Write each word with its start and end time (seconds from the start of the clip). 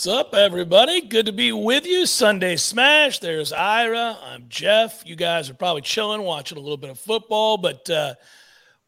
What's 0.00 0.06
up, 0.06 0.34
everybody? 0.34 1.02
Good 1.02 1.26
to 1.26 1.32
be 1.32 1.52
with 1.52 1.84
you. 1.84 2.06
Sunday 2.06 2.56
Smash. 2.56 3.18
There's 3.18 3.52
Ira. 3.52 4.16
I'm 4.22 4.46
Jeff. 4.48 5.02
You 5.04 5.14
guys 5.14 5.50
are 5.50 5.54
probably 5.54 5.82
chilling, 5.82 6.22
watching 6.22 6.56
a 6.56 6.60
little 6.62 6.78
bit 6.78 6.88
of 6.88 6.98
football, 6.98 7.58
but 7.58 7.90
uh, 7.90 8.14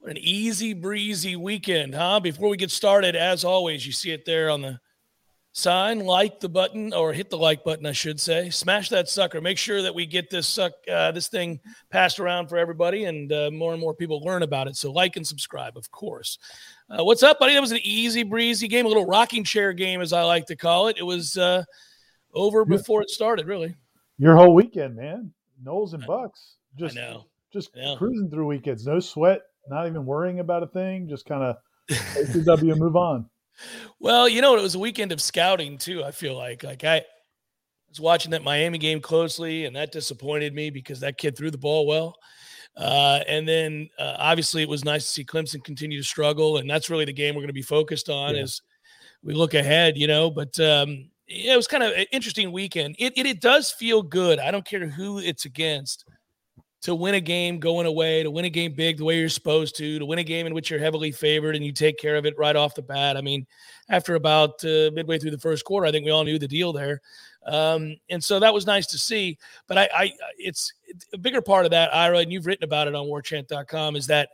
an 0.05 0.17
easy 0.17 0.73
breezy 0.73 1.37
weekend, 1.37 1.95
huh? 1.95 2.21
Before 2.21 2.49
we 2.49 2.57
get 2.57 2.71
started, 2.71 3.15
as 3.15 3.45
always, 3.45 3.87
you 3.87 3.93
see 3.93 4.11
it 4.11 4.25
there 4.25 4.49
on 4.49 4.63
the 4.63 4.81
sign. 5.53 5.99
Like 5.99 6.41
the 6.41 6.49
button, 6.49 6.95
or 6.95 7.13
hit 7.13 7.29
the 7.29 7.37
like 7.37 7.63
button, 7.63 7.85
I 7.85 7.93
should 7.93 8.19
say. 8.19 8.49
Smash 8.49 8.89
that 8.89 9.11
sucker. 9.11 9.43
Make 9.43 9.59
sure 9.59 9.83
that 9.83 9.95
we 9.95 10.07
get 10.07 10.31
this 10.31 10.49
suck, 10.49 10.73
uh, 10.91 11.13
this 11.13 11.29
thing 11.29 11.61
passed 11.91 12.21
around 12.21 12.49
for 12.49 12.57
everybody, 12.57 13.05
and 13.05 13.31
uh, 13.31 13.51
more 13.51 13.73
and 13.73 13.81
more 13.83 13.93
people 13.93 14.23
learn 14.23 14.45
about 14.45 14.67
it. 14.67 14.77
So 14.77 14.91
like 14.91 15.17
and 15.17 15.27
subscribe, 15.27 15.77
of 15.77 15.91
course. 15.91 16.39
Uh, 16.93 17.03
what's 17.03 17.23
up, 17.23 17.39
buddy? 17.39 17.55
That 17.55 17.61
was 17.61 17.73
an 17.73 17.81
easy 17.85 18.23
breezy 18.23 18.69
game, 18.69 18.85
a 18.85 18.89
little 18.89 19.07
rocking 19.07 19.45
chair 19.45 19.73
game, 19.73 20.03
as 20.03 20.13
I 20.13 20.25
like 20.25 20.45
to 20.47 20.57
call 20.57 20.89
it. 20.89 20.99
It 20.99 21.05
was 21.05 21.39
uh, 21.39 21.65
over 22.35 22.67
before 22.67 23.01
it 23.01 23.09
started, 23.09 23.47
really. 23.47 23.75
Your 24.19 24.37
whole 24.37 24.53
weekend, 24.53 24.97
man. 24.97 25.33
Noles 25.65 25.95
and 25.95 26.05
Bucks. 26.07 26.57
Just 26.79 26.99
I 26.99 27.01
know. 27.01 27.27
just 27.51 27.71
cruising 27.97 28.29
through 28.29 28.47
weekends. 28.47 28.87
No 28.87 29.01
sweat, 29.01 29.41
not 29.69 29.87
even 29.87 30.05
worrying 30.05 30.41
about 30.41 30.65
a 30.65 30.67
thing. 30.67 31.09
Just 31.09 31.25
kind 31.25 31.43
of 31.43 31.57
ACW 31.91 32.77
move 32.77 32.97
on. 32.97 33.25
Well, 33.99 34.29
you 34.29 34.43
know, 34.43 34.55
it 34.57 34.63
was 34.63 34.75
a 34.75 34.79
weekend 34.79 35.13
of 35.13 35.21
scouting 35.21 35.79
too. 35.79 36.05
I 36.05 36.11
feel 36.11 36.37
like, 36.37 36.63
like 36.63 36.85
I 36.85 37.05
was 37.89 38.01
watching 38.01 38.33
that 38.33 38.45
Miami 38.45 38.77
game 38.77 39.01
closely, 39.01 39.65
and 39.65 39.77
that 39.77 39.93
disappointed 39.93 40.55
me 40.55 40.69
because 40.69 41.01
that 41.01 41.17
kid 41.17 41.39
threw 41.39 41.51
the 41.51 41.57
ball 41.57 41.87
well. 41.87 42.17
Uh, 42.77 43.21
and 43.29 43.47
then 43.47 43.89
uh, 43.99 44.17
obviously 44.19 44.63
it 44.63 44.69
was 44.69 44.85
nice 44.85 45.05
to 45.05 45.11
see 45.11 45.25
Clemson 45.25 45.63
continue 45.63 45.99
to 46.01 46.07
struggle, 46.07 46.57
and 46.57 46.69
that's 46.69 46.89
really 46.89 47.05
the 47.05 47.13
game 47.13 47.35
we're 47.35 47.41
going 47.43 47.49
to 47.49 47.53
be 47.53 47.63
focused 47.63 48.09
on 48.09 48.35
Yeah. 48.35 48.43
as 48.43 48.63
we 49.23 49.35
look 49.35 49.55
ahead. 49.55 49.97
You 49.99 50.07
know, 50.07 50.31
but 50.31 50.59
um, 50.61 51.11
yeah, 51.29 51.55
it 51.55 51.57
was 51.57 51.67
kind 51.67 51.83
of 51.83 51.93
an 51.93 52.07
interesting 52.13 52.51
weekend. 52.51 52.97
It, 52.99 53.13
it 53.17 53.27
it 53.27 53.41
does 53.41 53.71
feel 53.71 54.03
good. 54.03 54.39
I 54.39 54.51
don't 54.51 54.65
care 54.65 54.87
who 54.87 55.19
it's 55.19 55.45
against. 55.45 56.05
To 56.83 56.97
win 56.97 57.15
a 57.15 57.21
game 57.21 57.61
going 57.61 57.87
away, 57.87 58.25
to 58.25 58.31
win 58.31 58.45
a 58.45 58.51
game 58.51 58.73
big 58.73 58.99
the 58.99 59.05
way 59.05 59.21
you're 59.21 59.29
supposed 59.29 59.77
to, 59.77 60.01
to 60.01 60.05
win 60.05 60.19
a 60.19 60.25
game 60.25 60.49
in 60.49 60.55
which 60.55 60.69
you're 60.69 60.81
heavily 60.81 61.13
favored 61.13 61.55
and 61.55 61.65
you 61.65 61.71
take 61.71 61.97
care 61.97 62.17
of 62.17 62.27
it 62.27 62.37
right 62.37 62.57
off 62.57 62.75
the 62.75 62.83
bat. 62.83 63.17
I 63.17 63.21
mean, 63.21 63.47
after 63.89 64.17
about 64.17 64.65
uh, 64.65 64.91
midway 64.93 65.19
through 65.19 65.31
the 65.31 65.39
first 65.39 65.65
quarter, 65.65 65.87
I 65.87 65.93
think 65.93 66.05
we 66.05 66.11
all 66.11 66.25
knew 66.25 66.41
the 66.41 66.49
deal 66.49 66.73
there. 66.73 67.01
Um, 67.47 67.97
and 68.11 68.23
so 68.23 68.41
that 68.41 68.55
was 68.55 68.67
nice 68.67 68.87
to 68.89 68.99
see. 68.99 69.39
But 69.69 69.79
I, 69.79 69.89
I 69.95 70.13
it's, 70.39 70.73
it's 70.85 71.07
a 71.13 71.19
bigger 71.19 71.41
part 71.41 71.65
of 71.65 71.71
that, 71.71 71.95
Ira, 71.95 72.19
and 72.19 72.33
you've 72.33 72.47
written 72.47 72.65
about 72.65 72.89
it 72.89 72.95
on 72.95 73.07
warchant.com, 73.07 73.95
is 73.95 74.09
that 74.09 74.31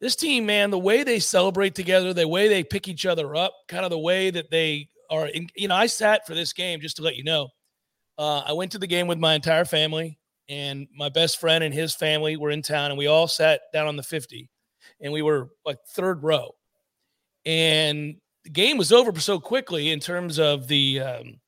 this 0.00 0.16
team, 0.16 0.46
man, 0.46 0.70
the 0.70 0.78
way 0.78 1.02
they 1.02 1.18
celebrate 1.18 1.74
together, 1.74 2.14
the 2.14 2.26
way 2.26 2.48
they 2.48 2.64
pick 2.64 2.88
each 2.88 3.04
other 3.04 3.36
up, 3.36 3.52
kind 3.68 3.84
of 3.84 3.90
the 3.90 3.98
way 3.98 4.30
that 4.30 4.50
they 4.50 4.88
are, 5.10 5.26
in, 5.26 5.48
you 5.54 5.68
know, 5.68 5.76
I 5.76 5.86
sat 5.86 6.26
for 6.26 6.34
this 6.34 6.54
game 6.54 6.80
just 6.80 6.96
to 6.96 7.02
let 7.02 7.16
you 7.16 7.24
know. 7.24 7.48
Uh, 8.16 8.40
I 8.46 8.52
went 8.52 8.72
to 8.72 8.78
the 8.78 8.86
game 8.86 9.06
with 9.06 9.18
my 9.18 9.34
entire 9.34 9.64
family, 9.64 10.18
and 10.50 10.88
my 10.92 11.08
best 11.08 11.38
friend 11.38 11.62
and 11.62 11.72
his 11.72 11.94
family 11.94 12.36
were 12.36 12.50
in 12.50 12.60
town, 12.60 12.90
and 12.90 12.98
we 12.98 13.06
all 13.06 13.28
sat 13.28 13.60
down 13.72 13.86
on 13.86 13.94
the 13.94 14.02
50, 14.02 14.50
and 15.00 15.12
we 15.12 15.22
were 15.22 15.48
like 15.64 15.78
third 15.94 16.24
row. 16.24 16.56
And 17.46 18.16
the 18.42 18.50
game 18.50 18.76
was 18.76 18.92
over 18.92 19.18
so 19.20 19.38
quickly 19.38 19.90
in 19.90 20.00
terms 20.00 20.40
of 20.40 20.66
the, 20.66 21.00
um, 21.00 21.40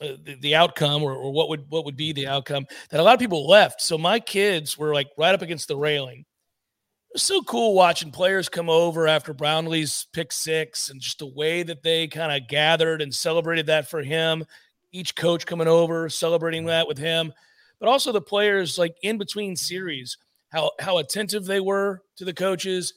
uh, 0.00 0.16
the, 0.22 0.36
the 0.40 0.54
outcome 0.54 1.02
or, 1.02 1.14
or 1.14 1.32
what 1.32 1.48
would 1.48 1.64
what 1.68 1.84
would 1.84 1.96
be 1.96 2.12
the 2.12 2.26
outcome 2.26 2.66
that 2.90 3.00
a 3.00 3.02
lot 3.02 3.14
of 3.14 3.20
people 3.20 3.48
left. 3.48 3.80
So 3.80 3.96
my 3.96 4.20
kids 4.20 4.76
were 4.76 4.92
like 4.92 5.08
right 5.16 5.34
up 5.34 5.42
against 5.42 5.68
the 5.68 5.76
railing. 5.76 6.20
It 6.20 7.14
was 7.14 7.22
so 7.22 7.40
cool 7.42 7.74
watching 7.74 8.10
players 8.10 8.48
come 8.48 8.68
over 8.68 9.06
after 9.08 9.32
Brownlee's 9.32 10.06
pick 10.12 10.32
six 10.32 10.90
and 10.90 11.00
just 11.00 11.20
the 11.20 11.26
way 11.26 11.62
that 11.62 11.82
they 11.82 12.08
kind 12.08 12.32
of 12.32 12.48
gathered 12.48 13.00
and 13.00 13.14
celebrated 13.14 13.66
that 13.66 13.88
for 13.88 14.02
him. 14.02 14.44
Each 14.92 15.14
coach 15.14 15.46
coming 15.46 15.68
over, 15.68 16.08
celebrating 16.08 16.66
that 16.66 16.86
with 16.88 16.98
him, 16.98 17.32
but 17.80 17.88
also 17.88 18.12
the 18.12 18.20
players 18.20 18.78
like 18.78 18.96
in 19.02 19.18
between 19.18 19.56
series, 19.56 20.16
how 20.50 20.70
how 20.80 20.98
attentive 20.98 21.44
they 21.44 21.60
were 21.60 22.02
to 22.16 22.24
the 22.24 22.34
coaches, 22.34 22.94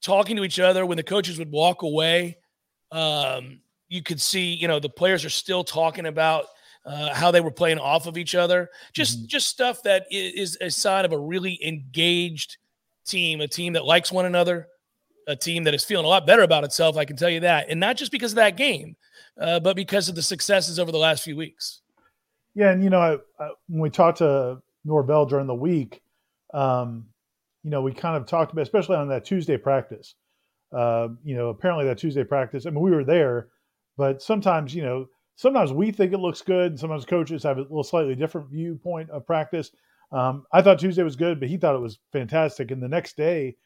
talking 0.00 0.36
to 0.36 0.44
each 0.44 0.58
other 0.58 0.86
when 0.86 0.96
the 0.96 1.02
coaches 1.02 1.38
would 1.38 1.50
walk 1.50 1.82
away. 1.82 2.38
Um, 2.90 3.60
you 3.88 4.02
could 4.02 4.20
see, 4.20 4.54
you 4.54 4.68
know, 4.68 4.78
the 4.78 4.88
players 4.88 5.24
are 5.24 5.30
still 5.30 5.64
talking 5.64 6.06
about 6.06 6.46
uh, 6.84 7.14
how 7.14 7.30
they 7.30 7.40
were 7.40 7.50
playing 7.50 7.78
off 7.78 8.06
of 8.06 8.16
each 8.18 8.34
other. 8.34 8.68
Just 8.92 9.26
just 9.26 9.48
stuff 9.48 9.82
that 9.84 10.06
is 10.10 10.56
a 10.60 10.70
sign 10.70 11.04
of 11.04 11.12
a 11.12 11.18
really 11.18 11.58
engaged 11.64 12.56
team, 13.06 13.40
a 13.40 13.48
team 13.48 13.72
that 13.74 13.84
likes 13.84 14.10
one 14.10 14.26
another, 14.26 14.68
a 15.28 15.36
team 15.36 15.64
that 15.64 15.74
is 15.74 15.84
feeling 15.84 16.04
a 16.04 16.08
lot 16.08 16.26
better 16.26 16.42
about 16.42 16.64
itself. 16.64 16.96
I 16.96 17.04
can 17.04 17.16
tell 17.16 17.30
you 17.30 17.40
that, 17.40 17.66
and 17.68 17.78
not 17.78 17.96
just 17.96 18.12
because 18.12 18.32
of 18.32 18.36
that 18.36 18.56
game, 18.56 18.96
uh, 19.40 19.60
but 19.60 19.76
because 19.76 20.08
of 20.08 20.14
the 20.14 20.22
successes 20.22 20.78
over 20.78 20.92
the 20.92 20.98
last 20.98 21.22
few 21.22 21.36
weeks. 21.36 21.82
Yeah, 22.54 22.70
and 22.70 22.82
you 22.84 22.90
know, 22.90 23.00
I, 23.00 23.42
I, 23.42 23.50
when 23.68 23.80
we 23.80 23.90
talked 23.90 24.18
to 24.18 24.58
Norvell 24.84 25.26
during 25.26 25.46
the 25.46 25.54
week, 25.54 26.02
um, 26.52 27.06
you 27.62 27.70
know, 27.70 27.82
we 27.82 27.92
kind 27.92 28.16
of 28.16 28.26
talked 28.26 28.52
about, 28.52 28.62
especially 28.62 28.96
on 28.96 29.08
that 29.08 29.24
Tuesday 29.24 29.56
practice. 29.56 30.14
Uh, 30.76 31.08
you 31.22 31.36
know, 31.36 31.48
apparently 31.48 31.84
that 31.86 31.98
Tuesday 31.98 32.24
practice. 32.24 32.66
I 32.66 32.70
mean, 32.70 32.80
we 32.80 32.90
were 32.90 33.04
there, 33.04 33.48
but 33.96 34.22
sometimes, 34.22 34.74
you 34.74 34.82
know, 34.82 35.06
sometimes 35.36 35.72
we 35.72 35.90
think 35.90 36.12
it 36.12 36.18
looks 36.18 36.42
good, 36.42 36.72
and 36.72 36.80
sometimes 36.80 37.04
coaches 37.04 37.42
have 37.42 37.58
a 37.58 37.62
little 37.62 37.84
slightly 37.84 38.14
different 38.14 38.50
viewpoint 38.50 39.10
of 39.10 39.26
practice. 39.26 39.70
Um, 40.12 40.44
I 40.52 40.60
thought 40.62 40.78
Tuesday 40.78 41.02
was 41.02 41.16
good, 41.16 41.40
but 41.40 41.48
he 41.48 41.56
thought 41.56 41.74
it 41.74 41.80
was 41.80 41.98
fantastic. 42.12 42.70
And 42.70 42.82
the 42.82 42.88
next 42.88 43.16
day, 43.16 43.56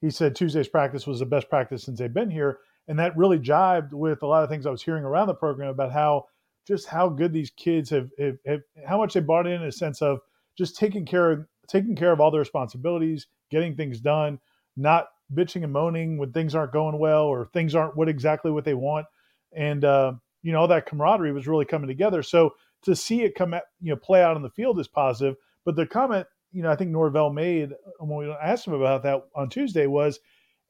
he 0.00 0.10
said 0.10 0.36
Tuesday's 0.36 0.68
practice 0.68 1.06
was 1.06 1.18
the 1.18 1.26
best 1.26 1.48
practice 1.48 1.84
since 1.84 1.98
they've 1.98 2.12
been 2.12 2.30
here, 2.30 2.58
and 2.86 2.98
that 2.98 3.16
really 3.16 3.38
jived 3.38 3.92
with 3.92 4.22
a 4.22 4.26
lot 4.26 4.44
of 4.44 4.50
things 4.50 4.66
I 4.66 4.70
was 4.70 4.82
hearing 4.82 5.04
around 5.04 5.26
the 5.26 5.34
program 5.34 5.70
about 5.70 5.92
how 5.92 6.26
just 6.68 6.86
how 6.86 7.08
good 7.08 7.32
these 7.32 7.50
kids 7.50 7.88
have, 7.88 8.10
have, 8.18 8.36
have 8.46 8.60
how 8.86 8.98
much 8.98 9.14
they 9.14 9.20
bought 9.20 9.46
in, 9.46 9.54
in 9.54 9.62
a 9.62 9.72
sense 9.72 10.02
of 10.02 10.20
just 10.56 10.76
taking 10.76 11.06
care 11.06 11.32
of 11.32 11.46
taking 11.66 11.96
care 11.96 12.12
of 12.12 12.20
all 12.20 12.30
the 12.30 12.38
responsibilities, 12.38 13.26
getting 13.50 13.74
things 13.74 14.00
done, 14.00 14.38
not 14.76 15.08
bitching 15.34 15.64
and 15.64 15.72
moaning 15.72 16.18
when 16.18 16.32
things 16.32 16.54
aren't 16.54 16.72
going 16.72 16.98
well 16.98 17.24
or 17.24 17.50
things 17.52 17.74
aren't 17.74 17.96
what 17.96 18.08
exactly 18.08 18.50
what 18.50 18.64
they 18.64 18.74
want, 18.74 19.06
and 19.52 19.84
uh, 19.84 20.12
you 20.42 20.52
know 20.52 20.60
all 20.60 20.68
that 20.68 20.86
camaraderie 20.86 21.32
was 21.32 21.48
really 21.48 21.64
coming 21.64 21.88
together. 21.88 22.22
So 22.22 22.54
to 22.82 22.94
see 22.94 23.22
it 23.22 23.34
come 23.34 23.54
at, 23.54 23.64
you 23.80 23.90
know 23.90 23.96
play 23.96 24.22
out 24.22 24.36
on 24.36 24.42
the 24.42 24.50
field 24.50 24.78
is 24.78 24.88
positive. 24.88 25.36
But 25.64 25.74
the 25.74 25.86
comment 25.86 26.26
you 26.52 26.62
know 26.62 26.70
I 26.70 26.76
think 26.76 26.90
Norvell 26.90 27.30
made 27.30 27.72
when 27.98 28.28
we 28.28 28.30
asked 28.30 28.66
him 28.66 28.74
about 28.74 29.02
that 29.04 29.22
on 29.34 29.48
Tuesday 29.48 29.86
was 29.86 30.20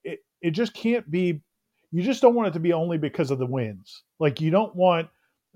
it 0.04 0.20
it 0.40 0.52
just 0.52 0.74
can't 0.74 1.10
be 1.10 1.42
you 1.90 2.02
just 2.02 2.22
don't 2.22 2.34
want 2.34 2.48
it 2.48 2.52
to 2.52 2.60
be 2.60 2.72
only 2.72 2.98
because 2.98 3.32
of 3.32 3.38
the 3.38 3.46
wins. 3.46 4.04
Like 4.20 4.40
you 4.40 4.52
don't 4.52 4.76
want 4.76 5.08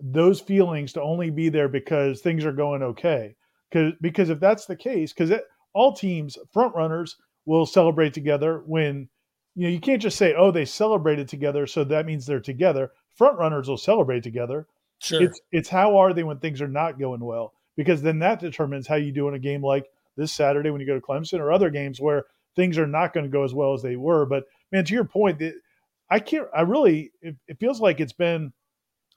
those 0.03 0.41
feelings 0.41 0.93
to 0.93 1.03
only 1.03 1.31
be 1.31 1.49
there 1.49 1.69
because 1.69 2.21
things 2.21 2.45
are 2.45 2.53
going 2.53 2.83
okay. 2.83 3.37
Because 3.71 3.93
because 4.01 4.31
if 4.31 4.41
that's 4.41 4.67
the 4.67 4.77
case, 4.77 5.13
because 5.13 5.33
all 5.73 5.95
teams 5.95 6.37
front 6.53 6.75
runners 6.75 7.17
will 7.47 7.65
celebrate 7.65 8.13
together 8.13 8.63
when 8.67 9.09
you 9.55 9.63
know 9.63 9.69
you 9.69 9.81
can't 9.81 10.03
just 10.03 10.19
say, 10.19 10.35
"Oh, 10.35 10.51
they 10.51 10.65
celebrated 10.65 11.29
together," 11.29 11.67
so 11.67 11.85
that 11.85 12.05
means 12.05 12.27
they're 12.27 12.41
together. 12.41 12.91
Front 13.15 13.39
runners 13.39 13.69
will 13.69 13.79
celebrate 13.79 14.23
together. 14.23 14.67
Sure. 14.99 15.23
It's 15.23 15.41
it's 15.53 15.69
how 15.69 15.97
are 15.97 16.13
they 16.13 16.25
when 16.25 16.39
things 16.39 16.61
are 16.61 16.69
not 16.69 16.99
going 16.99 17.21
well 17.21 17.55
because 17.77 18.03
then 18.03 18.19
that 18.19 18.41
determines 18.41 18.87
how 18.87 18.97
you 18.97 19.13
do 19.13 19.29
in 19.29 19.35
a 19.35 19.39
game 19.39 19.63
like 19.63 19.87
this 20.17 20.33
Saturday 20.33 20.71
when 20.71 20.81
you 20.81 20.87
go 20.87 20.95
to 20.95 21.01
Clemson 21.01 21.41
or 21.41 21.53
other 21.53 21.71
games 21.71 22.01
where 22.01 22.25
things 22.55 22.77
are 22.79 22.87
not 22.87 23.15
going 23.15 23.25
to 23.25 23.33
go 23.33 23.45
as 23.45 23.55
well 23.55 23.73
as 23.73 23.83
they 23.83 23.97
were. 23.97 24.27
But 24.27 24.45
man, 24.71 24.85
to 24.85 24.95
your 24.95 25.05
point, 25.05 25.43
I 26.11 26.19
can't. 26.19 26.49
I 26.55 26.63
really 26.63 27.13
it, 27.23 27.37
it 27.49 27.59
feels 27.59 27.81
like 27.81 28.01
it's 28.01 28.13
been 28.13 28.53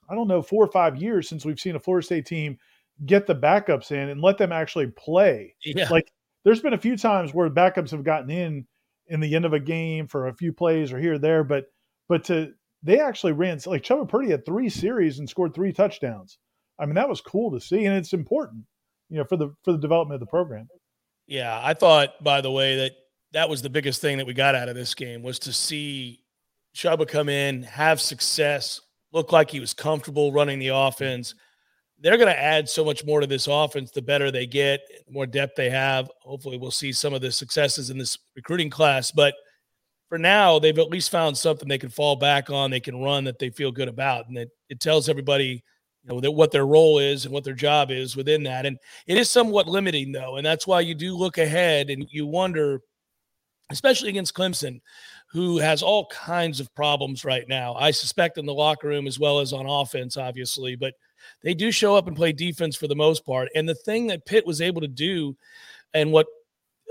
I 0.08 0.14
don't 0.14 0.28
know 0.28 0.42
four 0.42 0.64
or 0.64 0.70
five 0.70 0.96
years 0.96 1.28
since 1.28 1.44
we've 1.44 1.60
seen 1.60 1.76
a 1.76 1.80
Florida 1.80 2.04
State 2.04 2.26
team 2.26 2.58
get 3.04 3.26
the 3.26 3.34
backups 3.34 3.90
in 3.90 4.08
and 4.08 4.20
let 4.20 4.38
them 4.38 4.52
actually 4.52 4.88
play. 4.88 5.54
yeah. 5.64 5.88
Like 5.90 6.10
there's 6.44 6.60
been 6.60 6.74
a 6.74 6.78
few 6.78 6.96
times 6.96 7.34
where 7.34 7.50
backups 7.50 7.90
have 7.90 8.04
gotten 8.04 8.30
in 8.30 8.66
in 9.08 9.20
the 9.20 9.34
end 9.34 9.44
of 9.44 9.52
a 9.52 9.60
game 9.60 10.06
for 10.06 10.28
a 10.28 10.34
few 10.34 10.52
plays 10.52 10.92
or 10.92 10.98
here 10.98 11.14
or 11.14 11.18
there, 11.18 11.44
but 11.44 11.66
but 12.08 12.24
to 12.24 12.52
they 12.82 13.00
actually 13.00 13.32
ran 13.32 13.58
like 13.66 13.82
Chubba 13.82 14.08
Purdy 14.08 14.30
had 14.30 14.44
three 14.44 14.68
series 14.68 15.18
and 15.18 15.28
scored 15.28 15.54
three 15.54 15.72
touchdowns. 15.72 16.38
I 16.78 16.86
mean 16.86 16.94
that 16.94 17.08
was 17.08 17.20
cool 17.20 17.50
to 17.52 17.60
see, 17.60 17.84
and 17.84 17.96
it's 17.96 18.12
important, 18.12 18.64
you 19.08 19.18
know, 19.18 19.24
for 19.24 19.36
the 19.36 19.54
for 19.64 19.72
the 19.72 19.78
development 19.78 20.14
of 20.14 20.20
the 20.20 20.30
program. 20.30 20.68
Yeah, 21.26 21.60
I 21.62 21.74
thought, 21.74 22.22
by 22.22 22.40
the 22.40 22.50
way, 22.50 22.76
that 22.76 22.92
that 23.32 23.48
was 23.48 23.62
the 23.62 23.70
biggest 23.70 24.00
thing 24.00 24.18
that 24.18 24.26
we 24.26 24.34
got 24.34 24.54
out 24.54 24.68
of 24.68 24.76
this 24.76 24.94
game 24.94 25.22
was 25.22 25.40
to 25.40 25.52
see 25.52 26.22
Chubba 26.74 27.08
come 27.08 27.28
in, 27.28 27.64
have 27.64 28.00
success, 28.00 28.80
look 29.16 29.32
like 29.32 29.50
he 29.50 29.60
was 29.60 29.72
comfortable 29.72 30.30
running 30.30 30.58
the 30.58 30.68
offense. 30.68 31.34
They're 31.98 32.18
going 32.18 32.28
to 32.28 32.38
add 32.38 32.68
so 32.68 32.84
much 32.84 33.04
more 33.06 33.20
to 33.20 33.26
this 33.26 33.46
offense 33.46 33.90
the 33.90 34.02
better 34.02 34.30
they 34.30 34.46
get, 34.46 34.80
the 35.06 35.12
more 35.12 35.26
depth 35.26 35.56
they 35.56 35.70
have. 35.70 36.10
Hopefully, 36.20 36.58
we'll 36.58 36.70
see 36.70 36.92
some 36.92 37.14
of 37.14 37.22
the 37.22 37.32
successes 37.32 37.88
in 37.88 37.96
this 37.96 38.18
recruiting 38.36 38.68
class. 38.68 39.10
But 39.10 39.34
for 40.10 40.18
now, 40.18 40.58
they've 40.58 40.78
at 40.78 40.90
least 40.90 41.10
found 41.10 41.36
something 41.36 41.66
they 41.66 41.78
can 41.78 41.88
fall 41.88 42.14
back 42.14 42.50
on, 42.50 42.70
they 42.70 42.78
can 42.78 43.02
run 43.02 43.24
that 43.24 43.38
they 43.38 43.48
feel 43.48 43.72
good 43.72 43.88
about. 43.88 44.28
And 44.28 44.36
it, 44.36 44.50
it 44.68 44.80
tells 44.80 45.08
everybody 45.08 45.64
you 46.04 46.14
know 46.14 46.20
that 46.20 46.30
what 46.30 46.52
their 46.52 46.66
role 46.66 46.98
is 46.98 47.24
and 47.24 47.32
what 47.32 47.42
their 47.42 47.54
job 47.54 47.90
is 47.90 48.14
within 48.14 48.42
that. 48.42 48.66
And 48.66 48.76
it 49.06 49.16
is 49.16 49.30
somewhat 49.30 49.66
limiting 49.66 50.12
though, 50.12 50.36
and 50.36 50.46
that's 50.46 50.66
why 50.66 50.80
you 50.80 50.94
do 50.94 51.16
look 51.16 51.38
ahead 51.38 51.88
and 51.88 52.06
you 52.10 52.26
wonder, 52.26 52.82
especially 53.70 54.08
against 54.08 54.34
Clemson, 54.34 54.80
who 55.30 55.58
has 55.58 55.82
all 55.82 56.06
kinds 56.06 56.60
of 56.60 56.74
problems 56.74 57.24
right 57.24 57.48
now. 57.48 57.74
I 57.74 57.90
suspect 57.90 58.38
in 58.38 58.46
the 58.46 58.54
locker 58.54 58.88
room 58.88 59.06
as 59.06 59.18
well 59.18 59.40
as 59.40 59.52
on 59.52 59.66
offense, 59.66 60.16
obviously, 60.16 60.76
but 60.76 60.94
they 61.42 61.54
do 61.54 61.72
show 61.72 61.96
up 61.96 62.06
and 62.06 62.16
play 62.16 62.32
defense 62.32 62.76
for 62.76 62.86
the 62.86 62.94
most 62.94 63.26
part. 63.26 63.48
And 63.54 63.68
the 63.68 63.74
thing 63.74 64.06
that 64.08 64.26
Pitt 64.26 64.46
was 64.46 64.60
able 64.60 64.80
to 64.80 64.88
do, 64.88 65.36
and 65.94 66.12
what 66.12 66.26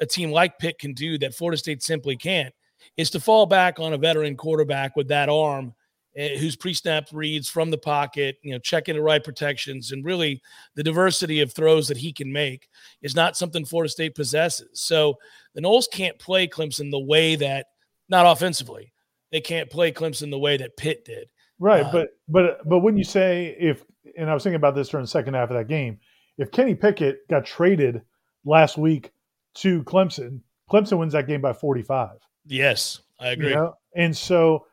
a 0.01 0.05
team 0.05 0.31
like 0.31 0.59
Pitt 0.59 0.77
can 0.79 0.93
do 0.93 1.17
that 1.19 1.33
Florida 1.33 1.57
State 1.57 1.81
simply 1.81 2.17
can't, 2.17 2.53
is 2.97 3.09
to 3.11 3.19
fall 3.19 3.45
back 3.45 3.79
on 3.79 3.93
a 3.93 3.97
veteran 3.97 4.35
quarterback 4.35 4.95
with 4.95 5.07
that 5.07 5.29
arm 5.29 5.73
eh, 6.15 6.37
who's 6.37 6.55
pre-snap 6.55 7.07
reads 7.11 7.49
from 7.49 7.71
the 7.71 7.77
pocket, 7.77 8.37
you 8.41 8.51
know, 8.51 8.59
checking 8.59 8.95
the 8.95 9.01
right 9.01 9.23
protections, 9.23 9.91
and 9.91 10.05
really 10.05 10.41
the 10.75 10.83
diversity 10.83 11.41
of 11.41 11.53
throws 11.53 11.87
that 11.87 11.97
he 11.97 12.13
can 12.13 12.31
make 12.31 12.67
is 13.01 13.15
not 13.15 13.37
something 13.37 13.65
Florida 13.65 13.89
State 13.89 14.15
possesses. 14.15 14.81
So 14.81 15.15
the 15.53 15.61
Noles 15.61 15.89
can't 15.91 16.17
play 16.19 16.47
Clemson 16.47 16.91
the 16.91 16.99
way 16.99 17.35
that, 17.35 17.67
not 18.09 18.25
offensively, 18.25 18.93
they 19.31 19.41
can't 19.41 19.69
play 19.69 19.91
Clemson 19.91 20.29
the 20.29 20.39
way 20.39 20.57
that 20.57 20.77
Pitt 20.77 21.05
did. 21.05 21.27
Right, 21.59 21.85
Uh, 21.85 21.91
but 21.91 22.09
but 22.27 22.69
but 22.69 22.79
when 22.79 22.97
you 22.97 23.03
say 23.03 23.55
if, 23.59 23.83
and 24.17 24.29
I 24.29 24.33
was 24.33 24.43
thinking 24.43 24.55
about 24.55 24.75
this 24.75 24.89
during 24.89 25.03
the 25.03 25.09
second 25.09 25.35
half 25.35 25.49
of 25.49 25.55
that 25.57 25.67
game, 25.67 25.99
if 26.37 26.51
Kenny 26.51 26.75
Pickett 26.75 27.27
got 27.29 27.45
traded 27.45 28.01
last 28.43 28.77
week 28.77 29.11
to 29.55 29.81
Clemson, 29.83 30.41
Clemson 30.69 30.97
wins 30.97 31.13
that 31.13 31.27
game 31.27 31.41
by 31.41 31.53
forty 31.53 31.81
five. 31.81 32.17
Yes, 32.45 33.01
I 33.19 33.29
agree. 33.29 33.49
You 33.49 33.55
know? 33.55 33.73
And 33.95 34.15
so, 34.15 34.65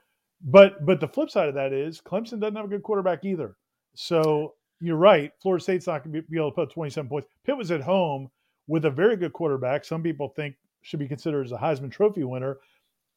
but 0.43 0.85
but 0.85 1.01
the 1.01 1.09
flip 1.09 1.31
side 1.31 1.49
of 1.49 1.55
that 1.55 1.73
is 1.73 2.01
Clemson 2.01 2.41
doesn't 2.41 2.57
have 2.57 2.65
a 2.65 2.69
good 2.69 2.83
quarterback 2.83 3.25
either. 3.25 3.57
So 3.95 4.55
you're 4.81 4.97
right. 4.97 5.31
Florida 5.41 5.63
State's 5.63 5.87
not 5.87 6.03
going 6.03 6.15
to 6.15 6.23
be 6.23 6.37
able 6.37 6.51
to 6.51 6.55
put 6.55 6.73
27 6.73 7.09
points. 7.09 7.29
Pitt 7.45 7.57
was 7.57 7.71
at 7.71 7.83
home 7.83 8.29
with 8.67 8.85
a 8.85 8.91
very 8.91 9.17
good 9.17 9.33
quarterback. 9.33 9.85
Some 9.85 10.03
people 10.03 10.33
think 10.35 10.57
should 10.83 10.99
be 10.99 11.09
considered 11.09 11.47
as 11.47 11.53
a 11.53 11.57
Heisman 11.57 11.93
Trophy 11.93 12.25
winner, 12.25 12.59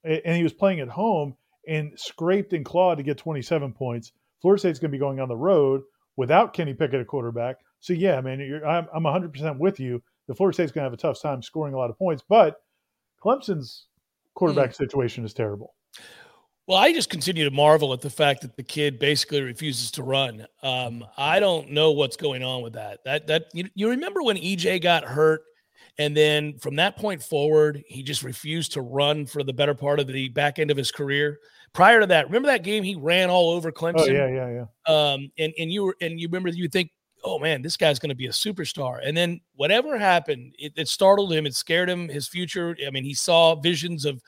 and 0.04 0.36
he 0.38 0.44
was 0.44 0.54
playing 0.54 0.80
at 0.80 0.90
home 0.90 1.36
and 1.68 1.92
scraped 1.96 2.54
and 2.54 2.64
clawed 2.64 2.98
to 2.98 3.04
get 3.04 3.18
27 3.18 3.74
points. 3.74 4.12
Florida 4.42 4.60
State's 4.60 4.78
going 4.78 4.92
to 4.92 4.96
be 4.96 5.00
going 5.00 5.20
on 5.20 5.28
the 5.28 5.36
road 5.36 5.82
without 6.16 6.54
Kenny 6.54 6.76
Pickett 6.76 7.02
at 7.02 7.08
quarterback. 7.08 7.58
So 7.80 7.94
yeah, 7.94 8.22
man, 8.22 8.40
you're, 8.40 8.66
I'm 8.66 8.88
I'm 8.94 9.04
100% 9.04 9.58
with 9.58 9.80
you. 9.80 10.04
The 10.28 10.36
Florida 10.36 10.54
State's 10.54 10.72
going 10.72 10.84
to 10.84 10.90
have 10.90 10.94
a 10.94 10.98
tough 10.98 11.22
time 11.22 11.42
scoring 11.42 11.74
a 11.74 11.78
lot 11.78 11.90
of 11.90 11.98
points, 11.98 12.24
but 12.28 12.58
Clemson's 13.24 13.88
quarterback 14.36 14.72
mm. 14.72 14.76
situation 14.76 15.26
is 15.26 15.34
terrible. 15.34 15.74
Well, 16.68 16.80
I 16.80 16.94
just 16.94 17.12
continue 17.12 17.44
to 17.44 17.52
marvel 17.52 17.94
at 17.94 18.02
the 18.02 18.10
fact 18.10 18.42
that 18.42 18.56
the 18.56 18.64
kid 18.64 18.98
basically 18.98 19.42
refuses 19.42 19.92
to 19.92 20.04
run. 20.04 20.48
Um, 20.64 21.06
I 21.16 21.40
don't 21.40 21.70
know 21.72 21.92
what's 21.92 22.18
going 22.18 22.42
on 22.42 22.64
with 22.64 22.74
that. 22.74 23.04
That 23.06 23.28
that 23.28 23.46
you, 23.54 23.70
you 23.76 23.90
remember 23.90 24.24
when 24.24 24.38
EJ 24.38 24.82
got 24.82 25.04
hurt, 25.04 25.44
and 26.00 26.18
then 26.18 26.58
from 26.58 26.76
that 26.78 26.98
point 26.98 27.22
forward, 27.22 27.84
he 27.88 28.02
just 28.02 28.24
refused 28.24 28.74
to 28.74 28.82
run 28.82 29.28
for 29.28 29.44
the 29.44 29.54
better 29.54 29.76
part 29.76 30.00
of 30.00 30.08
the 30.08 30.30
back 30.30 30.58
end 30.58 30.72
of 30.72 30.78
his 30.78 30.92
career. 30.92 31.40
Prior 31.74 32.00
to 32.00 32.08
that, 32.08 32.26
remember 32.28 32.48
that 32.48 32.64
game 32.64 32.84
he 32.84 32.96
ran 32.96 33.30
all 33.30 33.52
over 33.52 33.72
Clemson. 33.72 34.00
Oh 34.00 34.06
yeah, 34.06 34.28
yeah, 34.28 34.66
yeah. 34.88 35.12
Um, 35.14 35.32
and 35.38 35.54
and 35.60 35.72
you 35.72 35.84
were 35.84 35.96
and 36.02 36.20
you 36.20 36.28
remember 36.28 36.50
you 36.50 36.68
think, 36.68 36.90
oh 37.26 37.40
man, 37.40 37.62
this 37.62 37.76
guy's 37.76 37.98
going 37.98 38.10
to 38.10 38.16
be 38.16 38.28
a 38.28 38.32
superstar. 38.32 39.00
And 39.04 39.18
then 39.18 39.42
whatever 39.56 39.98
happened, 39.98 40.54
it, 40.60 40.74
it 40.76 40.88
startled 40.88 41.34
him. 41.34 41.46
It 41.46 41.56
scared 41.56 41.90
him. 41.90 42.08
His 42.08 42.28
future. 42.28 42.78
I 42.86 42.92
mean, 42.92 43.04
he 43.04 43.16
saw 43.16 43.56
visions 43.56 44.06
of, 44.06 44.22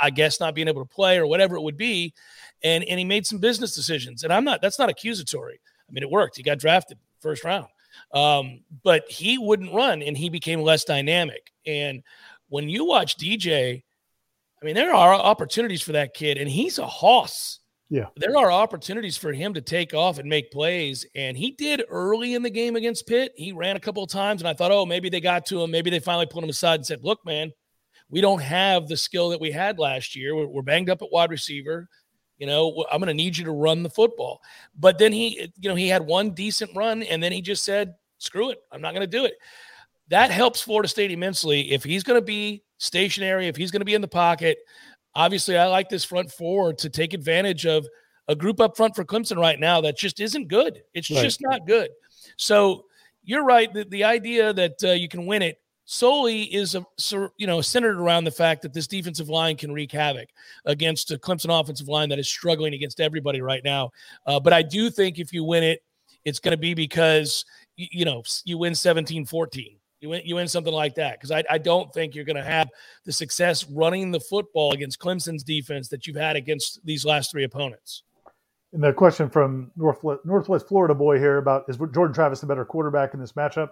I 0.00 0.10
guess, 0.10 0.38
not 0.38 0.54
being 0.54 0.68
able 0.68 0.84
to 0.84 0.94
play 0.94 1.18
or 1.18 1.26
whatever 1.26 1.56
it 1.56 1.62
would 1.62 1.78
be, 1.78 2.12
and 2.62 2.84
and 2.84 2.98
he 2.98 3.04
made 3.04 3.26
some 3.26 3.38
business 3.38 3.74
decisions. 3.74 4.22
And 4.22 4.32
I'm 4.32 4.44
not. 4.44 4.60
That's 4.60 4.78
not 4.78 4.90
accusatory. 4.90 5.60
I 5.88 5.92
mean, 5.92 6.02
it 6.02 6.10
worked. 6.10 6.36
He 6.36 6.42
got 6.42 6.58
drafted 6.58 6.98
first 7.20 7.42
round. 7.42 7.68
Um, 8.12 8.60
but 8.82 9.10
he 9.10 9.38
wouldn't 9.38 9.74
run, 9.74 10.02
and 10.02 10.16
he 10.16 10.28
became 10.28 10.60
less 10.60 10.84
dynamic. 10.84 11.52
And 11.66 12.02
when 12.48 12.68
you 12.68 12.84
watch 12.84 13.16
DJ, 13.16 13.82
I 14.60 14.64
mean, 14.64 14.74
there 14.74 14.94
are 14.94 15.14
opportunities 15.14 15.82
for 15.82 15.92
that 15.92 16.14
kid, 16.14 16.38
and 16.38 16.48
he's 16.48 16.78
a 16.78 16.86
hoss 16.86 17.60
Yeah. 17.92 18.06
there 18.16 18.38
are 18.38 18.50
opportunities 18.50 19.18
for 19.18 19.34
him 19.34 19.52
to 19.52 19.60
take 19.60 19.92
off 19.92 20.18
and 20.18 20.26
make 20.26 20.50
plays. 20.50 21.04
And 21.14 21.36
he 21.36 21.50
did 21.50 21.82
early 21.90 22.32
in 22.32 22.42
the 22.42 22.48
game 22.48 22.74
against 22.74 23.06
Pitt. 23.06 23.34
He 23.36 23.52
ran 23.52 23.76
a 23.76 23.80
couple 23.80 24.02
of 24.02 24.08
times, 24.08 24.40
and 24.40 24.48
I 24.48 24.54
thought, 24.54 24.72
oh, 24.72 24.86
maybe 24.86 25.10
they 25.10 25.20
got 25.20 25.44
to 25.46 25.62
him. 25.62 25.70
Maybe 25.70 25.90
they 25.90 25.98
finally 25.98 26.24
put 26.24 26.42
him 26.42 26.48
aside 26.48 26.76
and 26.76 26.86
said, 26.86 27.04
look, 27.04 27.22
man, 27.26 27.52
we 28.08 28.22
don't 28.22 28.40
have 28.40 28.88
the 28.88 28.96
skill 28.96 29.28
that 29.28 29.42
we 29.42 29.50
had 29.50 29.78
last 29.78 30.16
year. 30.16 30.34
We're, 30.34 30.46
we're 30.46 30.62
banged 30.62 30.88
up 30.88 31.02
at 31.02 31.12
wide 31.12 31.30
receiver. 31.30 31.86
You 32.38 32.46
know, 32.46 32.86
I'm 32.90 32.98
going 32.98 33.08
to 33.08 33.14
need 33.14 33.36
you 33.36 33.44
to 33.44 33.52
run 33.52 33.82
the 33.82 33.90
football. 33.90 34.40
But 34.74 34.96
then 34.96 35.12
he, 35.12 35.52
you 35.60 35.68
know, 35.68 35.74
he 35.74 35.88
had 35.88 36.06
one 36.06 36.30
decent 36.30 36.74
run, 36.74 37.02
and 37.02 37.22
then 37.22 37.30
he 37.30 37.42
just 37.42 37.62
said, 37.62 37.92
screw 38.16 38.48
it. 38.48 38.58
I'm 38.72 38.80
not 38.80 38.94
going 38.94 39.02
to 39.02 39.18
do 39.18 39.26
it. 39.26 39.34
That 40.08 40.30
helps 40.30 40.62
Florida 40.62 40.88
State 40.88 41.10
immensely. 41.10 41.72
If 41.72 41.84
he's 41.84 42.04
going 42.04 42.18
to 42.18 42.24
be 42.24 42.64
stationary, 42.78 43.48
if 43.48 43.56
he's 43.56 43.70
going 43.70 43.82
to 43.82 43.86
be 43.86 43.94
in 43.94 44.00
the 44.00 44.08
pocket, 44.08 44.56
obviously 45.14 45.56
I 45.56 45.66
like 45.66 45.88
this 45.88 46.04
front 46.04 46.30
four 46.30 46.72
to 46.74 46.88
take 46.88 47.14
advantage 47.14 47.66
of 47.66 47.86
a 48.28 48.34
group 48.36 48.60
up 48.60 48.76
front 48.76 48.94
for 48.94 49.04
Clemson 49.04 49.36
right 49.36 49.58
now 49.58 49.80
that 49.80 49.96
just 49.96 50.20
isn't 50.20 50.48
good. 50.48 50.82
It's 50.94 51.10
Right. 51.10 51.22
just 51.22 51.40
not 51.40 51.66
good. 51.66 51.90
So 52.36 52.86
you're 53.24 53.44
right. 53.44 53.72
The, 53.72 53.84
the 53.84 54.04
idea 54.04 54.52
that 54.52 54.82
uh, 54.84 54.92
you 54.92 55.08
can 55.08 55.26
win 55.26 55.42
it 55.42 55.58
solely 55.84 56.42
is 56.44 56.76
a 56.76 56.86
you 57.36 57.46
know 57.46 57.60
centered 57.60 57.98
around 57.98 58.24
the 58.24 58.30
fact 58.30 58.62
that 58.62 58.72
this 58.72 58.86
defensive 58.86 59.28
line 59.28 59.56
can 59.56 59.72
wreak 59.72 59.90
havoc 59.92 60.28
against 60.64 61.10
a 61.10 61.18
Clemson 61.18 61.58
offensive 61.60 61.88
line 61.88 62.08
that 62.08 62.18
is 62.18 62.28
struggling 62.28 62.72
against 62.74 63.00
everybody 63.00 63.40
right 63.40 63.62
now. 63.64 63.90
Uh, 64.26 64.38
but 64.38 64.52
I 64.52 64.62
do 64.62 64.90
think 64.90 65.18
if 65.18 65.32
you 65.32 65.44
win 65.44 65.64
it, 65.64 65.82
it's 66.24 66.38
going 66.38 66.52
to 66.52 66.56
be 66.58 66.72
because 66.74 67.44
you, 67.76 67.88
you 67.90 68.04
know 68.04 68.22
you 68.44 68.58
win 68.58 68.72
17-14. 68.72 69.76
You 70.02 70.08
win, 70.08 70.22
you 70.24 70.34
win 70.34 70.48
something 70.48 70.72
like 70.74 70.96
that 70.96 71.18
because 71.18 71.30
I, 71.30 71.44
I 71.48 71.58
don't 71.58 71.92
think 71.94 72.16
you're 72.16 72.24
going 72.24 72.36
to 72.36 72.42
have 72.42 72.68
the 73.04 73.12
success 73.12 73.64
running 73.70 74.10
the 74.10 74.18
football 74.18 74.72
against 74.72 74.98
Clemson's 74.98 75.44
defense 75.44 75.88
that 75.88 76.08
you've 76.08 76.16
had 76.16 76.34
against 76.34 76.84
these 76.84 77.04
last 77.04 77.30
three 77.30 77.44
opponents. 77.44 78.02
And 78.72 78.82
the 78.82 78.92
question 78.92 79.30
from 79.30 79.70
Northwest, 79.76 80.22
Northwest 80.24 80.66
Florida 80.66 80.92
boy 80.94 81.18
here 81.20 81.38
about 81.38 81.66
is 81.68 81.76
Jordan 81.76 82.12
Travis 82.12 82.40
the 82.40 82.46
better 82.48 82.64
quarterback 82.64 83.14
in 83.14 83.20
this 83.20 83.34
matchup? 83.34 83.68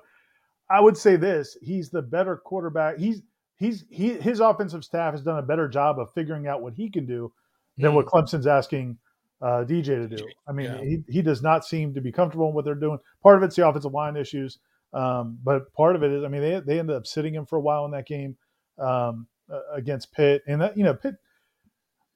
I 0.71 0.81
would 0.81 0.97
say 0.97 1.17
this: 1.17 1.57
he's 1.61 1.91
the 1.91 2.03
better 2.03 2.37
quarterback. 2.37 2.99
He's 2.99 3.23
he's 3.57 3.85
he 3.91 4.11
his 4.11 4.39
offensive 4.39 4.85
staff 4.85 5.13
has 5.15 5.23
done 5.23 5.39
a 5.39 5.43
better 5.43 5.67
job 5.67 5.99
of 5.99 6.13
figuring 6.13 6.47
out 6.47 6.63
what 6.63 6.75
he 6.75 6.89
can 6.89 7.07
do 7.07 7.33
than 7.77 7.95
what 7.95 8.07
Clemson's 8.07 8.47
asking 8.47 8.99
uh, 9.43 9.65
DJ 9.65 9.85
to 9.85 10.07
do. 10.07 10.29
I 10.47 10.53
mean, 10.53 10.67
Yeah. 10.67 10.79
he 10.85 11.03
he 11.09 11.23
does 11.23 11.43
not 11.43 11.65
seem 11.65 11.93
to 11.95 12.01
be 12.01 12.13
comfortable 12.13 12.49
in 12.49 12.55
what 12.55 12.65
they're 12.65 12.75
doing. 12.77 12.99
Part 13.23 13.37
of 13.37 13.43
it's 13.43 13.57
the 13.57 13.67
offensive 13.67 13.93
line 13.93 14.17
issues, 14.17 14.59
um, 14.93 15.39
but 15.43 15.73
part 15.73 15.97
of 15.97 16.03
it 16.03 16.13
is, 16.13 16.25
I 16.25 16.29
mean, 16.29 16.43
they 16.43 16.61
they 16.61 16.79
ended 16.79 16.97
up 16.97 17.07
sitting 17.07 17.35
him 17.35 17.47
for 17.47 17.57
a 17.57 17.61
while 17.61 17.85
in 17.85 17.91
that 17.93 18.07
game 18.07 18.37
um, 18.79 19.27
against 19.73 20.13
Pitt, 20.13 20.43
and 20.47 20.61
that 20.61 20.77
you 20.77 20.85
know 20.85 20.95
Pitt. 20.95 21.17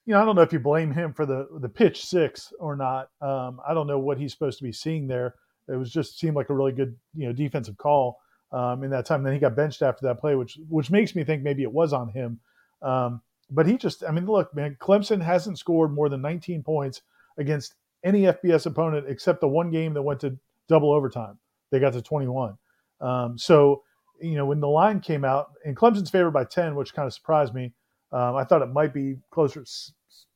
You 0.06 0.12
know, 0.12 0.20
I 0.20 0.26
don't 0.26 0.36
know 0.36 0.42
if 0.42 0.52
you 0.52 0.58
blame 0.58 0.92
him 0.92 1.14
for 1.14 1.24
the 1.24 1.48
the 1.60 1.68
pitch 1.68 2.04
six 2.04 2.52
or 2.60 2.76
not. 2.76 3.08
Um, 3.20 3.60
I 3.66 3.72
don't 3.72 3.86
know 3.86 3.98
what 3.98 4.18
he's 4.18 4.32
supposed 4.32 4.58
to 4.58 4.64
be 4.64 4.72
seeing 4.72 5.06
there. 5.06 5.34
It 5.66 5.76
was 5.76 5.90
just 5.90 6.18
seemed 6.18 6.36
like 6.36 6.50
a 6.50 6.54
really 6.54 6.72
good 6.72 6.94
you 7.14 7.26
know 7.26 7.32
defensive 7.32 7.78
call 7.78 8.18
um, 8.52 8.84
in 8.84 8.90
that 8.90 9.06
time. 9.06 9.22
then 9.22 9.32
he 9.32 9.38
got 9.38 9.56
benched 9.56 9.82
after 9.82 10.06
that 10.06 10.20
play, 10.20 10.34
which 10.34 10.58
which 10.68 10.90
makes 10.90 11.14
me 11.14 11.24
think 11.24 11.42
maybe 11.42 11.62
it 11.62 11.72
was 11.72 11.92
on 11.92 12.08
him. 12.08 12.40
Um, 12.82 13.22
but 13.50 13.66
he 13.66 13.76
just, 13.76 14.04
I 14.04 14.10
mean, 14.10 14.26
look, 14.26 14.54
man, 14.54 14.76
Clemson 14.80 15.22
hasn't 15.22 15.58
scored 15.58 15.92
more 15.92 16.08
than 16.08 16.22
19 16.22 16.62
points 16.62 17.02
against 17.38 17.74
any 18.02 18.22
FBS 18.22 18.66
opponent 18.66 19.06
except 19.08 19.40
the 19.40 19.48
one 19.48 19.70
game 19.70 19.94
that 19.94 20.02
went 20.02 20.20
to 20.20 20.38
double 20.68 20.92
overtime. 20.92 21.38
They 21.70 21.80
got 21.80 21.92
to 21.94 22.02
21. 22.02 22.56
Um, 23.04 23.38
so, 23.38 23.82
you 24.20 24.34
know, 24.34 24.46
when 24.46 24.60
the 24.60 24.68
line 24.68 25.00
came 25.00 25.24
out, 25.24 25.52
and 25.64 25.76
Clemson's 25.76 26.10
favored 26.10 26.32
by 26.32 26.44
10, 26.44 26.74
which 26.74 26.94
kind 26.94 27.06
of 27.06 27.12
surprised 27.12 27.54
me. 27.54 27.72
Um, 28.12 28.36
I 28.36 28.44
thought 28.44 28.62
it 28.62 28.72
might 28.72 28.94
be 28.94 29.16
closer 29.30 29.64
to 29.64 29.70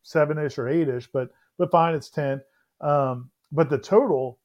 seven 0.02 0.38
ish 0.38 0.58
or 0.58 0.68
eight 0.68 0.88
ish, 0.88 1.08
but 1.12 1.30
but 1.58 1.70
fine, 1.70 1.94
it's 1.94 2.10
10. 2.10 2.40
Um, 2.80 3.30
but 3.52 3.70
the 3.70 3.78
total, 3.78 4.38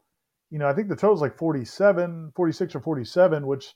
you 0.49 0.59
know, 0.59 0.67
I 0.67 0.73
think 0.73 0.87
the 0.87 0.95
total 0.95 1.15
is 1.15 1.21
like 1.21 1.37
47, 1.37 2.31
46 2.35 2.75
or 2.75 2.79
47, 2.79 3.45
which, 3.45 3.73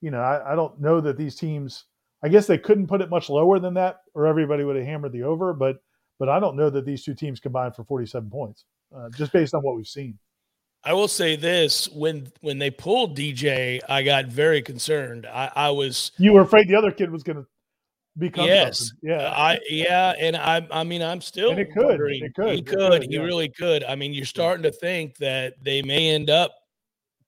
you 0.00 0.10
know, 0.10 0.20
I, 0.20 0.52
I 0.52 0.54
don't 0.54 0.80
know 0.80 1.00
that 1.00 1.16
these 1.16 1.36
teams, 1.36 1.84
I 2.22 2.28
guess 2.28 2.46
they 2.46 2.58
couldn't 2.58 2.86
put 2.86 3.00
it 3.00 3.10
much 3.10 3.28
lower 3.28 3.58
than 3.58 3.74
that 3.74 4.00
or 4.14 4.26
everybody 4.26 4.64
would 4.64 4.76
have 4.76 4.86
hammered 4.86 5.12
the 5.12 5.22
over, 5.24 5.52
but 5.52 5.82
but 6.18 6.28
I 6.28 6.40
don't 6.40 6.56
know 6.56 6.68
that 6.70 6.84
these 6.84 7.04
two 7.04 7.14
teams 7.14 7.40
combined 7.40 7.76
for 7.76 7.84
47 7.84 8.28
points, 8.30 8.64
uh, 8.94 9.08
just 9.16 9.32
based 9.32 9.54
on 9.54 9.62
what 9.62 9.76
we've 9.76 9.86
seen. 9.86 10.18
I 10.84 10.92
will 10.92 11.08
say 11.08 11.36
this: 11.36 11.88
when 11.90 12.30
when 12.40 12.58
they 12.58 12.70
pulled 12.70 13.16
DJ, 13.16 13.80
I 13.88 14.02
got 14.02 14.26
very 14.26 14.62
concerned. 14.62 15.26
I, 15.26 15.50
I 15.54 15.70
was 15.70 16.12
you 16.18 16.32
were 16.32 16.42
afraid 16.42 16.68
the 16.68 16.76
other 16.76 16.92
kid 16.92 17.10
was 17.10 17.22
going 17.22 17.36
to 17.36 17.46
become 18.16 18.46
yes, 18.46 18.78
something. 18.88 19.10
yeah, 19.10 19.30
I 19.30 19.58
yeah, 19.68 20.14
and 20.18 20.36
I 20.36 20.66
I 20.70 20.84
mean 20.84 21.02
I'm 21.02 21.20
still 21.20 21.50
And 21.50 21.60
it 21.60 21.72
could, 21.72 21.84
wondering- 21.86 22.24
it 22.24 22.34
could, 22.34 22.52
he 22.52 22.58
it 22.58 22.66
could, 22.66 23.02
he 23.04 23.08
yeah. 23.14 23.20
really 23.20 23.48
could. 23.48 23.84
I 23.84 23.94
mean, 23.96 24.12
you're 24.12 24.24
starting 24.24 24.62
to 24.64 24.72
think 24.72 25.16
that 25.18 25.54
they 25.62 25.82
may 25.82 26.10
end 26.10 26.30
up 26.30 26.52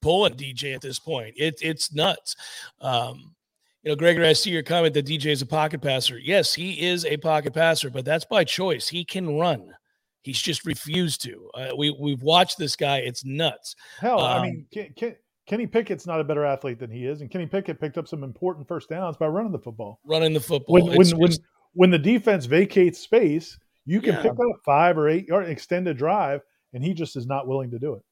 pulling 0.03 0.35
DJ 0.35 0.75
at 0.75 0.81
this 0.81 0.99
point. 0.99 1.35
It's 1.37 1.61
it's 1.63 1.93
nuts. 1.93 2.37
Um, 2.81 3.35
you 3.83 3.91
know, 3.91 3.97
Gregory, 3.97 4.27
I 4.29 4.35
see 4.35 4.51
your 4.51 4.63
comment 4.63 4.93
that 4.95 5.07
DJ 5.07 5.27
is 5.27 5.43
a 5.43 5.47
pocket 5.47 5.81
passer. 5.81 6.19
Yes, 6.19 6.53
he 6.55 6.87
is 6.87 7.05
a 7.07 7.17
pocket 7.17 7.55
passer, 7.55 7.89
but 7.91 8.05
that's 8.05 8.27
by 8.27 8.45
choice. 8.45 8.89
He 8.89 9.05
can 9.05 9.39
run. 9.39 9.75
He's 10.23 10.41
just 10.41 10.65
refused 10.67 11.23
to. 11.23 11.51
Uh, 11.55 11.69
we 11.77 11.91
we've 11.99 12.23
watched 12.23 12.59
this 12.59 12.77
guy. 12.77 12.99
It's 12.99 13.25
nuts. 13.25 13.75
Hell, 14.01 14.21
I 14.21 14.37
Um, 14.37 14.43
mean, 14.43 14.67
Ken, 14.73 14.93
Ken, 14.97 15.17
Kenny 15.47 15.67
Pickett's 15.67 16.07
not 16.07 16.21
a 16.21 16.25
better 16.25 16.45
athlete 16.45 16.79
than 16.79 16.91
he 16.91 17.07
is, 17.07 17.21
and 17.23 17.31
Kenny 17.31 17.47
Pickett 17.47 17.81
picked 17.81 17.97
up 17.99 18.07
some 18.07 18.23
important 18.23 18.69
first 18.69 18.89
downs 18.91 19.17
by 19.17 19.27
running 19.27 19.53
the 19.53 19.59
football. 19.59 19.99
Running 20.05 20.33
the 20.35 20.41
football. 20.41 20.75
When 20.75 20.97
when 20.97 21.09
when, 21.19 21.31
when 21.73 21.91
the 21.91 21.99
defense 21.99 22.45
vacates 22.47 22.99
space, 22.99 23.59
you 23.87 24.01
can 24.01 24.15
Yeah. 24.15 24.23
pick 24.23 24.33
up 24.33 24.61
five 24.65 24.99
or 24.99 25.09
eight 25.09 25.27
yard 25.27 25.49
extended 25.49 25.97
drive, 25.97 26.43
and 26.75 26.85
he 26.85 26.93
just 26.95 27.17
is 27.17 27.27
not 27.27 27.47
willing 27.49 27.71
to 27.71 27.79
do 27.79 27.95
it. 27.95 28.03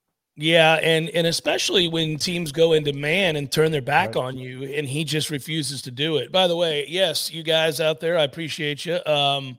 Yeah, 0.40 0.74
and 0.76 1.10
and 1.10 1.26
especially 1.26 1.88
when 1.88 2.16
teams 2.16 2.52
go 2.52 2.72
into 2.72 2.92
man 2.92 3.36
and 3.36 3.50
turn 3.52 3.70
their 3.72 3.82
back 3.82 4.14
Right. 4.14 4.24
on 4.24 4.38
you, 4.38 4.62
and 4.72 4.86
he 4.86 5.04
just 5.04 5.30
refuses 5.30 5.82
to 5.82 5.90
do 5.90 6.16
it. 6.16 6.30
By 6.32 6.46
the 6.46 6.56
way, 6.56 6.86
yes, 6.88 7.30
you 7.32 7.42
guys 7.42 7.80
out 7.80 7.98
there, 8.00 8.16
I 8.16 8.22
appreciate 8.22 8.86
you. 8.86 8.98
Um, 9.04 9.58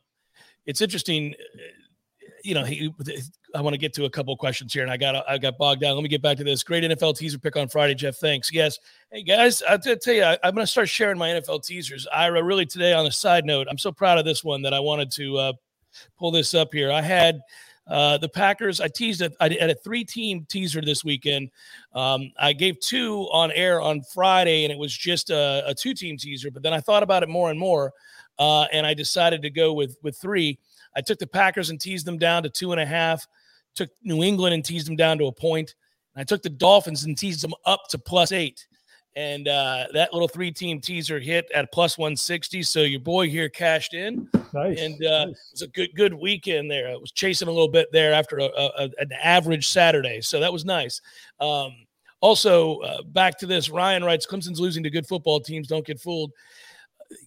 it's 0.66 0.82
interesting, 0.82 1.36
you 2.44 2.54
know. 2.54 2.64
He, 2.64 2.94
I 3.56 3.62
want 3.62 3.74
to 3.74 3.78
get 3.78 3.94
to 3.96 4.06
a 4.06 4.10
couple 4.10 4.36
questions 4.38 4.74
here, 4.74 4.84
and 4.84 4.92
I 4.92 4.98
got 4.98 5.28
I 5.28 5.38
got 5.38 5.58
bogged 5.58 5.82
down. 5.82 5.96
Let 5.96 6.04
me 6.04 6.10
get 6.10 6.22
back 6.22 6.38
to 6.38 6.44
this. 6.44 6.64
Great 6.64 6.84
NFL 6.84 7.18
teaser 7.18 7.40
pick 7.40 7.56
on 7.56 7.68
Friday, 7.68 7.96
Jeff. 7.96 8.18
Thanks. 8.18 8.52
Yes, 8.54 8.78
hey 9.12 9.24
guys, 9.24 9.62
I 9.68 9.78
tell 9.78 10.14
you, 10.14 10.24
I, 10.24 10.38
I'm 10.44 10.54
going 10.54 10.66
to 10.66 10.72
start 10.72 10.90
sharing 10.90 11.18
my 11.18 11.30
NFL 11.30 11.66
teasers. 11.66 12.08
Ira, 12.14 12.44
really 12.44 12.66
today 12.66 12.94
on 12.94 13.06
a 13.06 13.12
side 13.12 13.46
note, 13.46 13.68
I'm 13.70 13.78
so 13.78 13.92
proud 13.92 14.18
of 14.18 14.26
this 14.26 14.44
one 14.44 14.62
that 14.64 14.74
I 14.74 14.80
wanted 14.80 15.12
to 15.14 15.38
uh, 15.38 15.54
pull 16.18 16.32
this 16.32 16.54
up 16.54 16.74
here. 16.74 16.92
I 16.92 17.02
had. 17.02 17.42
Uh, 17.88 18.20
the 18.20 18.30
Packers, 18.30 18.80
I 18.80 18.88
teased 18.88 19.22
it. 19.22 19.36
I 19.40 19.46
had 19.46 19.72
a 19.72 19.74
three 19.74 20.04
team 20.04 20.46
teaser 20.48 20.80
this 20.80 21.04
weekend. 21.04 21.50
Um, 21.96 22.32
I 22.40 22.54
gave 22.54 22.80
two 22.80 23.28
on 23.32 23.52
air 23.52 23.82
on 23.82 24.04
Friday, 24.14 24.64
and 24.64 24.72
it 24.72 24.78
was 24.78 24.96
just 24.96 25.32
a, 25.32 25.64
a 25.66 25.74
two 25.74 25.96
team 25.96 26.16
teaser. 26.16 26.52
But 26.52 26.62
then 26.62 26.72
I 26.72 26.82
thought 26.82 27.02
about 27.02 27.24
it 27.24 27.30
more 27.30 27.50
and 27.50 27.60
more, 27.60 27.92
uh, 28.38 28.66
and 28.72 28.86
I 28.86 28.94
decided 28.94 29.42
to 29.42 29.50
go 29.50 29.74
with 29.74 29.98
with 30.04 30.16
three. 30.18 30.60
I 31.00 31.02
took 31.02 31.18
the 31.18 31.28
Packers 31.28 31.70
and 31.70 31.80
teased 31.80 32.06
them 32.06 32.18
down 32.18 32.44
to 32.44 32.50
two 32.50 32.74
and 32.74 32.82
a 32.82 32.86
half. 32.86 33.26
Took 33.74 33.90
New 34.04 34.22
England 34.22 34.54
and 34.54 34.66
teased 34.66 34.86
them 34.86 34.98
down 34.98 35.18
to 35.20 35.28
a 35.28 35.32
point. 35.32 35.74
And 36.14 36.22
I 36.22 36.26
took 36.26 36.42
the 36.42 36.50
Dolphins 36.50 37.06
and 37.06 37.18
teased 37.18 37.42
them 37.42 37.54
up 37.66 37.88
to 37.92 37.98
plus 37.98 38.34
eight. 38.34 38.68
And 39.16 39.48
uh, 39.48 39.88
that 39.94 40.12
little 40.14 40.28
three 40.28 40.52
team 40.52 40.82
teaser 40.82 41.20
hit 41.20 41.50
at 41.56 41.72
plus 41.72 41.98
160. 41.98 42.64
So 42.64 42.82
your 42.82 43.00
boy 43.00 43.30
here 43.30 43.48
cashed 43.48 43.94
in 43.94 44.28
Nice. 44.54 44.80
and 44.82 45.06
uh, 45.06 45.26
nice. 45.26 45.36
it 45.36 45.52
was 45.54 45.62
a 45.62 45.68
good 45.68 45.90
good 45.96 46.14
weekend 46.14 46.70
there. 46.70 46.90
I 46.90 46.96
was 46.96 47.12
chasing 47.12 47.48
a 47.48 47.52
little 47.52 47.70
bit 47.70 47.88
there 47.92 48.14
after 48.14 48.38
a, 48.40 48.44
a, 48.46 48.90
an 48.98 49.10
average 49.22 49.68
Saturday, 49.70 50.22
so 50.22 50.40
that 50.40 50.52
was 50.52 50.66
nice. 50.66 51.02
Um, 51.40 51.74
also, 52.22 52.80
uh, 52.80 53.02
back 53.04 53.38
to 53.40 53.46
this, 53.46 53.70
Ryan 53.70 54.04
writes, 54.04 54.26
"Clemson's 54.26 54.60
losing 54.60 54.84
to 54.84 54.90
good 54.90 55.08
football 55.08 55.40
teams. 55.40 55.68
Don't 55.68 55.86
get 55.86 56.00
fooled." 56.00 56.32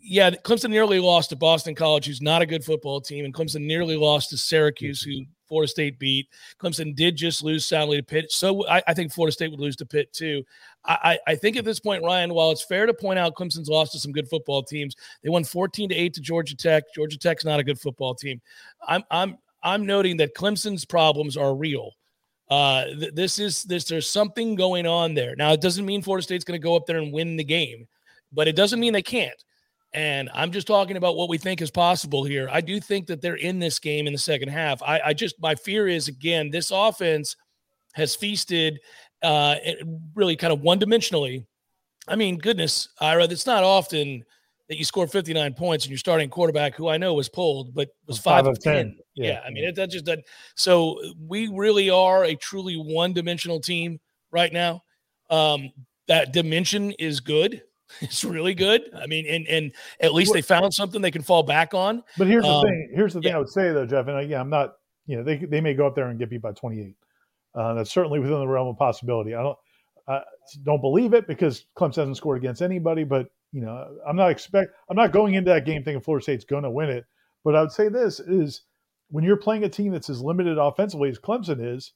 Yeah, 0.01 0.31
Clemson 0.31 0.71
nearly 0.71 1.01
lost 1.01 1.31
to 1.31 1.37
Boston 1.37 1.75
College, 1.75 2.07
who's 2.07 2.23
not 2.23 2.43
a 2.43 2.47
good 2.47 2.65
football 2.65 3.01
team, 3.01 3.25
and 3.25 3.35
Clemson 3.35 3.63
nearly 3.63 3.97
lost 3.97 4.31
to 4.31 4.37
Syracuse, 4.37 5.03
who 5.03 5.25
Florida 5.49 5.69
State 5.69 5.99
beat. 5.99 6.29
Clemson 6.59 6.95
did 6.95 7.17
just 7.17 7.43
lose 7.43 7.67
soundly 7.67 7.97
to 7.97 8.03
Pitt, 8.03 8.31
so 8.31 8.67
I, 8.69 8.83
I 8.87 8.95
think 8.95 9.13
Florida 9.13 9.33
State 9.33 9.51
would 9.51 9.61
lose 9.61 9.77
to 9.77 9.87
Pitt 9.87 10.13
too. 10.13 10.45
I, 10.85 11.19
I 11.27 11.37
think 11.37 11.57
at 11.57 11.65
this 11.65 11.79
point, 11.79 12.03
Ryan, 12.03 12.35
while 12.35 12.51
it's 12.51 12.65
fair 12.65 12.87
to 12.87 12.95
point 12.95 13.19
out 13.19 13.35
Clemson's 13.35 13.69
lost 13.69 13.93
to 13.93 14.01
some 14.01 14.13
good 14.13 14.29
football 14.29 14.63
teams, 14.63 14.97
they 15.23 15.29
won 15.29 15.45
14 15.45 15.91
to 15.91 15.95
8 15.95 16.15
to 16.15 16.21
Georgia 16.21 16.57
Tech. 16.57 16.85
Georgia 16.95 17.19
Tech's 17.19 17.45
not 17.45 17.61
a 17.61 17.65
good 17.65 17.79
football 17.79 18.15
team. 18.15 18.41
I'm 18.89 19.05
I'm 19.11 19.39
I'm 19.63 19.87
noting 19.87 20.17
that 20.19 20.35
Clemson's 20.35 20.85
problems 20.85 21.37
are 21.37 21.55
real. 21.55 21.93
Uh, 22.49 22.87
th- 22.87 23.15
this 23.15 23.39
is 23.39 23.63
this 23.65 23.85
there's 23.85 24.11
something 24.11 24.55
going 24.55 24.87
on 24.87 25.15
there. 25.15 25.37
Now 25.37 25.53
it 25.53 25.61
doesn't 25.61 25.87
mean 25.87 26.03
Florida 26.03 26.23
State's 26.23 26.45
going 26.45 26.61
to 26.61 26.65
go 26.65 26.77
up 26.77 26.87
there 26.87 26.99
and 26.99 27.13
win 27.13 27.37
the 27.37 27.45
game, 27.45 27.87
but 28.33 28.49
it 28.49 28.57
doesn't 28.57 28.81
mean 28.81 28.93
they 28.93 29.03
can't. 29.03 29.43
And 29.95 30.31
I'm 30.33 30.53
just 30.53 30.67
talking 30.67 30.97
about 30.97 31.17
what 31.17 31.29
we 31.29 31.37
think 31.37 31.61
is 31.61 31.71
possible 31.71 32.25
here. 32.25 32.49
I 32.51 32.63
do 32.63 32.81
think 32.81 33.07
that 33.09 33.21
they're 33.21 33.35
in 33.35 33.59
this 33.59 33.79
game 33.79 34.07
in 34.07 34.13
the 34.13 34.19
second 34.19 34.49
half. 34.49 34.83
I, 34.83 35.01
I 35.07 35.13
just 35.13 35.41
my 35.41 35.55
fear 35.55 35.87
is 35.87 36.09
again 36.09 36.51
this 36.51 36.71
offense 36.71 37.37
has 37.93 38.15
feasted 38.15 38.81
uh, 39.23 39.57
really 40.15 40.37
kind 40.37 40.53
of 40.53 40.61
one 40.61 40.81
dimensionally. 40.81 41.45
I 42.09 42.17
mean, 42.17 42.39
goodness, 42.39 42.89
Ira, 43.01 43.25
it's 43.25 43.47
not 43.47 43.65
often 43.65 44.25
that 44.69 44.79
you 44.79 44.85
score 44.85 45.07
59 45.07 45.55
points 45.55 45.85
and 45.85 45.91
your 45.91 45.99
starting 45.99 46.31
quarterback, 46.31 46.75
who 46.75 46.89
I 46.89 46.97
know 46.97 47.15
was 47.15 47.29
pulled, 47.29 47.75
but 47.75 47.91
was 48.07 48.19
five, 48.19 48.47
of 48.47 48.59
10. 48.61 48.97
Yeah. 49.15 49.33
Yeah. 49.33 49.41
I 49.47 49.51
mean, 49.51 49.65
it, 49.65 49.77
that 49.77 49.91
just 49.91 50.07
doesn't. 50.07 50.25
So 50.57 50.99
we 51.29 51.49
really 51.49 51.91
are 51.91 52.25
a 52.25 52.35
truly 52.35 52.77
one 52.77 53.13
dimensional 53.13 53.61
team 53.61 54.01
right 54.31 54.53
now. 54.53 54.83
Um, 55.31 55.71
that 56.09 56.33
dimension 56.33 56.93
is 56.93 57.21
good. 57.21 57.63
It's 58.01 58.25
really 58.25 58.55
good. 58.55 58.83
I 58.95 59.07
mean, 59.07 59.27
and 59.27 59.47
and 59.47 59.73
at 60.01 60.15
least 60.15 60.33
they 60.33 60.43
found 60.43 60.73
something 60.75 61.01
they 61.03 61.11
can 61.11 61.23
fall 61.23 61.43
back 61.43 61.75
on. 61.75 62.03
But 62.19 62.27
here's 62.27 62.45
the 62.45 62.51
Um, 62.51 62.65
thing. 62.65 62.93
Here's 62.95 63.15
the 63.15 63.21
thing 63.21 63.31
yeah. 63.31 63.37
I 63.37 63.39
would 63.39 63.49
say 63.49 63.73
though, 63.73 63.87
Jeff. 63.87 64.09
And 64.09 64.19
again, 64.19 64.41
I'm 64.41 64.51
not. 64.51 64.75
You 65.07 65.17
know, 65.19 65.25
they 65.25 65.37
they 65.39 65.61
may 65.61 65.75
go 65.75 65.87
up 65.87 65.95
there 65.95 66.09
and 66.09 66.19
get 66.19 66.31
beat 66.31 66.43
by 66.43 66.53
28. 66.53 66.95
Uh, 67.55 67.75
that's 67.75 67.91
certainly 67.91 68.19
within 68.19 68.39
the 68.39 68.47
realm 68.47 68.69
of 68.69 68.79
possibility. 68.79 69.35
I 69.35 69.43
don't 69.43 69.59
I 70.09 70.23
don't 70.65 70.81
believe 70.81 71.15
it 71.15 71.27
because 71.27 71.67
Clemson 71.77 71.97
hasn't 71.97 72.17
scored 72.17 72.39
against 72.39 72.63
anybody. 72.63 73.05
But 73.05 73.29
you 73.53 73.61
know, 73.61 73.99
I'm 74.07 74.17
not 74.17 74.31
expect. 74.31 74.73
I'm 74.89 74.97
not 74.97 75.13
going 75.13 75.35
into 75.35 75.51
that 75.51 75.67
game 75.67 75.83
thinking 75.85 76.01
Florida 76.01 76.23
State's 76.23 76.45
going 76.45 76.63
to 76.63 76.71
win 76.71 76.89
it. 76.89 77.05
But 77.45 77.57
I 77.57 77.61
would 77.61 77.73
say 77.73 77.89
this 77.89 78.21
is 78.21 78.63
when 79.11 79.25
you're 79.25 79.37
playing 79.37 79.65
a 79.65 79.69
team 79.69 79.93
that's 79.93 80.09
as 80.09 80.23
limited 80.23 80.59
offensively 80.59 81.11
as 81.11 81.19
Clemson 81.19 81.75
is, 81.75 81.93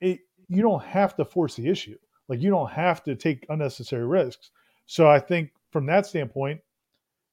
it 0.00 0.20
you 0.48 0.62
don't 0.62 0.82
have 0.82 1.16
to 1.16 1.24
force 1.24 1.54
the 1.54 1.68
issue. 1.68 1.96
Like 2.28 2.40
you 2.40 2.50
don't 2.50 2.70
have 2.70 3.02
to 3.04 3.14
take 3.14 3.46
unnecessary 3.48 4.06
risks. 4.06 4.50
So 4.86 5.08
I 5.08 5.18
think 5.18 5.50
from 5.70 5.86
that 5.86 6.06
standpoint, 6.06 6.60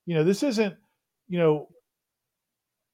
you 0.06 0.16
know, 0.16 0.24
this 0.24 0.44
isn't, 0.44 0.76
you 1.28 1.38
know, 1.38 1.68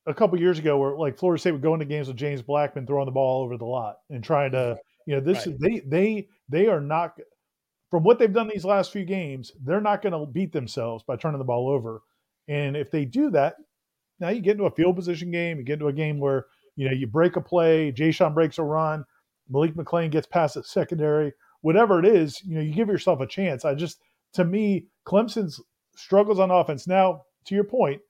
a 0.05 0.13
couple 0.13 0.39
years 0.39 0.57
ago 0.57 0.77
where 0.77 0.95
like 0.95 1.17
Florida 1.17 1.39
State 1.39 1.51
would 1.51 1.61
go 1.61 1.73
into 1.73 1.85
games 1.85 2.07
with 2.07 2.17
James 2.17 2.41
Blackman 2.41 2.87
throwing 2.87 3.05
the 3.05 3.11
ball 3.11 3.39
all 3.39 3.43
over 3.43 3.57
the 3.57 3.65
lot 3.65 3.97
and 4.09 4.23
trying 4.23 4.51
to, 4.51 4.77
you 5.05 5.15
know, 5.15 5.21
this 5.21 5.45
Right. 5.47 5.59
they 5.59 5.79
they 5.85 6.27
they 6.49 6.67
are 6.67 6.79
not 6.81 7.19
from 7.89 8.03
what 8.03 8.19
they've 8.19 8.33
done 8.33 8.49
these 8.49 8.65
last 8.65 8.91
few 8.91 9.05
games, 9.05 9.51
they're 9.63 9.81
not 9.81 10.01
going 10.01 10.13
to 10.13 10.31
beat 10.31 10.51
themselves 10.51 11.03
by 11.03 11.15
turning 11.15 11.39
the 11.39 11.45
ball 11.45 11.69
over. 11.69 12.01
And 12.47 12.75
if 12.75 12.91
they 12.91 13.05
do 13.05 13.29
that, 13.31 13.55
now 14.19 14.29
you 14.29 14.41
get 14.41 14.53
into 14.53 14.65
a 14.65 14.71
field 14.71 14.95
position 14.95 15.31
game, 15.31 15.57
you 15.57 15.63
get 15.63 15.73
into 15.73 15.87
a 15.87 15.93
game 15.93 16.19
where, 16.19 16.47
you 16.75 16.87
know, 16.87 16.93
you 16.93 17.07
break 17.07 17.35
a 17.35 17.41
play, 17.41 17.91
Jashaun 17.91 18.33
breaks 18.33 18.57
a 18.57 18.63
run, 18.63 19.05
Malik 19.49 19.75
McClain 19.75 20.11
gets 20.11 20.27
past 20.27 20.55
the 20.55 20.63
secondary, 20.63 21.33
whatever 21.61 21.99
it 21.99 22.05
is, 22.05 22.41
you 22.43 22.55
know, 22.55 22.61
you 22.61 22.73
give 22.73 22.89
yourself 22.89 23.19
a 23.19 23.27
chance. 23.27 23.63
I 23.63 23.73
just, 23.73 23.99
to 24.33 24.45
me, 24.45 24.87
Clemson's 25.05 25.61
struggles 25.95 26.39
on 26.39 26.51
offense. 26.51 26.87
Now, 26.87 27.23
to 27.45 27.55
your 27.55 27.63
point, 27.63 28.01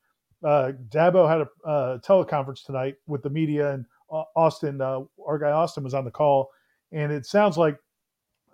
uh, 0.44 0.74
Dabo 0.90 1.28
had 1.28 1.42
a 1.42 1.68
uh, 1.68 1.98
teleconference 2.00 2.64
tonight 2.64 2.96
with 3.08 3.24
the 3.24 3.30
media, 3.30 3.74
and 3.74 3.86
uh, 4.12 4.24
Austin, 4.36 4.82
uh, 4.82 5.02
our 5.26 5.40
guy 5.40 5.52
Austin, 5.52 5.84
was 5.84 5.94
on 5.94 6.06
the 6.06 6.12
call, 6.12 6.52
and 6.92 7.12
it 7.12 7.26
sounds 7.26 7.58
like 7.58 7.78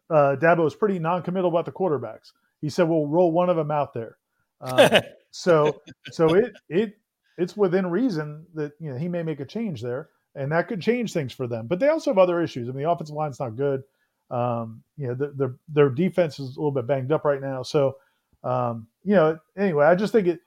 uh, 0.10 0.36
Dabo 0.39 0.65
is 0.65 0.75
pretty 0.75 1.00
non-committal 1.00 1.50
about 1.50 1.65
the 1.65 1.72
quarterbacks. 1.72 2.32
He 2.62 2.70
said, 2.70 2.88
"We'll 2.88 3.08
roll 3.08 3.32
one 3.32 3.50
of 3.50 3.58
them 3.58 3.72
out 3.72 3.93
there." 3.93 4.17
Um, 4.62 5.01
so, 5.32 5.82
so 6.12 6.34
it 6.36 6.53
it 6.70 6.98
it's 7.38 7.58
within 7.58 7.88
reason 7.88 8.46
that 8.53 8.74
you 8.79 8.91
know 8.91 8.98
he 8.98 9.10
may 9.10 9.24
make 9.24 9.39
a 9.39 9.46
change 9.46 9.82
there, 9.82 10.10
and 10.36 10.51
that 10.51 10.67
could 10.67 10.82
change 10.82 11.12
things 11.12 11.34
for 11.34 11.48
them. 11.48 11.67
But 11.67 11.79
they 11.79 11.89
also 11.89 12.12
have 12.12 12.17
other 12.17 12.41
issues. 12.41 12.70
I 12.70 12.72
mean, 12.72 12.84
the 12.84 12.91
offensive 12.91 13.15
line's 13.15 13.39
not 13.39 13.55
good. 13.55 13.84
Um, 14.33 14.83
you 14.97 15.07
know, 15.07 15.13
the, 15.13 15.27
their 15.35 15.55
their 15.67 15.89
defense 15.89 16.39
is 16.39 16.55
a 16.55 16.59
little 16.59 16.71
bit 16.71 16.87
banged 16.87 17.11
up 17.11 17.23
right 17.23 17.41
now. 17.41 17.61
So, 17.61 17.97
um, 18.43 18.87
you 19.03 19.13
know, 19.13 19.37
anyway, 19.55 19.85
I 19.85 19.95
just 19.95 20.11
think 20.11 20.27
it 20.27 20.39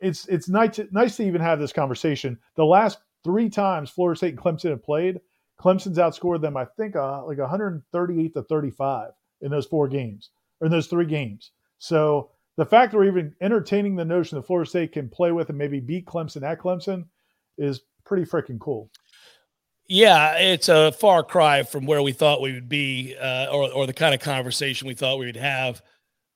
it's 0.00 0.26
it's 0.28 0.48
nice 0.48 0.76
to, 0.76 0.88
nice 0.92 1.16
to 1.16 1.26
even 1.26 1.40
have 1.40 1.60
this 1.60 1.72
conversation. 1.72 2.38
The 2.56 2.64
last 2.64 2.98
three 3.22 3.50
times 3.50 3.90
Florida 3.90 4.16
State 4.16 4.34
and 4.34 4.38
Clemson 4.38 4.70
have 4.70 4.82
played, 4.82 5.20
Clemson's 5.60 5.98
outscored 5.98 6.40
them, 6.40 6.56
I 6.56 6.64
think, 6.64 6.96
uh, 6.96 7.24
like 7.26 7.38
138 7.38 8.34
to 8.34 8.42
35 8.42 9.10
in 9.42 9.50
those 9.50 9.66
four 9.66 9.88
games 9.88 10.30
or 10.60 10.66
in 10.66 10.72
those 10.72 10.86
three 10.86 11.06
games. 11.06 11.50
So 11.78 12.30
the 12.56 12.64
fact 12.64 12.92
that 12.92 12.98
we're 12.98 13.08
even 13.08 13.34
entertaining 13.40 13.96
the 13.96 14.04
notion 14.04 14.36
that 14.36 14.46
Florida 14.46 14.68
State 14.68 14.92
can 14.92 15.08
play 15.08 15.32
with 15.32 15.48
and 15.50 15.58
maybe 15.58 15.80
beat 15.80 16.06
Clemson 16.06 16.42
at 16.42 16.60
Clemson 16.60 17.04
is 17.58 17.82
pretty 18.04 18.24
freaking 18.24 18.58
cool. 18.58 18.90
Yeah, 19.86 20.38
it's 20.38 20.68
a 20.68 20.92
far 20.92 21.22
cry 21.22 21.62
from 21.62 21.84
where 21.84 22.02
we 22.02 22.12
thought 22.12 22.40
we 22.40 22.52
would 22.52 22.68
be, 22.68 23.14
uh, 23.20 23.48
or 23.52 23.70
or 23.70 23.86
the 23.86 23.92
kind 23.92 24.14
of 24.14 24.20
conversation 24.20 24.88
we 24.88 24.94
thought 24.94 25.18
we 25.18 25.26
would 25.26 25.36
have 25.36 25.82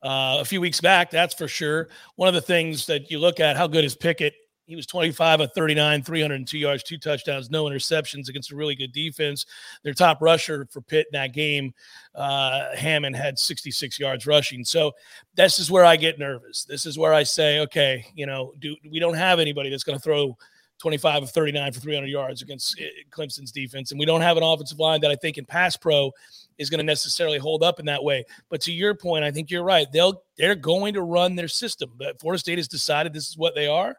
uh, 0.03 0.37
a 0.41 0.45
few 0.45 0.61
weeks 0.61 0.81
back. 0.81 1.11
That's 1.11 1.35
for 1.35 1.49
sure. 1.49 1.89
One 2.17 2.29
of 2.29 2.35
the 2.35 2.43
things 2.43 2.87
that 2.87 3.11
you 3.11 3.19
look 3.19 3.41
at, 3.41 3.57
how 3.57 3.67
good 3.67 3.85
is 3.85 3.97
Pickett? 3.97 4.35
He 4.67 4.77
was 4.77 4.85
25 4.85 5.41
of 5.41 5.51
39, 5.55 6.03
302 6.03 6.59
yards, 6.59 6.83
two 6.83 6.99
touchdowns, 6.99 7.49
no 7.49 7.65
interceptions 7.65 8.29
against 8.29 8.53
a 8.53 8.57
really 8.57 8.75
good 8.75 8.93
defense. 8.93 9.47
Their 9.83 9.95
top 9.95 10.21
rusher 10.21 10.69
for 10.71 10.83
Pitt 10.83 11.07
in 11.11 11.19
that 11.19 11.33
game, 11.33 11.73
uh, 12.15 12.77
Hammond, 12.77 13.17
had 13.17 13.39
66 13.39 13.99
yards 13.99 14.27
rushing. 14.27 14.63
So 14.63 14.93
this 15.35 15.59
is 15.59 15.71
where 15.71 15.87
I 15.87 15.97
get 15.97 16.19
nervous. 16.19 16.65
This 16.65 16.85
is 16.85 16.99
where 16.99 17.15
I 17.15 17.23
say, 17.23 17.61
okay, 17.61 18.05
you 18.15 18.27
know, 18.27 18.53
do 18.59 18.77
we 18.91 18.99
don't 18.99 19.15
have 19.15 19.41
anybody 19.41 19.71
that's 19.71 19.85
going 19.85 19.97
to 19.97 20.03
throw 20.03 20.37
25 20.79 21.25
of 21.25 21.31
39 21.31 21.73
for 21.73 21.81
300 21.81 22.07
yards 22.07 22.43
against 22.43 22.79
eh, 22.81 22.85
Clemson's 23.11 23.51
defense. 23.51 23.91
And 23.91 23.99
we 23.99 24.07
don't 24.07 24.21
have 24.21 24.37
an 24.37 24.43
offensive 24.43 24.79
line 24.79 25.01
that 25.01 25.11
I 25.11 25.17
think 25.17 25.39
in 25.39 25.45
pass 25.45 25.77
pro 25.77 26.13
is 26.59 26.71
going 26.71 26.79
to 26.79 26.85
necessarily 26.85 27.39
hold 27.39 27.63
up 27.63 27.81
in 27.81 27.87
that 27.87 28.03
way. 28.03 28.25
But 28.49 28.61
to 28.63 28.73
your 28.73 28.95
point, 28.95 29.25
I 29.25 29.31
think 29.31 29.51
you're 29.51 29.65
right. 29.65 29.91
They'll 29.91 30.23
they're 30.37 30.55
going 30.55 30.95
to 30.95 31.03
run 31.03 31.37
their 31.37 31.49
system. 31.49 31.93
But 31.97 32.21
Florida 32.21 32.39
State 32.39 32.59
has 32.59 32.69
decided 32.69 33.13
this 33.13 33.29
is 33.29 33.39
what 33.39 33.55
they 33.55 33.67
are, 33.67 33.97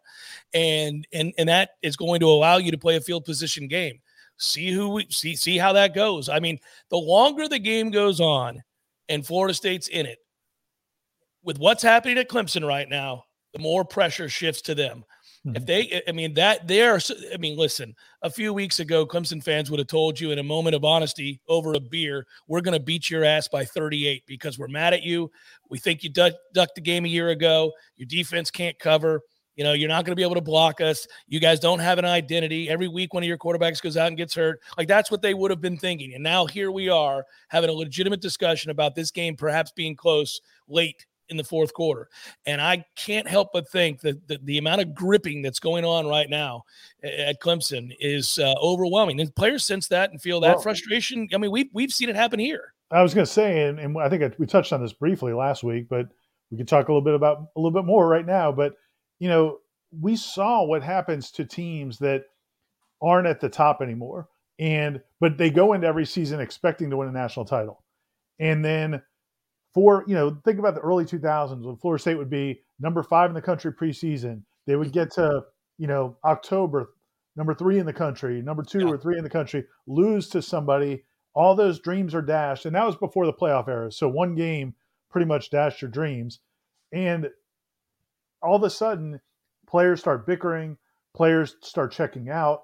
and 0.53 1.07
and 1.13 1.33
and 1.37 1.49
that 1.49 1.71
is 1.81 1.95
going 1.95 2.19
to 2.21 2.27
allow 2.27 2.57
you 2.57 2.71
to 2.71 2.77
play 2.77 2.95
a 2.95 3.01
field 3.01 3.25
position 3.25 3.67
game. 3.67 3.99
See 4.37 4.71
who 4.71 4.89
we 4.89 5.07
see 5.09 5.35
see 5.35 5.57
how 5.57 5.73
that 5.73 5.93
goes. 5.93 6.29
I 6.29 6.39
mean, 6.39 6.59
the 6.89 6.97
longer 6.97 7.47
the 7.47 7.59
game 7.59 7.91
goes 7.91 8.21
on, 8.21 8.61
and 9.09 9.25
Florida 9.25 9.53
State's 9.53 9.87
in 9.87 10.05
it, 10.05 10.19
with 11.43 11.59
what's 11.59 11.83
happening 11.83 12.17
at 12.17 12.29
Clemson 12.29 12.65
right 12.65 12.87
now, 12.87 13.25
the 13.53 13.59
more 13.59 13.83
pressure 13.83 14.29
shifts 14.29 14.61
to 14.63 14.75
them. 14.75 15.03
If 15.45 15.63
Mm-hmm. 15.63 15.65
they, 15.65 16.01
I 16.05 16.11
mean, 16.11 16.33
that 16.33 16.67
they 16.67 16.81
are, 16.81 16.99
I 17.33 17.37
mean, 17.37 17.57
listen, 17.57 17.95
a 18.21 18.29
few 18.29 18.53
weeks 18.53 18.81
ago, 18.81 19.05
Clemson 19.05 19.41
fans 19.41 19.71
would 19.71 19.79
have 19.79 19.87
told 19.87 20.19
you 20.19 20.31
in 20.31 20.39
a 20.39 20.43
moment 20.43 20.75
of 20.75 20.83
honesty 20.83 21.39
over 21.47 21.73
a 21.73 21.79
beer, 21.79 22.27
we're 22.47 22.59
going 22.59 22.77
to 22.77 22.83
beat 22.83 23.09
your 23.09 23.23
ass 23.23 23.47
by 23.47 23.63
38 23.63 24.23
because 24.27 24.59
we're 24.59 24.67
mad 24.67 24.93
at 24.93 25.03
you. 25.03 25.31
We 25.69 25.79
think 25.79 26.03
you 26.03 26.09
duck, 26.09 26.33
ducked 26.53 26.75
the 26.75 26.81
game 26.81 27.05
a 27.05 27.07
year 27.07 27.29
ago. 27.29 27.71
Your 27.95 28.05
defense 28.07 28.51
can't 28.51 28.77
cover. 28.79 29.21
You 29.55 29.63
know, 29.63 29.71
you're 29.73 29.89
not 29.89 30.05
going 30.05 30.11
to 30.11 30.15
be 30.15 30.23
able 30.23 30.35
to 30.35 30.41
block 30.41 30.81
us. 30.81 31.07
You 31.27 31.39
guys 31.39 31.59
don't 31.59 31.79
have 31.79 31.99
an 31.99 32.05
identity. 32.05 32.69
Every 32.69 32.87
week, 32.89 33.13
one 33.13 33.23
of 33.23 33.27
your 33.27 33.37
quarterbacks 33.37 33.81
goes 33.81 33.97
out 33.97 34.07
and 34.07 34.17
gets 34.17 34.35
hurt. 34.35 34.59
Like 34.77 34.87
that's 34.89 35.09
what 35.09 35.21
they 35.21 35.33
would 35.33 35.51
have 35.51 35.61
been 35.61 35.77
thinking. 35.77 36.13
And 36.13 36.23
now 36.23 36.45
here 36.45 36.71
we 36.71 36.89
are 36.89 37.25
having 37.47 37.69
a 37.69 37.73
legitimate 37.73 38.21
discussion 38.21 38.71
about 38.71 38.95
this 38.95 39.11
game 39.11 39.35
perhaps 39.37 39.71
being 39.73 39.95
close 39.95 40.39
late 40.67 41.05
in 41.29 41.37
the 41.37 41.43
fourth 41.43 41.73
quarter. 41.73 42.09
And 42.45 42.61
I 42.61 42.85
can't 42.95 43.27
help 43.27 43.49
but 43.53 43.69
think 43.69 44.01
that 44.01 44.27
the, 44.27 44.39
the 44.43 44.57
amount 44.57 44.81
of 44.81 44.93
gripping 44.93 45.41
that's 45.41 45.59
going 45.59 45.85
on 45.85 46.07
right 46.07 46.29
now 46.29 46.63
at 47.03 47.41
Clemson 47.41 47.95
is 47.99 48.37
uh, 48.39 48.53
overwhelming. 48.61 49.19
And 49.19 49.35
players 49.35 49.65
sense 49.65 49.87
that 49.89 50.11
and 50.11 50.21
feel 50.21 50.39
that 50.41 50.55
Well- 50.55 50.61
frustration. 50.61 51.27
I 51.33 51.37
mean, 51.37 51.51
we've, 51.51 51.69
we've 51.73 51.91
seen 51.91 52.09
it 52.09 52.15
happen 52.15 52.39
here. 52.39 52.73
I 52.91 53.03
was 53.03 53.13
going 53.13 53.25
to 53.25 53.31
say, 53.31 53.67
and, 53.67 53.79
and 53.79 53.97
I 53.99 54.09
think 54.09 54.33
we 54.39 54.47
touched 54.47 54.73
on 54.73 54.81
this 54.81 54.93
briefly 54.93 55.31
last 55.33 55.63
week, 55.63 55.87
but 55.89 56.07
we 56.49 56.57
could 56.57 56.67
talk 56.67 56.87
a 56.87 56.91
little 56.91 57.03
bit 57.03 57.13
about 57.13 57.37
a 57.55 57.59
little 57.59 57.71
bit 57.71 57.85
more 57.85 58.07
right 58.07 58.25
now. 58.25 58.51
But 58.51 58.73
you 59.19 59.29
know, 59.29 59.59
we 59.91 60.15
saw 60.15 60.63
what 60.63 60.81
happens 60.81 61.31
to 61.31 61.45
teams 61.45 61.99
that 61.99 62.23
aren't 63.01 63.27
at 63.27 63.39
the 63.39 63.49
top 63.49 63.81
anymore, 63.81 64.27
and 64.57 65.01
but 65.19 65.37
they 65.37 65.51
go 65.51 65.73
into 65.73 65.85
every 65.85 66.05
season 66.05 66.39
expecting 66.39 66.89
to 66.89 66.97
win 66.97 67.07
a 67.07 67.11
national 67.11 67.45
title, 67.45 67.83
and 68.39 68.65
then 68.65 69.01
for 69.73 70.03
you 70.07 70.15
know, 70.15 70.37
think 70.45 70.59
about 70.59 70.75
the 70.75 70.81
early 70.81 71.05
2000s 71.05 71.63
when 71.63 71.77
Florida 71.77 72.01
State 72.01 72.17
would 72.17 72.29
be 72.29 72.61
number 72.79 73.03
five 73.03 73.29
in 73.29 73.35
the 73.35 73.41
country 73.41 73.71
preseason. 73.71 74.41
They 74.65 74.75
would 74.75 74.91
get 74.91 75.11
to 75.11 75.43
you 75.77 75.87
know 75.87 76.17
October, 76.23 76.91
number 77.35 77.53
three 77.53 77.79
in 77.79 77.85
the 77.85 77.93
country, 77.93 78.41
number 78.41 78.63
two 78.63 78.79
Yeah. 78.79 78.87
or 78.93 78.97
three 78.97 79.17
in 79.17 79.23
the 79.23 79.29
country, 79.29 79.65
lose 79.87 80.27
to 80.29 80.41
somebody 80.41 81.03
all 81.35 81.55
those 81.55 81.79
dreams 81.79 82.15
are 82.15 82.23
dashed 82.23 82.65
and 82.65 82.75
that 82.75 82.85
was 82.85 82.95
before 82.95 83.27
the 83.27 83.31
playoff 83.31 83.67
era 83.67 83.91
so 83.91 84.09
one 84.09 84.33
game 84.33 84.73
pretty 85.11 85.25
much 85.27 85.51
dashed 85.51 85.79
your 85.79 85.91
dreams 85.91 86.39
and 86.91 87.29
all 88.41 88.55
of 88.55 88.63
a 88.63 88.69
sudden 88.69 89.19
players 89.67 89.99
start 89.99 90.25
bickering 90.25 90.75
players 91.15 91.55
start 91.61 91.91
checking 91.91 92.29
out 92.29 92.61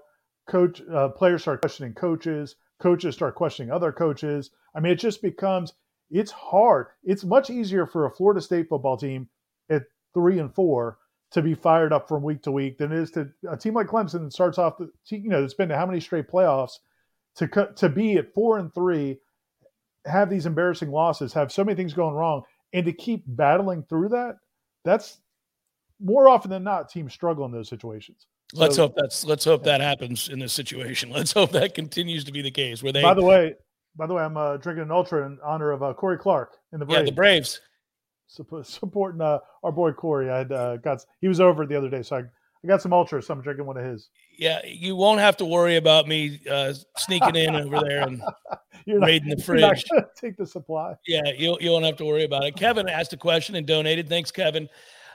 coach 0.47 0.81
uh, 0.91 1.09
players 1.09 1.43
start 1.43 1.61
questioning 1.61 1.93
coaches 1.93 2.55
coaches 2.79 3.13
start 3.13 3.35
questioning 3.35 3.71
other 3.71 3.91
coaches 3.91 4.49
i 4.75 4.79
mean 4.79 4.91
it 4.91 4.99
just 4.99 5.21
becomes 5.21 5.73
it's 6.11 6.31
hard 6.31 6.87
it's 7.03 7.23
much 7.23 7.49
easier 7.49 7.85
for 7.85 8.05
a 8.05 8.11
florida 8.11 8.41
state 8.41 8.67
football 8.69 8.97
team 8.97 9.27
at 9.69 9.83
three 10.13 10.39
and 10.39 10.53
four 10.53 10.97
to 11.31 11.41
be 11.41 11.53
fired 11.53 11.91
up 11.91 12.07
from 12.07 12.23
week 12.23 12.41
to 12.41 12.51
week 12.51 12.77
than 12.77 12.91
it 12.91 12.99
is 12.99 13.11
to 13.11 13.29
a 13.49 13.57
team 13.57 13.73
like 13.73 13.87
clemson 13.87 14.23
that 14.23 14.33
starts 14.33 14.57
off 14.57 14.77
the 14.77 14.89
you 15.07 15.29
know 15.29 15.43
it's 15.43 15.53
been 15.53 15.69
to 15.69 15.75
how 15.75 15.85
many 15.85 15.99
straight 15.99 16.29
playoffs 16.29 16.79
to 17.35 17.47
cut 17.47 17.75
to 17.77 17.89
be 17.89 18.17
at 18.17 18.33
four 18.33 18.57
and 18.57 18.73
three, 18.73 19.19
have 20.05 20.29
these 20.29 20.45
embarrassing 20.45 20.91
losses, 20.91 21.33
have 21.33 21.51
so 21.51 21.63
many 21.63 21.75
things 21.75 21.93
going 21.93 22.15
wrong, 22.15 22.43
and 22.73 22.85
to 22.85 22.93
keep 22.93 23.23
battling 23.27 23.83
through 23.83 24.09
that, 24.09 24.37
that's 24.83 25.19
more 25.99 26.27
often 26.27 26.51
than 26.51 26.63
not 26.63 26.89
teams 26.89 27.13
struggle 27.13 27.45
in 27.45 27.51
those 27.51 27.69
situations. 27.69 28.27
Let's 28.53 28.75
So, 28.75 28.83
hope 28.83 28.95
that's 28.95 29.25
let's 29.25 29.43
hope 29.43 29.63
that 29.63 29.81
happens 29.81 30.29
in 30.29 30.39
this 30.39 30.53
situation. 30.53 31.09
Let's 31.11 31.31
hope 31.31 31.51
that 31.51 31.73
continues 31.73 32.23
to 32.25 32.31
be 32.31 32.43
the 32.43 32.51
case 32.51 32.83
where 32.83 32.93
they 32.93 33.01
By 33.01 33.15
the 33.15 33.23
way, 33.23 33.55
by 33.95 34.07
the 34.07 34.13
way, 34.13 34.23
I'm 34.23 34.37
uh, 34.37 34.57
drinking 34.57 34.83
an 34.83 34.91
ultra 34.91 35.25
in 35.25 35.39
honor 35.43 35.71
of 35.71 35.83
uh, 35.83 35.93
Corey 35.93 36.17
Clark 36.17 36.57
in 36.73 36.79
the 36.79 36.85
Braves. 36.85 36.99
yeah, 36.99 37.05
the 37.05 37.11
Braves. 37.11 37.61
Supp- 38.29 38.65
supporting 38.65 39.21
uh, 39.21 39.39
our 39.63 39.71
boy 39.71 39.91
Corey. 39.91 40.29
I 40.29 40.39
had 40.39 40.51
uh, 40.51 40.77
got 40.77 41.05
he 41.21 41.27
was 41.27 41.39
over 41.39 41.65
the 41.65 41.77
other 41.77 41.89
day, 41.89 42.01
so 42.01 42.17
I, 42.17 42.19
I 42.19 42.67
got 42.67 42.81
some 42.81 42.93
ultra, 42.93 43.21
so 43.21 43.33
I'm 43.33 43.41
drinking 43.41 43.65
one 43.65 43.77
of 43.77 43.85
his. 43.85 44.09
Yeah, 44.37 44.59
you 44.65 44.95
won't 44.95 45.19
have 45.19 45.37
to 45.37 45.45
worry 45.45 45.77
about 45.77 46.07
me 46.07 46.41
uh, 46.49 46.73
sneaking 46.97 47.35
in 47.35 47.55
over 47.55 47.79
there 47.81 48.01
and 48.01 48.21
You're 48.85 48.99
not, 48.99 49.07
raiding 49.07 49.29
the 49.29 49.43
fridge. 49.43 49.83
take 50.15 50.37
the 50.37 50.45
supply. 50.45 50.95
Yeah, 51.07 51.31
you 51.37 51.57
you 51.59 51.71
won't 51.71 51.85
have 51.85 51.97
to 51.97 52.05
worry 52.05 52.23
about 52.23 52.43
it. 52.43 52.55
Kevin 52.55 52.89
asked 52.89 53.13
a 53.13 53.17
question 53.17 53.55
and 53.55 53.65
donated. 53.65 54.09
Thanks, 54.09 54.31
Kevin. 54.31 54.67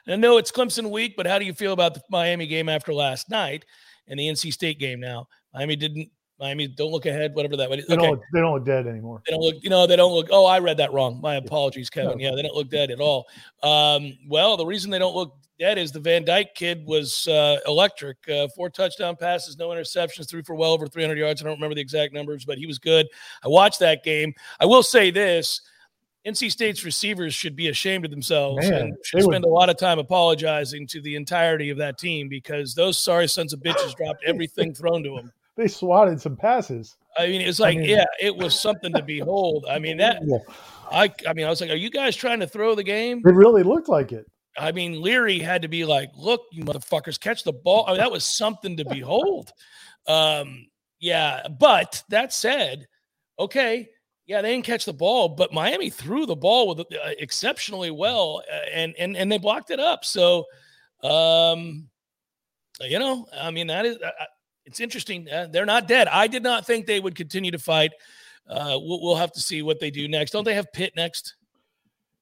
And 0.06 0.14
I 0.14 0.16
know 0.16 0.38
it's 0.38 0.50
Clemson 0.50 0.90
week, 0.90 1.14
but 1.16 1.26
how 1.26 1.38
do 1.38 1.44
you 1.44 1.52
feel 1.52 1.72
about 1.72 1.94
the 1.94 2.02
Miami 2.10 2.46
game 2.46 2.68
after 2.68 2.92
last 2.94 3.28
night 3.30 3.64
and 4.08 4.18
the 4.18 4.28
NC 4.28 4.52
State 4.52 4.78
game 4.78 4.98
now? 4.98 5.28
Miami 5.54 5.76
didn't. 5.76 6.10
Miami 6.40 6.66
don't 6.68 6.90
look 6.90 7.06
ahead. 7.06 7.34
Whatever 7.34 7.56
that. 7.58 7.68
They 7.70 7.76
Okay. 7.82 7.96
don't 7.96 8.10
look, 8.10 8.22
they 8.32 8.40
don't 8.40 8.54
look 8.54 8.64
dead 8.64 8.86
anymore. 8.86 9.22
They 9.26 9.32
don't 9.32 9.42
look, 9.42 9.56
you 9.62 9.68
know, 9.70 9.86
they 9.86 9.96
don't 9.96 10.12
look. 10.12 10.28
Oh, 10.30 10.46
I 10.46 10.58
read 10.58 10.78
that 10.78 10.92
wrong. 10.92 11.20
My 11.20 11.34
apologies, 11.36 11.90
Kevin. 11.90 12.18
Yeah, 12.18 12.30
they 12.34 12.42
don't 12.42 12.54
look 12.54 12.70
dead 12.70 12.90
at 12.90 13.00
all. 13.00 13.26
Um, 13.62 14.16
well, 14.28 14.56
the 14.56 14.64
reason 14.66 14.90
they 14.90 14.98
don't 14.98 15.14
look 15.14 15.36
dead 15.58 15.76
is 15.76 15.92
the 15.92 16.00
Van 16.00 16.24
Dyke 16.24 16.54
kid 16.54 16.86
was 16.86 17.28
uh, 17.28 17.58
electric. 17.66 18.16
Uh, 18.28 18.48
four 18.56 18.70
touchdown 18.70 19.16
passes, 19.16 19.58
no 19.58 19.68
interceptions, 19.68 20.28
threw 20.28 20.42
for 20.42 20.54
well 20.54 20.72
over 20.72 20.86
300 20.86 21.18
yards. 21.18 21.42
I 21.42 21.44
don't 21.44 21.56
remember 21.56 21.74
the 21.74 21.82
exact 21.82 22.14
numbers, 22.14 22.46
but 22.46 22.56
he 22.56 22.66
was 22.66 22.78
good. 22.78 23.06
I 23.44 23.48
watched 23.48 23.78
that 23.80 24.02
game. 24.02 24.32
I 24.58 24.64
will 24.64 24.82
say 24.82 25.10
this. 25.10 25.60
NC 26.26 26.50
State's 26.50 26.84
receivers 26.84 27.32
should 27.34 27.56
be 27.56 27.68
ashamed 27.68 28.04
of 28.04 28.10
themselves 28.10 28.68
Man, 28.68 28.80
and 28.80 28.96
should 29.04 29.20
they 29.20 29.24
would- 29.24 29.32
spend 29.32 29.44
a 29.44 29.48
lot 29.48 29.70
of 29.70 29.78
time 29.78 29.98
apologizing 29.98 30.86
to 30.88 31.00
the 31.00 31.16
entirety 31.16 31.70
of 31.70 31.78
that 31.78 31.96
team 31.98 32.28
because 32.28 32.74
those 32.74 32.98
sorry 32.98 33.26
sons 33.26 33.54
of 33.54 33.60
bitches 33.60 33.94
dropped 33.96 34.22
everything 34.26 34.74
thrown 34.74 35.02
to 35.02 35.16
them. 35.16 35.32
They 35.60 35.68
swatted 35.68 36.18
some 36.18 36.36
passes. 36.36 36.96
I 37.18 37.26
mean, 37.26 37.42
it's 37.42 37.60
I 37.60 37.64
like, 37.64 37.78
mean- 37.78 37.90
yeah, 37.90 38.06
it 38.18 38.34
was 38.34 38.58
something 38.58 38.94
to 38.94 39.02
behold. 39.02 39.66
I 39.68 39.78
mean, 39.78 39.98
that 39.98 40.22
Yeah, 40.24 40.38
I, 40.90 41.12
I 41.28 41.34
mean, 41.34 41.44
I 41.44 41.50
was 41.50 41.60
like, 41.60 41.68
are 41.68 41.74
you 41.74 41.90
guys 41.90 42.16
trying 42.16 42.40
to 42.40 42.46
throw 42.46 42.74
the 42.74 42.82
game? 42.82 43.20
it 43.26 43.34
really 43.34 43.62
looked 43.62 43.90
like 43.90 44.10
it. 44.12 44.24
I 44.58 44.72
mean, 44.72 45.02
Leary 45.02 45.38
had 45.38 45.60
to 45.60 45.68
be 45.68 45.84
like, 45.84 46.10
look, 46.16 46.40
you 46.50 46.64
motherfuckers, 46.64 47.20
catch 47.20 47.44
the 47.44 47.52
ball. 47.52 47.84
I 47.86 47.90
mean, 47.90 47.98
that 48.00 48.10
was 48.10 48.24
something 48.24 48.74
to 48.78 48.86
behold. 48.86 49.52
Um, 50.08 50.66
yeah, 50.98 51.46
but 51.58 52.02
that 52.08 52.32
said, 52.32 52.86
okay, 53.38 53.90
yeah, 54.26 54.40
they 54.40 54.52
didn't 54.52 54.64
catch 54.64 54.86
the 54.86 54.94
ball, 54.94 55.28
but 55.28 55.52
Miami 55.52 55.90
threw 55.90 56.24
the 56.24 56.36
ball 56.36 56.68
with 56.68 56.80
uh, 56.80 56.84
exceptionally 57.18 57.90
well, 57.90 58.42
uh, 58.50 58.70
and 58.72 58.94
and 58.98 59.14
and 59.16 59.30
they 59.30 59.38
blocked 59.38 59.70
it 59.70 59.80
up. 59.80 60.04
So, 60.04 60.44
um, 61.02 61.88
you 62.80 62.98
know, 62.98 63.26
I 63.36 63.50
mean, 63.50 63.66
that 63.66 63.84
is 63.86 63.98
it's 64.70 64.78
interesting. 64.80 65.28
Uh, 65.28 65.48
they're 65.50 65.66
not 65.66 65.88
dead. 65.88 66.06
I 66.08 66.28
did 66.28 66.42
not 66.44 66.64
think 66.64 66.86
they 66.86 67.00
would 67.00 67.16
continue 67.16 67.50
to 67.50 67.58
fight. 67.58 67.90
Uh, 68.48 68.78
we'll, 68.80 69.02
we'll 69.02 69.16
have 69.16 69.32
to 69.32 69.40
see 69.40 69.62
what 69.62 69.80
they 69.80 69.90
do 69.90 70.06
next. 70.08 70.30
Don't 70.30 70.44
they 70.44 70.54
have 70.54 70.72
Pitt 70.72 70.92
next? 70.96 71.34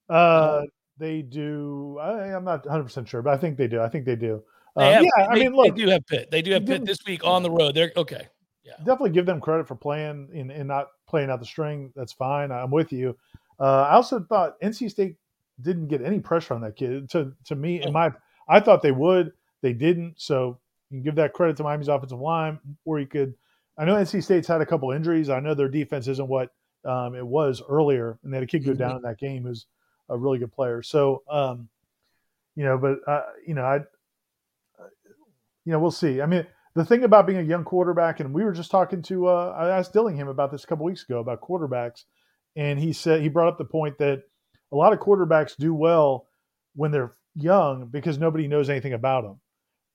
Uh, 0.09 0.63
they 0.99 1.23
do. 1.23 1.99
I, 2.01 2.35
I'm 2.35 2.45
not 2.45 2.65
100 2.65 2.85
percent 2.85 3.09
sure, 3.09 3.23
but 3.23 3.35
I 3.35 3.37
think 3.37 3.57
they 3.57 3.69
do. 3.69 3.81
I 3.81 3.89
think 3.89 4.05
they 4.07 4.17
do. 4.17 4.43
They 4.77 4.85
Um, 4.89 4.93
have- 4.95 5.03
yeah, 5.05 5.27
I 5.29 5.35
mean, 5.35 5.53
look, 5.55 5.75
they 5.77 5.83
do 5.85 5.91
have 5.91 6.07
Pitt. 6.07 6.31
They 6.31 6.43
do 6.43 6.53
have 6.53 6.67
Pitt 6.67 6.85
this 6.87 6.99
week 7.07 7.25
on 7.25 7.43
the 7.43 7.51
road. 7.51 7.75
They're 7.75 7.93
okay. 7.97 8.27
Yeah, 8.65 8.73
definitely 8.79 9.11
give 9.11 9.27
them 9.27 9.41
credit 9.41 9.67
for 9.69 9.75
playing 9.75 10.29
and, 10.35 10.51
and 10.51 10.69
not 10.69 10.89
playing 11.07 11.31
out 11.31 11.41
the 11.41 11.47
string. 11.47 11.93
That's 11.97 12.13
fine. 12.13 12.51
I'm 12.51 12.71
with 12.71 12.93
you. 12.93 13.17
Uh, 13.61 13.83
I 13.83 13.93
also 13.93 14.21
thought 14.21 14.61
NC 14.61 14.91
State 14.91 15.17
didn't 15.63 15.89
get 15.89 16.03
any 16.03 16.21
pressure 16.21 16.55
on 16.55 16.61
that 16.63 16.77
kid. 16.77 17.11
To 17.11 17.33
to 17.45 17.55
me, 17.55 17.83
in 17.83 17.93
my, 17.93 18.11
I 18.49 18.61
thought 18.61 18.83
they 18.83 18.93
would. 18.93 19.33
They 19.63 19.73
didn't. 19.73 20.15
So 20.21 20.59
you 20.91 20.99
can 20.99 21.05
give 21.05 21.17
that 21.17 21.33
credit 21.33 21.57
to 21.59 21.63
Miami's 21.63 21.89
offensive 21.89 22.21
line, 22.21 22.59
or 22.85 22.99
you 22.99 23.07
could. 23.07 23.35
I 23.77 23.85
know 23.85 23.95
NC 23.95 24.25
State's 24.25 24.49
had 24.49 24.61
a 24.61 24.67
couple 24.67 24.91
injuries. 24.91 25.29
I 25.29 25.41
know 25.41 25.55
their 25.55 25.69
defense 25.69 26.09
isn't 26.09 26.29
what 26.29 26.51
um, 26.85 27.15
it 27.15 27.27
was 27.27 27.63
earlier, 27.69 28.19
and 28.23 28.33
they 28.33 28.39
had 28.39 28.45
a 28.45 28.47
kid 28.47 28.65
go 28.65 28.75
down 28.75 28.97
in 28.97 29.03
that 29.03 29.19
game 29.19 29.45
who's 29.45 29.67
a 30.09 30.17
really 30.17 30.39
good 30.39 30.53
player. 30.53 30.83
So, 30.83 31.23
um, 31.31 31.69
you 32.57 32.65
know, 32.65 32.79
but 32.79 32.99
uh, 33.07 33.23
you 33.47 33.55
know, 33.55 33.63
I, 33.63 33.77
you 35.65 35.73
know, 35.73 35.79
we'll 35.79 35.91
see. 35.91 36.21
I 36.21 36.27
mean, 36.27 36.47
the 36.75 36.85
thing 36.85 37.05
about 37.05 37.27
being 37.27 37.39
a 37.39 37.43
young 37.43 37.65
quarterback, 37.65 38.21
and 38.21 38.33
we 38.33 38.45
were 38.45 38.53
just 38.53 38.71
talking 38.71 39.03
to, 39.03 39.29
uh, 39.29 39.55
I 39.59 39.79
asked 39.79 39.93
Dillingham 39.93 40.29
about 40.29 40.51
this 40.51 40.65
a 40.65 40.67
couple 40.67 40.87
weeks 40.87 41.03
ago 41.03 41.19
about 41.19 41.41
quarterbacks, 41.41 42.05
and 42.57 42.79
he 42.79 42.93
said 42.93 43.21
he 43.21 43.29
brought 43.29 43.49
up 43.49 43.59
the 43.59 43.65
point 43.65 43.99
that 43.99 44.23
a 44.73 44.77
lot 44.77 44.93
of 44.93 44.99
quarterbacks 44.99 45.57
do 45.57 45.75
well 45.75 46.27
when 46.75 46.91
they're 46.91 47.15
young 47.35 47.87
because 47.87 48.19
nobody 48.19 48.49
knows 48.49 48.71
anything 48.71 48.93
about 48.93 49.25
them, 49.25 49.41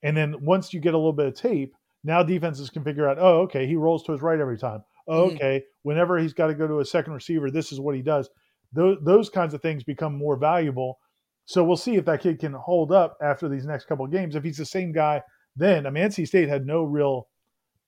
and 0.04 0.16
then 0.16 0.36
once 0.44 0.72
you 0.72 0.78
get 0.78 0.94
a 0.94 0.96
little 0.96 1.12
bit 1.12 1.26
of 1.26 1.34
tape, 1.34 1.74
now 2.04 2.22
defenses 2.22 2.70
can 2.70 2.84
figure 2.84 3.08
out, 3.08 3.18
oh, 3.18 3.40
okay, 3.40 3.66
he 3.66 3.74
rolls 3.74 4.04
to 4.04 4.12
his 4.12 4.22
right 4.22 4.38
every 4.38 4.58
time. 4.58 4.84
Oh, 5.08 5.28
Mhm. 5.30 5.34
okay, 5.34 5.64
whenever 5.82 6.18
he's 6.18 6.32
got 6.32 6.46
to 6.46 6.54
go 6.54 6.66
to 6.68 6.78
a 6.80 6.84
second 6.84 7.12
receiver, 7.14 7.50
this 7.50 7.72
is 7.72 7.80
what 7.80 7.94
he 7.96 8.02
does. 8.02 8.30
Those 8.72 8.98
those 9.02 9.28
kinds 9.30 9.54
of 9.54 9.60
things 9.62 9.82
become 9.84 10.14
more 10.16 10.36
valuable. 10.36 10.98
So 11.46 11.62
we'll 11.64 11.76
see 11.76 11.96
if 11.96 12.04
that 12.06 12.20
kid 12.20 12.38
can 12.38 12.52
hold 12.54 12.90
up 12.92 13.16
after 13.20 13.48
these 13.48 13.66
next 13.66 13.84
couple 13.86 14.04
of 14.04 14.10
games. 14.12 14.34
If 14.36 14.44
he's 14.44 14.56
the 14.56 14.64
same 14.64 14.92
guy, 14.92 15.22
then 15.56 15.86
I 15.86 15.90
mean, 15.90 16.04
NC 16.04 16.26
State 16.26 16.48
had 16.48 16.64
no 16.66 16.84
real 16.84 17.28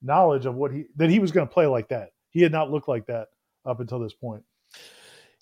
knowledge 0.01 0.45
of 0.45 0.55
what 0.55 0.71
he 0.71 0.85
that 0.95 1.09
he 1.09 1.19
was 1.19 1.31
going 1.31 1.47
to 1.47 1.53
play 1.53 1.65
like 1.65 1.89
that. 1.89 2.09
He 2.29 2.41
had 2.41 2.51
not 2.51 2.69
looked 2.71 2.87
like 2.87 3.07
that 3.07 3.27
up 3.65 3.79
until 3.79 3.99
this 3.99 4.13
point. 4.13 4.43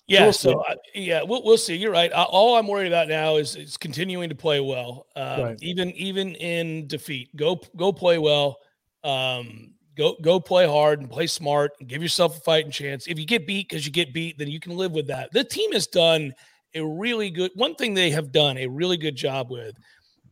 Yeah, 0.08 0.24
We'll 0.24 0.32
so. 0.32 0.64
I, 0.64 0.76
yeah, 0.94 1.22
we'll, 1.22 1.42
we'll 1.42 1.58
see. 1.58 1.74
You're 1.74 1.90
right. 1.90 2.12
I, 2.12 2.22
all 2.22 2.56
I'm 2.56 2.68
worried 2.68 2.86
about 2.86 3.08
now 3.08 3.36
is 3.36 3.56
is 3.56 3.76
continuing 3.76 4.28
to 4.28 4.36
play 4.36 4.60
well, 4.60 5.06
um, 5.16 5.42
Right. 5.42 5.58
even 5.62 5.90
even 5.92 6.34
in 6.36 6.86
defeat. 6.86 7.34
Go 7.34 7.60
go 7.76 7.92
play 7.92 8.18
well. 8.18 8.58
Um, 9.02 9.72
go 9.96 10.14
go 10.22 10.38
play 10.38 10.64
hard 10.66 11.00
and 11.00 11.10
play 11.10 11.26
smart 11.26 11.72
and 11.80 11.88
give 11.88 12.02
yourself 12.02 12.36
a 12.36 12.40
fighting 12.40 12.70
chance. 12.70 13.08
If 13.08 13.18
you 13.18 13.26
get 13.26 13.48
beat 13.48 13.68
because 13.68 13.84
you 13.84 13.90
get 13.90 14.12
beat, 14.14 14.38
then 14.38 14.48
you 14.48 14.60
can 14.60 14.76
live 14.76 14.92
with 14.92 15.08
that. 15.08 15.32
The 15.32 15.42
team 15.42 15.72
has 15.72 15.88
done 15.88 16.32
a 16.76 16.84
really 16.84 17.30
good. 17.30 17.50
One 17.56 17.74
thing 17.74 17.92
they 17.94 18.10
have 18.10 18.30
done 18.30 18.58
a 18.58 18.66
really 18.68 18.96
good 18.96 19.16
job 19.16 19.50
with, 19.50 19.74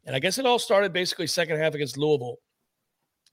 and 0.07 0.15
I 0.15 0.21
guess 0.21 0.39
it 0.39 0.47
all 0.47 0.61
started 0.61 0.93
basically 0.93 1.27
second 1.27 1.59
half 1.59 1.75
against 1.75 1.99
Louisville. 1.99 2.37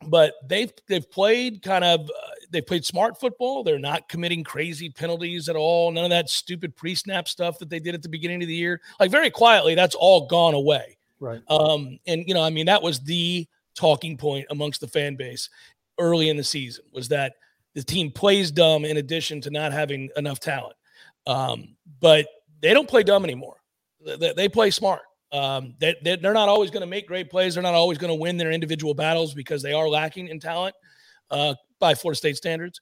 But 0.07 0.33
they've 0.47 0.71
they've 0.87 1.07
played 1.11 1.61
kind 1.61 1.83
of 1.83 1.99
uh, 2.09 2.31
they've 2.51 2.65
played 2.65 2.85
smart 2.85 3.19
football. 3.19 3.63
They're 3.63 3.79
not 3.79 4.07
committing 4.09 4.43
crazy 4.43 4.89
penalties 4.89 5.49
at 5.49 5.55
all. 5.55 5.91
None 5.91 6.03
of 6.03 6.09
that 6.11 6.29
stupid 6.29 6.75
pre-snap 6.75 7.27
stuff 7.27 7.57
that 7.59 7.69
they 7.69 7.79
did 7.79 7.95
at 7.95 8.01
the 8.03 8.09
beginning 8.09 8.41
of 8.43 8.47
the 8.47 8.53
year. 8.55 8.81
Like 8.99 9.09
very 9.11 9.29
quietly, 9.29 9.73
that's 9.75 9.95
all 9.95 10.27
gone 10.27 10.53
away. 10.53 10.97
Right. 11.19 11.41
Um, 11.49 11.99
and 12.07 12.23
you 12.27 12.33
know, 12.33 12.43
I 12.43 12.49
mean, 12.49 12.65
that 12.67 12.81
was 12.81 12.99
the 12.99 13.47
talking 13.75 14.17
point 14.17 14.45
amongst 14.49 14.81
the 14.81 14.87
fan 14.87 15.15
base 15.15 15.49
early 15.97 16.29
in 16.29 16.37
the 16.37 16.43
season 16.43 16.83
was 16.91 17.07
that 17.09 17.33
the 17.73 17.83
team 17.83 18.11
plays 18.11 18.51
dumb 18.51 18.83
in 18.85 18.97
addition 18.97 19.39
to 19.41 19.49
not 19.49 19.71
having 19.71 20.09
enough 20.17 20.39
talent. 20.39 20.75
Um, 21.27 21.75
but 21.99 22.27
they 22.61 22.73
don't 22.73 22.87
play 22.89 23.03
dumb 23.03 23.23
anymore. 23.23 23.57
They, 24.05 24.17
they- 24.17 24.33
they 24.33 24.49
play 24.49 24.71
smart. 24.71 25.01
Um, 25.31 25.75
they, 25.79 25.95
they- 26.03 26.17
they're 26.17 26.33
not 26.33 26.49
always 26.49 26.69
going 26.71 26.81
to 26.81 26.87
make 26.87 27.07
great 27.07 27.29
plays. 27.29 27.53
They're 27.53 27.63
not 27.63 27.75
always 27.75 27.97
going 27.97 28.09
to 28.11 28.15
win 28.19 28.35
their 28.37 28.51
individual 28.51 28.93
battles 28.93 29.33
because 29.33 29.61
they 29.61 29.71
are 29.73 29.87
lacking 29.87 30.27
in 30.27 30.39
talent 30.39 30.75
uh, 31.29 31.53
by 31.81 31.93
Florida 31.93 32.17
State 32.17 32.37
standards. 32.37 32.79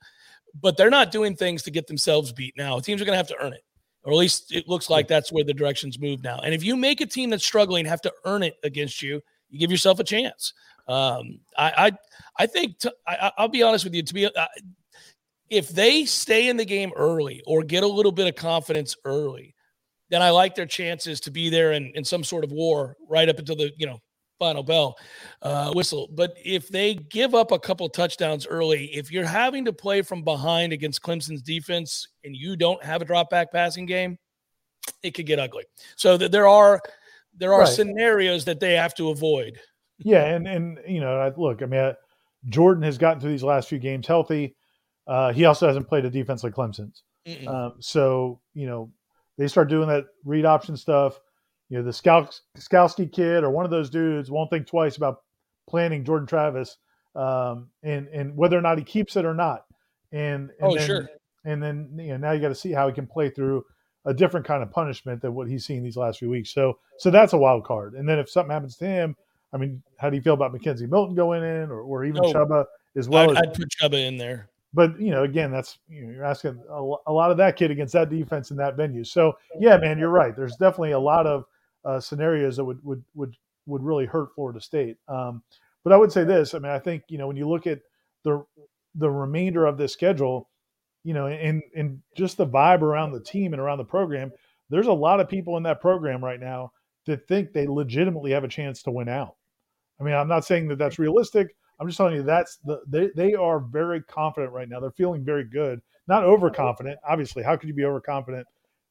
But 0.61 0.77
they're 0.77 0.91
not 0.91 1.11
doing 1.11 1.35
things 1.35 1.63
to 1.63 1.71
get 1.71 1.87
themselves 1.87 2.31
beat 2.31 2.53
now. 2.55 2.79
Teams 2.79 3.01
are 3.01 3.05
going 3.05 3.13
to 3.13 3.17
have 3.17 3.27
to 3.29 3.37
earn 3.39 3.53
it, 3.53 3.63
or 4.03 4.13
at 4.13 4.17
least 4.17 4.53
it 4.53 4.67
looks 4.67 4.89
like 4.89 5.07
that's 5.07 5.31
where 5.31 5.43
the 5.43 5.53
directions 5.53 5.99
move 5.99 6.23
now. 6.23 6.39
And 6.39 6.53
if 6.53 6.63
you 6.63 6.75
make 6.75 7.01
a 7.01 7.05
team 7.07 7.31
that's 7.31 7.45
struggling 7.45 7.85
have 7.85 8.01
to 8.01 8.13
earn 8.25 8.43
it 8.43 8.57
against 8.63 9.01
you, 9.01 9.21
you 9.49 9.59
give 9.59 9.71
yourself 9.71 9.99
a 9.99 10.03
chance. 10.03 10.53
Um, 10.87 11.39
I, 11.57 11.71
I, 11.87 11.91
I 12.39 12.45
think 12.47 12.77
I, 13.07 13.31
I'll 13.37 13.47
be 13.47 13.63
honest 13.63 13.83
with 13.83 13.93
you. 13.93 14.03
To 14.03 14.13
be, 14.13 14.25
uh, 14.25 14.45
if 15.49 15.69
they 15.69 16.05
stay 16.05 16.49
in 16.49 16.57
the 16.57 16.65
game 16.65 16.91
early 16.95 17.41
or 17.45 17.63
get 17.63 17.83
a 17.83 17.87
little 17.87 18.11
bit 18.11 18.27
of 18.27 18.35
confidence 18.35 18.95
early, 19.05 19.55
then 20.09 20.21
I 20.21 20.31
like 20.31 20.55
their 20.55 20.65
chances 20.65 21.19
to 21.21 21.31
be 21.31 21.49
there 21.49 21.73
in, 21.73 21.91
in 21.95 22.03
some 22.03 22.23
sort 22.23 22.43
of 22.43 22.51
war 22.51 22.97
right 23.07 23.29
up 23.29 23.37
until 23.37 23.55
the 23.55 23.71
you 23.77 23.85
know 23.85 23.99
final 24.39 24.63
bell 24.63 24.97
uh, 25.41 25.71
whistle. 25.73 26.09
But 26.11 26.33
if 26.43 26.69
they 26.69 26.95
give 26.95 27.35
up 27.35 27.51
a 27.51 27.59
couple 27.59 27.87
touchdowns 27.89 28.47
early, 28.47 28.85
if 28.85 29.11
you're 29.11 29.25
having 29.25 29.65
to 29.65 29.73
play 29.73 30.01
from 30.01 30.23
behind 30.23 30.73
against 30.73 31.03
Clemson's 31.03 31.41
defense 31.41 32.07
and 32.23 32.35
you 32.35 32.55
don't 32.55 32.83
have 32.83 33.01
a 33.01 33.05
drop 33.05 33.29
back 33.29 33.51
passing 33.51 33.85
game, 33.85 34.17
it 35.03 35.11
could 35.11 35.25
get 35.27 35.39
ugly. 35.39 35.65
So 35.97 36.17
that 36.17 36.31
there 36.31 36.47
are 36.47 36.81
there 37.37 37.53
are 37.53 37.61
Right. 37.61 37.69
scenarios 37.69 38.45
that 38.45 38.59
they 38.59 38.73
have 38.73 38.95
to 38.95 39.09
avoid. 39.09 39.59
Yeah, 39.99 40.25
and 40.25 40.47
and 40.47 40.79
you 40.87 41.01
know, 41.01 41.17
I- 41.19 41.35
look, 41.35 41.61
I 41.61 41.65
mean, 41.65 41.79
uh, 41.81 41.93
Jordan 42.47 42.83
has 42.83 42.97
gotten 42.97 43.19
through 43.19 43.31
these 43.31 43.43
last 43.43 43.67
few 43.69 43.79
games 43.79 44.07
healthy. 44.07 44.55
Uh, 45.05 45.31
he 45.33 45.45
also 45.45 45.67
hasn't 45.67 45.87
played 45.87 46.05
a 46.05 46.09
defense 46.09 46.43
like 46.43 46.53
Clemson's. 46.53 47.03
Um, 47.47 47.75
so 47.79 48.39
you 48.53 48.65
know, 48.65 48.91
they 49.37 49.47
start 49.47 49.69
doing 49.69 49.87
that 49.89 50.05
read 50.23 50.45
option 50.45 50.75
stuff. 50.77 51.19
You 51.69 51.77
know, 51.77 51.83
the 51.83 51.91
Skalski 52.57 53.11
kid 53.11 53.43
or 53.43 53.49
one 53.51 53.65
of 53.65 53.71
those 53.71 53.89
dudes 53.89 54.31
won't 54.31 54.49
think 54.49 54.67
twice 54.67 54.97
about 54.97 55.21
planning 55.67 56.03
Jordan 56.03 56.27
Travis 56.27 56.77
um, 57.15 57.69
and 57.83 58.07
and 58.07 58.35
whether 58.35 58.57
or 58.57 58.61
not 58.61 58.77
he 58.77 58.83
keeps 58.83 59.15
it 59.15 59.25
or 59.25 59.33
not. 59.33 59.65
And, 60.11 60.49
and 60.59 60.71
Oh, 60.71 60.75
then, 60.75 60.85
sure. 60.85 61.09
And 61.45 61.61
then 61.61 61.89
you 61.97 62.07
know 62.09 62.17
now 62.17 62.31
you 62.31 62.41
got 62.41 62.49
to 62.49 62.55
see 62.55 62.71
how 62.71 62.87
he 62.87 62.93
can 62.93 63.07
play 63.07 63.29
through 63.29 63.65
a 64.05 64.13
different 64.13 64.45
kind 64.45 64.63
of 64.63 64.71
punishment 64.71 65.21
than 65.21 65.33
what 65.35 65.47
he's 65.47 65.65
seen 65.65 65.83
these 65.83 65.97
last 65.97 66.19
few 66.19 66.29
weeks. 66.29 66.51
So 66.53 66.79
so 66.97 67.11
that's 67.11 67.33
a 67.33 67.37
wild 67.37 67.63
card. 67.65 67.93
And 67.93 68.07
then 68.09 68.17
if 68.19 68.29
something 68.29 68.51
happens 68.51 68.75
to 68.77 68.85
him, 68.85 69.15
I 69.53 69.57
mean, 69.57 69.81
how 69.97 70.09
do 70.09 70.15
you 70.15 70.21
feel 70.21 70.33
about 70.33 70.53
McKenzie 70.53 70.89
Milton 70.89 71.15
going 71.15 71.43
in 71.43 71.69
or, 71.69 71.81
or 71.81 72.03
even 72.05 72.21
Oh, 72.25 72.33
Chubba 72.33 72.65
as 72.95 73.07
well? 73.09 73.29
I'd, 73.31 73.37
as, 73.37 73.43
I'd 73.43 73.53
put 73.53 73.69
Chubba 73.69 74.07
in 74.07 74.17
there. 74.17 74.49
but 74.73 74.99
you 74.99 75.11
know, 75.11 75.23
again, 75.23 75.51
that's 75.51 75.77
you 75.87 76.05
know, 76.05 76.13
you're 76.13 76.25
asking 76.25 76.59
a, 76.69 76.93
a 77.07 77.13
lot 77.13 77.29
of 77.31 77.37
that 77.37 77.55
kid 77.57 77.69
against 77.71 77.93
that 77.93 78.09
defense 78.09 78.51
in 78.51 78.57
that 78.57 78.75
venue. 78.75 79.03
So 79.03 79.33
yeah, 79.59 79.77
man, 79.77 79.99
you're 79.99 80.09
right. 80.09 80.35
There's 80.35 80.55
definitely 80.55 80.91
a 80.91 80.99
lot 80.99 81.27
of 81.27 81.45
uh, 81.85 81.99
scenarios 81.99 82.57
that 82.57 82.65
would 82.65 82.83
would 82.83 83.03
would 83.15 83.35
would 83.65 83.83
really 83.83 84.05
hurt 84.05 84.33
Florida 84.35 84.59
State. 84.59 84.97
Um, 85.07 85.43
but 85.83 85.93
I 85.93 85.97
would 85.97 86.11
say 86.11 86.23
this. 86.23 86.53
I 86.53 86.59
mean, 86.59 86.71
I 86.71 86.79
think 86.79 87.03
you 87.07 87.17
know 87.17 87.27
when 87.27 87.37
you 87.37 87.47
look 87.47 87.67
at 87.67 87.79
the 88.23 88.43
the 88.95 89.09
remainder 89.09 89.65
of 89.65 89.77
this 89.77 89.93
schedule, 89.93 90.49
you 91.03 91.13
know, 91.13 91.27
and 91.27 91.61
and 91.75 92.01
just 92.15 92.37
the 92.37 92.47
vibe 92.47 92.81
around 92.81 93.11
the 93.11 93.23
team 93.23 93.53
and 93.53 93.61
around 93.61 93.77
the 93.77 93.85
program, 93.85 94.31
there's 94.69 94.87
a 94.87 94.93
lot 94.93 95.19
of 95.19 95.29
people 95.29 95.57
in 95.57 95.63
that 95.63 95.81
program 95.81 96.23
right 96.23 96.39
now 96.39 96.71
that 97.05 97.27
think 97.27 97.53
they 97.53 97.67
legitimately 97.67 98.31
have 98.31 98.43
a 98.43 98.49
chance 98.49 98.83
to 98.83 98.91
win 98.91 99.09
out. 99.09 99.35
I 99.99 100.03
mean, 100.03 100.13
I'm 100.13 100.27
not 100.27 100.45
saying 100.45 100.67
that 100.69 100.77
that's 100.77 100.99
realistic. 100.99 101.55
I'm 101.79 101.87
just 101.87 101.97
telling 101.97 102.15
you 102.15 102.23
that's 102.23 102.57
the 102.65 102.81
they 102.87 103.09
they 103.15 103.33
are 103.35 103.59
very 103.59 104.01
confident 104.03 104.51
right 104.51 104.67
now. 104.67 104.79
They're 104.79 104.91
feeling 104.91 105.23
very 105.23 105.45
good, 105.45 105.79
not 106.07 106.23
overconfident. 106.23 106.99
Obviously, 107.07 107.43
how 107.43 107.55
could 107.55 107.69
you 107.69 107.73
be 107.73 107.85
overconfident 107.85 108.45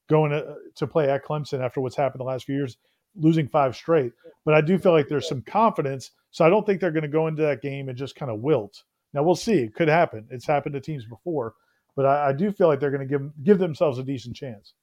going 0.09 0.31
to, 0.31 0.57
to 0.77 0.87
play 0.87 1.09
at 1.11 1.25
Clemson 1.25 1.61
after 1.61 1.81
what's 1.81 1.97
happened 1.97 2.21
the 2.21 2.25
last 2.25 2.45
few 2.45 2.55
years, 2.55 2.77
losing 3.15 3.49
five 3.49 3.77
straight? 3.77 4.13
But 4.45 4.55
I 4.55 4.61
do 4.61 4.79
feel 4.79 4.93
like 4.93 5.09
there's 5.09 5.29
some 5.29 5.43
confidence, 5.43 6.11
so 6.31 6.45
I 6.45 6.51
don't 6.51 6.65
think 6.67 6.81
they're 6.81 6.91
going 6.91 7.03
to 7.03 7.09
go 7.09 7.27
into 7.27 7.43
that 7.43 7.63
game 7.63 7.89
and 7.89 7.99
just 7.99 8.17
kind 8.17 8.31
of 8.31 8.41
wilt. 8.41 8.83
Now 9.15 9.23
we'll 9.23 9.37
see. 9.37 9.61
It 9.61 9.75
could 9.75 9.89
happen. 9.89 10.27
It's 10.31 10.47
happened 10.47 10.75
to 10.75 10.81
teams 10.81 11.05
before, 11.07 11.55
but 11.97 12.07
I, 12.07 12.29
I 12.29 12.33
do 12.33 12.53
feel 12.53 12.69
like 12.69 12.81
they're 12.81 12.91
going 12.91 13.07
to 13.07 13.19
give 13.19 13.31
give 13.43 13.59
themselves 13.59 13.99
a 13.99 14.03
decent 14.03 14.37
chance. 14.37 14.75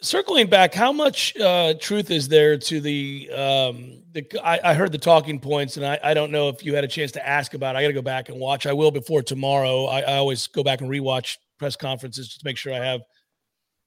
circling 0.00 0.48
back, 0.48 0.74
how 0.74 0.92
much 0.92 1.36
uh, 1.36 1.74
truth 1.80 2.10
is 2.10 2.28
there 2.28 2.56
to 2.58 2.80
the 2.80 3.30
um, 3.30 4.02
the? 4.12 4.26
I, 4.42 4.60
I 4.70 4.74
heard 4.74 4.92
the 4.92 4.98
talking 4.98 5.40
points, 5.40 5.76
and 5.76 5.86
I, 5.86 5.98
I 6.02 6.14
don't 6.14 6.32
know 6.32 6.48
if 6.48 6.64
you 6.64 6.74
had 6.74 6.84
a 6.84 6.88
chance 6.88 7.12
to 7.12 7.26
ask 7.26 7.54
about. 7.54 7.76
it. 7.76 7.78
I 7.78 7.82
got 7.82 7.88
to 7.88 7.94
go 7.94 8.02
back 8.02 8.28
and 8.28 8.38
watch. 8.38 8.66
I 8.66 8.72
will 8.72 8.90
before 8.90 9.22
tomorrow. 9.22 9.86
I, 9.86 10.00
I 10.00 10.16
always 10.16 10.46
go 10.46 10.62
back 10.62 10.80
and 10.80 10.90
rewatch 10.90 11.36
press 11.58 11.76
conferences 11.76 12.28
just 12.28 12.40
to 12.40 12.46
make 12.46 12.56
sure 12.56 12.72
I 12.72 12.84
have 12.84 13.02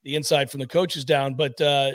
the 0.04 0.16
inside 0.16 0.52
from 0.52 0.60
the 0.60 0.68
coaches 0.68 1.06
down. 1.06 1.36
But 1.36 1.60
uh, 1.62 1.92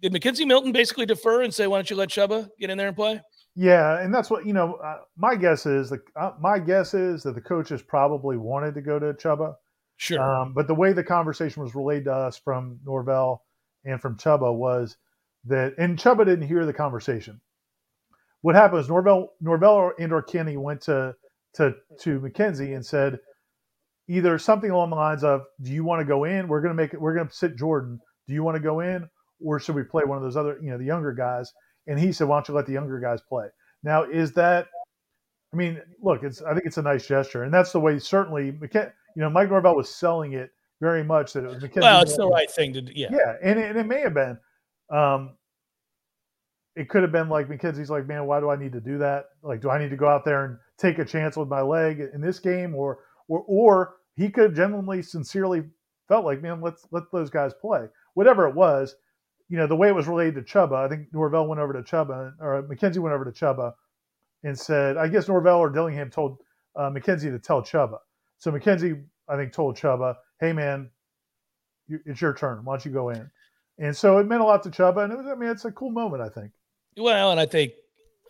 did 0.00 0.12
McKenzie 0.12 0.46
Milton 0.46 0.72
basically 0.72 1.06
defer 1.06 1.42
and 1.42 1.52
say, 1.52 1.66
"Why 1.66 1.76
don't 1.78 1.90
you 1.90 1.96
let 1.96 2.08
Chubba 2.08 2.48
get 2.58 2.70
in 2.70 2.78
there 2.78 2.88
and 2.88 2.96
play?" 2.96 3.20
Yeah, 3.56 4.00
and 4.00 4.14
that's 4.14 4.30
what 4.30 4.46
you 4.46 4.52
know. 4.52 4.74
Uh, 4.74 4.98
my 5.16 5.34
guess 5.34 5.66
is 5.66 5.90
the 5.90 6.00
uh, 6.16 6.32
my 6.40 6.58
guess 6.58 6.94
is 6.94 7.22
that 7.24 7.34
the 7.34 7.40
coaches 7.40 7.82
probably 7.82 8.36
wanted 8.36 8.74
to 8.74 8.80
go 8.80 8.98
to 8.98 9.12
Chubba, 9.14 9.54
Sure. 9.96 10.20
um, 10.20 10.52
but 10.54 10.66
the 10.66 10.74
way 10.74 10.92
the 10.92 11.04
conversation 11.04 11.62
was 11.62 11.74
relayed 11.74 12.04
to 12.04 12.12
us 12.14 12.38
from 12.38 12.78
Norvell 12.84 13.44
and 13.84 14.00
from 14.00 14.16
Chubba 14.16 14.54
was 14.54 14.96
that, 15.44 15.74
and 15.78 15.98
Chubba 15.98 16.24
didn't 16.24 16.46
hear 16.46 16.64
the 16.64 16.72
conversation. 16.72 17.40
What 18.42 18.54
happened 18.54 18.78
was 18.78 18.88
Norvell, 18.88 19.32
Norvell 19.40 19.74
or, 19.74 19.94
and 19.98 20.12
or 20.12 20.22
Kenny 20.22 20.56
went 20.56 20.80
to 20.82 21.14
to 21.54 21.74
to 22.00 22.20
McKenzie 22.20 22.74
and 22.74 22.86
said 22.86 23.18
either 24.10 24.38
something 24.38 24.70
along 24.70 24.90
the 24.90 24.96
lines 24.96 25.22
of, 25.22 25.42
"Do 25.62 25.70
you 25.72 25.84
want 25.84 26.00
to 26.00 26.04
go 26.04 26.24
in? 26.24 26.48
We're 26.48 26.60
going 26.60 26.76
to 26.76 26.82
make 26.82 26.92
it. 26.92 27.00
We're 27.00 27.14
going 27.14 27.28
to 27.28 27.34
sit 27.34 27.56
Jordan. 27.56 28.00
Do 28.26 28.34
you 28.34 28.42
want 28.42 28.56
to 28.56 28.60
go 28.60 28.80
in, 28.80 29.08
or 29.42 29.60
should 29.60 29.76
we 29.76 29.84
play 29.84 30.04
one 30.04 30.18
of 30.18 30.24
those 30.24 30.36
other, 30.36 30.58
you 30.60 30.70
know, 30.70 30.78
the 30.78 30.84
younger 30.84 31.12
guys?" 31.12 31.52
And 31.86 31.98
he 31.98 32.12
said, 32.12 32.26
"Why 32.28 32.36
don't 32.36 32.48
you 32.48 32.54
let 32.54 32.66
the 32.66 32.72
younger 32.72 32.98
guys 32.98 33.20
play?" 33.22 33.46
Now, 33.82 34.02
is 34.02 34.32
that? 34.32 34.66
I 35.52 35.56
mean, 35.56 35.80
look, 36.02 36.22
it's. 36.22 36.42
I 36.42 36.52
think 36.54 36.66
it's 36.66 36.78
a 36.78 36.82
nice 36.82 37.06
gesture, 37.06 37.44
and 37.44 37.54
that's 37.54 37.72
the 37.72 37.80
way. 37.80 37.98
Certainly, 37.98 38.52
McKen, 38.52 38.92
you 39.14 39.22
know, 39.22 39.30
Mike 39.30 39.48
Norvell 39.48 39.76
was 39.76 39.94
selling 39.94 40.32
it 40.32 40.50
very 40.80 41.04
much 41.04 41.32
that 41.34 41.44
it 41.44 41.48
was 41.48 41.62
McKenzie. 41.62 41.82
well, 41.82 42.02
it's 42.02 42.16
the 42.16 42.26
right 42.26 42.50
thing 42.50 42.72
to 42.72 42.82
do. 42.82 42.92
Yeah. 42.94 43.08
Yeah, 43.12 43.36
and 43.42 43.58
it, 43.58 43.70
and 43.70 43.78
it 43.78 43.86
may 43.86 44.00
have 44.00 44.14
been. 44.14 44.38
Um, 44.90 45.36
it 46.76 46.88
could 46.88 47.02
have 47.02 47.12
been 47.12 47.28
like 47.28 47.48
McKenzie's 47.48 47.90
like, 47.90 48.06
man, 48.06 48.26
why 48.26 48.40
do 48.40 48.48
I 48.48 48.56
need 48.56 48.72
to 48.72 48.80
do 48.80 48.98
that? 48.98 49.26
Like, 49.42 49.60
do 49.60 49.70
I 49.70 49.78
need 49.78 49.90
to 49.90 49.96
go 49.96 50.08
out 50.08 50.24
there 50.24 50.44
and 50.44 50.56
take 50.78 50.98
a 50.98 51.04
chance 51.04 51.36
with 51.36 51.48
my 51.48 51.60
leg 51.60 52.00
in 52.14 52.20
this 52.20 52.38
game, 52.38 52.74
or 52.74 53.00
or 53.28 53.44
or 53.46 53.94
he 54.16 54.28
could 54.28 54.54
genuinely, 54.54 55.02
sincerely 55.02 55.64
felt 56.08 56.24
like, 56.24 56.42
man, 56.42 56.60
let's 56.60 56.86
let 56.90 57.04
those 57.12 57.30
guys 57.30 57.52
play. 57.54 57.86
Whatever 58.14 58.48
it 58.48 58.54
was, 58.54 58.96
you 59.48 59.56
know, 59.56 59.66
the 59.66 59.76
way 59.76 59.88
it 59.88 59.94
was 59.94 60.06
related 60.06 60.34
to 60.34 60.42
Chubba, 60.42 60.74
I 60.74 60.88
think 60.88 61.08
Norvell 61.12 61.46
went 61.46 61.60
over 61.60 61.72
to 61.72 61.82
Chubba, 61.82 62.32
or 62.40 62.62
McKenzie 62.62 62.98
went 62.98 63.14
over 63.14 63.24
to 63.24 63.32
Chubba 63.32 63.72
and 64.42 64.58
said, 64.58 64.96
I 64.96 65.08
guess 65.08 65.28
Norvell 65.28 65.58
or 65.58 65.70
Dillingham 65.70 66.10
told 66.10 66.38
uh, 66.76 66.90
McKenzie 66.90 67.30
to 67.30 67.38
tell 67.38 67.62
Chubba. 67.62 67.98
So 68.38 68.50
McKenzie, 68.50 69.02
I 69.28 69.36
think, 69.36 69.52
told 69.52 69.76
Chubba, 69.76 70.16
hey, 70.40 70.52
man, 70.52 70.90
it's 71.88 72.20
your 72.20 72.34
turn. 72.34 72.64
Why 72.64 72.74
don't 72.74 72.84
you 72.84 72.92
go 72.92 73.10
in? 73.10 73.30
And 73.78 73.96
so 73.96 74.18
it 74.18 74.26
meant 74.26 74.40
a 74.40 74.44
lot 74.44 74.62
to 74.62 74.70
Chubba. 74.70 75.04
And 75.04 75.12
it 75.12 75.16
was, 75.16 75.26
I 75.26 75.34
mean, 75.34 75.50
it's 75.50 75.64
a 75.64 75.72
cool 75.72 75.90
moment, 75.90 76.22
I 76.22 76.28
think. 76.28 76.52
Well, 76.96 77.30
and 77.30 77.40
I 77.40 77.46
think 77.46 77.72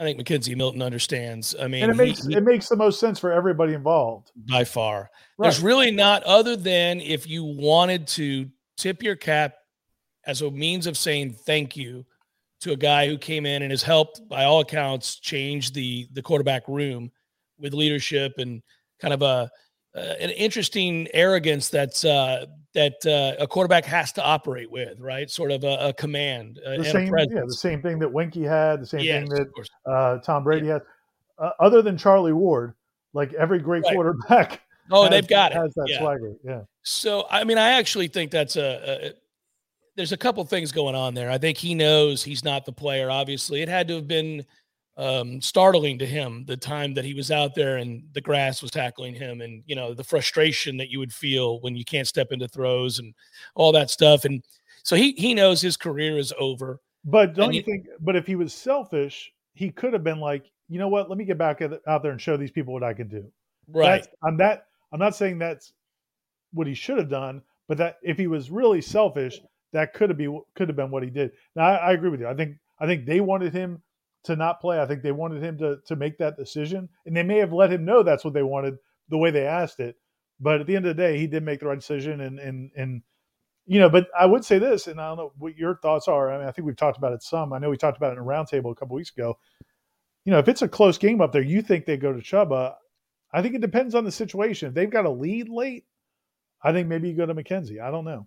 I 0.01 0.05
think 0.05 0.19
McKenzie 0.19 0.57
Milton 0.57 0.81
understands. 0.81 1.55
I 1.61 1.69
mean, 1.69 1.83
and 1.83 1.93
it 1.93 1.97
makes 1.97 2.27
he, 2.27 2.35
it 2.35 2.43
makes 2.43 2.71
the 2.71 2.77
most 2.77 2.99
sense 2.99 3.19
for 3.19 3.31
everybody 3.31 3.75
involved 3.75 4.33
by 4.49 4.65
far. 4.65 5.11
Right. 5.37 5.47
There's 5.47 5.61
really 5.61 5.91
not 5.91 6.23
other 6.23 6.57
than 6.57 7.03
if 7.03 7.29
you 7.29 7.45
wanted 7.45 8.07
to 8.09 8.49
tip 8.79 9.03
your 9.03 9.15
cap 9.15 9.57
as 10.27 10.41
a 10.41 10.51
means 10.51 10.87
of 10.87 10.97
saying 10.97 11.35
thank 11.45 11.77
you 11.77 12.07
to 12.63 12.73
a 12.73 12.77
guy 12.77 13.07
who 13.07 13.19
came 13.19 13.45
in 13.45 13.63
and 13.63 13.71
has 13.71 13.83
helped, 13.83 14.27
by 14.27 14.45
all 14.45 14.61
accounts, 14.61 15.21
change 15.21 15.73
the 15.73 16.09
the 16.13 16.23
quarterback 16.23 16.67
room 16.67 17.11
with 17.59 17.75
leadership 17.75 18.33
and 18.39 18.63
kind 19.01 19.13
of 19.13 19.21
a 19.21 19.51
uh, 19.95 20.15
an 20.21 20.31
interesting 20.31 21.09
arrogance 21.15 21.69
that's 21.69 22.05
uh, 22.05 22.47
that 22.75 23.05
uh, 23.07 23.43
a 23.43 23.47
quarterback 23.47 23.85
has 23.85 24.13
to 24.13 24.25
operate 24.25 24.71
with, 24.71 24.99
right? 25.01 25.29
Sort 25.29 25.51
of 25.51 25.65
a, 25.65 25.89
a 25.89 25.93
command. 25.93 26.61
Uh, 26.65 26.77
the 26.77 26.85
same, 26.85 27.13
yeah, 27.17 27.43
the 27.47 27.53
same 27.53 27.83
thing 27.83 27.99
that 27.99 28.09
Weinke 28.09 28.47
had, 28.47 28.83
the 28.83 28.87
same 28.87 29.01
yes, 29.01 29.29
thing 29.29 29.29
that 29.31 29.69
uh, 29.91 30.19
Tom 30.19 30.45
Brady 30.45 30.69
yeah. 30.69 30.75
had. 30.75 30.83
Uh, 31.39 31.51
other 31.59 31.83
than 31.83 31.97
Charlie 31.97 32.35
Ward, 32.35 32.75
like 33.15 33.33
every 33.35 33.59
great 33.59 33.83
right. 33.85 33.95
quarterback. 33.95 34.61
Oh, 34.93 35.03
has, 35.03 35.11
they've 35.11 35.29
got 35.29 35.53
has 35.53 35.67
it. 35.69 35.75
that 35.77 35.87
yeah. 35.89 35.99
swagger. 36.01 36.33
Yeah. 36.43 36.63
So 36.83 37.25
I 37.31 37.45
mean, 37.45 37.59
I 37.59 37.75
actually 37.75 38.09
think 38.09 38.33
that's 38.33 38.57
a, 38.57 39.05
a 39.07 39.13
there's 39.95 40.11
a 40.11 40.17
couple 40.17 40.45
things 40.45 40.73
going 40.73 40.97
on 40.97 41.15
there. 41.15 41.31
I 41.31 41.39
think 41.39 41.59
he 41.59 41.77
knows 41.77 42.25
he's 42.25 42.43
not 42.43 42.65
the 42.65 42.73
player. 42.73 43.09
Obviously, 43.09 43.63
it 43.63 43.69
had 43.69 43.87
to 43.87 43.95
have 43.95 44.09
been 44.09 44.45
um, 45.01 45.41
startling 45.41 45.99
to 45.99 46.05
him 46.05 46.45
the 46.45 46.59
time 46.59 46.93
that 46.93 47.07
he 47.07 47.15
was 47.15 47.31
out 47.31 47.55
there 47.55 47.79
and 47.79 48.05
the 48.13 48.21
grass 48.21 48.61
was 48.61 48.71
tackling 48.71 49.15
him, 49.15 49.41
and 49.41 49.63
you 49.67 49.75
know 49.75 49.95
the 49.95 50.05
frustration 50.05 50.77
that 50.77 50.91
you 50.91 50.99
would 50.99 51.13
feel 51.13 51.59
when 51.61 51.75
you 51.75 51.87
can't 51.87 52.07
step 52.07 52.33
into 52.33 52.47
throws 52.47 52.99
and 52.99 53.15
all 53.55 53.73
that 53.73 53.89
stuff. 53.89 54.27
And 54.27 54.45
so 54.83 54.97
he 54.97 55.13
he 55.13 55.33
knows 55.33 55.63
his 55.63 55.79
career 55.79 56.19
is 56.19 56.35
over. 56.39 56.81
But 57.03 57.35
don't 57.35 57.47
and 57.47 57.55
you 57.55 57.63
he, 57.63 57.71
think? 57.71 57.87
But 58.01 58.15
if 58.15 58.27
he 58.27 58.37
was 58.37 58.53
selfish, 58.53 59.33
he 59.55 59.71
could 59.71 59.95
have 59.95 60.05
been 60.05 60.21
like, 60.21 60.51
you 60.69 60.79
know 60.79 60.89
what? 60.89 61.09
Let 61.09 61.17
me 61.17 61.25
get 61.25 61.39
back 61.39 61.63
out 61.63 62.03
there 62.03 62.13
and 62.13 62.21
show 62.21 62.37
these 62.37 62.51
people 62.51 62.75
what 62.75 62.85
I 62.85 62.93
can 62.93 63.09
do. 63.09 63.25
Right. 63.69 64.03
That's, 64.03 64.09
I'm 64.23 64.37
that. 64.37 64.67
I'm 64.93 65.01
not 65.01 65.17
saying 65.17 65.39
that's 65.39 65.73
what 66.53 66.67
he 66.67 66.75
should 66.75 66.99
have 66.99 67.09
done, 67.09 67.41
but 67.69 67.79
that 67.79 67.97
if 68.03 68.19
he 68.19 68.27
was 68.27 68.51
really 68.51 68.83
selfish, 68.83 69.41
that 69.73 69.95
could 69.95 70.11
have 70.11 70.19
be 70.19 70.29
could 70.55 70.69
have 70.69 70.77
been 70.77 70.91
what 70.91 71.03
he 71.03 71.09
did. 71.09 71.33
Now 71.57 71.63
I, 71.63 71.75
I, 71.77 71.93
agree 71.93 72.11
with 72.11 72.21
you. 72.21 72.29
I 72.29 72.35
think 72.35 72.57
I 72.81 72.87
think 72.87 73.07
they 73.07 73.21
wanted 73.21 73.55
him 73.55 73.81
to 74.25 74.37
not 74.37 74.61
play. 74.61 74.81
I 74.81 74.87
think 74.87 75.03
they 75.03 75.13
wanted 75.13 75.43
him 75.43 75.59
to 75.59 75.79
to 75.87 75.97
make 75.97 76.19
that 76.19 76.37
decision, 76.37 76.89
and 77.07 77.17
they 77.17 77.23
may 77.23 77.39
have 77.39 77.53
let 77.53 77.73
him 77.73 77.85
know 77.85 78.03
that's 78.03 78.25
what 78.25 78.35
they 78.35 78.43
wanted 78.43 78.77
the 79.09 79.19
way 79.19 79.31
they 79.31 79.47
asked 79.47 79.81
it. 79.81 79.97
But 80.39 80.61
at 80.61 80.67
the 80.67 80.77
end 80.77 80.87
of 80.87 80.97
the 80.97 81.03
day, 81.03 81.19
he 81.19 81.27
did 81.27 81.43
make 81.43 81.61
the 81.61 81.67
right 81.67 81.79
decision, 81.79 82.21
and 82.21 82.39
and 82.39 82.71
and 82.77 83.03
you 83.67 83.79
know. 83.79 83.89
But 83.89 84.09
I 84.19 84.27
would 84.27 84.45
say 84.45 84.59
this, 84.59 84.87
and 84.87 85.01
I 85.01 85.09
don't 85.09 85.17
know 85.19 85.33
what 85.39 85.57
your 85.57 85.77
thoughts 85.77 86.09
are. 86.09 86.33
I 86.33 86.39
mean, 86.39 86.49
I 86.49 86.51
think 86.51 86.67
we've 86.67 86.77
talked 86.77 86.99
about 86.99 87.13
it 87.13 87.23
some. 87.23 87.53
I 87.53 87.59
know 87.59 87.71
we 87.71 87.77
talked 87.77 87.97
about 87.97 88.11
it 88.11 88.19
in 88.19 88.25
a 88.25 88.27
roundtable 88.27 88.73
a 88.73 88.75
couple 88.75 88.97
weeks 88.97 89.13
ago. 89.17 89.39
You 90.25 90.33
know, 90.33 90.39
if 90.39 90.49
it's 90.49 90.63
a 90.63 90.69
close 90.69 90.99
game 90.99 91.21
up 91.21 91.33
there, 91.33 91.43
you 91.43 91.63
think 91.63 91.87
they 91.87 91.97
go 91.97 92.13
to 92.13 92.21
Chubba. 92.21 92.73
Uh, 92.73 92.75
I 93.33 93.43
think 93.43 93.55
it 93.55 93.61
depends 93.61 93.95
on 93.95 94.05
the 94.05 94.13
situation. 94.13 94.69
If 94.69 94.75
they've 94.75 94.91
got 94.91 95.07
a 95.07 95.11
lead 95.11 95.49
late, 95.49 95.85
I 96.63 96.73
think 96.73 96.89
maybe 96.89 97.09
you 97.09 97.17
go 97.17 97.27
to 97.27 97.35
McKenzie. 97.35 97.81
I 97.81 97.91
don't 97.91 98.05
know. 98.05 98.27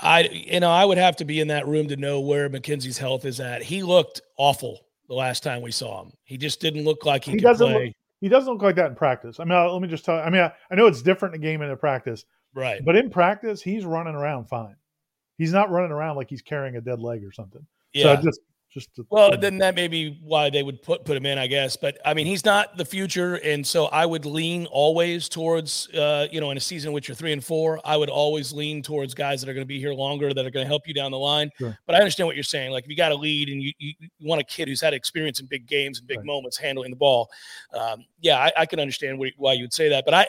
I 0.00 0.28
you 0.30 0.60
know 0.60 0.70
I 0.70 0.84
would 0.84 0.98
have 0.98 1.16
to 1.16 1.24
be 1.24 1.40
in 1.40 1.48
that 1.48 1.66
room 1.66 1.88
to 1.88 1.96
know 1.96 2.20
where 2.20 2.48
McKenzie's 2.48 2.98
health 2.98 3.24
is 3.24 3.40
at. 3.40 3.62
He 3.62 3.82
looked 3.82 4.20
awful 4.36 4.80
the 5.08 5.14
last 5.14 5.42
time 5.42 5.62
we 5.62 5.70
saw 5.70 6.02
him. 6.02 6.12
He 6.24 6.36
just 6.36 6.60
didn't 6.60 6.84
look 6.84 7.04
like 7.04 7.24
he, 7.24 7.32
he 7.32 7.38
doesn't 7.38 7.66
play. 7.66 7.86
Look, 7.86 7.94
he 8.20 8.28
doesn't 8.28 8.52
look 8.52 8.62
like 8.62 8.76
that 8.76 8.90
in 8.90 8.96
practice. 8.96 9.40
I 9.40 9.44
mean, 9.44 9.72
let 9.72 9.80
me 9.80 9.88
just 9.88 10.04
tell. 10.04 10.16
You, 10.16 10.22
I 10.22 10.30
mean, 10.30 10.42
I, 10.42 10.52
I 10.70 10.74
know 10.74 10.86
it's 10.86 11.02
different 11.02 11.34
in 11.34 11.40
a 11.40 11.44
game 11.44 11.62
and 11.62 11.70
a 11.70 11.76
practice, 11.76 12.24
right? 12.54 12.84
But 12.84 12.96
in 12.96 13.10
practice, 13.10 13.62
he's 13.62 13.84
running 13.84 14.14
around 14.14 14.46
fine. 14.46 14.76
He's 15.38 15.52
not 15.52 15.70
running 15.70 15.92
around 15.92 16.16
like 16.16 16.30
he's 16.30 16.42
carrying 16.42 16.76
a 16.76 16.80
dead 16.80 17.00
leg 17.00 17.24
or 17.24 17.32
something. 17.32 17.66
Yeah. 17.92 18.16
So 18.16 18.22
just 18.22 18.40
just 18.72 18.94
to, 18.96 19.06
well, 19.10 19.36
then 19.38 19.58
that 19.58 19.74
may 19.74 19.88
be 19.88 20.18
why 20.22 20.50
they 20.50 20.62
would 20.62 20.82
put 20.82 21.04
put 21.04 21.16
him 21.16 21.24
in, 21.24 21.38
I 21.38 21.46
guess. 21.46 21.76
But 21.76 21.98
I 22.04 22.14
mean, 22.14 22.26
he's 22.26 22.44
not 22.44 22.76
the 22.76 22.84
future, 22.84 23.36
and 23.36 23.66
so 23.66 23.86
I 23.86 24.04
would 24.04 24.26
lean 24.26 24.66
always 24.66 25.28
towards, 25.28 25.88
uh, 25.94 26.28
you 26.30 26.40
know, 26.40 26.50
in 26.50 26.56
a 26.56 26.60
season 26.60 26.92
which 26.92 27.08
you're 27.08 27.14
three 27.14 27.32
and 27.32 27.42
four, 27.42 27.80
I 27.84 27.96
would 27.96 28.10
always 28.10 28.52
lean 28.52 28.82
towards 28.82 29.14
guys 29.14 29.40
that 29.40 29.48
are 29.48 29.54
going 29.54 29.64
to 29.64 29.68
be 29.68 29.80
here 29.80 29.94
longer, 29.94 30.34
that 30.34 30.44
are 30.44 30.50
going 30.50 30.64
to 30.64 30.68
help 30.68 30.86
you 30.86 30.94
down 30.94 31.10
the 31.10 31.18
line. 31.18 31.50
Sure. 31.58 31.78
But 31.86 31.96
I 31.96 31.98
understand 32.00 32.26
what 32.26 32.36
you're 32.36 32.42
saying. 32.42 32.70
Like, 32.72 32.84
if 32.84 32.90
you 32.90 32.96
got 32.96 33.12
a 33.12 33.16
lead 33.16 33.48
and 33.48 33.62
you, 33.62 33.72
you, 33.78 33.94
you, 33.98 34.08
want 34.28 34.40
a 34.40 34.44
kid 34.44 34.68
who's 34.68 34.80
had 34.80 34.92
experience 34.92 35.40
in 35.40 35.46
big 35.46 35.66
games 35.66 35.98
and 35.98 36.06
big 36.06 36.18
right. 36.18 36.26
moments 36.26 36.58
handling 36.58 36.90
the 36.90 36.96
ball, 36.96 37.30
um, 37.72 38.04
yeah, 38.20 38.38
I, 38.38 38.52
I 38.58 38.66
can 38.66 38.80
understand 38.80 39.22
why 39.36 39.54
you 39.54 39.62
would 39.62 39.72
say 39.72 39.88
that. 39.88 40.04
But 40.04 40.14
I, 40.14 40.26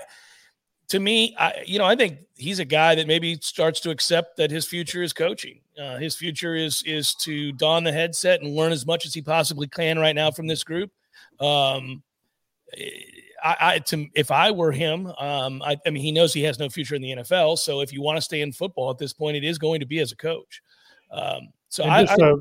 to 0.90 1.00
me, 1.00 1.36
I, 1.38 1.64
you 1.66 1.80
know, 1.80 1.86
I 1.86 1.96
think 1.96 2.20
he's 2.36 2.60
a 2.60 2.66
guy 2.66 2.96
that 2.96 3.08
maybe 3.08 3.38
starts 3.42 3.80
to 3.82 3.90
accept 3.90 4.38
that 4.38 4.52
his 4.52 4.66
future 4.66 5.04
is 5.04 5.12
coaching. 5.12 5.60
Uh, 5.82 5.98
his 5.98 6.16
future 6.16 6.56
is 6.56 6.82
is 6.86 7.14
to 7.16 7.52
don 7.54 7.84
the 7.84 7.92
headset 7.92 8.42
and 8.42 8.56
learn 8.56 8.72
as 8.72 8.86
much 8.86 9.06
as 9.06 9.14
he 9.14 9.22
possibly 9.22 9.68
can 9.68 10.00
right 10.00 10.16
now 10.16 10.32
from 10.32 10.48
this 10.48 10.64
group. 10.64 10.92
Um, 11.40 12.04
I, 13.44 13.56
I 13.60 13.80
to, 13.80 14.08
if 14.16 14.32
I 14.32 14.52
were 14.52 14.72
him, 14.72 15.08
um, 15.20 15.62
I, 15.62 15.78
I, 15.86 15.90
mean, 15.90 16.02
he 16.02 16.12
knows 16.12 16.34
he 16.34 16.44
has 16.44 16.58
no 16.58 16.70
future 16.70 16.96
in 16.96 17.02
the 17.02 17.12
NFL. 17.18 17.60
So 17.60 17.82
if 17.82 17.94
you 17.94 18.02
want 18.02 18.18
to 18.18 18.22
stay 18.22 18.42
in 18.42 18.52
football 18.52 18.90
at 18.90 18.98
this 18.98 19.14
point, 19.14 19.38
it 19.38 19.44
is 19.44 19.58
going 19.58 19.80
to 19.82 19.86
be 19.86 20.00
as 20.00 20.12
a 20.12 20.16
coach. 20.16 20.62
Um, 21.12 21.50
so 21.70 21.84
and 21.84 21.92
I, 21.92 22.06
just, 22.06 22.22
I, 22.22 22.30
uh, 22.30 22.36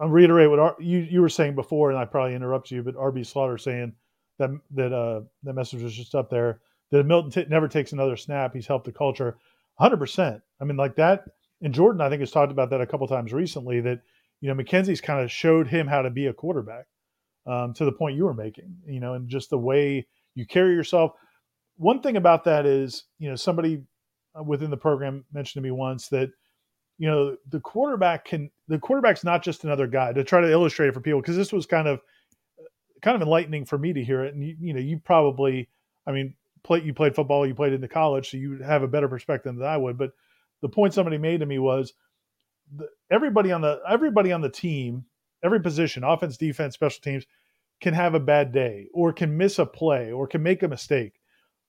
I'll 0.00 0.08
reiterate 0.08 0.50
what 0.50 0.58
Ar- 0.58 0.76
you 0.80 0.98
you 0.98 1.20
were 1.20 1.28
saying 1.28 1.54
before, 1.54 1.90
and 1.90 1.98
I 1.98 2.04
probably 2.06 2.34
interrupt 2.34 2.70
you, 2.70 2.82
but 2.82 2.94
RB 2.96 3.24
Slaughter 3.26 3.58
saying 3.58 3.92
that 4.38 4.50
that 4.72 4.92
uh, 4.92 5.20
that 5.44 5.54
message 5.54 5.82
was 5.82 5.94
just 5.94 6.14
up 6.14 6.30
there 6.30 6.60
that 6.90 7.06
Milton 7.06 7.30
t- 7.30 7.48
never 7.48 7.68
takes 7.68 7.92
another 7.92 8.16
snap. 8.16 8.54
He's 8.54 8.66
helped 8.66 8.84
the 8.84 8.92
culture 8.92 9.38
100%. 9.80 10.40
I 10.60 10.64
mean, 10.64 10.76
like 10.76 10.96
that. 10.96 11.24
And 11.62 11.74
Jordan, 11.74 12.00
I 12.00 12.08
think, 12.08 12.20
has 12.20 12.30
talked 12.30 12.52
about 12.52 12.70
that 12.70 12.80
a 12.80 12.86
couple 12.86 13.06
times 13.06 13.32
recently 13.32 13.80
that, 13.80 14.00
you 14.40 14.52
know, 14.52 14.62
McKenzie's 14.62 15.00
kind 15.00 15.20
of 15.22 15.30
showed 15.30 15.68
him 15.68 15.86
how 15.86 16.02
to 16.02 16.10
be 16.10 16.26
a 16.26 16.32
quarterback 16.32 16.86
um, 17.46 17.74
to 17.74 17.84
the 17.84 17.92
point 17.92 18.16
you 18.16 18.24
were 18.24 18.34
making, 18.34 18.76
you 18.86 19.00
know, 19.00 19.14
and 19.14 19.28
just 19.28 19.50
the 19.50 19.58
way 19.58 20.06
you 20.34 20.46
carry 20.46 20.74
yourself. 20.74 21.12
One 21.76 22.00
thing 22.00 22.16
about 22.16 22.44
that 22.44 22.66
is, 22.66 23.04
you 23.18 23.28
know, 23.28 23.36
somebody 23.36 23.82
uh, 24.38 24.42
within 24.42 24.70
the 24.70 24.76
program 24.76 25.24
mentioned 25.32 25.62
to 25.62 25.66
me 25.66 25.70
once 25.70 26.08
that, 26.08 26.30
you 26.98 27.08
know, 27.08 27.36
the 27.48 27.60
quarterback 27.60 28.26
can, 28.26 28.50
the 28.68 28.78
quarterback's 28.78 29.24
not 29.24 29.42
just 29.42 29.64
another 29.64 29.86
guy 29.86 30.12
to 30.12 30.24
try 30.24 30.40
to 30.40 30.50
illustrate 30.50 30.88
it 30.88 30.94
for 30.94 31.00
people, 31.00 31.20
because 31.20 31.36
this 31.36 31.52
was 31.52 31.66
kind 31.66 31.88
of, 31.88 32.00
kind 33.02 33.14
of 33.14 33.22
enlightening 33.22 33.64
for 33.64 33.78
me 33.78 33.92
to 33.92 34.04
hear 34.04 34.24
it. 34.24 34.34
And, 34.34 34.44
you, 34.44 34.56
you 34.60 34.74
know, 34.74 34.80
you 34.80 34.98
probably, 35.02 35.68
I 36.06 36.12
mean, 36.12 36.34
play, 36.62 36.82
you 36.82 36.94
played 36.94 37.14
football, 37.14 37.46
you 37.46 37.54
played 37.54 37.72
in 37.72 37.80
the 37.80 37.88
college, 37.88 38.30
so 38.30 38.36
you 38.36 38.58
have 38.58 38.82
a 38.82 38.88
better 38.88 39.08
perspective 39.08 39.56
than 39.56 39.66
I 39.66 39.76
would. 39.76 39.98
But 39.98 40.12
the 40.60 40.68
point 40.68 40.94
somebody 40.94 41.18
made 41.18 41.40
to 41.40 41.46
me 41.46 41.58
was 41.58 41.92
the, 42.74 42.88
everybody 43.10 43.52
on 43.52 43.60
the 43.60 43.80
everybody 43.88 44.32
on 44.32 44.40
the 44.40 44.50
team, 44.50 45.04
every 45.42 45.60
position, 45.60 46.04
offense, 46.04 46.36
defense, 46.36 46.74
special 46.74 47.00
teams, 47.02 47.26
can 47.80 47.94
have 47.94 48.14
a 48.14 48.20
bad 48.20 48.52
day 48.52 48.88
or 48.92 49.12
can 49.12 49.36
miss 49.36 49.58
a 49.58 49.66
play 49.66 50.12
or 50.12 50.26
can 50.26 50.42
make 50.42 50.62
a 50.62 50.68
mistake, 50.68 51.14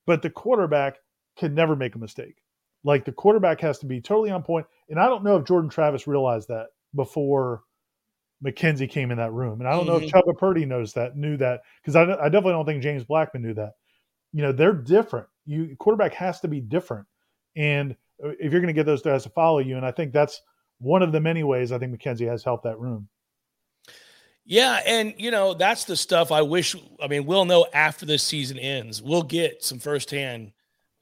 but 0.06 0.21
the 0.21 0.30
quarterback 0.30 0.97
can 1.38 1.54
never 1.56 1.75
make 1.75 1.95
a 1.95 1.99
mistake. 1.99 2.36
Like 2.84 3.06
the 3.06 3.12
quarterback 3.12 3.62
has 3.62 3.80
to 3.80 3.86
be 3.86 4.01
totally 4.01 4.32
on 4.32 4.43
point. 4.43 4.65
And 4.89 4.99
I 4.99 5.08
don't 5.08 5.23
know 5.23 5.38
if 5.38 5.45
Jordan 5.45 5.69
Travis 5.69 6.08
realized 6.08 6.47
that 6.49 6.67
before 6.95 7.63
McKenzie 8.43 8.89
came 8.89 9.12
in 9.12 9.17
that 9.17 9.32
room. 9.32 9.60
And 9.60 9.67
I 9.67 9.71
don't 9.71 9.82
mm-hmm. 9.82 9.89
know 9.89 9.95
if 9.97 10.12
mm-hmm. 10.12 10.30
Chubba 10.30 10.38
Purdy 10.38 10.65
knows 10.65 10.93
that, 10.93 11.15
knew 11.15 11.38
that, 11.38 11.62
because 11.82 11.95
I, 11.95 12.04
I, 12.04 12.25
definitely 12.25 12.54
don't 12.54 12.65
think 12.65 12.82
James 12.82 13.04
Blackman 13.04 13.43
knew 13.43 13.54
that 13.54 13.73
you 14.34 14.41
know 14.41 14.52
they're 14.52 14.74
different. 14.74 15.28
You 15.46 15.76
quarterback 15.78 16.13
has 16.13 16.39
to 16.41 16.48
be 16.48 16.60
different, 16.60 17.08
and 17.56 17.94
uh, 18.24 18.30
if 18.39 18.52
you're 18.52 18.62
going 18.62 18.67
to 18.67 18.74
get 18.74 18.86
those 18.86 19.02
guys 19.02 19.24
to 19.24 19.30
follow 19.30 19.60
you, 19.60 19.78
and 19.78 19.86
I 19.86 19.91
think 19.91 20.13
that's 20.13 20.41
one 20.80 21.02
of 21.02 21.12
the 21.12 21.20
many 21.20 21.44
ways 21.44 21.72
I 21.72 21.78
think 21.78 21.98
McKenzie 21.98 22.28
has 22.28 22.44
helped 22.44 22.63
that 22.63 22.80
room. 22.80 23.08
Yeah, 24.46 24.80
and 24.86 25.13
you 25.17 25.32
know 25.32 25.54
that's 25.54 25.86
the 25.86 25.96
stuff 25.96 26.32
I 26.32 26.41
wish. 26.41 26.76
I 27.02 27.08
mean, 27.08 27.26
we'll 27.26 27.46
know 27.46 27.67
after 27.74 28.06
this 28.06 28.24
season 28.24 28.58
ends. 28.58 29.02
We'll 29.02 29.24
get 29.24 29.63
some 29.63 29.80
firsthand, 29.80 30.52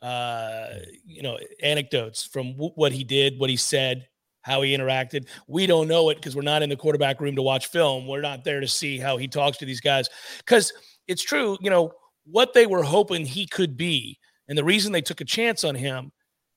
uh, 0.02 0.68
you 1.06 1.22
know, 1.22 1.38
anecdotes 1.64 2.26
from 2.26 2.52
w- 2.54 2.74
what 2.76 2.92
he 2.92 3.04
did, 3.04 3.40
what 3.40 3.50
he 3.50 3.56
said, 3.56 4.08
how 4.42 4.62
he 4.62 4.76
interacted. 4.76 5.28
We 5.48 5.68
don't 5.68 5.88
know 5.88 6.10
it 6.10 6.16
because 6.16 6.36
we're 6.36 6.42
not 6.42 6.64
in 6.64 6.70
the 6.70 6.76
quarterback 6.76 7.22
room 7.22 7.36
to 7.38 7.42
watch 7.42 7.68
film. 7.68 8.08
We're 8.08 8.22
not 8.22 8.44
there 8.44 8.60
to 8.60 8.68
see 8.68 8.98
how 8.98 9.18
he 9.18 9.28
talks 9.28 9.58
to 9.60 9.66
these 9.66 9.82
guys. 9.82 10.10
Because 10.40 10.74
it's 11.08 11.24
true, 11.24 11.58
you 11.62 11.70
know, 11.70 11.94
what 12.32 12.54
they 12.54 12.66
were 12.66 12.84
hoping 12.84 13.26
he 13.26 13.46
could 13.46 13.78
be 13.78 14.20
and 14.50 14.58
the 14.58 14.64
reason 14.64 14.92
they 14.92 15.02
took 15.02 15.22
a 15.22 15.26
chance 15.26 15.64
on 15.64 15.76
him 15.76 16.12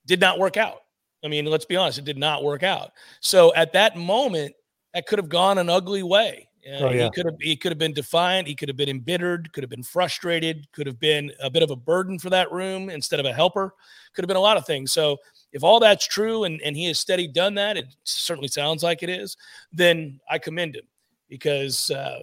did 0.06 0.18
not 0.18 0.38
work 0.38 0.56
out. 0.56 0.78
I 1.24 1.28
mean, 1.28 1.44
let's 1.44 1.66
be 1.66 1.76
honest, 1.76 1.98
it 1.98 2.04
did 2.04 2.18
not 2.18 2.42
work 2.42 2.62
out. 2.62 2.90
So 3.20 3.54
at 3.54 3.72
that 3.74 3.96
moment, 3.96 4.54
that 4.94 5.06
could 5.06 5.18
have 5.18 5.28
gone 5.28 5.58
an 5.58 5.68
ugly 5.68 6.02
way. 6.02 6.48
Uh, 6.66 6.78
Oh, 6.78 6.90
yeah. 6.90 7.04
He 7.04 7.10
could 7.10 7.26
have 7.26 7.36
he 7.40 7.56
could 7.56 7.70
have 7.70 7.78
been 7.78 7.92
defiant. 7.92 8.48
He 8.48 8.54
could 8.54 8.68
have 8.68 8.76
been 8.76 8.88
embittered. 8.88 9.52
Could 9.52 9.62
have 9.62 9.70
been 9.70 9.82
frustrated. 9.82 10.66
Could 10.72 10.86
have 10.86 10.98
been 10.98 11.32
a 11.40 11.50
bit 11.50 11.62
of 11.62 11.70
a 11.70 11.76
burden 11.76 12.18
for 12.18 12.30
that 12.30 12.50
room 12.50 12.88
instead 12.88 13.20
of 13.20 13.26
a 13.26 13.32
helper. 13.32 13.74
Could 14.14 14.22
have 14.22 14.28
been 14.28 14.36
a 14.36 14.40
lot 14.40 14.56
of 14.56 14.64
things. 14.64 14.92
So 14.92 15.18
if 15.52 15.62
all 15.62 15.80
that's 15.80 16.06
true 16.06 16.44
and 16.44 16.60
and 16.62 16.76
he 16.76 16.86
has 16.86 16.98
steady 16.98 17.26
done 17.28 17.54
that, 17.54 17.76
it 17.76 17.86
certainly 18.04 18.48
sounds 18.48 18.82
like 18.82 19.02
it 19.02 19.10
is. 19.10 19.36
Then 19.72 20.20
I 20.30 20.38
commend 20.38 20.76
him 20.76 20.84
because 21.28 21.90
uh, 21.90 22.20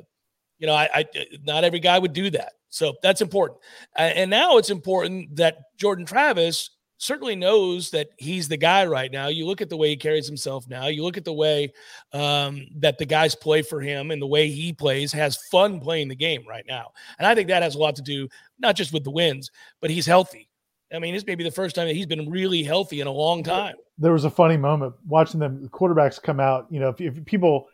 you 0.57 0.67
know 0.67 0.73
I, 0.73 0.89
I 0.93 1.05
not 1.43 1.63
every 1.63 1.79
guy 1.79 1.99
would 1.99 2.13
do 2.13 2.29
that. 2.31 2.53
So 2.69 2.93
that's 3.01 3.21
important. 3.21 3.59
And 3.95 4.29
now 4.29 4.57
it's 4.57 4.69
important 4.69 5.35
that 5.37 5.57
Jordan 5.77 6.05
Travis 6.05 6.69
certainly 6.99 7.35
knows 7.35 7.89
that 7.91 8.09
he's 8.17 8.47
the 8.47 8.57
guy 8.57 8.85
right 8.85 9.11
now. 9.11 9.27
You 9.27 9.45
look 9.45 9.61
at 9.61 9.69
the 9.69 9.77
way 9.77 9.89
he 9.89 9.95
carries 9.95 10.27
himself 10.27 10.67
now. 10.67 10.87
You 10.87 11.03
look 11.03 11.17
at 11.17 11.23
the 11.25 11.33
way 11.33 11.71
um, 12.13 12.67
that 12.75 12.97
the 12.97 13.05
guys 13.05 13.33
play 13.35 13.61
for 13.61 13.79
him 13.79 14.11
and 14.11 14.21
the 14.21 14.27
way 14.27 14.49
he 14.49 14.73
plays, 14.73 15.11
has 15.13 15.37
fun 15.49 15.79
playing 15.79 16.09
the 16.09 16.15
game 16.15 16.45
right 16.47 16.65
now. 16.67 16.91
And 17.17 17.25
I 17.25 17.33
think 17.33 17.47
that 17.47 17.63
has 17.63 17.75
a 17.75 17.79
lot 17.79 17.95
to 17.95 18.01
do 18.01 18.27
not 18.59 18.75
just 18.75 18.93
with 18.93 19.05
the 19.05 19.11
wins, 19.11 19.49
but 19.81 19.89
he's 19.89 20.05
healthy. 20.05 20.49
I 20.93 20.99
mean, 20.99 21.13
this 21.13 21.25
may 21.25 21.35
be 21.35 21.43
the 21.43 21.51
first 21.51 21.75
time 21.75 21.87
that 21.87 21.95
he's 21.95 22.05
been 22.05 22.29
really 22.29 22.63
healthy 22.63 22.99
in 22.99 23.07
a 23.07 23.11
long 23.11 23.43
time. 23.43 23.75
there 23.97 24.11
was 24.11 24.25
a 24.25 24.29
funny 24.29 24.57
moment 24.57 24.93
watching 25.07 25.39
them 25.39 25.61
the 25.61 25.69
quarterbacks 25.69 26.21
come 26.21 26.39
out. 26.39 26.67
You 26.69 26.79
know, 26.81 26.89
if, 26.89 26.99
if 26.99 27.23
people, 27.25 27.67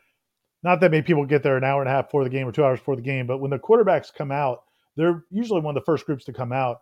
not 0.63 0.81
that 0.81 0.91
many 0.91 1.01
people 1.01 1.25
get 1.25 1.41
there 1.41 1.57
an 1.57 1.63
hour 1.63 1.81
and 1.81 1.89
a 1.89 1.91
half 1.91 2.07
before 2.07 2.23
the 2.23 2.29
game 2.29 2.47
or 2.47 2.51
two 2.51 2.63
hours 2.63 2.79
before 2.79 2.95
the 2.95 3.01
game, 3.01 3.25
but 3.25 3.39
when 3.39 3.51
the 3.51 3.57
quarterbacks 3.57 4.13
come 4.13 4.31
out, 4.31 4.64
they're 4.95 5.23
usually 5.31 5.61
one 5.61 5.75
of 5.75 5.81
the 5.81 5.85
first 5.85 6.05
groups 6.05 6.25
to 6.25 6.33
come 6.33 6.51
out, 6.51 6.81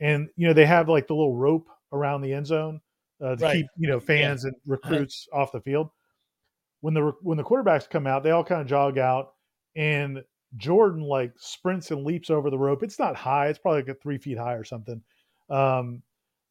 and 0.00 0.28
you 0.36 0.46
know 0.46 0.52
they 0.52 0.66
have 0.66 0.88
like 0.88 1.06
the 1.06 1.14
little 1.14 1.36
rope 1.36 1.68
around 1.92 2.22
the 2.22 2.32
end 2.32 2.46
zone 2.46 2.80
uh, 3.22 3.36
to 3.36 3.44
Right. 3.44 3.56
keep 3.56 3.66
you 3.76 3.88
know 3.88 4.00
fans 4.00 4.44
and 4.44 4.54
recruits 4.66 5.28
off 5.32 5.52
the 5.52 5.60
field. 5.60 5.90
When 6.80 6.94
the 6.94 7.12
when 7.22 7.38
the 7.38 7.44
quarterbacks 7.44 7.88
come 7.88 8.06
out, 8.06 8.22
they 8.22 8.30
all 8.30 8.44
kind 8.44 8.60
of 8.60 8.66
jog 8.66 8.98
out, 8.98 9.32
and 9.76 10.22
Jordan 10.56 11.02
like 11.02 11.32
sprints 11.36 11.90
and 11.90 12.04
leaps 12.04 12.30
over 12.30 12.50
the 12.50 12.58
rope. 12.58 12.82
It's 12.82 12.98
not 12.98 13.16
high; 13.16 13.48
it's 13.48 13.58
probably 13.58 13.80
like 13.82 13.88
a 13.96 14.00
three 14.00 14.18
feet 14.18 14.36
high 14.38 14.54
or 14.54 14.64
something. 14.64 15.00
Um, 15.50 16.02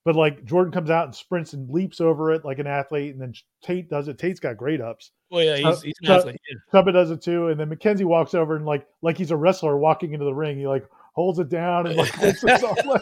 but 0.05 0.15
like 0.15 0.43
Jordan 0.43 0.73
comes 0.73 0.89
out 0.89 1.05
and 1.05 1.15
sprints 1.15 1.53
and 1.53 1.69
leaps 1.69 2.01
over 2.01 2.31
it 2.33 2.43
like 2.43 2.59
an 2.59 2.67
athlete, 2.67 3.13
and 3.13 3.21
then 3.21 3.33
Tate 3.61 3.89
does 3.89 4.07
it. 4.07 4.17
Tate's 4.17 4.39
got 4.39 4.57
great 4.57 4.81
ups. 4.81 5.11
Well, 5.31 5.43
yeah, 5.43 5.55
he's, 5.57 5.65
Uh, 5.65 5.79
he's 5.81 5.93
an 6.01 6.11
athlete. 6.11 6.41
yeah. 6.49 6.57
Chubba 6.81 6.91
does 6.93 7.11
it 7.11 7.21
too, 7.21 7.47
and 7.49 7.59
then 7.59 7.69
McKenzie 7.69 8.03
walks 8.03 8.33
over 8.33 8.55
and 8.55 8.65
like 8.65 8.85
like 9.03 9.17
he's 9.17 9.31
a 9.31 9.37
wrestler 9.37 9.77
walking 9.77 10.13
into 10.13 10.25
the 10.25 10.33
ring. 10.33 10.57
He 10.57 10.67
like 10.67 10.85
holds 11.13 11.39
it 11.39 11.49
down 11.49 11.87
and 11.87 11.95
like 11.95 12.11
takes 12.11 12.43
it 12.43 12.63
off. 12.63 12.85
Like, 12.85 13.01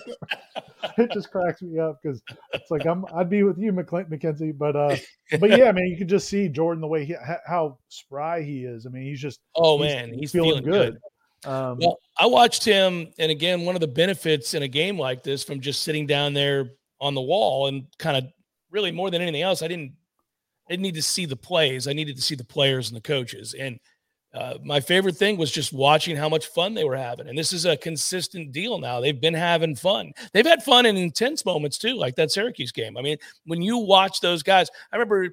it 0.98 1.12
just 1.12 1.32
cracks 1.32 1.62
me 1.62 1.80
up 1.80 2.00
because 2.02 2.22
it's 2.54 2.70
like 2.72 2.86
I'm 2.86 3.06
I'd 3.14 3.30
be 3.30 3.44
with 3.44 3.58
you, 3.58 3.72
McClin- 3.72 4.10
McKenzie, 4.10 4.58
but 4.58 4.76
uh, 4.76 4.96
but 5.40 5.50
yeah, 5.58 5.66
I 5.66 5.72
mean 5.72 5.88
you 5.88 5.98
can 5.98 6.08
just 6.08 6.28
see 6.28 6.50
Jordan 6.50 6.82
the 6.82 6.88
way 6.88 7.06
he 7.06 7.16
how 7.46 7.78
spry 7.90 8.42
he 8.42 8.66
is. 8.66 8.86
I 8.86 8.90
mean 8.90 9.04
he's 9.04 9.22
just 9.22 9.40
Oh 9.56 9.82
he's 9.82 9.94
man, 9.94 10.14
he's 10.14 10.32
feeling, 10.32 10.64
good. 10.64 10.98
Um, 11.46 11.80
Well, 11.80 12.00
I 12.20 12.28
watched 12.28 12.64
him, 12.64 13.12
and 13.18 13.32
again, 13.32 13.62
one 13.66 13.76
of 13.76 13.82
the 13.82 13.88
benefits 13.88 14.54
in 14.54 14.64
a 14.64 14.68
game 14.68 15.00
like 15.00 15.24
this 15.24 15.44
from 15.44 15.60
just 15.60 15.84
sitting 15.84 16.06
down 16.06 16.34
there 16.34 16.72
on 17.00 17.16
the 17.16 17.22
wall 17.22 17.68
and 17.68 17.88
kind 17.98 18.18
of 18.18 18.26
really 18.70 18.92
more 18.92 19.10
than 19.10 19.22
anything 19.22 19.42
else, 19.42 19.62
I 19.62 19.68
didn't, 19.68 19.94
I 20.70 20.74
didn't 20.74 20.84
need 20.84 20.96
to 20.96 21.02
see 21.02 21.26
the 21.26 21.36
plays. 21.36 21.88
I 21.88 21.94
needed 21.94 22.16
to 22.16 22.22
see 22.22 22.36
the 22.36 22.44
players 22.44 22.90
and 22.90 22.96
the 22.96 23.02
coaches. 23.02 23.56
And 23.58 23.80
uh, 24.34 24.54
my 24.64 24.80
favorite 24.80 25.18
thing 25.18 25.38
was 25.38 25.52
just 25.52 25.74
watching 25.74 26.16
how 26.16 26.30
much 26.30 26.48
fun 26.48 26.74
they 26.74 26.84
were 26.86 26.96
having. 26.96 27.28
And 27.28 27.38
this 27.38 27.52
is 27.52 27.66
a 27.66 27.76
consistent 27.76 28.52
deal 28.52 28.80
now. 28.80 29.00
They've 29.02 29.20
been 29.20 29.34
having 29.34 29.76
fun. 29.76 30.14
They've 30.34 30.46
had 30.46 30.64
fun 30.64 30.86
in 30.86 30.96
intense 30.96 31.46
moments 31.46 31.78
too, 31.78 31.96
like 31.96 32.16
that 32.16 32.32
Syracuse 32.32 32.72
game. 32.72 32.98
I 32.98 33.02
mean, 33.02 33.18
when 33.46 33.62
you 33.62 33.78
watch 33.78 34.22
those 34.22 34.42
guys, 34.42 34.70
I 34.92 34.96
remember 34.96 35.30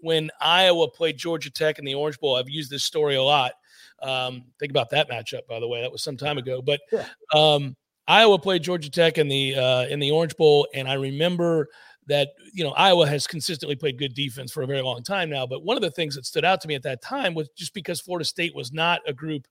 when 0.00 0.30
Iowa 0.40 0.88
played 0.88 1.18
Georgia 1.18 1.50
Tech 1.50 1.78
in 1.78 1.84
the 1.84 1.94
Orange 1.94 2.18
Bowl. 2.20 2.36
I've 2.36 2.48
used 2.48 2.70
this 2.70 2.84
story 2.84 3.16
a 3.16 3.22
lot. 3.22 3.52
Um, 4.00 4.44
think 4.58 4.70
about 4.70 4.90
that 4.90 5.10
matchup, 5.10 5.46
by 5.48 5.60
the 5.60 5.68
way. 5.68 5.82
That 5.82 5.92
was 5.92 6.02
some 6.02 6.16
time 6.16 6.38
ago. 6.38 6.62
But 6.62 6.80
Yeah. 6.92 7.04
um, 7.34 7.76
Iowa 8.06 8.38
played 8.38 8.62
Georgia 8.62 8.90
Tech 8.90 9.18
in 9.18 9.28
the 9.28 9.54
uh, 9.56 9.86
in 9.88 10.00
the 10.00 10.10
Orange 10.10 10.34
Bowl, 10.36 10.66
and 10.72 10.88
I 10.88 10.94
remember 10.94 11.68
that 12.08 12.30
you 12.52 12.64
know 12.64 12.70
Iowa 12.70 13.06
has 13.06 13.26
consistently 13.26 13.76
played 13.76 13.98
good 13.98 14.14
defense 14.14 14.52
for 14.52 14.62
a 14.62 14.66
very 14.66 14.82
long 14.82 15.02
time 15.02 15.30
now. 15.30 15.46
But 15.46 15.64
one 15.64 15.76
of 15.76 15.82
the 15.82 15.90
things 15.90 16.14
that 16.16 16.26
stood 16.26 16.44
out 16.44 16.60
to 16.62 16.68
me 16.68 16.74
at 16.74 16.82
that 16.82 17.02
time 17.02 17.34
was 17.34 17.48
just 17.56 17.74
because 17.74 18.00
Florida 18.00 18.24
State 18.24 18.54
was 18.54 18.72
not 18.72 19.00
a 19.06 19.12
group 19.12 19.46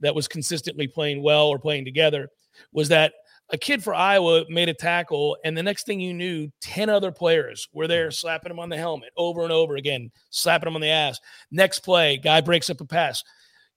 that 0.00 0.14
was 0.14 0.26
consistently 0.26 0.86
playing 0.86 1.22
well 1.22 1.48
or 1.48 1.58
playing 1.58 1.84
together, 1.84 2.28
was 2.72 2.88
that 2.88 3.12
a 3.50 3.58
kid 3.58 3.82
for 3.82 3.94
Iowa 3.94 4.44
made 4.48 4.68
a 4.68 4.74
tackle, 4.74 5.36
and 5.44 5.56
the 5.56 5.62
next 5.62 5.86
thing 5.86 6.00
you 6.00 6.12
knew, 6.12 6.48
10 6.62 6.88
other 6.88 7.12
players 7.12 7.68
were 7.72 7.86
there 7.86 8.06
mm-hmm. 8.06 8.12
slapping 8.12 8.50
him 8.50 8.58
on 8.58 8.68
the 8.68 8.76
helmet 8.76 9.10
over 9.16 9.42
and 9.42 9.52
over 9.52 9.76
again, 9.76 10.10
slapping 10.30 10.68
him 10.68 10.74
on 10.74 10.80
the 10.80 10.90
ass. 10.90 11.20
Next 11.50 11.80
play, 11.80 12.16
guy 12.16 12.40
breaks 12.40 12.70
up 12.70 12.80
a 12.80 12.84
pass. 12.84 13.22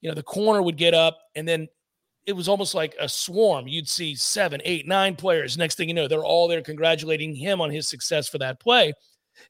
You 0.02 0.10
know, 0.10 0.15
the 0.15 0.24
corner 0.24 0.62
would 0.62 0.78
get 0.78 0.94
up, 0.94 1.20
and 1.36 1.48
then 1.48 1.68
it 2.30 2.36
was 2.36 2.48
almost 2.48 2.76
like 2.76 2.96
a 3.00 3.10
swarm. 3.10 3.68
You'd 3.68 3.89
see 3.89 4.13
seven, 4.13 4.62
eight, 4.63 4.88
nine 4.88 5.15
players. 5.15 5.58
Next 5.58 5.76
thing 5.76 5.89
you 5.89 5.96
know, 5.96 6.08
they're 6.08 6.24
all 6.24 6.48
there 6.48 6.62
congratulating 6.62 7.34
him 7.34 7.60
on 7.60 7.72
his 7.72 7.88
success 7.88 8.30
for 8.30 8.38
that 8.38 8.60
play. 8.60 8.94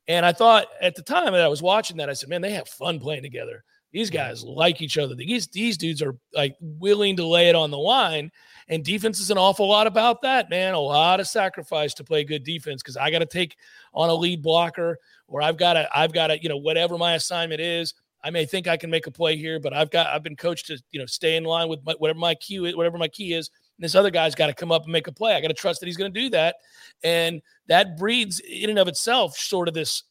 And 0.08 0.26
I 0.26 0.32
thought 0.32 0.68
at 0.82 0.96
the 0.96 1.02
time 1.02 1.34
that 1.34 1.42
I 1.42 1.50
was 1.50 1.62
watching 1.62 1.98
that, 1.98 2.10
I 2.10 2.13
said, 2.13 2.30
man, 2.30 2.42
they 2.42 2.54
have 2.54 2.70
fun 2.70 2.98
playing 2.98 3.24
together. 3.24 3.65
These 3.92 4.10
guys 4.10 4.46
like 4.46 4.82
each 4.82 4.98
other. 4.98 5.13
These 5.13 5.48
these 5.48 5.76
dudes 5.76 6.02
are 6.02 6.15
like 6.34 6.56
willing 6.62 7.18
to 7.18 7.28
lay 7.28 7.50
it 7.50 7.56
on 7.56 7.70
the 7.70 7.78
line. 7.78 8.32
And 8.70 8.86
defense 8.86 9.20
is 9.20 9.30
an 9.30 9.38
awful 9.38 9.68
lot 9.68 9.86
about 9.86 10.22
that, 10.22 10.50
man. 10.50 10.74
A 10.74 10.80
lot 10.80 11.20
of 11.20 11.28
sacrifice 11.28 11.94
to 11.96 12.06
play 12.06 12.24
good 12.24 12.46
defense 12.46 12.82
because 12.82 12.96
I 12.96 13.12
got 13.12 13.20
to 13.20 13.26
take 13.26 13.58
on 13.94 14.10
a 14.10 14.13
lead 14.13 14.42
blocker, 14.42 15.00
or 15.28 15.42
I've 15.42 15.58
got 15.58 15.74
to, 15.74 15.89
I've 15.94 16.13
got 16.13 16.28
to, 16.28 16.42
you 16.42 16.48
know, 16.48 16.58
whatever 16.58 16.98
my 16.98 17.15
assignment 17.15 17.60
is. 17.60 17.94
I 18.23 18.29
may 18.32 18.45
think 18.45 18.67
I 18.67 18.77
can 18.77 18.89
make 18.89 19.08
a 19.08 19.12
play 19.12 19.38
here, 19.38 19.60
but 19.60 19.73
I've 19.73 19.91
got, 19.91 20.08
I've 20.08 20.23
been 20.23 20.36
coached 20.36 20.67
to, 20.67 20.77
you 20.91 20.99
know, 20.99 21.05
stay 21.05 21.38
in 21.38 21.43
line 21.43 21.69
with 21.69 21.79
my, 21.86 21.93
whatever 21.99 22.19
my 22.19 22.36
cue 22.36 22.65
is, 22.65 22.75
whatever 22.75 22.97
my 22.97 23.08
key 23.08 23.34
is. 23.34 23.49
And 23.77 23.84
this 23.84 23.95
other 23.95 24.12
guy's 24.12 24.36
got 24.36 24.47
to 24.47 24.53
come 24.53 24.71
up 24.71 24.84
and 24.84 24.91
make 24.91 25.08
a 25.08 25.12
play. 25.12 25.36
I 25.36 25.41
got 25.41 25.47
to 25.47 25.53
trust 25.53 25.79
that 25.79 25.86
he's 25.86 25.95
going 25.97 26.13
to 26.13 26.19
do 26.19 26.29
that, 26.32 26.58
and 27.03 27.41
that 27.67 27.97
breeds 27.97 28.39
in 28.41 28.69
and 28.69 28.79
of 28.79 28.88
itself 28.89 29.38
sort 29.38 29.67
of 29.67 29.73
this 29.73 30.03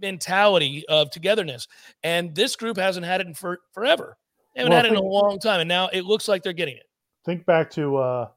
mentality 0.00 0.84
of 0.88 1.10
togetherness. 1.10 1.68
And 2.02 2.34
this 2.34 2.56
group 2.56 2.76
hasn't 2.76 3.06
had 3.06 3.20
it 3.20 3.26
in 3.28 3.34
for 3.34 3.60
forever. 3.72 4.16
They 4.54 4.62
haven't 4.62 4.72
Well, 4.72 4.82
had 4.82 4.86
it 4.86 4.92
in 4.92 4.98
a 4.98 5.02
long 5.02 5.38
time, 5.38 5.60
and 5.60 5.68
now 5.68 5.88
it 5.92 6.04
looks 6.04 6.26
like 6.26 6.42
they're 6.42 6.52
getting 6.52 6.76
it. 6.76 6.86
think 7.24 7.46
back 7.46 7.70
to 7.72 7.96
uh, 7.98 8.28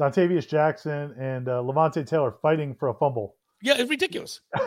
Dontavius 0.00 0.48
Jackson 0.48 1.14
and 1.18 1.48
uh, 1.48 1.60
Levante 1.60 2.02
Taylor 2.02 2.32
fighting 2.42 2.74
for 2.74 2.88
a 2.88 2.94
fumble. 2.94 3.36
Yeah, 3.62 3.74
it's 3.78 3.88
ridiculous. 3.88 4.40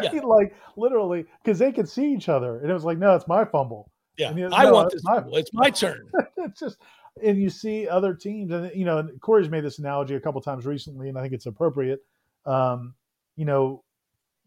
like 0.24 0.54
literally, 0.76 1.24
because 1.42 1.58
they 1.58 1.72
could 1.72 1.88
see 1.88 2.12
each 2.12 2.28
other, 2.28 2.58
and 2.58 2.70
it 2.70 2.74
was 2.74 2.84
like, 2.84 2.98
no, 2.98 3.14
it's 3.14 3.28
my 3.28 3.44
fumble. 3.44 3.90
Yeah, 4.18 4.30
I 4.52 4.64
"No, 4.64 4.72
want 4.74 4.90
this. 4.92 5.02
my- 5.04 5.16
fumble. 5.16 5.36
It's 5.36 5.50
my 5.52 5.70
turn. 5.70 6.10
it's 6.36 6.60
just 6.60 6.78
and 7.22 7.40
you 7.40 7.50
see 7.50 7.86
other 7.88 8.14
teams 8.14 8.50
and 8.52 8.70
you 8.74 8.84
know 8.86 8.98
and 8.98 9.20
corey's 9.20 9.50
made 9.50 9.62
this 9.64 9.78
analogy 9.78 10.14
a 10.14 10.20
couple 10.20 10.40
times 10.40 10.64
recently 10.64 11.10
and 11.10 11.18
i 11.18 11.20
think 11.20 11.34
it's 11.34 11.44
appropriate 11.44 12.00
um, 12.46 12.94
you 13.36 13.44
know 13.44 13.84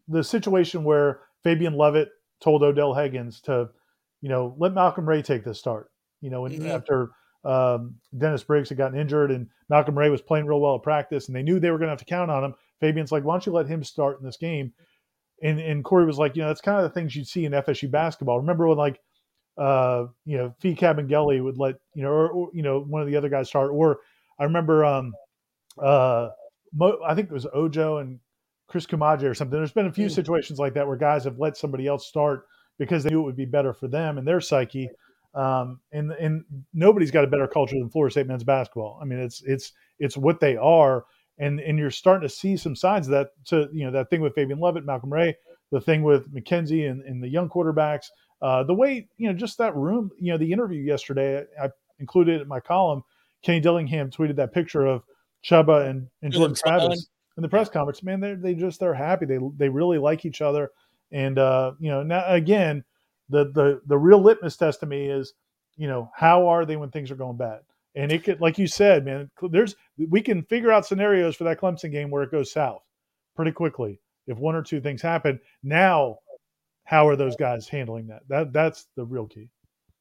the 0.08 0.24
situation 0.24 0.82
where 0.82 1.20
fabien 1.44 1.74
Lovett 1.74 2.08
told 2.40 2.64
odell 2.64 2.92
higgins 2.92 3.40
to 3.42 3.68
you 4.20 4.28
know 4.28 4.52
let 4.58 4.72
malcolm 4.74 5.08
ray 5.08 5.22
take 5.22 5.44
this 5.44 5.60
start 5.60 5.92
you 6.20 6.28
know 6.28 6.44
and 6.46 6.60
Mhm. 6.60 6.68
after 6.74 7.10
um, 7.44 7.94
dennis 8.18 8.42
briggs 8.42 8.68
had 8.70 8.78
gotten 8.78 8.98
injured 8.98 9.30
and 9.30 9.46
malcolm 9.68 9.96
ray 9.96 10.10
was 10.10 10.20
playing 10.20 10.46
real 10.46 10.60
well 10.60 10.74
at 10.74 10.82
practice 10.82 11.28
and 11.28 11.36
they 11.36 11.42
knew 11.44 11.60
they 11.60 11.70
were 11.70 11.78
going 11.78 11.86
to 11.86 11.92
have 11.92 11.98
to 12.00 12.04
count 12.04 12.32
on 12.32 12.42
him 12.42 12.54
fabien's 12.80 13.12
like 13.12 13.22
why 13.22 13.34
don't 13.34 13.46
you 13.46 13.52
let 13.52 13.68
him 13.68 13.84
start 13.84 14.18
in 14.18 14.26
this 14.26 14.36
game 14.38 14.72
and 15.42 15.60
and 15.60 15.84
corey 15.84 16.06
was 16.06 16.18
like 16.18 16.36
you 16.36 16.42
know 16.42 16.48
that's 16.48 16.60
kind 16.60 16.78
of 16.78 16.84
the 16.84 16.90
things 16.90 17.14
you'd 17.14 17.28
see 17.28 17.44
in 17.44 17.52
fsu 17.52 17.90
basketball 17.90 18.38
remember 18.38 18.66
when 18.66 18.78
like 18.78 19.00
uh, 19.58 20.06
you 20.24 20.36
know, 20.36 20.54
Fi 20.60 20.74
Kabengele 20.74 21.42
would 21.42 21.58
let, 21.58 21.76
you 21.94 22.02
know, 22.02 22.10
or, 22.10 22.28
or, 22.28 22.50
you 22.52 22.62
know, 22.62 22.80
one 22.80 23.00
of 23.00 23.08
the 23.08 23.16
other 23.16 23.28
guys 23.28 23.48
start. 23.48 23.70
Or 23.72 24.00
I 24.38 24.44
remember, 24.44 24.84
um, 24.84 25.14
uh, 25.82 26.28
Mo, 26.74 26.98
I 27.06 27.14
think 27.14 27.30
it 27.30 27.34
was 27.34 27.46
Ojo 27.54 27.98
and 27.98 28.20
Christ 28.68 28.90
Koumadje 28.90 29.24
or 29.24 29.34
something. 29.34 29.58
There's 29.58 29.72
been 29.72 29.86
a 29.86 29.92
few 29.92 30.08
situations 30.08 30.58
like 30.58 30.74
that 30.74 30.86
where 30.86 30.96
guys 30.96 31.24
have 31.24 31.38
let 31.38 31.56
somebody 31.56 31.86
else 31.86 32.06
start 32.06 32.46
because 32.78 33.04
they 33.04 33.10
knew 33.10 33.20
it 33.20 33.24
would 33.24 33.36
be 33.36 33.46
better 33.46 33.72
for 33.72 33.88
them 33.88 34.18
and 34.18 34.26
their 34.26 34.40
psyche. 34.40 34.90
Um, 35.34 35.80
and 35.92 36.12
and 36.12 36.44
nobody's 36.72 37.10
got 37.10 37.24
a 37.24 37.28
better 37.28 37.46
culture 37.46 37.76
than 37.78 37.90
Florida 37.90 38.10
State 38.10 38.26
men's 38.26 38.44
basketball. 38.44 38.98
I 39.00 39.04
mean, 39.04 39.18
it's 39.18 39.42
it's 39.44 39.72
it's 39.98 40.16
what 40.16 40.40
they 40.40 40.56
are, 40.56 41.04
and 41.38 41.60
and 41.60 41.78
you're 41.78 41.90
starting 41.90 42.26
to 42.26 42.34
see 42.34 42.56
some 42.56 42.76
signs 42.76 43.06
of 43.08 43.12
that. 43.12 43.30
To 43.46 43.68
you 43.72 43.84
know 43.84 43.92
that 43.92 44.10
thing 44.10 44.20
with 44.20 44.34
Fabien 44.34 44.58
Lovett, 44.58 44.84
Malcolm 44.84 45.12
Ray, 45.12 45.36
the 45.70 45.80
thing 45.80 46.02
with 46.02 46.32
McKenzie 46.32 46.90
and, 46.90 47.02
and 47.02 47.22
the 47.22 47.28
young 47.28 47.48
quarterbacks. 47.48 48.06
Uh, 48.42 48.62
the 48.62 48.74
way 48.74 49.08
you 49.16 49.28
know, 49.28 49.38
just 49.38 49.58
that 49.58 49.74
room. 49.74 50.10
You 50.18 50.32
know, 50.32 50.38
the 50.38 50.52
interview 50.52 50.82
yesterday, 50.82 51.44
I, 51.60 51.66
I 51.66 51.70
included 51.98 52.42
in 52.42 52.48
my 52.48 52.60
column. 52.60 53.02
Kenny 53.42 53.60
Dillingham 53.60 54.10
tweeted 54.10 54.36
that 54.36 54.52
picture 54.52 54.86
of 54.86 55.02
Chubba 55.44 55.88
and, 55.88 56.08
and 56.22 56.32
Jordan 56.32 56.56
Travis 56.56 57.08
in 57.36 57.42
the 57.42 57.48
press 57.48 57.68
conference. 57.68 58.02
Man, 58.02 58.20
they 58.20 58.34
they 58.34 58.54
just 58.54 58.80
they're 58.80 58.94
happy. 58.94 59.26
They 59.26 59.38
they 59.56 59.68
really 59.68 59.98
like 59.98 60.24
each 60.24 60.40
other. 60.40 60.70
And 61.12 61.38
uh, 61.38 61.72
you 61.78 61.90
know, 61.90 62.02
now 62.02 62.24
again, 62.26 62.84
the 63.28 63.44
the 63.52 63.80
the 63.86 63.98
real 63.98 64.20
litmus 64.20 64.56
test 64.56 64.80
to 64.80 64.86
me 64.86 65.06
is, 65.06 65.34
you 65.76 65.88
know, 65.88 66.10
how 66.14 66.48
are 66.48 66.64
they 66.64 66.76
when 66.76 66.90
things 66.90 67.10
are 67.10 67.16
going 67.16 67.36
bad? 67.36 67.60
And 67.96 68.12
it 68.12 68.24
could, 68.24 68.40
like 68.40 68.58
you 68.58 68.66
said, 68.66 69.04
man, 69.04 69.30
there's 69.50 69.74
we 69.96 70.20
can 70.20 70.42
figure 70.44 70.70
out 70.70 70.86
scenarios 70.86 71.34
for 71.34 71.44
that 71.44 71.58
Clemson 71.58 71.90
game 71.90 72.10
where 72.10 72.22
it 72.22 72.30
goes 72.30 72.52
south 72.52 72.82
pretty 73.34 73.52
quickly 73.52 74.00
if 74.26 74.38
one 74.38 74.54
or 74.54 74.62
two 74.62 74.80
things 74.80 75.00
happen. 75.00 75.40
Now, 75.62 76.18
how 76.84 77.08
are 77.08 77.16
those 77.16 77.36
guys 77.36 77.68
handling 77.68 78.06
that? 78.08 78.22
That 78.28 78.52
that's 78.52 78.86
the 78.96 79.04
real 79.04 79.26
key. 79.26 79.48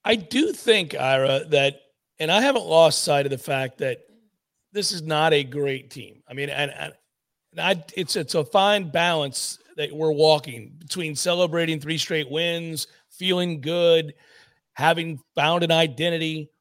I 0.03 0.15
do 0.15 0.51
think, 0.51 0.93
Ira, 0.93 1.45
that, 1.49 1.77
and 2.19 2.31
I 2.31 2.41
haven't 2.41 2.65
lost 2.65 3.03
sight 3.03 3.25
of 3.25 3.31
the 3.31 3.37
fact 3.37 3.79
that 3.79 4.01
this 4.71 4.91
is 4.91 5.01
not 5.01 5.33
a 5.33 5.43
great 5.43 5.89
team. 5.89 6.21
I 6.27 6.33
mean, 6.33 6.49
and, 6.49 6.71
and 6.71 6.93
I, 7.57 7.83
it's 7.95 8.15
it's 8.15 8.35
a 8.35 8.43
fine 8.43 8.91
balance 8.91 9.57
that 9.77 9.91
we're 9.91 10.11
walking 10.11 10.73
between 10.77 11.15
celebrating 11.15 11.79
three 11.79 11.97
straight 11.97 12.29
wins, 12.29 12.87
feeling 13.09 13.61
good, 13.61 14.13
having 14.73 15.19
found 15.33 15.63
an 15.63 15.71
identity, 15.71 16.51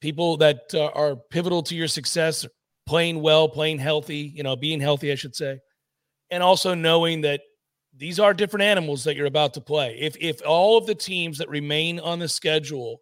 people 0.00 0.36
that 0.38 0.62
uh, 0.74 0.90
are 0.94 1.16
pivotal 1.16 1.62
to 1.64 1.74
your 1.74 1.88
success, 1.88 2.46
playing 2.86 3.22
well, 3.22 3.48
playing 3.48 3.78
healthy, 3.78 4.32
you 4.34 4.42
know, 4.42 4.56
being 4.56 4.80
healthy, 4.80 5.12
I 5.12 5.14
should 5.14 5.36
say, 5.36 5.60
and 6.30 6.42
also 6.42 6.74
knowing 6.74 7.20
that 7.22 7.40
these 7.96 8.18
are 8.18 8.32
different 8.32 8.62
animals 8.62 9.04
that 9.04 9.16
you're 9.16 9.26
about 9.26 9.54
to 9.54 9.60
play. 9.60 9.96
If 10.00 10.16
if 10.20 10.40
all 10.46 10.78
of 10.78 10.86
the 10.86 10.94
teams 10.94 11.38
that 11.38 11.48
remain 11.48 12.00
on 12.00 12.18
the 12.18 12.28
schedule 12.28 13.00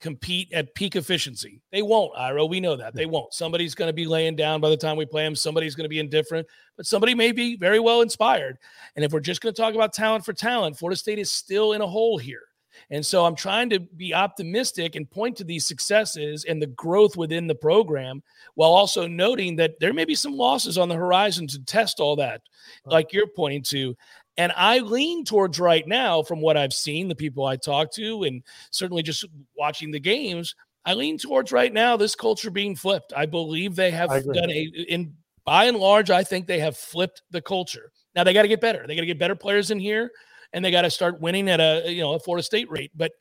compete 0.00 0.50
at 0.52 0.74
peak 0.74 0.96
efficiency, 0.96 1.60
they 1.70 1.82
won't. 1.82 2.16
Ira, 2.16 2.44
we 2.46 2.58
know 2.58 2.74
that 2.74 2.94
they 2.94 3.06
won't. 3.06 3.34
Somebody's 3.34 3.74
going 3.74 3.88
to 3.88 3.94
be 3.94 4.06
laying 4.06 4.34
down 4.34 4.60
by 4.60 4.70
the 4.70 4.76
time 4.76 4.96
we 4.96 5.04
play 5.04 5.24
them. 5.24 5.36
Somebody's 5.36 5.74
going 5.74 5.84
to 5.84 5.90
be 5.90 5.98
indifferent, 5.98 6.46
but 6.76 6.86
somebody 6.86 7.14
may 7.14 7.32
be 7.32 7.56
very 7.56 7.78
well 7.80 8.00
inspired. 8.00 8.56
And 8.96 9.04
if 9.04 9.12
we're 9.12 9.20
just 9.20 9.42
going 9.42 9.54
to 9.54 9.60
talk 9.60 9.74
about 9.74 9.92
talent 9.92 10.24
for 10.24 10.32
talent, 10.32 10.78
Florida 10.78 10.96
State 10.96 11.18
is 11.18 11.30
still 11.30 11.74
in 11.74 11.82
a 11.82 11.86
hole 11.86 12.16
here. 12.16 12.42
And 12.90 13.04
so 13.04 13.24
I'm 13.24 13.36
trying 13.36 13.70
to 13.70 13.80
be 13.80 14.14
optimistic 14.14 14.96
and 14.96 15.10
point 15.10 15.36
to 15.36 15.44
these 15.44 15.66
successes 15.66 16.44
and 16.44 16.60
the 16.60 16.66
growth 16.68 17.16
within 17.16 17.46
the 17.46 17.54
program 17.54 18.22
while 18.54 18.70
also 18.70 19.06
noting 19.06 19.56
that 19.56 19.78
there 19.80 19.92
may 19.92 20.04
be 20.04 20.14
some 20.14 20.32
losses 20.32 20.78
on 20.78 20.88
the 20.88 20.94
horizon 20.94 21.46
to 21.48 21.64
test 21.64 22.00
all 22.00 22.16
that, 22.16 22.42
like 22.86 23.12
you're 23.12 23.26
pointing 23.26 23.62
to. 23.64 23.96
And 24.36 24.52
I 24.56 24.78
lean 24.78 25.24
towards 25.24 25.60
right 25.60 25.86
now, 25.86 26.22
from 26.22 26.40
what 26.40 26.56
I've 26.56 26.72
seen, 26.72 27.08
the 27.08 27.14
people 27.14 27.44
I 27.44 27.56
talk 27.56 27.92
to, 27.92 28.22
and 28.24 28.42
certainly 28.70 29.02
just 29.02 29.24
watching 29.56 29.90
the 29.90 30.00
games, 30.00 30.54
I 30.84 30.94
lean 30.94 31.18
towards 31.18 31.52
right 31.52 31.72
now 31.72 31.96
this 31.96 32.14
culture 32.14 32.50
being 32.50 32.74
flipped. 32.74 33.12
I 33.14 33.26
believe 33.26 33.76
they 33.76 33.90
have 33.90 34.08
done 34.08 34.50
a, 34.50 34.62
in 34.88 35.14
by 35.44 35.64
and 35.64 35.76
large, 35.76 36.10
I 36.10 36.22
think 36.22 36.46
they 36.46 36.60
have 36.60 36.76
flipped 36.76 37.22
the 37.30 37.40
culture. 37.40 37.92
Now 38.14 38.24
they 38.24 38.32
got 38.32 38.42
to 38.42 38.48
get 38.48 38.60
better. 38.60 38.86
They 38.86 38.94
got 38.94 39.00
to 39.00 39.06
get 39.06 39.18
better 39.18 39.34
players 39.34 39.70
in 39.70 39.78
here 39.78 40.10
and 40.52 40.64
they 40.64 40.70
got 40.70 40.82
to 40.82 40.90
start 40.90 41.20
winning 41.20 41.48
at 41.48 41.60
a 41.60 41.90
you 41.92 42.02
know 42.02 42.14
a 42.14 42.20
Florida 42.20 42.42
State 42.42 42.70
rate. 42.70 42.90
But 42.94 43.12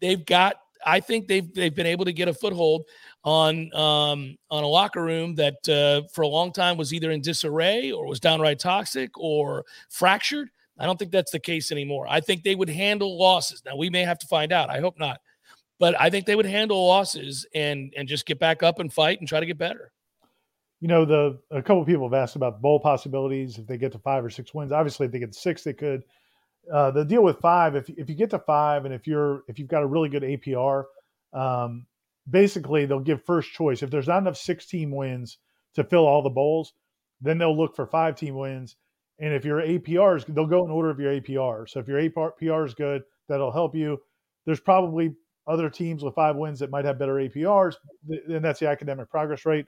they've 0.00 0.24
got, 0.24 0.56
I 0.84 1.00
think 1.00 1.28
they've 1.28 1.52
they've 1.54 1.74
been 1.74 1.86
able 1.86 2.04
to 2.04 2.12
get 2.12 2.28
a 2.28 2.34
foothold 2.34 2.84
on 3.24 3.72
um, 3.74 4.36
on 4.50 4.64
a 4.64 4.66
locker 4.66 5.02
room 5.02 5.34
that 5.36 5.68
uh, 5.68 6.06
for 6.12 6.22
a 6.22 6.28
long 6.28 6.52
time 6.52 6.76
was 6.76 6.92
either 6.92 7.10
in 7.10 7.20
disarray 7.20 7.90
or 7.92 8.06
was 8.06 8.20
downright 8.20 8.58
toxic 8.58 9.10
or 9.18 9.64
fractured. 9.90 10.50
I 10.78 10.86
don't 10.86 10.98
think 10.98 11.10
that's 11.10 11.32
the 11.32 11.40
case 11.40 11.72
anymore. 11.72 12.06
I 12.08 12.20
think 12.20 12.44
they 12.44 12.54
would 12.54 12.68
handle 12.68 13.18
losses. 13.18 13.62
Now 13.64 13.76
we 13.76 13.90
may 13.90 14.04
have 14.04 14.18
to 14.20 14.26
find 14.26 14.52
out. 14.52 14.70
I 14.70 14.78
hope 14.78 14.98
not, 14.98 15.20
but 15.78 16.00
I 16.00 16.10
think 16.10 16.26
they 16.26 16.36
would 16.36 16.46
handle 16.46 16.86
losses 16.86 17.46
and 17.54 17.92
and 17.96 18.08
just 18.08 18.26
get 18.26 18.38
back 18.38 18.62
up 18.62 18.78
and 18.78 18.92
fight 18.92 19.18
and 19.20 19.28
try 19.28 19.40
to 19.40 19.46
get 19.46 19.58
better. 19.58 19.92
You 20.80 20.86
know, 20.86 21.04
the 21.04 21.40
a 21.50 21.60
couple 21.60 21.84
people 21.84 22.08
have 22.08 22.14
asked 22.14 22.36
about 22.36 22.62
bowl 22.62 22.78
possibilities 22.78 23.58
if 23.58 23.66
they 23.66 23.78
get 23.78 23.90
to 23.92 23.98
five 23.98 24.24
or 24.24 24.30
six 24.30 24.54
wins. 24.54 24.70
Obviously, 24.70 25.06
if 25.06 25.12
they 25.12 25.18
get 25.18 25.34
six, 25.34 25.64
they 25.64 25.72
could. 25.72 26.04
Uh, 26.72 26.90
the 26.90 27.04
deal 27.04 27.22
with 27.22 27.38
five, 27.38 27.76
if 27.76 27.88
if 27.90 28.08
you 28.08 28.14
get 28.14 28.30
to 28.30 28.38
five, 28.38 28.84
and 28.84 28.94
if 28.94 29.06
you're 29.06 29.42
if 29.48 29.58
you've 29.58 29.68
got 29.68 29.82
a 29.82 29.86
really 29.86 30.08
good 30.08 30.22
APR, 30.22 30.84
um, 31.32 31.86
basically 32.28 32.86
they'll 32.86 33.00
give 33.00 33.24
first 33.24 33.52
choice. 33.52 33.82
If 33.82 33.90
there's 33.90 34.08
not 34.08 34.18
enough 34.18 34.36
six 34.36 34.66
team 34.66 34.90
wins 34.90 35.38
to 35.74 35.84
fill 35.84 36.06
all 36.06 36.22
the 36.22 36.30
bowls, 36.30 36.72
then 37.20 37.38
they'll 37.38 37.56
look 37.56 37.74
for 37.74 37.86
five 37.86 38.16
team 38.16 38.36
wins. 38.36 38.76
And 39.20 39.34
if 39.34 39.44
your 39.44 39.60
APR 39.60 40.16
is, 40.16 40.24
they'll 40.26 40.46
go 40.46 40.64
in 40.64 40.70
order 40.70 40.90
of 40.90 41.00
your 41.00 41.12
APR. 41.20 41.68
So 41.68 41.80
if 41.80 41.88
your 41.88 42.00
APR 42.00 42.66
is 42.66 42.74
good, 42.74 43.02
that'll 43.28 43.52
help 43.52 43.74
you. 43.74 43.98
There's 44.46 44.60
probably 44.60 45.14
other 45.46 45.70
teams 45.70 46.04
with 46.04 46.14
five 46.14 46.36
wins 46.36 46.60
that 46.60 46.70
might 46.70 46.84
have 46.84 46.98
better 46.98 47.14
APRs, 47.14 47.74
and 48.28 48.44
that's 48.44 48.60
the 48.60 48.68
academic 48.68 49.10
progress 49.10 49.44
rate. 49.44 49.66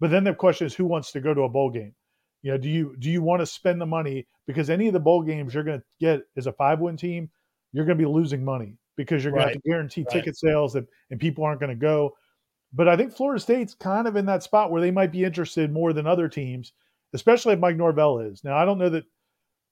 But 0.00 0.10
then 0.10 0.24
the 0.24 0.34
question 0.34 0.66
is, 0.66 0.74
who 0.74 0.84
wants 0.84 1.12
to 1.12 1.20
go 1.20 1.32
to 1.32 1.42
a 1.42 1.48
bowl 1.48 1.70
game? 1.70 1.94
You 2.42 2.52
know, 2.52 2.58
do 2.58 2.68
you 2.68 2.96
do 2.98 3.10
you 3.10 3.22
want 3.22 3.40
to 3.40 3.46
spend 3.46 3.80
the 3.80 3.86
money 3.86 4.26
because 4.46 4.70
any 4.70 4.86
of 4.86 4.92
the 4.92 5.00
bowl 5.00 5.22
games 5.22 5.54
you're 5.54 5.64
going 5.64 5.80
to 5.80 5.84
get 6.00 6.22
as 6.36 6.46
a 6.46 6.52
five 6.52 6.80
win 6.80 6.96
team, 6.96 7.30
you're 7.72 7.84
going 7.84 7.98
to 7.98 8.04
be 8.04 8.10
losing 8.10 8.44
money 8.44 8.76
because 8.96 9.22
you're 9.22 9.32
going 9.32 9.42
to 9.42 9.48
have 9.52 9.62
to 9.62 9.68
guarantee 9.68 10.02
right. 10.02 10.10
ticket 10.10 10.36
sales 10.36 10.72
that, 10.72 10.86
and 11.10 11.20
people 11.20 11.44
aren't 11.44 11.60
going 11.60 11.70
to 11.70 11.76
go. 11.76 12.14
But 12.72 12.88
I 12.88 12.96
think 12.96 13.14
Florida 13.14 13.40
State's 13.40 13.74
kind 13.74 14.06
of 14.06 14.16
in 14.16 14.26
that 14.26 14.42
spot 14.42 14.70
where 14.70 14.80
they 14.80 14.90
might 14.90 15.12
be 15.12 15.24
interested 15.24 15.72
more 15.72 15.92
than 15.92 16.06
other 16.06 16.28
teams, 16.28 16.72
especially 17.14 17.54
if 17.54 17.58
Mike 17.58 17.76
Norvell 17.76 18.20
is. 18.20 18.42
Now 18.44 18.56
I 18.56 18.64
don't 18.64 18.78
know 18.78 18.90
that 18.90 19.04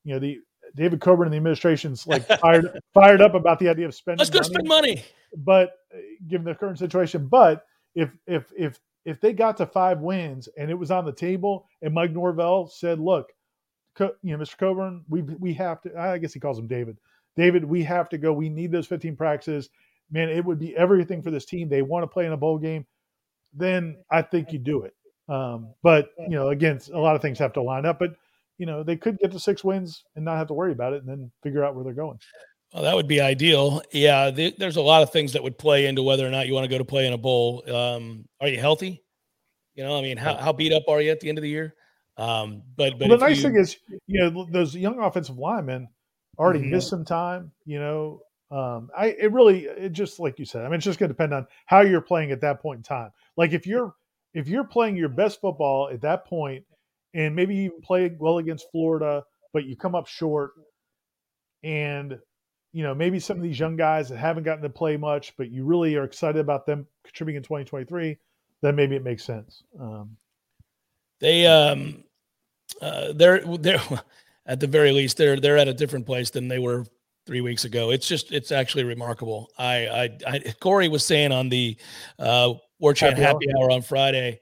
you 0.05 0.15
know 0.15 0.19
the 0.19 0.41
David 0.75 1.01
Coburn 1.01 1.27
and 1.27 1.33
the 1.33 1.39
administration's 1.39 2.07
like 2.07 2.27
fired 2.41 2.81
fired 2.93 3.23
up 3.23 3.35
about 3.35 3.59
the 3.59 3.69
idea 3.69 3.87
of 3.87 3.95
spending. 3.95 4.19
Let's 4.19 4.31
go 4.31 4.41
money, 4.41 4.53
spend 4.53 4.69
money. 4.69 5.05
But 5.37 5.71
uh, 5.95 5.99
given 6.27 6.45
the 6.45 6.55
current 6.55 6.79
situation, 6.79 7.29
but 7.29 7.65
if 7.95 8.11
if 8.27 8.45
if 8.57 8.79
if 9.09 9.21
they 9.21 9.33
got 9.33 9.57
to 9.57 9.67
five 9.67 10.01
wins 10.01 10.49
and 10.59 10.71
it 10.71 10.75
was 10.75 10.91
on 10.91 11.07
the 11.07 11.13
table, 11.13 11.67
and 11.81 11.95
Mike 11.95 12.13
Norvell 12.13 12.69
said, 12.69 13.01
"Look, 13.01 13.33
you 13.99 14.13
know, 14.23 14.37
Mr. 14.37 14.59
Coburn, 14.59 15.05
we 15.09 15.23
we 15.23 15.55
have 15.55 15.81
to." 15.83 15.99
I 15.99 16.19
guess 16.19 16.35
he 16.35 16.41
calls 16.41 16.59
him 16.59 16.67
David. 16.67 16.99
David, 17.35 17.65
we 17.65 17.83
have 17.85 18.09
to 18.11 18.19
go. 18.19 18.33
We 18.33 18.49
need 18.49 18.71
those 18.71 18.87
15 18.87 19.17
practices. 19.17 19.71
Man, 20.11 20.29
it 20.29 20.45
would 20.45 20.59
be 20.59 20.77
everything 20.77 21.23
for 21.23 21.31
this 21.31 21.45
team. 21.47 21.69
They 21.69 21.83
want 21.83 22.03
to 22.03 22.07
play 22.07 22.27
in 22.27 22.33
a 22.33 22.37
bowl 22.37 22.59
game. 22.59 22.87
Then 23.55 23.97
I 24.11 24.23
think 24.23 24.53
you 24.53 24.59
do 24.59 24.83
it. 24.83 24.95
Um, 25.29 25.75
but 25.83 26.11
you 26.19 26.37
know, 26.37 26.49
again, 26.49 26.81
a 26.93 26.99
lot 26.99 27.17
of 27.17 27.23
things 27.23 27.39
have 27.39 27.53
to 27.55 27.63
line 27.63 27.87
up. 27.87 27.99
But 27.99 28.15
you 28.59 28.67
know, 28.67 28.83
they 28.83 28.97
could 28.97 29.19
get 29.19 29.33
to 29.33 29.41
six 29.41 29.65
wins 29.65 30.05
and 30.17 30.25
not 30.25 30.37
have 30.37 30.49
to 30.49 30.55
worry 30.55 30.73
about 30.73 30.93
it, 30.93 31.03
and 31.03 31.09
then 31.09 31.31
figure 31.43 31.65
out 31.65 31.75
where 31.75 31.85
they're 31.85 31.95
going. 31.95 32.19
Well, 32.73 32.83
that 32.83 32.95
would 32.95 33.09
be 33.09 33.21
ideal. 33.21 33.83
Yeah, 33.93 34.31
th- 34.31 34.57
there's 34.57 34.77
a 34.77 34.83
lot 34.83 35.03
of 35.03 35.11
things 35.11 35.33
that 35.33 35.43
would 35.43 35.57
play 35.59 35.87
into 35.87 36.03
whether 36.03 36.27
or 36.27 36.31
not 36.31 36.47
you 36.47 36.55
want 36.55 36.65
to 36.65 36.71
go 36.71 36.79
to 36.79 36.85
play 36.85 37.07
in 37.07 37.13
a 37.13 37.19
bowl. 37.19 37.63
Um, 37.71 38.27
are 38.41 38.49
you 38.49 38.59
healthy? 38.59 39.03
You 39.75 39.85
know, 39.85 39.97
I 39.97 40.03
mean, 40.03 40.17
how, 40.17 40.35
how 40.35 40.53
beat 40.53 40.73
up 40.73 40.83
are 40.89 41.01
you 41.01 41.11
at 41.11 41.21
the 41.21 41.29
end 41.29 41.39
of 41.39 41.43
the 41.43 41.49
year? 41.49 41.75
Um, 42.19 42.63
but 42.77 42.99
but 42.99 43.09
well, 43.09 43.19
the 43.19 43.27
nice 43.27 43.37
you, 43.37 43.43
thing 43.45 43.57
is, 43.57 43.77
you 44.07 44.21
know, 44.21 44.47
those 44.51 44.75
young 44.75 44.99
offensive 44.99 45.39
linemen 45.39 45.89
already 46.37 46.61
mm-hmm. 46.61 46.73
missed 46.73 46.91
some 46.91 47.05
time. 47.05 47.53
You 47.65 47.79
know, 47.79 48.21
um, 48.51 48.91
I 48.97 49.09
it 49.19 49.33
really 49.33 49.65
it 49.67 49.93
just 49.93 50.19
like 50.19 50.39
you 50.39 50.45
said. 50.45 50.63
I 50.63 50.65
mean, 50.65 50.75
it's 50.75 50.85
just 50.85 50.99
going 50.99 51.09
to 51.09 51.15
depend 51.15 51.33
on 51.33 51.47
how 51.67 51.81
you're 51.83 52.01
playing 52.01 52.33
at 52.33 52.41
that 52.41 52.61
point 52.61 52.79
in 52.79 52.83
time. 52.83 53.11
Like 53.37 53.53
if 53.53 53.67
you're 53.67 53.95
if 54.35 54.49
you're 54.49 54.65
playing 54.65 54.97
your 54.97 55.09
best 55.09 55.41
football 55.41 55.91
at 55.93 56.01
that 56.03 56.27
point, 56.27 56.65
and 57.15 57.37
maybe 57.37 57.55
you 57.55 57.81
play 57.85 58.11
well 58.19 58.39
against 58.39 58.67
Florida, 58.73 59.23
but 59.53 59.65
you 59.65 59.77
come 59.77 59.95
up 59.95 60.09
short, 60.09 60.51
and 61.63 62.19
you 62.73 62.83
know, 62.83 62.95
maybe 62.95 63.19
some 63.19 63.37
of 63.37 63.43
these 63.43 63.59
young 63.59 63.77
guys 63.77 64.09
that 64.09 64.19
haven't 64.19 64.43
gotten 64.43 64.63
to 64.63 64.69
play 64.69 64.97
much, 64.97 65.35
but 65.37 65.51
you 65.51 65.65
really 65.65 65.97
are 65.97 66.05
excited 66.05 66.39
about 66.39 66.67
them 66.67 66.87
contributing 67.05 67.39
in 67.39 67.43
2023, 67.43 68.17
then 68.61 68.77
maybe 68.77 68.95
it 68.97 69.03
makes 69.03 69.25
sense. 69.25 69.63
Um, 69.81 70.17
they, 71.21 71.47
um, 71.47 72.05
uh, 72.83 73.13
they're, 73.15 73.41
they're, 73.59 73.81
at 74.47 74.61
the 74.61 74.67
very 74.67 74.93
least, 74.93 75.17
they're, 75.17 75.41
they're 75.41 75.59
at 75.59 75.69
a 75.69 75.75
different 75.75 76.07
place 76.07 76.31
than 76.31 76.49
they 76.49 76.59
were 76.59 76.85
three 77.27 77.41
weeks 77.41 77.65
ago. 77.65 77.91
It's 77.91 78.07
just, 78.07 78.33
it's 78.33 78.53
actually 78.53 78.85
remarkable. 78.85 79.51
I, 79.59 79.87
I, 79.87 80.19
I 80.27 80.55
Corey 80.61 80.89
was 80.89 81.05
saying 81.05 81.33
on 81.33 81.49
the, 81.49 81.77
uh, 82.19 82.55
Warchant 82.81 83.17
Happy, 83.17 83.23
Happy 83.23 83.47
Hour 83.59 83.71
on 83.71 83.83
Friday, 83.83 84.41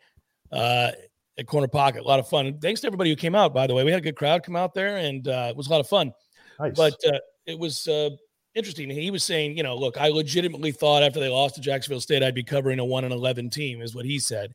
uh, 0.53 0.91
at 1.39 1.47
Corner 1.47 1.69
Pocket, 1.69 2.03
a 2.03 2.07
lot 2.07 2.19
of 2.19 2.29
fun. 2.29 2.59
Thanks 2.61 2.81
to 2.81 2.87
everybody 2.87 3.11
who 3.11 3.17
came 3.17 3.35
out, 3.35 3.55
by 3.55 3.67
the 3.67 3.75
way. 3.75 3.85
We 3.85 3.91
had 3.91 4.01
a 4.01 4.05
good 4.05 4.17
crowd 4.17 4.43
come 4.43 4.57
out 4.57 4.75
there 4.75 4.97
and, 4.97 5.27
uh, 5.29 5.49
it 5.51 5.57
was 5.57 5.69
a 5.69 5.71
lot 5.71 5.81
of 5.81 5.89
fun. 5.89 6.13
Nice. 6.59 6.75
But, 6.77 6.95
uh, 7.07 7.19
it 7.47 7.59
was 7.59 7.87
uh, 7.87 8.11
interesting. 8.55 8.91
He 8.91 9.11
was 9.11 9.25
saying, 9.25 9.57
you 9.57 9.63
know, 9.63 9.77
look, 9.77 9.97
I 9.97 10.09
legitimately 10.09 10.73
thought 10.73 11.03
after 11.03 11.21
they 11.21 11.29
lost 11.29 11.55
to 11.57 11.61
Jacksonville 11.61 12.01
State, 12.01 12.23
I'd 12.23 12.35
be 12.35 12.43
covering 12.43 12.79
a 12.79 12.85
one 12.85 13.05
and 13.05 13.13
eleven 13.13 13.51
team, 13.51 13.81
is 13.81 13.95
what 13.95 14.05
he 14.05 14.19
said. 14.19 14.53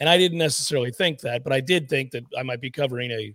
And 0.00 0.08
I 0.08 0.18
didn't 0.18 0.38
necessarily 0.38 0.90
think 0.90 1.20
that, 1.20 1.42
but 1.42 1.52
I 1.52 1.60
did 1.60 1.88
think 1.88 2.10
that 2.12 2.24
I 2.38 2.42
might 2.42 2.60
be 2.60 2.70
covering 2.70 3.10
a 3.10 3.34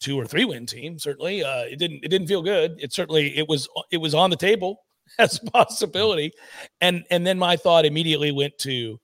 two 0.00 0.18
or 0.18 0.26
three 0.26 0.44
win 0.44 0.66
team. 0.66 0.98
Certainly, 0.98 1.44
uh, 1.44 1.62
it 1.62 1.78
didn't 1.78 2.04
it 2.04 2.08
didn't 2.08 2.26
feel 2.26 2.42
good. 2.42 2.76
It 2.78 2.92
certainly 2.92 3.36
it 3.36 3.48
was 3.48 3.68
it 3.90 3.98
was 3.98 4.14
on 4.14 4.30
the 4.30 4.36
table 4.36 4.80
as 5.18 5.38
a 5.38 5.50
possibility, 5.50 6.32
and 6.80 7.04
and 7.10 7.26
then 7.26 7.38
my 7.38 7.56
thought 7.56 7.84
immediately 7.84 8.32
went 8.32 8.56
to 8.58 8.98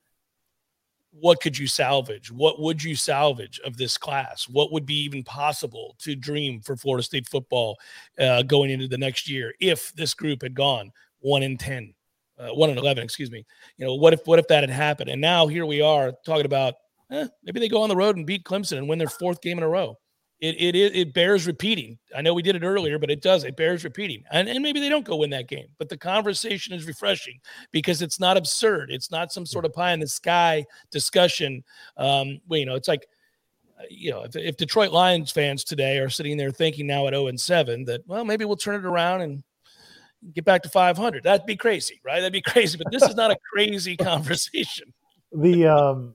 what 1.11 1.41
could 1.41 1.57
you 1.57 1.67
salvage? 1.67 2.31
What 2.31 2.59
would 2.59 2.83
you 2.83 2.95
salvage 2.95 3.59
of 3.65 3.77
this 3.77 3.97
class? 3.97 4.47
What 4.47 4.71
would 4.71 4.85
be 4.85 5.03
even 5.03 5.23
possible 5.23 5.95
to 5.99 6.15
dream 6.15 6.61
for 6.61 6.75
Florida 6.75 7.03
State 7.03 7.27
football 7.27 7.77
uh, 8.19 8.43
going 8.43 8.71
into 8.71 8.87
the 8.87 8.97
next 8.97 9.29
year 9.29 9.53
if 9.59 9.93
this 9.93 10.13
group 10.13 10.41
had 10.41 10.55
gone 10.55 10.91
one 11.19 11.43
in 11.43 11.57
10, 11.57 11.93
uh, 12.39 12.49
one 12.49 12.69
in 12.69 12.77
11, 12.77 13.03
excuse 13.03 13.29
me. 13.29 13.45
You 13.77 13.85
know, 13.85 13.95
what 13.95 14.13
if, 14.13 14.25
what 14.25 14.39
if 14.39 14.47
that 14.47 14.63
had 14.63 14.69
happened? 14.69 15.09
And 15.09 15.21
now 15.21 15.47
here 15.47 15.65
we 15.65 15.81
are 15.81 16.13
talking 16.25 16.45
about 16.45 16.75
eh, 17.11 17.27
maybe 17.43 17.59
they 17.59 17.69
go 17.69 17.81
on 17.81 17.89
the 17.89 17.95
road 17.95 18.15
and 18.15 18.25
beat 18.25 18.45
Clemson 18.45 18.77
and 18.77 18.87
win 18.87 18.99
their 18.99 19.09
fourth 19.09 19.41
game 19.41 19.57
in 19.57 19.63
a 19.63 19.69
row 19.69 19.97
it, 20.41 20.75
it 20.75 20.75
it 20.75 21.13
bears 21.13 21.45
repeating. 21.45 21.99
I 22.15 22.21
know 22.21 22.33
we 22.33 22.41
did 22.41 22.55
it 22.55 22.63
earlier, 22.63 22.97
but 22.97 23.11
it 23.11 23.21
does. 23.21 23.43
It 23.43 23.55
bears 23.55 23.83
repeating. 23.83 24.23
And, 24.31 24.49
and 24.49 24.63
maybe 24.63 24.79
they 24.79 24.89
don't 24.89 25.05
go 25.05 25.17
win 25.17 25.29
that 25.29 25.47
game, 25.47 25.67
but 25.77 25.87
the 25.87 25.97
conversation 25.97 26.73
is 26.73 26.87
refreshing 26.87 27.39
because 27.71 28.01
it's 28.01 28.19
not 28.19 28.37
absurd. 28.37 28.89
It's 28.91 29.11
not 29.11 29.31
some 29.31 29.45
sort 29.45 29.65
of 29.65 29.73
pie 29.73 29.93
in 29.93 29.99
the 29.99 30.07
sky 30.07 30.65
discussion. 30.89 31.63
Um, 31.95 32.39
well, 32.47 32.59
you 32.59 32.65
know, 32.65 32.75
it's 32.75 32.87
like, 32.87 33.05
uh, 33.79 33.83
you 33.89 34.09
know, 34.09 34.23
if, 34.23 34.35
if 34.35 34.57
Detroit 34.57 34.91
Lions 34.91 35.31
fans 35.31 35.63
today 35.63 35.99
are 35.99 36.09
sitting 36.09 36.37
there 36.37 36.51
thinking 36.51 36.87
now 36.87 37.05
at 37.07 37.13
0 37.13 37.27
and 37.27 37.39
7 37.39 37.85
that, 37.85 38.01
well, 38.07 38.25
maybe 38.25 38.43
we'll 38.43 38.57
turn 38.57 38.75
it 38.75 38.85
around 38.85 39.21
and, 39.21 39.43
get 40.33 40.45
back 40.45 40.61
to 40.63 40.69
500. 40.69 41.23
That'd 41.23 41.45
be 41.45 41.55
crazy, 41.55 41.99
right? 42.05 42.19
That'd 42.19 42.33
be 42.33 42.41
crazy. 42.45 42.77
But 42.77 42.91
this 42.91 43.03
is 43.03 43.15
not 43.15 43.31
a 43.31 43.37
crazy 43.51 43.97
conversation. 43.97 44.93
The 45.31 45.65
um, 45.67 46.13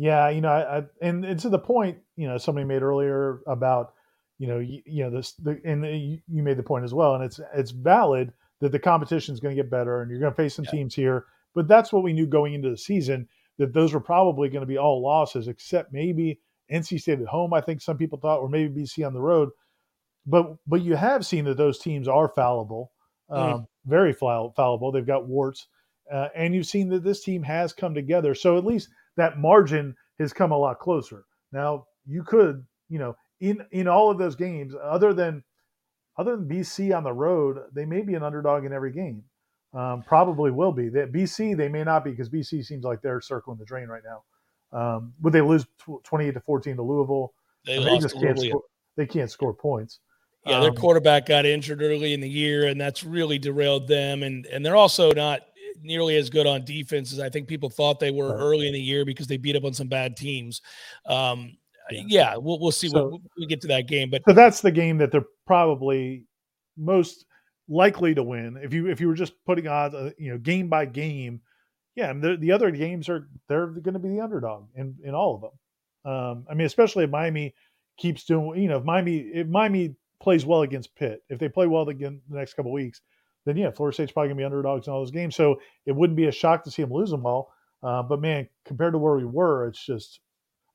yeah, 0.00 0.30
you 0.30 0.40
know, 0.40 0.48
I, 0.48 0.78
I 0.78 0.82
and, 1.02 1.26
and 1.26 1.38
to 1.40 1.50
the 1.50 1.58
point, 1.58 1.98
you 2.16 2.26
know, 2.26 2.38
somebody 2.38 2.66
made 2.66 2.80
earlier 2.80 3.40
about, 3.46 3.92
you 4.38 4.46
know, 4.46 4.58
you, 4.58 4.80
you 4.86 5.04
know 5.04 5.10
this, 5.10 5.32
the, 5.32 5.60
and 5.62 5.84
you, 5.84 6.18
you 6.26 6.42
made 6.42 6.56
the 6.56 6.62
point 6.62 6.86
as 6.86 6.94
well, 6.94 7.14
and 7.16 7.22
it's 7.22 7.38
it's 7.54 7.70
valid 7.70 8.32
that 8.60 8.72
the 8.72 8.78
competition 8.78 9.34
is 9.34 9.40
going 9.40 9.54
to 9.54 9.62
get 9.62 9.70
better, 9.70 10.00
and 10.00 10.10
you're 10.10 10.18
going 10.18 10.32
to 10.32 10.36
face 10.36 10.54
some 10.54 10.64
Yeah. 10.64 10.70
teams 10.70 10.94
here. 10.94 11.26
But 11.54 11.68
that's 11.68 11.92
what 11.92 12.02
we 12.02 12.14
knew 12.14 12.26
going 12.26 12.54
into 12.54 12.70
the 12.70 12.78
season 12.78 13.28
that 13.58 13.74
those 13.74 13.92
were 13.92 14.00
probably 14.00 14.48
going 14.48 14.62
to 14.62 14.66
be 14.66 14.78
all 14.78 15.02
losses, 15.02 15.48
except 15.48 15.92
maybe 15.92 16.40
NC 16.72 16.98
State 16.98 17.20
at 17.20 17.26
home. 17.26 17.52
I 17.52 17.60
think 17.60 17.82
some 17.82 17.98
people 17.98 18.18
thought, 18.18 18.40
or 18.40 18.48
maybe 18.48 18.82
BC 18.82 19.06
on 19.06 19.12
the 19.12 19.20
road. 19.20 19.50
But 20.24 20.56
but 20.66 20.80
you 20.80 20.96
have 20.96 21.26
seen 21.26 21.44
that 21.44 21.58
those 21.58 21.78
teams 21.78 22.08
are 22.08 22.28
fallible, 22.28 22.90
um, 23.28 23.66
very 23.84 24.14
fall, 24.14 24.54
fallible. 24.56 24.92
They've 24.92 25.06
got 25.06 25.28
warts, 25.28 25.66
uh, 26.10 26.28
and 26.34 26.54
you've 26.54 26.66
seen 26.66 26.88
that 26.88 27.04
this 27.04 27.22
team 27.22 27.42
has 27.42 27.74
come 27.74 27.94
together. 27.94 28.34
So 28.34 28.56
at 28.56 28.64
least 28.64 28.88
that 29.20 29.38
margin 29.38 29.94
has 30.18 30.32
come 30.32 30.52
a 30.52 30.56
lot 30.58 30.78
closer. 30.78 31.24
Now 31.52 31.86
you 32.06 32.22
could, 32.22 32.64
you 32.88 32.98
know, 32.98 33.16
in 33.40 33.64
in 33.72 33.88
all 33.88 34.10
of 34.10 34.18
those 34.18 34.34
games, 34.36 34.74
other 34.82 35.12
than 35.14 35.42
other 36.18 36.36
than 36.36 36.48
BC 36.48 36.96
on 36.96 37.04
the 37.04 37.12
road, 37.12 37.58
they 37.72 37.84
may 37.84 38.02
be 38.02 38.14
an 38.14 38.22
underdog 38.22 38.64
in 38.64 38.72
every 38.72 38.92
game. 38.92 39.22
Um, 39.72 40.02
probably 40.02 40.50
will 40.50 40.72
be. 40.72 40.88
That 40.88 41.12
BC 41.12 41.56
they 41.56 41.68
may 41.68 41.84
not 41.84 42.04
be 42.04 42.10
because 42.10 42.28
BC 42.28 42.64
seems 42.64 42.84
like 42.84 43.00
they're 43.02 43.20
circling 43.20 43.58
the 43.58 43.64
drain 43.64 43.88
right 43.88 44.02
now. 44.04 44.22
Um, 44.72 45.12
would 45.22 45.32
they 45.32 45.40
lose 45.40 45.64
tw- 45.78 46.02
twenty-eight 46.04 46.34
to 46.34 46.40
fourteen 46.40 46.76
to 46.76 46.82
Louisville? 46.82 47.32
They 47.64 47.82
They 47.82 47.98
just 47.98 48.18
can't 48.20 48.38
score. 48.38 48.62
They 48.96 49.06
can't 49.06 49.30
score 49.30 49.54
points. 49.54 50.00
Yeah, 50.46 50.60
their 50.60 50.70
Um, 50.70 50.76
quarterback 50.76 51.26
got 51.26 51.44
injured 51.44 51.82
early 51.82 52.14
in 52.14 52.20
the 52.20 52.28
year, 52.28 52.66
and 52.66 52.80
that's 52.80 53.04
really 53.04 53.38
derailed 53.38 53.88
them. 53.88 54.22
And 54.22 54.46
and 54.46 54.64
they're 54.64 54.76
also 54.76 55.12
not 55.12 55.42
nearly 55.82 56.16
as 56.16 56.30
good 56.30 56.46
on 56.46 56.64
defense 56.64 57.12
as 57.12 57.20
I 57.20 57.28
think 57.28 57.48
people 57.48 57.70
thought 57.70 58.00
they 58.00 58.10
were 58.10 58.34
early 58.36 58.66
in 58.66 58.72
the 58.72 58.80
year 58.80 59.04
because 59.04 59.26
they 59.26 59.36
beat 59.36 59.56
up 59.56 59.64
on 59.64 59.74
some 59.74 59.88
bad 59.88 60.16
teams. 60.16 60.60
Um, 61.06 61.56
Yeah. 61.90 62.02
yeah. 62.06 62.36
we'll 62.36 62.58
we'll 62.60 62.70
see 62.72 62.88
So- 62.88 63.08
when 63.10 63.20
we 63.38 63.46
get 63.46 63.60
to 63.62 63.68
that 63.68 63.88
game. 63.88 64.10
But 64.10 64.22
So 64.26 64.32
that's 64.34 64.60
the 64.60 64.70
game 64.70 64.98
that 64.98 65.10
they're 65.10 65.24
probably 65.46 66.24
most 66.76 67.24
likely 67.68 68.14
to 68.14 68.22
win. 68.22 68.56
If 68.62 68.72
you 68.74 68.88
if 68.88 69.00
you 69.00 69.08
were 69.08 69.14
just 69.14 69.32
putting 69.44 69.66
odds, 69.68 69.94
uh, 69.94 70.10
you 70.18 70.30
know, 70.30 70.38
game 70.38 70.68
by 70.68 70.86
game, 70.86 71.40
yeah, 71.96 72.10
and 72.10 72.22
the, 72.22 72.36
the 72.36 72.52
other 72.52 72.70
games 72.70 73.08
are 73.08 73.28
they're 73.48 73.66
going 73.66 73.94
to 73.94 73.98
be 74.00 74.08
the 74.08 74.20
underdog 74.20 74.68
in 74.76 74.96
in 75.04 75.14
all 75.14 75.34
of 75.34 75.40
them. 75.42 76.12
Um, 76.12 76.46
I 76.50 76.54
mean, 76.54 76.66
especially 76.66 77.04
if 77.04 77.10
Miami 77.10 77.54
keeps 77.98 78.24
doing, 78.24 78.62
you 78.62 78.68
know, 78.68 78.78
if 78.78 78.84
Miami 78.84 79.18
if 79.18 79.46
Miami 79.46 79.94
plays 80.20 80.46
well 80.46 80.62
against 80.62 80.94
Pitt, 80.94 81.22
if 81.28 81.38
they 81.38 81.48
play 81.48 81.66
well 81.66 81.88
again 81.88 82.20
the 82.28 82.38
next 82.38 82.54
couple 82.54 82.72
weeks, 82.72 83.00
then 83.44 83.56
yeah, 83.56 83.70
Florida 83.70 83.94
State's 83.94 84.12
probably 84.12 84.28
going 84.28 84.38
to 84.38 84.42
be 84.42 84.44
underdogs 84.44 84.86
in 84.86 84.92
all 84.92 85.00
those 85.00 85.10
games. 85.10 85.34
So 85.36 85.60
it 85.86 85.94
wouldn't 85.94 86.16
be 86.16 86.26
a 86.26 86.32
shock 86.32 86.64
to 86.64 86.70
see 86.70 86.82
them 86.82 86.92
lose 86.92 87.10
them 87.10 87.26
all. 87.26 87.52
Uh, 87.82 88.02
but 88.02 88.20
man, 88.20 88.48
compared 88.64 88.92
to 88.92 88.98
where 88.98 89.16
we 89.16 89.24
were, 89.24 89.66
it's 89.66 89.84
just, 89.84 90.20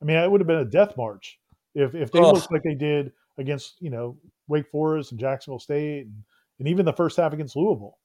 I 0.02 0.04
mean, 0.04 0.16
it 0.16 0.30
would 0.30 0.40
have 0.40 0.48
been 0.48 0.58
a 0.58 0.64
death 0.64 0.96
march 0.96 1.38
if 1.74 1.94
if 1.94 2.10
they 2.10 2.18
Ugh. 2.18 2.34
looked 2.34 2.50
like 2.50 2.62
they 2.64 2.74
did 2.74 3.12
against 3.38 3.76
you 3.80 3.90
know 3.90 4.16
Wake 4.48 4.68
Forest 4.70 5.12
and 5.12 5.20
Jacksonville 5.20 5.60
State 5.60 6.06
and, 6.06 6.22
and 6.58 6.68
even 6.68 6.84
the 6.84 6.92
first 6.92 7.16
half 7.16 7.32
against 7.32 7.56
Louisville. 7.56 7.98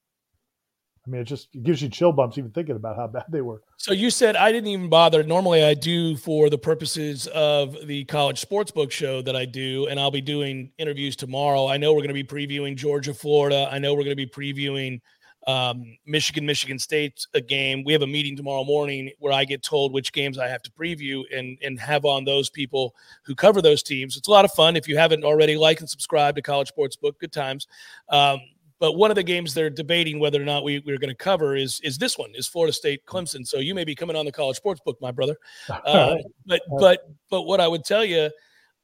I 1.05 1.09
mean, 1.09 1.21
it 1.21 1.25
just 1.25 1.49
it 1.55 1.63
gives 1.63 1.81
you 1.81 1.89
chill 1.89 2.11
bumps 2.11 2.37
even 2.37 2.51
thinking 2.51 2.75
about 2.75 2.95
how 2.95 3.07
bad 3.07 3.25
they 3.29 3.41
were. 3.41 3.63
So 3.77 3.91
you 3.91 4.11
said 4.11 4.35
I 4.35 4.51
didn't 4.51 4.69
even 4.69 4.89
bother. 4.89 5.23
Normally 5.23 5.63
I 5.63 5.73
do 5.73 6.15
for 6.15 6.49
the 6.49 6.59
purposes 6.59 7.27
of 7.27 7.75
the 7.87 8.05
college 8.05 8.45
sportsbook 8.47 8.91
show 8.91 9.21
that 9.23 9.35
I 9.35 9.45
do, 9.45 9.87
and 9.87 9.99
I'll 9.99 10.11
be 10.11 10.21
doing 10.21 10.71
interviews 10.77 11.15
tomorrow. 11.15 11.67
I 11.67 11.77
know 11.77 11.93
we're 11.93 12.05
going 12.05 12.09
to 12.09 12.13
be 12.13 12.23
previewing 12.23 12.75
Georgia, 12.75 13.13
Florida. 13.13 13.67
I 13.71 13.79
know 13.79 13.93
we're 13.93 14.03
going 14.03 14.15
to 14.15 14.27
be 14.27 14.27
previewing 14.27 15.01
um, 15.47 15.97
Michigan, 16.05 16.45
Michigan 16.45 16.77
State 16.77 17.25
a 17.33 17.41
game. 17.41 17.83
We 17.83 17.93
have 17.93 18.03
a 18.03 18.07
meeting 18.07 18.37
tomorrow 18.37 18.63
morning 18.63 19.11
where 19.17 19.33
I 19.33 19.43
get 19.43 19.63
told 19.63 19.91
which 19.91 20.13
games 20.13 20.37
I 20.37 20.47
have 20.47 20.61
to 20.63 20.71
preview 20.71 21.23
and 21.35 21.57
and 21.63 21.79
have 21.79 22.05
on 22.05 22.25
those 22.25 22.49
people 22.49 22.93
who 23.23 23.33
cover 23.33 23.61
those 23.61 23.81
teams. 23.81 24.17
It's 24.17 24.27
a 24.27 24.31
lot 24.31 24.45
of 24.45 24.51
fun. 24.51 24.75
If 24.75 24.87
you 24.87 24.97
haven't 24.97 25.23
already, 25.23 25.57
like 25.57 25.79
and 25.79 25.89
subscribe 25.89 26.35
to 26.35 26.43
College 26.43 26.71
Sportsbook. 26.77 27.17
Good 27.19 27.31
times. 27.31 27.65
Um, 28.09 28.39
but 28.81 28.93
one 28.93 29.11
of 29.11 29.15
the 29.15 29.23
games 29.23 29.53
they're 29.53 29.69
debating 29.69 30.19
whether 30.19 30.41
or 30.41 30.43
not 30.43 30.63
we, 30.63 30.79
we're 30.79 30.97
going 30.97 31.11
to 31.11 31.15
cover 31.15 31.55
is 31.55 31.79
is 31.83 31.99
this 31.99 32.17
one 32.17 32.31
is 32.33 32.47
Florida 32.47 32.73
State 32.73 33.05
Clemson. 33.05 33.45
So 33.47 33.59
you 33.59 33.75
may 33.75 33.83
be 33.83 33.93
coming 33.93 34.15
on 34.15 34.25
the 34.25 34.31
college 34.31 34.57
sports 34.57 34.81
book, 34.83 34.97
my 34.99 35.11
brother. 35.11 35.37
Um, 35.85 36.19
but 36.45 36.61
but 36.79 37.09
but 37.29 37.43
what 37.43 37.59
I 37.59 37.67
would 37.67 37.83
tell 37.83 38.03
you, 38.03 38.29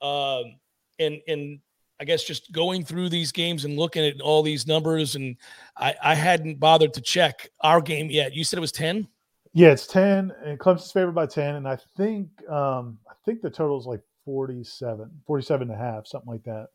um, 0.01 0.55
and 0.99 1.19
and 1.27 1.59
I 1.99 2.05
guess 2.05 2.23
just 2.23 2.51
going 2.51 2.83
through 2.85 3.09
these 3.09 3.31
games 3.31 3.65
and 3.65 3.77
looking 3.77 4.05
at 4.05 4.21
all 4.21 4.43
these 4.43 4.67
numbers, 4.67 5.15
and 5.15 5.35
I, 5.75 5.95
I 6.03 6.15
hadn't 6.15 6.59
bothered 6.59 6.93
to 6.93 7.01
check 7.01 7.49
our 7.61 7.81
game 7.81 8.09
yet. 8.09 8.35
You 8.35 8.43
said 8.43 8.57
it 8.57 8.61
was 8.61 8.71
ten. 8.71 9.07
Yeah, 9.53 9.69
it's 9.69 9.87
ten, 9.87 10.31
and 10.43 10.59
Clemson's 10.59 10.91
favored 10.91 11.15
by 11.15 11.25
ten, 11.25 11.55
and 11.55 11.67
I 11.67 11.77
think 11.95 12.29
um, 12.49 12.99
I 13.09 13.13
think 13.25 13.41
the 13.41 13.49
total 13.49 13.79
is 13.79 13.85
like 13.85 14.01
47, 14.25 15.09
47 15.25 15.69
and 15.69 15.79
a 15.79 15.81
half, 15.81 16.05
something 16.05 16.29
like 16.29 16.43
that. 16.43 16.67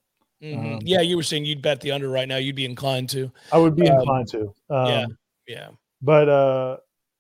Mhm. 0.43 0.74
Um, 0.76 0.80
yeah, 0.82 1.01
you 1.01 1.16
were 1.16 1.22
saying 1.22 1.45
you'd 1.45 1.62
bet 1.62 1.80
the 1.80 1.93
under 1.93 2.09
right 2.09 2.26
now. 2.26 2.36
You'd 2.36 2.57
be 2.57 2.64
inclined 2.64 3.09
to. 3.11 3.30
I 3.53 3.59
would 3.59 3.76
be 3.76 3.88
Um, 3.88 4.01
inclined 4.01 4.28
to. 4.28 4.40
Um, 4.70 4.86
yeah. 4.86 5.07
Yeah. 5.47 5.68
But 6.01 6.28
uh, 6.28 6.76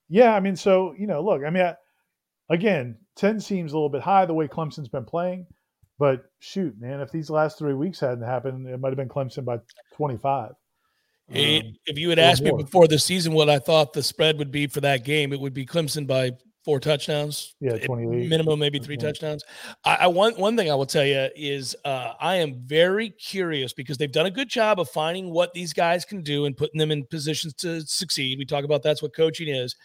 yeah, 0.08 0.34
I 0.34 0.40
mean, 0.40 0.56
so 0.56 0.94
you 0.98 1.06
know, 1.06 1.22
look, 1.22 1.42
I 1.46 1.50
mean, 1.50 1.62
I, 1.62 1.76
again, 2.50 2.98
ten 3.16 3.38
seems 3.40 3.72
a 3.72 3.76
little 3.76 3.88
bit 3.88 4.02
high 4.02 4.26
the 4.26 4.34
way 4.34 4.48
Clemson's 4.48 4.88
been 4.88 5.04
playing, 5.04 5.46
but 5.98 6.24
shoot, 6.40 6.74
man, 6.80 7.00
if 7.00 7.12
these 7.12 7.30
last 7.30 7.58
three 7.58 7.74
weeks 7.74 8.00
hadn't 8.00 8.24
happened, 8.24 8.66
it 8.66 8.78
might 8.80 8.88
have 8.88 8.96
been 8.96 9.08
Clemson 9.08 9.44
by 9.44 9.58
twenty 9.94 10.16
five. 10.16 10.52
It- 11.28 11.64
Um, 11.64 11.72
if 11.86 11.96
you 11.98 12.10
had 12.10 12.18
asked 12.18 12.42
me 12.42 12.50
before 12.56 12.88
the 12.88 12.98
season 12.98 13.32
what 13.32 13.48
I 13.48 13.58
thought 13.60 13.92
the 13.92 14.02
spread 14.02 14.38
would 14.38 14.50
be 14.50 14.66
for 14.66 14.80
that 14.80 15.04
game, 15.04 15.32
it 15.32 15.40
would 15.40 15.54
be 15.54 15.64
Clemson 15.64 16.06
by 16.06 16.32
four 16.64 16.80
touchdowns. 16.80 17.54
Yeah, 17.60 17.76
28. 17.76 18.28
minimum, 18.28 18.58
maybe 18.58 18.78
three 18.78 18.96
Yeah. 18.96 19.06
touchdowns. 19.08 19.44
I, 19.84 19.96
I 20.00 20.06
one 20.06 20.34
one 20.34 20.56
thing 20.56 20.70
I 20.70 20.74
will 20.74 20.86
tell 20.86 21.04
you 21.04 21.28
is 21.34 21.74
uh, 21.84 22.12
I 22.20 22.36
am 22.36 22.62
very 22.64 23.10
curious 23.10 23.72
because 23.72 23.98
they've 23.98 24.12
done 24.12 24.26
a 24.26 24.30
good 24.30 24.48
job 24.48 24.78
of 24.80 24.88
finding 24.90 25.30
what 25.30 25.52
these 25.52 25.72
guys 25.72 26.04
can 26.04 26.22
do 26.22 26.44
and 26.46 26.56
putting 26.56 26.78
them 26.78 26.90
in 26.90 27.04
positions 27.06 27.54
to 27.54 27.80
succeed. 27.82 28.38
We 28.38 28.44
talk 28.44 28.64
about 28.64 28.82
that's 28.82 29.02
what 29.02 29.14
coaching 29.14 29.48
is, 29.48 29.76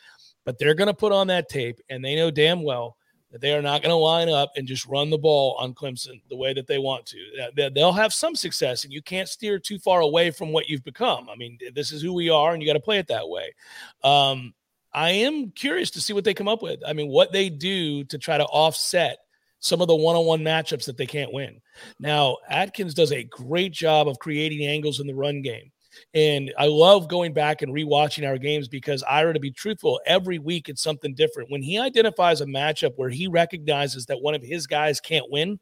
but 0.45 0.57
they're 0.59 0.75
going 0.75 0.87
to 0.87 0.93
put 0.93 1.11
on 1.11 1.27
that 1.27 1.49
tape, 1.49 1.79
and 1.89 2.03
they 2.03 2.15
know 2.15 2.31
damn 2.31 2.63
well 2.63 2.97
that 3.31 3.41
they 3.41 3.53
are 3.53 3.61
not 3.61 3.81
going 3.81 3.91
to 3.91 3.95
line 3.95 4.29
up 4.29 4.51
and 4.55 4.65
just 4.65 4.85
run 4.85 5.09
the 5.09 5.17
ball 5.17 5.53
on 5.59 5.73
Clemson 5.73 6.21
the 6.29 6.37
way 6.37 6.53
that 6.53 6.65
they 6.65 6.77
want 6.77 7.05
to. 7.07 7.71
They'll 7.73 7.91
have 7.91 8.13
some 8.13 8.35
success, 8.35 8.85
and 8.85 8.93
you 8.93 9.01
can't 9.01 9.27
steer 9.27 9.59
too 9.59 9.79
far 9.79 9.99
away 9.99 10.31
from 10.31 10.53
what 10.53 10.69
you've 10.69 10.85
become. 10.85 11.27
I 11.29 11.35
mean, 11.35 11.57
this 11.73 11.91
is 11.91 12.01
who 12.01 12.13
we 12.13 12.29
are, 12.29 12.53
and 12.53 12.61
you 12.63 12.67
got 12.67 12.73
to 12.73 12.79
play 12.79 12.99
it 12.99 13.07
that 13.07 13.27
way. 13.27 13.53
Um, 14.03 14.53
I 14.97 15.11
am 15.11 15.51
curious 15.51 15.91
to 15.91 16.01
see 16.01 16.13
what 16.13 16.23
they 16.23 16.33
come 16.33 16.47
up 16.47 16.63
with. 16.63 16.79
I 16.85 16.93
mean, 16.93 17.07
what 17.07 17.31
they 17.31 17.49
do 17.49 18.03
to 18.05 18.17
try 18.17 18.35
to 18.35 18.45
offset 18.45 19.19
some 19.59 19.79
of 19.79 19.87
the 19.87 19.95
one-on-one 19.95 20.41
matchups 20.41 20.85
that 20.85 20.97
they 20.97 21.05
can't 21.05 21.31
win. 21.31 21.61
Now, 21.99 22.37
Atkins 22.49 22.95
does 22.95 23.11
a 23.11 23.23
great 23.23 23.71
job 23.73 24.07
of 24.07 24.17
creating 24.17 24.67
angles 24.67 24.99
in 24.99 25.05
the 25.05 25.13
run 25.13 25.43
game. 25.43 25.71
And 26.15 26.51
I 26.57 26.65
love 26.65 27.07
going 27.09 27.31
back 27.31 27.61
and 27.61 27.71
rewatching 27.71 28.27
our 28.27 28.39
games 28.39 28.67
because 28.67 29.03
Ira, 29.03 29.35
to 29.35 29.39
be 29.39 29.51
truthful, 29.51 30.01
every 30.07 30.39
week 30.39 30.67
it's 30.67 30.81
something 30.81 31.13
different. 31.13 31.51
When 31.51 31.61
he 31.61 31.77
identifies 31.77 32.41
a 32.41 32.45
matchup 32.45 32.93
where 32.95 33.09
he 33.09 33.27
recognizes 33.27 34.07
that 34.07 34.21
one 34.21 34.33
of 34.33 34.41
his 34.41 34.65
guys 34.65 34.99
can't 34.99 35.29
win, 35.29 35.59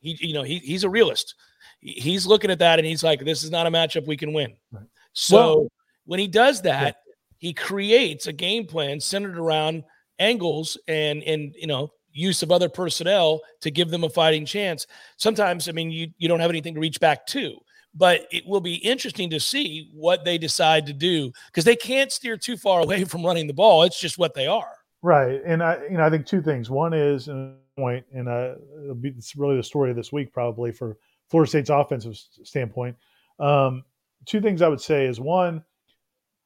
he, 0.00 0.18
you 0.20 0.34
know, 0.34 0.42
he, 0.42 0.58
he's 0.58 0.82
a 0.82 0.90
realist. 0.90 1.36
He's 1.78 2.26
looking 2.26 2.50
at 2.50 2.58
that 2.58 2.80
and 2.80 2.86
he's 2.86 3.04
like, 3.04 3.24
this 3.24 3.44
is 3.44 3.52
not 3.52 3.68
a 3.68 3.70
matchup 3.70 4.08
we 4.08 4.16
can 4.16 4.32
win. 4.32 4.56
Right. 4.72 4.86
So 5.12 5.36
Well- 5.36 5.68
when 6.06 6.18
he 6.18 6.26
does 6.26 6.62
that, 6.62 6.96
he 7.44 7.52
creates 7.52 8.26
a 8.26 8.32
game 8.32 8.66
plan 8.66 8.98
centered 8.98 9.38
around 9.38 9.84
angles 10.18 10.78
and 10.88 11.22
and 11.24 11.54
you 11.58 11.66
know 11.66 11.90
use 12.12 12.42
of 12.42 12.50
other 12.50 12.68
personnel 12.68 13.40
to 13.60 13.70
give 13.70 13.90
them 13.90 14.04
a 14.04 14.08
fighting 14.08 14.46
chance. 14.46 14.86
Sometimes, 15.16 15.68
I 15.68 15.72
mean, 15.72 15.90
you 15.90 16.08
you 16.16 16.26
don't 16.28 16.40
have 16.40 16.50
anything 16.50 16.74
to 16.74 16.80
reach 16.80 17.00
back 17.00 17.26
to, 17.28 17.56
but 17.94 18.22
it 18.32 18.46
will 18.46 18.60
be 18.60 18.76
interesting 18.76 19.28
to 19.30 19.40
see 19.40 19.90
what 19.92 20.24
they 20.24 20.38
decide 20.38 20.86
to 20.86 20.92
do 20.92 21.32
because 21.46 21.64
they 21.64 21.76
can't 21.76 22.10
steer 22.10 22.36
too 22.36 22.56
far 22.56 22.80
away 22.80 23.04
from 23.04 23.24
running 23.24 23.46
the 23.46 23.52
ball. 23.52 23.82
It's 23.82 24.00
just 24.00 24.16
what 24.16 24.34
they 24.34 24.46
are. 24.46 24.76
Right, 25.02 25.42
and 25.44 25.62
I, 25.62 25.82
you 25.82 25.98
know, 25.98 26.04
I 26.04 26.08
think 26.08 26.24
two 26.24 26.40
things. 26.40 26.70
One 26.70 26.94
is 26.94 27.28
point, 27.76 28.06
and 28.14 28.26
uh, 28.26 28.54
it'll 28.82 28.94
be, 28.94 29.10
it's 29.10 29.36
really 29.36 29.56
the 29.56 29.62
story 29.62 29.90
of 29.90 29.96
this 29.96 30.12
week, 30.12 30.32
probably 30.32 30.72
for 30.72 30.96
Florida 31.28 31.50
State's 31.50 31.68
offensive 31.68 32.16
standpoint. 32.42 32.96
Um, 33.38 33.84
two 34.24 34.40
things 34.40 34.62
I 34.62 34.68
would 34.68 34.80
say 34.80 35.04
is 35.04 35.20
one, 35.20 35.62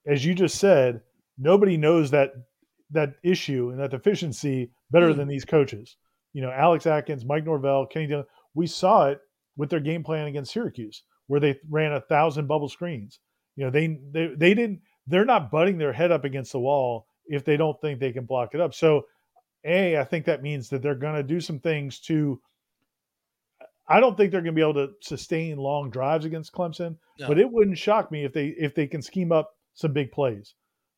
as 0.09 0.25
you 0.25 0.35
just 0.35 0.59
said, 0.59 1.01
nobody 1.39 1.77
knows 1.77 2.11
that 2.11 2.33
that 2.91 3.15
issue 3.23 3.69
and 3.71 3.79
that 3.79 3.91
deficiency 3.91 4.71
better 4.91 5.11
Mm. 5.13 5.17
than 5.17 5.29
these 5.29 5.45
coaches. 5.45 5.97
You 6.33 6.41
know, 6.43 6.51
Alex 6.51 6.87
Atkins, 6.87 7.25
Mike 7.25 7.45
Norvell, 7.45 7.87
Kenny 7.87 8.07
Dillon. 8.07 8.25
We 8.55 8.67
saw 8.67 9.09
it 9.09 9.21
with 9.57 9.69
their 9.71 9.81
game 9.81 10.03
plan 10.03 10.27
against 10.27 10.53
Syracuse, 10.53 11.03
where 11.27 11.41
they 11.41 11.59
ran 11.69 11.93
a 11.93 12.01
thousand 12.01 12.47
bubble 12.47 12.69
screens. 12.69 13.21
You 13.57 13.65
know, 13.65 13.71
they 13.71 13.99
they 14.13 14.29
they 14.37 14.55
didn't. 14.55 14.81
They're 15.07 15.25
not 15.25 15.51
butting 15.51 15.79
their 15.79 15.93
head 15.93 16.11
up 16.13 16.25
against 16.25 16.53
the 16.53 16.61
wall 16.61 17.07
if 17.27 17.45
they 17.45 17.57
don't 17.57 17.79
think 17.81 17.99
they 18.01 18.13
can 18.13 18.25
block 18.25 18.55
it 18.55 18.61
up. 18.61 18.73
So, 18.75 19.07
a, 19.65 19.97
I 19.99 20.05
think 20.05 20.25
that 20.27 20.43
means 20.43 20.69
that 20.71 20.81
they're 20.83 20.95
going 20.95 21.15
to 21.17 21.23
do 21.23 21.41
some 21.41 21.59
things 21.61 21.99
to. 22.01 22.41
I 23.91 24.01
don't 24.01 24.17
think 24.17 24.31
they're 24.33 24.43
going 24.43 24.55
to 24.55 24.59
be 24.59 24.63
able 24.63 24.87
to 24.87 24.93
sustain 25.01 25.57
long 25.57 25.91
drives 25.91 26.25
against 26.27 26.53
Clemson, 26.53 26.97
No. 27.19 27.27
but 27.29 27.39
it 27.39 27.51
wouldn't 27.51 27.79
shock 27.79 28.11
me 28.13 28.25
if 28.25 28.33
they 28.33 28.49
if 28.49 28.75
they 28.75 28.87
can 28.87 29.01
scheme 29.03 29.33
up 29.33 29.55
some 29.79 29.93
big 29.93 30.11
plays. 30.11 30.55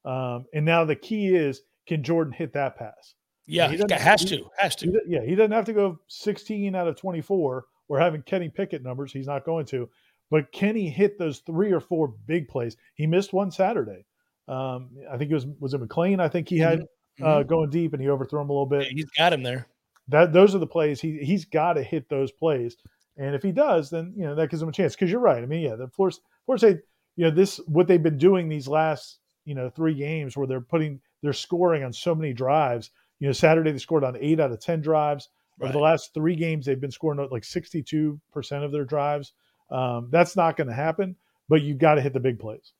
Um, 0.06 0.46
and 0.54 0.64
now 0.64 0.84
the 0.86 0.96
key 0.96 1.34
is 1.34 1.60
can 1.86 2.02
Jordan 2.02 2.32
hit 2.32 2.54
that 2.54 2.76
pass? 2.76 3.14
Yeah, 3.46 3.66
he 3.66 3.72
he 3.72 3.76
doesn't- 3.82 4.00
has 4.00 4.22
he- 4.22 4.38
to, 4.38 4.44
has 4.56 4.74
to. 4.76 4.86
do- 4.86 5.02
yeah, 5.06 5.22
he 5.24 5.34
doesn't 5.34 5.52
have 5.52 5.64
to 5.66 5.72
go 5.72 5.98
16 6.08 6.74
out 6.74 6.88
of 6.88 6.96
24 6.96 7.64
or 7.88 7.98
having 8.00 8.22
Kenny 8.22 8.48
Pickett 8.48 8.82
numbers. 8.82 9.12
He's 9.12 9.26
not 9.26 9.44
going 9.44 9.66
to. 9.66 9.88
But 10.30 10.50
can 10.52 10.76
he 10.76 10.88
hit 10.88 11.18
those 11.18 11.40
three 11.40 11.72
or 11.72 11.80
four 11.80 12.14
big 12.26 12.48
plays? 12.48 12.76
He 12.94 13.06
missed 13.06 13.32
one 13.32 13.50
Saturday. 13.50 14.06
Um, 14.48 14.90
I 15.10 15.16
think 15.18 15.30
it 15.30 15.34
was 15.34 15.46
was 15.58 15.74
it 15.74 15.80
McClain. 15.80 16.20
I 16.20 16.28
think 16.28 16.48
he 16.48 16.58
had 16.58 16.86
uh, 17.22 17.42
going 17.42 17.68
deep 17.70 17.92
and 17.92 18.00
he 18.00 18.08
overthrew 18.08 18.40
him 18.40 18.48
a 18.48 18.52
little 18.52 18.64
bit. 18.66 18.82
Mm-hmm. 18.82 18.96
Yeah, 18.96 19.02
he's 19.02 19.10
got 19.18 19.32
him 19.32 19.42
there. 19.42 19.66
That 20.08 20.32
those 20.32 20.54
are 20.54 20.58
the 20.58 20.66
plays 20.66 21.00
he 21.00 21.18
he's 21.18 21.44
got 21.44 21.74
to 21.74 21.82
hit 21.82 22.08
those 22.08 22.32
plays. 22.32 22.76
And 23.16 23.34
if 23.34 23.42
he 23.42 23.52
does, 23.52 23.90
then 23.90 24.14
you 24.16 24.24
know 24.24 24.34
that 24.36 24.48
gives 24.50 24.62
him 24.62 24.68
a 24.68 24.72
chance. 24.72 24.94
Because 24.94 25.10
you're 25.10 25.20
right. 25.20 25.42
I 25.42 25.46
mean, 25.46 25.60
yeah, 25.62 25.74
the 25.74 25.88
Florida 25.88 26.16
Florida 26.46 26.66
State, 26.66 26.80
you 27.16 27.24
know, 27.24 27.30
this 27.30 27.58
what 27.66 27.86
they've 27.86 28.02
been 28.02 28.18
doing 28.18 28.48
these 28.48 28.68
last 28.68 29.18
you 29.44 29.54
know 29.54 29.70
three 29.70 29.94
games 29.94 30.36
where 30.36 30.46
they're 30.46 30.60
putting 30.60 31.00
they're 31.22 31.32
scoring 31.32 31.84
on 31.84 31.92
so 31.92 32.14
many 32.14 32.32
drives. 32.32 32.90
You 33.18 33.26
know, 33.28 33.32
Saturday 33.32 33.72
they 33.72 33.78
scored 33.78 34.04
on 34.04 34.16
eight 34.20 34.40
out 34.40 34.52
of 34.52 34.60
ten 34.60 34.80
drives. 34.80 35.28
Over 35.62 35.72
the 35.72 35.78
last 35.78 36.14
three 36.14 36.36
games, 36.36 36.64
they've 36.64 36.80
been 36.80 36.90
scoring 36.90 37.28
like 37.30 37.44
62 37.44 38.18
percent 38.32 38.64
of 38.64 38.72
their 38.72 38.86
drives. 38.86 39.34
Um, 39.70 40.08
that's 40.10 40.34
not 40.34 40.56
going 40.56 40.68
to 40.68 40.74
happen. 40.74 41.16
But 41.50 41.60
you've 41.62 41.78
got 41.78 41.96
to 41.96 42.00
hit 42.00 42.14
the 42.14 42.20
big 42.20 42.38
plays. 42.38 42.72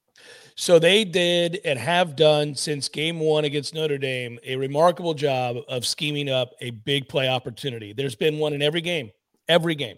So 0.55 0.79
they 0.79 1.05
did 1.05 1.61
and 1.65 1.79
have 1.79 2.17
done 2.17 2.55
since 2.55 2.89
game 2.89 3.21
one 3.21 3.45
against 3.45 3.75
Notre 3.75 3.99
Dame 3.99 4.39
a 4.45 4.57
remarkable 4.57 5.15
job 5.15 5.57
of 5.69 5.87
scheming 5.87 6.29
up 6.29 6.53
a 6.61 6.71
big 6.71 7.09
play 7.09 7.29
opportunity. 7.29 7.93
There's 7.93 8.15
been 8.15 8.39
one 8.39 8.53
in 8.53 8.63
every 8.63 8.81
game, 8.81 9.11
every 9.49 9.75
game. 9.75 9.97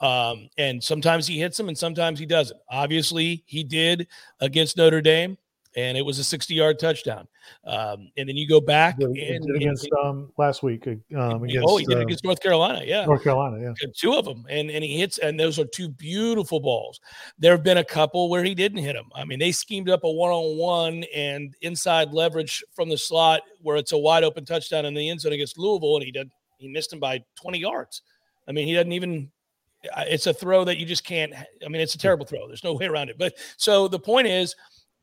Um, 0.00 0.48
and 0.58 0.82
sometimes 0.82 1.26
he 1.26 1.38
hits 1.38 1.56
them 1.56 1.68
and 1.68 1.78
sometimes 1.78 2.18
he 2.18 2.26
doesn't. 2.26 2.58
Obviously, 2.68 3.42
he 3.46 3.62
did 3.64 4.08
against 4.40 4.76
Notre 4.76 5.00
Dame, 5.00 5.38
and 5.76 5.96
it 5.96 6.02
was 6.02 6.18
a 6.18 6.24
60 6.24 6.54
yard 6.54 6.78
touchdown. 6.78 7.26
Um, 7.64 8.10
and 8.16 8.28
then 8.28 8.36
you 8.36 8.46
go 8.46 8.60
back 8.60 9.00
and, 9.00 9.14
did 9.14 9.42
and- 9.42 9.56
against 9.56 9.88
um, 10.04 10.30
last 10.38 10.62
week 10.62 10.86
um, 10.86 11.44
against, 11.44 11.66
oh, 11.68 11.76
he 11.76 11.86
did 11.86 11.98
uh, 11.98 12.00
against 12.00 12.24
North 12.24 12.40
Carolina. 12.40 12.82
Yeah. 12.84 13.04
North 13.04 13.22
Carolina. 13.22 13.60
Yeah. 13.60 13.86
Two 13.96 14.14
of 14.14 14.24
them, 14.24 14.44
and 14.48 14.70
and 14.70 14.84
he 14.84 14.98
hits, 14.98 15.18
and 15.18 15.38
those 15.38 15.58
are 15.58 15.64
two 15.64 15.88
beautiful 15.88 16.60
balls. 16.60 17.00
There 17.38 17.52
have 17.52 17.62
been 17.62 17.78
a 17.78 17.84
couple 17.84 18.28
where 18.28 18.44
he 18.44 18.54
didn't 18.54 18.78
hit 18.78 18.94
them. 18.94 19.08
I 19.14 19.24
mean, 19.24 19.38
they 19.38 19.52
schemed 19.52 19.88
up 19.88 20.04
a 20.04 20.10
one-on-one 20.10 21.04
and 21.14 21.54
inside 21.62 22.12
leverage 22.12 22.62
from 22.74 22.88
the 22.88 22.98
slot 22.98 23.42
where 23.60 23.76
it's 23.76 23.92
a 23.92 23.98
wide 23.98 24.24
open 24.24 24.44
touchdown 24.44 24.84
in 24.84 24.94
the 24.94 25.08
end 25.08 25.20
zone 25.20 25.32
against 25.32 25.58
Louisville, 25.58 25.96
and 25.96 26.04
he 26.04 26.12
did 26.12 26.30
he 26.58 26.68
missed 26.68 26.92
him 26.92 27.00
by 27.00 27.22
20 27.40 27.58
yards. 27.58 28.02
I 28.48 28.52
mean, 28.52 28.66
he 28.66 28.74
doesn't 28.74 28.92
even. 28.92 29.30
It's 29.98 30.26
a 30.26 30.34
throw 30.34 30.64
that 30.64 30.78
you 30.78 30.86
just 30.86 31.04
can't. 31.04 31.32
I 31.34 31.68
mean, 31.68 31.80
it's 31.80 31.94
a 31.94 31.98
hmm. 31.98 32.02
terrible 32.02 32.26
throw. 32.26 32.46
There's 32.46 32.64
no 32.64 32.74
way 32.74 32.86
around 32.86 33.10
it. 33.10 33.18
But 33.18 33.34
so 33.56 33.88
the 33.88 33.98
point 33.98 34.26
is, 34.26 34.54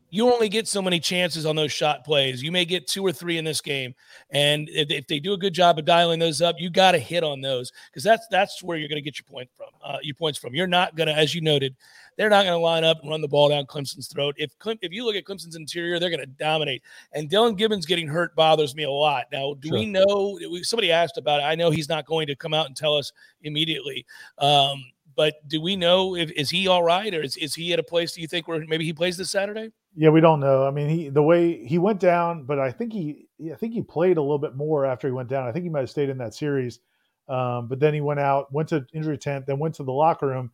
you 0.10 0.32
only 0.32 0.50
get 0.50 0.68
so 0.68 0.82
many 0.82 1.00
chances 1.00 1.46
on 1.46 1.56
those 1.56 1.72
shot 1.72 2.04
plays. 2.04 2.42
You 2.42 2.52
may 2.52 2.66
get 2.66 2.88
two 2.88 3.06
or 3.06 3.12
three 3.12 3.38
in 3.38 3.46
this 3.46 3.62
game, 3.62 3.94
and 4.32 4.68
if, 4.70 4.90
if 4.90 5.08
they 5.08 5.20
do 5.20 5.34
a 5.34 5.38
good 5.38 5.54
job 5.54 5.78
of 5.78 5.86
dialing 5.86 6.20
those 6.20 6.42
up, 6.42 6.56
you 6.60 6.70
got 6.70 6.92
to 6.92 7.00
hit 7.00 7.24
on 7.24 7.42
those 7.42 7.72
because 7.92 8.04
that's 8.04 8.28
that's 8.30 8.64
where 8.64 8.78
you're 8.78 8.90
going 8.90 9.02
to 9.02 9.04
get 9.04 9.20
your 9.20 9.26
point 9.26 9.50
from. 9.56 9.68
Uh, 9.84 9.98
your 10.02 10.16
points 10.16 10.40
from. 10.40 10.56
You're 10.56 10.68
not 10.68 10.96
going 10.96 11.08
to, 11.08 11.14
as 11.14 11.34
you 11.36 11.42
noted, 11.42 11.76
they're 12.18 12.30
not 12.30 12.44
going 12.44 12.58
to 12.58 12.64
line 12.64 12.84
up 12.84 13.02
and 13.02 13.10
run 13.10 13.22
the 13.22 13.28
ball 13.28 13.50
down 13.50 13.66
Clemson's 13.66 14.08
throat. 14.08 14.36
If 14.38 14.52
if 14.82 14.92
you 14.92 15.06
look 15.06 15.16
at 15.16 15.26
Clemson's 15.26 15.56
interior, 15.56 16.00
they're 16.00 16.10
going 16.10 16.20
to 16.20 16.26
dominate. 16.26 16.84
And 17.14 17.30
Dillan 17.30 17.58
Gibbons 17.58 17.86
getting 17.86 18.08
hurt 18.08 18.36
bothers 18.36 18.76
me 18.76 18.84
a 18.84 18.92
lot. 18.92 19.26
Now, 19.32 19.54
do 19.54 19.72
we 19.72 19.86
know? 19.86 20.40
Somebody 20.64 20.92
asked 20.92 21.18
about 21.18 21.40
it. 21.40 21.44
I 21.44 21.56
know 21.56 21.72
he's 21.72 21.90
not 21.90 22.06
going 22.06 22.28
to 22.28 22.36
come 22.36 22.54
out 22.54 22.66
and 22.66 22.76
tell 22.76 22.96
us 22.96 23.12
immediately. 23.44 24.06
Um, 24.38 24.84
but 25.16 25.36
do 25.48 25.60
we 25.60 25.76
know 25.76 26.16
if 26.16 26.32
is 26.32 26.50
he 26.50 26.68
all 26.68 26.82
right 26.82 27.14
or 27.14 27.22
is, 27.22 27.36
is 27.38 27.54
he 27.54 27.74
at 27.74 27.80
a 27.80 27.84
place 27.84 28.14
do 28.14 28.22
you 28.22 28.28
think 28.28 28.48
where 28.48 28.66
maybe 28.66 28.86
he 28.86 28.94
plays 28.94 29.18
this 29.18 29.30
Saturday? 29.30 29.72
Yeah, 29.96 30.10
we 30.10 30.22
don't 30.22 30.40
know. 30.40 30.66
I 30.66 30.72
mean, 30.72 30.90
he 30.90 31.10
the 31.10 31.24
way 31.24 31.66
he 31.66 31.78
went 31.78 32.00
down, 32.00 32.44
but 32.46 32.60
I 32.60 32.72
think 32.72 32.94
he 32.94 33.28
I 33.52 33.56
think 33.56 33.74
he 33.74 33.82
played 33.82 34.18
a 34.18 34.22
little 34.22 34.40
bit 34.40 34.56
more 34.56 34.86
after 34.86 35.08
he 35.08 35.14
went 35.14 35.30
down. 35.30 35.48
I 35.48 35.52
think 35.52 35.64
he 35.64 35.70
might 35.70 35.82
have 35.82 35.90
stayed 35.90 36.10
in 36.10 36.20
that 36.20 36.34
series, 36.36 36.80
um, 37.28 37.68
but 37.68 37.80
then 37.80 37.94
he 37.94 38.02
went 38.02 38.20
out, 38.20 38.54
went 38.54 38.70
to 38.70 38.86
injury 38.94 39.18
tent, 39.18 39.46
then 39.48 39.60
went 39.60 39.76
to 39.76 39.84
the 39.84 39.92
locker 39.92 40.28
room. 40.28 40.52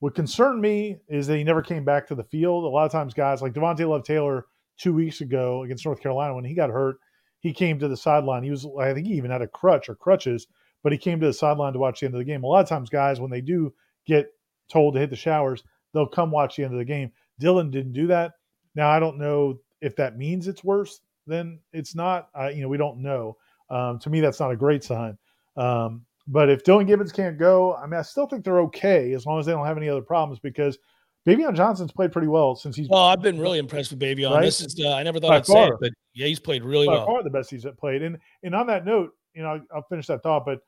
What 0.00 0.14
concerned 0.14 0.62
me 0.62 0.96
is 1.08 1.26
that 1.26 1.36
he 1.36 1.44
never 1.44 1.60
came 1.62 1.84
back 1.84 2.06
to 2.08 2.14
the 2.14 2.24
field. 2.24 2.64
A 2.64 2.68
lot 2.68 2.86
of 2.86 2.92
times, 2.92 3.12
guys 3.12 3.42
like 3.42 3.52
Devontay 3.52 3.86
Love-Taylor 3.86 4.46
two 4.78 4.94
weeks 4.94 5.20
ago 5.20 5.62
against 5.62 5.84
North 5.84 6.00
Carolina 6.00 6.34
when 6.34 6.44
he 6.44 6.54
got 6.54 6.70
hurt, 6.70 6.96
he 7.40 7.52
came 7.52 7.78
to 7.78 7.88
the 7.88 7.96
sideline. 7.98 8.42
He 8.42 8.50
was 8.50 8.66
I 8.80 8.94
think 8.94 9.06
he 9.06 9.14
even 9.14 9.30
had 9.30 9.42
a 9.42 9.46
crutch 9.46 9.90
or 9.90 9.94
crutches, 9.94 10.46
but 10.82 10.92
he 10.92 10.98
came 10.98 11.20
to 11.20 11.26
the 11.26 11.34
sideline 11.34 11.74
to 11.74 11.78
watch 11.78 12.00
the 12.00 12.06
end 12.06 12.14
of 12.14 12.18
the 12.18 12.24
game. 12.24 12.44
A 12.44 12.46
lot 12.46 12.62
of 12.62 12.68
times, 12.68 12.88
guys 12.88 13.20
when 13.20 13.30
they 13.30 13.42
do 13.42 13.74
get 14.06 14.32
told 14.70 14.94
to 14.94 15.00
hit 15.00 15.10
the 15.10 15.16
showers, 15.16 15.62
they'll 15.92 16.06
come 16.06 16.30
watch 16.30 16.56
the 16.56 16.64
end 16.64 16.72
of 16.72 16.78
the 16.78 16.84
game. 16.84 17.12
Dillan 17.40 17.70
didn't 17.70 17.92
do 17.92 18.06
that. 18.06 18.32
Now 18.74 18.90
I 18.90 18.98
don't 19.00 19.18
know 19.18 19.58
if 19.80 19.96
that 19.96 20.16
means 20.16 20.48
it's 20.48 20.64
worse 20.64 21.00
than 21.26 21.58
it's 21.72 21.94
not. 21.94 22.28
I, 22.34 22.50
you 22.50 22.62
know, 22.62 22.68
we 22.68 22.76
don't 22.76 22.98
know. 22.98 23.36
Um, 23.68 23.98
to 24.00 24.10
me, 24.10 24.20
that's 24.20 24.40
not 24.40 24.50
a 24.50 24.56
great 24.56 24.82
sign. 24.84 25.16
Um, 25.56 26.04
but 26.28 26.48
if 26.48 26.62
Dillan 26.64 26.86
Gibbons 26.86 27.12
can't 27.12 27.38
go, 27.38 27.74
I 27.74 27.86
mean, 27.86 27.98
I 27.98 28.02
still 28.02 28.26
think 28.26 28.44
they're 28.44 28.60
okay 28.60 29.12
as 29.12 29.26
long 29.26 29.40
as 29.40 29.46
they 29.46 29.52
don't 29.52 29.66
have 29.66 29.76
any 29.76 29.88
other 29.88 30.02
problems 30.02 30.38
because 30.38 30.78
Baveon 31.26 31.54
Johnson's 31.54 31.92
played 31.92 32.12
pretty 32.12 32.28
well 32.28 32.54
since 32.54 32.76
he's 32.76 32.88
Well, 32.88 33.04
I've 33.04 33.22
been 33.22 33.38
really 33.38 33.58
impressed 33.58 33.90
with 33.90 34.00
Baveon 34.00 34.30
Right? 34.32 34.44
this. 34.44 34.60
Is 34.60 34.80
uh, 34.82 34.94
I 34.94 35.02
never 35.02 35.20
thought 35.20 35.28
By 35.28 35.36
I'd 35.36 35.46
say 35.46 35.66
it, 35.66 35.74
but 35.80 35.90
yeah, 36.14 36.26
he's 36.26 36.40
played 36.40 36.64
really 36.64 36.86
by 36.86 36.94
well. 36.94 37.06
far 37.06 37.22
the 37.22 37.30
best 37.30 37.50
he's 37.50 37.66
played. 37.78 38.02
And 38.02 38.18
and 38.42 38.54
on 38.54 38.66
that 38.68 38.84
note, 38.84 39.12
you 39.34 39.42
know, 39.42 39.60
I'll, 39.74 39.82
finish 39.82 40.06
that 40.06 40.22
thought. 40.22 40.44
But 40.44 40.60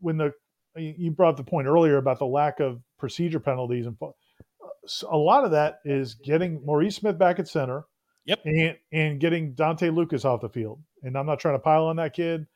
when 0.00 0.16
the 0.16 0.32
you 0.76 0.94
you 0.96 1.10
brought 1.10 1.30
up 1.30 1.36
the 1.36 1.44
point 1.44 1.66
earlier 1.68 1.98
about 1.98 2.18
the 2.18 2.26
lack 2.26 2.60
of 2.60 2.80
procedure 2.98 3.40
penalties 3.40 3.86
and 3.86 3.96
fo- 4.88 5.08
a 5.10 5.16
lot 5.16 5.44
of 5.44 5.50
that 5.52 5.80
is 5.84 6.14
getting 6.14 6.64
Maurice 6.64 6.96
Smith 6.96 7.18
back 7.18 7.38
at 7.38 7.48
center. 7.48 7.84
Yep. 8.26 8.40
And 8.44 8.76
and 8.92 9.20
getting 9.20 9.54
Dontae 9.54 9.94
Lucas 9.94 10.24
off 10.24 10.42
the 10.42 10.48
field. 10.48 10.80
And 11.02 11.16
I'm 11.16 11.26
not 11.26 11.40
trying 11.40 11.54
to 11.54 11.60
pile 11.60 11.86
on 11.86 11.96
that 11.96 12.14
kid, 12.14 12.46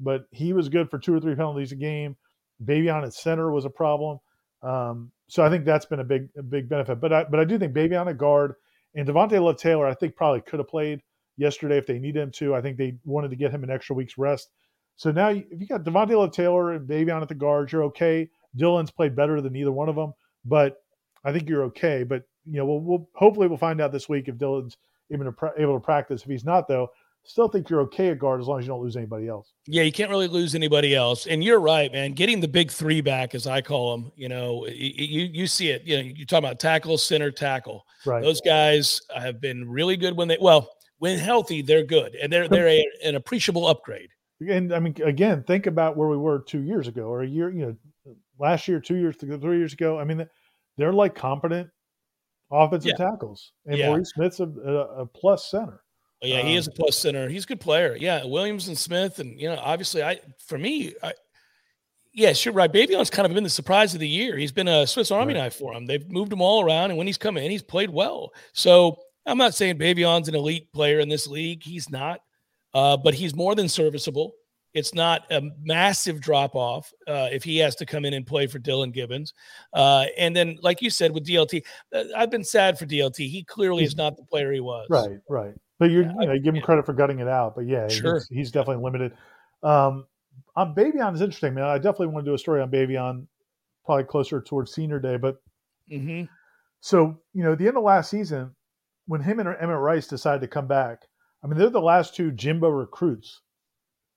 but 0.00 0.26
he 0.30 0.52
was 0.52 0.68
good 0.68 0.90
for 0.90 0.98
two 0.98 1.14
or 1.14 1.20
three 1.20 1.36
penalties 1.36 1.72
a 1.72 1.76
game. 1.76 2.16
Baveon 2.62 3.04
at 3.04 3.14
center 3.14 3.50
was 3.50 3.64
a 3.64 3.70
problem. 3.70 4.18
Um, 4.62 5.12
so 5.28 5.44
I 5.44 5.48
think 5.48 5.64
that's 5.64 5.86
been 5.86 6.00
a 6.00 6.04
big 6.04 6.28
a 6.36 6.42
big 6.42 6.68
benefit. 6.68 7.00
But 7.00 7.12
I 7.12 7.24
but 7.24 7.40
I 7.40 7.44
do 7.44 7.58
think 7.58 7.72
Baveon 7.72 8.10
at 8.10 8.18
guard 8.18 8.54
and 8.94 9.08
Devontay 9.08 9.42
Love-Taylor, 9.42 9.86
I 9.86 9.94
think 9.94 10.16
probably 10.16 10.42
could 10.42 10.58
have 10.58 10.68
played 10.68 11.00
yesterday 11.36 11.78
if 11.78 11.86
they 11.86 11.98
needed 11.98 12.22
him 12.22 12.30
to. 12.32 12.54
I 12.54 12.60
think 12.60 12.76
they 12.76 12.98
wanted 13.04 13.30
to 13.30 13.36
get 13.36 13.50
him 13.50 13.64
an 13.64 13.70
extra 13.70 13.96
week's 13.96 14.18
rest. 14.18 14.50
So 14.96 15.10
now, 15.10 15.30
if 15.30 15.46
you 15.50 15.66
got 15.66 15.84
Devontay 15.84 16.18
Love-Taylor 16.18 16.72
and 16.72 16.86
Baveon 16.86 17.22
at 17.22 17.28
the 17.28 17.34
guards, 17.34 17.72
you're 17.72 17.84
okay. 17.84 18.28
Dillan's 18.56 18.90
played 18.90 19.16
better 19.16 19.40
than 19.40 19.56
either 19.56 19.72
one 19.72 19.88
of 19.88 19.94
them, 19.96 20.12
but 20.44 20.81
I 21.24 21.32
think 21.32 21.48
you're 21.48 21.64
okay. 21.64 22.04
But 22.04 22.24
you 22.44 22.58
know, 22.58 22.66
we'll, 22.66 22.80
we'll 22.80 23.08
hopefully 23.14 23.48
we'll 23.48 23.58
find 23.58 23.80
out 23.80 23.92
this 23.92 24.08
week 24.08 24.28
if 24.28 24.36
Dillan's 24.36 24.76
even 25.10 25.32
able 25.58 25.74
to 25.74 25.80
practice. 25.80 26.22
If 26.22 26.28
he's 26.28 26.44
not, 26.44 26.68
though, 26.68 26.88
still 27.24 27.48
think 27.48 27.70
you're 27.70 27.82
okay 27.82 28.08
at 28.08 28.18
guard 28.18 28.40
as 28.40 28.46
long 28.46 28.58
as 28.58 28.64
you 28.64 28.70
don't 28.70 28.82
lose 28.82 28.96
anybody 28.96 29.28
else. 29.28 29.52
Yeah, 29.66 29.82
you 29.82 29.92
can't 29.92 30.10
really 30.10 30.28
lose 30.28 30.54
anybody 30.54 30.94
else. 30.94 31.26
And 31.26 31.42
you're 31.42 31.60
right, 31.60 31.92
man. 31.92 32.12
Getting 32.12 32.40
the 32.40 32.48
big 32.48 32.70
three 32.70 33.00
back, 33.00 33.34
as 33.34 33.46
I 33.46 33.60
call 33.60 33.96
them, 33.96 34.12
you 34.16 34.28
know, 34.28 34.66
you 34.66 35.28
you 35.32 35.46
see 35.46 35.70
it. 35.70 35.82
You 35.84 35.96
know, 35.96 36.02
you're 36.02 36.26
talking 36.26 36.44
about 36.44 36.60
tackle, 36.60 36.98
center, 36.98 37.30
tackle. 37.30 37.84
Right. 38.04 38.22
Those 38.22 38.40
guys 38.40 39.00
have 39.14 39.40
been 39.40 39.68
really 39.68 39.96
good 39.96 40.16
when 40.16 40.28
they 40.28 40.38
well, 40.40 40.68
when 40.98 41.18
healthy, 41.18 41.62
they're 41.62 41.84
good, 41.84 42.14
and 42.16 42.32
they're 42.32 42.48
they're 42.48 42.68
a, 42.68 42.84
an 43.04 43.14
appreciable 43.14 43.66
upgrade. 43.66 44.10
and 44.40 44.72
I 44.72 44.80
mean, 44.80 44.94
again, 45.04 45.44
think 45.44 45.66
about 45.66 45.96
where 45.96 46.08
we 46.08 46.16
were 46.16 46.40
two 46.40 46.62
years 46.62 46.88
ago, 46.88 47.04
or 47.04 47.22
a 47.22 47.28
year, 47.28 47.50
you 47.50 47.66
know, 47.66 48.14
last 48.38 48.68
year, 48.68 48.80
two 48.80 48.96
years 48.96 49.16
three 49.16 49.58
years 49.58 49.72
ago. 49.72 49.98
I 49.98 50.04
mean, 50.04 50.26
they're 50.76 50.92
like 50.92 51.14
competent 51.14 51.68
offensive 52.50 52.92
Yeah. 52.98 53.10
tackles, 53.10 53.52
and 53.66 53.78
Yeah. 53.78 53.88
Maurice 53.88 54.10
Smith's 54.10 54.40
a, 54.40 54.44
a, 54.44 55.02
a 55.02 55.06
plus 55.06 55.50
center. 55.50 55.82
But 56.20 56.28
yeah, 56.30 56.42
he 56.42 56.54
is 56.54 56.68
a 56.68 56.70
Um, 56.70 56.76
plus 56.76 56.96
center. 56.98 57.28
He's 57.28 57.44
a 57.44 57.46
good 57.48 57.60
player. 57.60 57.96
Yeah, 57.98 58.24
Williams 58.24 58.68
and 58.68 58.78
Smith, 58.78 59.18
and 59.18 59.40
you 59.40 59.48
know, 59.48 59.58
obviously, 59.60 60.02
I 60.02 60.20
for 60.46 60.56
me, 60.58 60.94
I, 61.02 61.14
yes, 62.12 62.44
you're 62.44 62.54
right. 62.54 62.70
Baveon's 62.72 63.10
kind 63.10 63.26
of 63.26 63.34
been 63.34 63.42
the 63.44 63.50
surprise 63.50 63.94
of 63.94 64.00
the 64.00 64.08
year. 64.08 64.36
He's 64.36 64.52
been 64.52 64.68
a 64.68 64.86
Swiss 64.86 65.10
Army 65.10 65.34
Right. 65.34 65.40
knife 65.40 65.54
for 65.56 65.72
him. 65.74 65.86
They've 65.86 66.08
moved 66.10 66.32
him 66.32 66.40
all 66.42 66.64
around, 66.64 66.90
and 66.90 66.98
when 66.98 67.06
he's 67.06 67.18
come 67.18 67.36
in, 67.36 67.50
he's 67.50 67.62
played 67.62 67.90
well. 67.90 68.32
So 68.52 68.98
I'm 69.26 69.38
not 69.38 69.54
saying 69.54 69.78
Baveon's 69.78 70.28
an 70.28 70.34
elite 70.34 70.72
player 70.72 71.00
in 71.00 71.08
this 71.08 71.26
league. 71.26 71.62
He's 71.64 71.90
not, 71.90 72.20
uh, 72.74 72.96
but 72.96 73.14
he's 73.14 73.34
more 73.34 73.54
than 73.54 73.68
serviceable. 73.68 74.32
It's 74.74 74.94
not 74.94 75.30
a 75.30 75.42
massive 75.60 76.20
drop 76.20 76.54
off 76.54 76.92
uh, 77.06 77.28
if 77.30 77.44
he 77.44 77.58
has 77.58 77.74
to 77.76 77.86
come 77.86 78.04
in 78.04 78.14
and 78.14 78.26
play 78.26 78.46
for 78.46 78.58
Dillan 78.58 78.92
Gibbons. 78.92 79.34
Uh, 79.72 80.06
and 80.16 80.34
then, 80.34 80.58
like 80.62 80.80
you 80.80 80.90
said, 80.90 81.12
with 81.12 81.26
DLT, 81.26 81.62
uh, 81.94 82.04
I've 82.16 82.30
been 82.30 82.44
sad 82.44 82.78
for 82.78 82.86
DLT. 82.86 83.28
He 83.28 83.44
clearly 83.44 83.84
is 83.84 83.96
not 83.96 84.16
the 84.16 84.22
player 84.22 84.52
he 84.52 84.60
was. 84.60 84.86
Right, 84.88 85.18
right. 85.28 85.54
But 85.78 85.90
you're, 85.90 86.04
Yeah, 86.04 86.14
you 86.20 86.26
know, 86.26 86.32
you 86.32 86.40
give 86.40 86.54
him 86.54 86.56
yeah. 86.56 86.62
credit 86.62 86.86
for 86.86 86.92
gutting 86.92 87.18
it 87.18 87.28
out. 87.28 87.54
But 87.54 87.66
yeah, 87.66 87.88
Sure. 87.88 88.14
he's, 88.14 88.28
he's 88.28 88.50
definitely 88.50 88.82
limited. 88.82 89.12
Um, 89.62 90.06
on 90.56 90.74
Baveon 90.74 91.14
is 91.14 91.20
interesting, 91.20 91.54
man. 91.54 91.64
I 91.64 91.76
definitely 91.78 92.08
want 92.08 92.24
to 92.24 92.30
do 92.30 92.34
a 92.34 92.38
story 92.38 92.62
on 92.62 92.70
Baveon, 92.70 93.26
probably 93.84 94.04
closer 94.04 94.40
towards 94.40 94.72
senior 94.74 94.98
day. 94.98 95.16
But 95.16 95.36
hmm 95.90 96.24
so 96.80 97.16
you 97.32 97.44
know, 97.44 97.52
at 97.52 97.58
the 97.58 97.68
end 97.68 97.76
of 97.76 97.84
last 97.84 98.10
season, 98.10 98.54
when 99.06 99.20
him 99.20 99.38
and 99.38 99.48
Emmett 99.48 99.78
Rice 99.78 100.08
decided 100.08 100.40
to 100.40 100.48
come 100.48 100.66
back, 100.66 101.02
I 101.42 101.46
mean, 101.46 101.56
they're 101.56 101.70
the 101.70 101.80
last 101.80 102.14
two 102.16 102.32
Jimbo 102.32 102.68
recruits. 102.68 103.40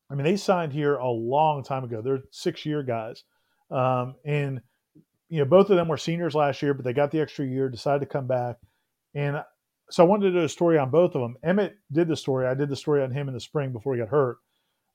I 0.10 0.16
mean, 0.16 0.24
they 0.24 0.38
signed 0.38 0.74
here 0.74 0.96
a 0.96 1.10
long 1.10 1.64
time 1.64 1.84
ago. 1.84 2.02
They're 2.02 2.24
six 2.32 2.66
year 2.66 2.84
guys. 2.84 3.24
Um, 3.72 4.16
and 4.24 4.62
you 5.30 5.40
know, 5.40 5.46
both 5.46 5.70
of 5.70 5.76
them 5.76 5.88
were 5.88 5.98
seniors 5.98 6.36
last 6.36 6.62
year, 6.62 6.74
but 6.74 6.86
they 6.86 6.94
got 6.94 7.12
the 7.12 7.20
extra 7.20 7.46
year, 7.46 7.70
decided 7.70 8.00
to 8.02 8.06
come 8.06 8.28
back. 8.28 8.58
And 9.16 9.44
so 9.90 10.04
I 10.04 10.08
wanted 10.08 10.32
to 10.32 10.40
do 10.40 10.46
a 10.46 10.50
story 10.50 10.78
on 10.78 10.92
both 10.92 11.16
of 11.16 11.22
them. 11.22 11.38
Emmett 11.44 11.78
did 11.92 12.08
the 12.08 12.16
story. 12.16 12.48
I 12.48 12.54
did 12.54 12.70
the 12.70 12.76
story 12.76 13.04
on 13.04 13.12
him 13.12 13.28
in 13.28 13.34
the 13.34 13.40
spring 13.40 13.72
before 13.72 13.94
he 13.96 14.00
got 14.00 14.10
hurt. 14.10 14.38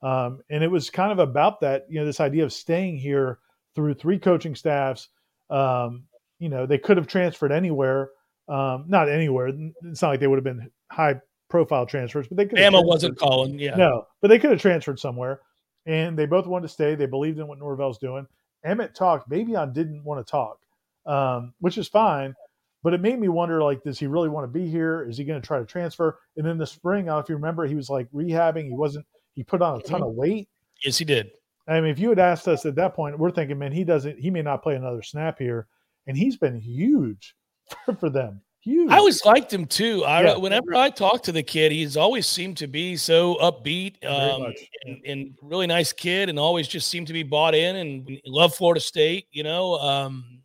Um, 0.02 0.40
and 0.50 0.64
it 0.64 0.70
was 0.70 0.88
kind 0.88 1.12
of 1.12 1.18
about 1.18 1.60
that, 1.60 1.86
you 1.88 2.00
know, 2.00 2.06
this 2.06 2.20
idea 2.20 2.44
of 2.44 2.52
staying 2.52 2.98
here 2.98 3.38
through 3.74 3.94
three 3.94 4.18
coaching 4.18 4.54
staffs. 4.54 5.08
Um, 5.50 6.04
you 6.38 6.48
know, 6.48 6.64
they 6.66 6.78
could 6.78 6.96
have 6.96 7.06
transferred 7.06 7.52
anywhere, 7.52 8.10
um, 8.48 8.86
not 8.88 9.10
anywhere. 9.10 9.48
It's 9.84 10.00
not 10.00 10.08
like 10.08 10.20
they 10.20 10.26
would 10.26 10.38
have 10.38 10.44
been 10.44 10.70
high 10.90 11.20
profile 11.50 11.84
transfers, 11.84 12.26
but 12.28 12.36
they 12.36 12.46
could. 12.46 12.58
Bama 12.58 12.84
wasn't 12.86 13.18
calling, 13.18 13.58
yeah. 13.58 13.76
No, 13.76 14.06
but 14.22 14.28
they 14.28 14.38
could 14.38 14.50
have 14.50 14.60
transferred 14.60 14.98
somewhere, 14.98 15.40
and 15.84 16.18
they 16.18 16.26
both 16.26 16.46
wanted 16.46 16.68
to 16.68 16.72
stay. 16.72 16.94
They 16.94 17.06
believed 17.06 17.38
in 17.38 17.46
what 17.46 17.58
Norvell's 17.58 17.98
doing. 17.98 18.26
Emmett 18.64 18.94
talked. 18.94 19.28
Maybe 19.28 19.52
Baveon 19.52 19.74
didn't 19.74 20.04
want 20.04 20.24
to 20.24 20.30
talk, 20.30 20.60
um, 21.06 21.52
which 21.60 21.76
is 21.76 21.88
fine. 21.88 22.34
But 22.82 22.94
it 22.94 23.02
made 23.02 23.18
me 23.18 23.28
wonder, 23.28 23.62
like, 23.62 23.82
does 23.82 23.98
he 23.98 24.06
really 24.06 24.30
want 24.30 24.44
to 24.44 24.58
be 24.58 24.66
here? 24.66 25.06
Is 25.06 25.18
he 25.18 25.24
going 25.24 25.40
to 25.40 25.46
try 25.46 25.58
to 25.58 25.66
transfer? 25.66 26.18
And 26.38 26.46
in 26.46 26.56
the 26.56 26.66
spring, 26.66 27.10
I 27.10 27.18
if 27.18 27.28
you 27.28 27.34
remember, 27.34 27.66
he 27.66 27.74
was 27.74 27.90
like 27.90 28.10
rehabbing. 28.10 28.64
He 28.64 28.74
wasn't. 28.74 29.04
He 29.34 29.44
put 29.44 29.60
on 29.60 29.78
a 29.78 29.82
ton 29.82 30.02
of 30.02 30.14
weight. 30.14 30.48
Yes, 30.82 30.96
he 30.96 31.04
did. 31.04 31.30
I 31.68 31.80
mean, 31.80 31.90
if 31.90 31.98
you 31.98 32.08
had 32.08 32.18
asked 32.18 32.48
us 32.48 32.64
at 32.66 32.74
that 32.76 32.94
point, 32.94 33.18
we're 33.18 33.30
thinking, 33.30 33.58
man, 33.58 33.72
he 33.72 33.84
doesn't. 33.84 34.18
He 34.18 34.30
may 34.30 34.42
not 34.42 34.62
play 34.62 34.76
another 34.76 35.02
snap 35.02 35.38
here, 35.38 35.68
and 36.06 36.16
he's 36.16 36.36
been 36.36 36.58
huge 36.58 37.36
for, 37.84 37.94
for 37.94 38.10
them. 38.10 38.40
Huge. 38.62 38.90
I 38.90 38.98
always 38.98 39.24
liked 39.24 39.52
him 39.52 39.64
too. 39.64 40.04
I, 40.04 40.22
Yeah. 40.22 40.36
Whenever 40.36 40.74
I 40.74 40.90
talk 40.90 41.22
to 41.24 41.32
the 41.32 41.42
kid, 41.42 41.72
he's 41.72 41.96
always 41.96 42.26
seemed 42.26 42.58
to 42.58 42.66
be 42.66 42.94
so 42.94 43.36
upbeat 43.36 44.04
um, 44.04 44.52
and, 44.84 45.00
and 45.06 45.34
really 45.40 45.66
nice 45.66 45.94
kid, 45.94 46.28
and 46.28 46.38
always 46.38 46.68
just 46.68 46.88
seemed 46.88 47.06
to 47.06 47.14
be 47.14 47.22
bought 47.22 47.54
in 47.54 47.76
and 47.76 48.20
love 48.26 48.54
Florida 48.54 48.80
State. 48.80 49.28
You 49.30 49.44
know, 49.44 49.78
um, 49.78 50.42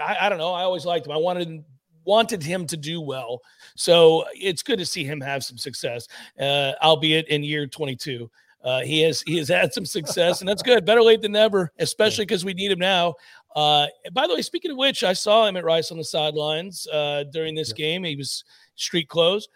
I, 0.00 0.16
I 0.22 0.28
don't 0.30 0.38
know. 0.38 0.52
I 0.52 0.62
always 0.62 0.86
liked 0.86 1.06
him. 1.06 1.12
I 1.12 1.18
wanted 1.18 1.62
wanted 2.04 2.42
him 2.42 2.66
to 2.66 2.78
do 2.78 3.00
well, 3.00 3.40
so 3.76 4.24
it's 4.34 4.62
good 4.62 4.78
to 4.78 4.86
see 4.86 5.04
him 5.04 5.20
have 5.20 5.44
some 5.44 5.58
success, 5.58 6.08
uh, 6.40 6.72
albeit 6.82 7.28
in 7.28 7.42
year 7.42 7.66
twenty 7.66 7.94
two. 7.94 8.30
Uh, 8.64 8.80
he 8.80 9.02
has 9.02 9.22
he 9.22 9.36
has 9.38 9.48
had 9.48 9.72
some 9.74 9.84
success, 9.84 10.40
and 10.40 10.48
that's 10.48 10.62
good. 10.62 10.84
Better 10.84 11.02
late 11.02 11.20
than 11.20 11.32
never, 11.32 11.72
especially 11.78 12.24
because 12.24 12.44
we 12.44 12.54
need 12.54 12.70
him 12.70 12.78
now. 12.78 13.14
Uh, 13.54 13.86
by 14.12 14.26
the 14.26 14.34
way, 14.34 14.42
speaking 14.42 14.70
of 14.70 14.76
which, 14.76 15.04
I 15.04 15.12
saw 15.12 15.44
Emmett 15.44 15.64
Rice 15.64 15.90
on 15.90 15.98
the 15.98 16.04
sidelines 16.04 16.86
uh, 16.88 17.24
during 17.32 17.54
this 17.54 17.72
game. 17.72 18.04
He 18.04 18.16
was 18.16 18.44
street 18.76 19.08
clothes, 19.08 19.48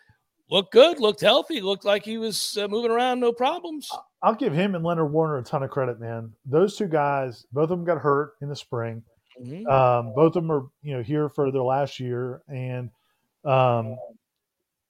looked 0.50 0.72
good, 0.72 1.00
looked 1.00 1.20
healthy, 1.20 1.60
looked 1.60 1.84
like 1.84 2.04
he 2.04 2.18
was 2.18 2.58
uh, 2.60 2.68
moving 2.68 2.90
around, 2.90 3.20
no 3.20 3.32
problems. 3.32 3.88
I'll 4.22 4.34
give 4.34 4.52
him 4.52 4.74
and 4.74 4.84
Leonard 4.84 5.12
Warner 5.12 5.38
a 5.38 5.42
ton 5.42 5.62
of 5.62 5.70
credit, 5.70 6.00
man. 6.00 6.32
Those 6.44 6.76
two 6.76 6.88
guys, 6.88 7.46
both 7.52 7.64
of 7.64 7.70
them 7.70 7.84
got 7.84 7.98
hurt 7.98 8.32
in 8.42 8.48
the 8.48 8.56
spring. 8.56 9.02
Mhm. 9.40 9.66
Um, 9.70 10.12
both 10.14 10.34
of 10.36 10.42
them 10.42 10.50
are, 10.50 10.66
you 10.82 10.96
know, 10.96 11.02
here 11.02 11.28
for 11.28 11.50
their 11.50 11.62
last 11.62 12.00
year, 12.00 12.42
and 12.48 12.90
um, 13.44 13.96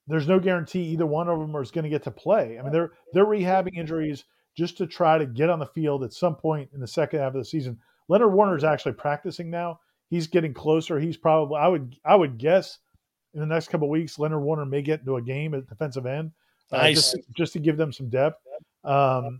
there's 0.07 0.27
no 0.27 0.39
guarantee 0.39 0.83
either 0.83 1.05
one 1.05 1.27
of 1.27 1.39
them 1.39 1.53
is 1.61 1.71
going 1.71 1.83
to 1.83 1.89
get 1.89 2.03
to 2.03 2.11
play. 2.11 2.57
I 2.57 2.61
mean, 2.61 2.71
they're 2.71 2.91
they're 3.13 3.25
rehabbing 3.25 3.75
injuries 3.75 4.23
just 4.55 4.77
to 4.77 4.87
try 4.87 5.17
to 5.17 5.25
get 5.25 5.49
on 5.49 5.59
the 5.59 5.65
field 5.65 6.03
at 6.03 6.13
some 6.13 6.35
point 6.35 6.69
in 6.73 6.79
the 6.79 6.87
second 6.87 7.19
half 7.19 7.33
of 7.35 7.39
the 7.39 7.45
season. 7.45 7.77
Leonard 8.07 8.33
Warner 8.33 8.55
is 8.55 8.63
actually 8.63 8.93
practicing 8.93 9.49
now. 9.49 9.79
He's 10.09 10.27
getting 10.27 10.53
closer. 10.53 10.99
He's 10.99 11.17
probably 11.17 11.57
I 11.59 11.67
would 11.67 11.95
I 12.05 12.15
would 12.15 12.37
guess 12.37 12.79
in 13.33 13.39
the 13.41 13.45
next 13.45 13.67
couple 13.67 13.87
of 13.87 13.91
weeks 13.91 14.17
Leonard 14.17 14.41
Warner 14.41 14.65
may 14.65 14.81
get 14.81 15.01
into 15.01 15.17
a 15.17 15.21
game 15.21 15.53
at 15.53 15.67
defensive 15.67 16.05
end, 16.05 16.31
uh, 16.71 16.77
Nice. 16.77 16.95
just 16.95 17.17
just 17.35 17.53
to 17.53 17.59
give 17.59 17.77
them 17.77 17.91
some 17.91 18.09
depth. 18.09 18.41
Um, 18.83 19.39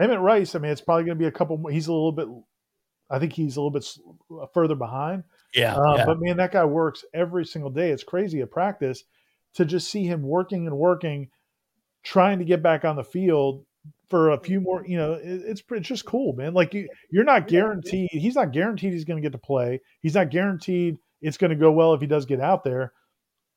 Emmett 0.00 0.20
Rice, 0.20 0.54
I 0.54 0.58
mean, 0.58 0.70
it's 0.72 0.80
probably 0.80 1.04
going 1.04 1.16
to 1.16 1.22
be 1.22 1.28
a 1.28 1.32
couple. 1.32 1.56
more 1.56 1.70
He's 1.70 1.86
a 1.86 1.92
little 1.92 2.12
bit. 2.12 2.28
I 3.08 3.18
think 3.20 3.32
he's 3.32 3.56
a 3.56 3.60
little 3.62 3.70
bit 3.70 3.86
further 4.52 4.74
behind. 4.74 5.22
Yeah, 5.54 5.76
Uh, 5.76 5.96
yeah. 5.98 6.04
But 6.06 6.20
man, 6.20 6.36
that 6.38 6.50
guy 6.52 6.64
works 6.64 7.04
every 7.14 7.46
single 7.46 7.70
day. 7.70 7.90
It's 7.92 8.02
crazy 8.02 8.40
at 8.40 8.50
practice 8.50 9.04
to 9.54 9.64
just 9.64 9.88
see 9.90 10.04
him 10.04 10.22
working 10.22 10.66
and 10.66 10.76
working, 10.76 11.30
trying 12.02 12.40
to 12.40 12.44
get 12.44 12.62
back 12.64 12.84
on 12.84 12.96
the 12.96 13.04
field 13.04 13.64
for 14.08 14.30
a 14.30 14.40
few 14.40 14.60
more. 14.60 14.82
Mm-hmm. 14.82 14.90
You 14.90 14.98
know, 14.98 15.12
it, 15.14 15.42
it's 15.46 15.62
it's 15.70 15.88
just 15.88 16.04
cool, 16.04 16.32
man. 16.34 16.54
Like 16.54 16.74
you, 16.74 16.88
you're 17.10 17.24
not 17.24 17.48
guaranteed. 17.48 18.08
He's 18.10 18.34
not 18.34 18.52
guaranteed 18.52 18.92
he's 18.92 19.04
going 19.04 19.22
to 19.22 19.26
get 19.26 19.32
to 19.32 19.38
play. 19.38 19.80
He's 20.00 20.14
not 20.14 20.30
guaranteed 20.30 20.96
it's 21.22 21.38
going 21.38 21.50
to 21.50 21.56
go 21.56 21.72
well 21.72 21.94
if 21.94 22.00
he 22.00 22.06
does 22.06 22.26
get 22.26 22.40
out 22.40 22.64
there. 22.64 22.92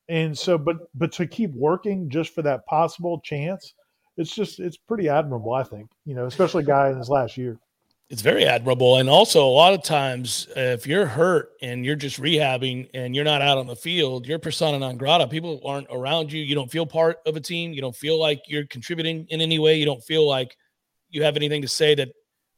And 0.08 0.36
so, 0.36 0.58
but 0.58 0.76
mm-hmm. 0.76 0.84
but 0.94 1.12
to 1.12 1.26
keep 1.26 1.52
working 1.54 2.10
just 2.10 2.34
for 2.34 2.42
that 2.42 2.66
possible 2.66 3.20
chance, 3.20 3.74
it's 4.16 4.34
just 4.34 4.58
it's 4.58 4.76
pretty 4.76 5.08
admirable. 5.08 5.52
I 5.52 5.62
think 5.62 5.88
you 6.04 6.14
know, 6.14 6.26
especially 6.26 6.64
a 6.64 6.66
guy 6.66 6.90
in 6.90 6.98
his 6.98 7.08
last 7.08 7.36
year. 7.36 7.58
It's 8.10 8.22
very 8.22 8.44
admirable. 8.44 8.96
And 8.96 9.08
also, 9.08 9.46
a 9.46 9.48
lot 9.48 9.72
of 9.72 9.84
times, 9.84 10.48
uh, 10.56 10.60
if 10.60 10.84
you're 10.84 11.06
hurt 11.06 11.50
and 11.62 11.84
you're 11.84 11.94
just 11.94 12.20
rehabbing 12.20 12.88
and 12.92 13.14
you're 13.14 13.24
not 13.24 13.40
out 13.40 13.56
on 13.56 13.68
the 13.68 13.76
field, 13.76 14.26
you're 14.26 14.40
persona 14.40 14.80
non 14.80 14.96
grata. 14.96 15.28
People 15.28 15.60
aren't 15.64 15.86
around 15.92 16.32
you. 16.32 16.42
You 16.42 16.56
don't 16.56 16.70
feel 16.70 16.86
part 16.86 17.18
of 17.24 17.36
a 17.36 17.40
team. 17.40 17.72
You 17.72 17.80
don't 17.80 17.94
feel 17.94 18.18
like 18.18 18.42
you're 18.48 18.66
contributing 18.66 19.26
in 19.30 19.40
any 19.40 19.60
way. 19.60 19.76
You 19.78 19.84
don't 19.84 20.02
feel 20.02 20.26
like 20.26 20.56
you 21.08 21.22
have 21.22 21.36
anything 21.36 21.62
to 21.62 21.68
say 21.68 21.94
that 21.94 22.08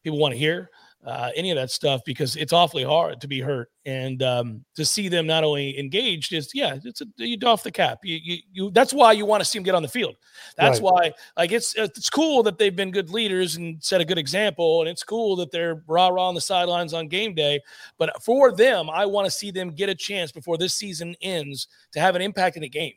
people 0.02 0.18
want 0.18 0.32
to 0.32 0.38
hear. 0.38 0.70
Uh, 1.04 1.30
any 1.34 1.50
of 1.50 1.56
that 1.56 1.68
stuff 1.68 2.00
because 2.06 2.36
it's 2.36 2.52
awfully 2.52 2.84
hard 2.84 3.20
to 3.20 3.26
be 3.26 3.40
hurt. 3.40 3.68
And 3.84 4.22
um, 4.22 4.64
to 4.76 4.84
see 4.84 5.08
them 5.08 5.26
not 5.26 5.42
only 5.42 5.76
engaged 5.76 6.32
is 6.32 6.50
yeah 6.54 6.78
it's 6.84 7.00
a, 7.00 7.06
you 7.16 7.36
doff 7.36 7.64
the 7.64 7.72
cap. 7.72 7.98
You, 8.04 8.20
you, 8.22 8.38
you 8.52 8.70
that's 8.70 8.92
why 8.92 9.10
you 9.10 9.26
want 9.26 9.40
to 9.40 9.44
see 9.44 9.58
them 9.58 9.64
get 9.64 9.74
on 9.74 9.82
the 9.82 9.88
field. 9.88 10.14
That's 10.56 10.80
Right. 10.80 10.92
why 10.92 11.12
like 11.36 11.50
it's 11.50 11.74
it's 11.74 12.08
cool 12.08 12.44
that 12.44 12.56
they've 12.56 12.76
been 12.76 12.92
good 12.92 13.10
leaders 13.10 13.56
and 13.56 13.82
set 13.82 14.00
a 14.00 14.04
good 14.04 14.16
example 14.16 14.80
and 14.80 14.88
it's 14.88 15.02
cool 15.02 15.34
that 15.36 15.50
they're 15.50 15.82
rah 15.88 16.06
rah 16.06 16.28
on 16.28 16.36
the 16.36 16.40
sidelines 16.40 16.94
on 16.94 17.08
game 17.08 17.34
day. 17.34 17.60
But 17.98 18.22
for 18.22 18.52
them 18.52 18.88
i 18.88 19.04
want 19.04 19.24
to 19.26 19.30
see 19.32 19.50
them 19.50 19.70
get 19.70 19.88
a 19.88 19.96
chance 19.96 20.30
before 20.30 20.56
this 20.56 20.72
season 20.72 21.16
ends 21.20 21.66
to 21.94 21.98
have 21.98 22.14
an 22.14 22.22
impact 22.22 22.54
in 22.54 22.62
the 22.62 22.68
game 22.68 22.94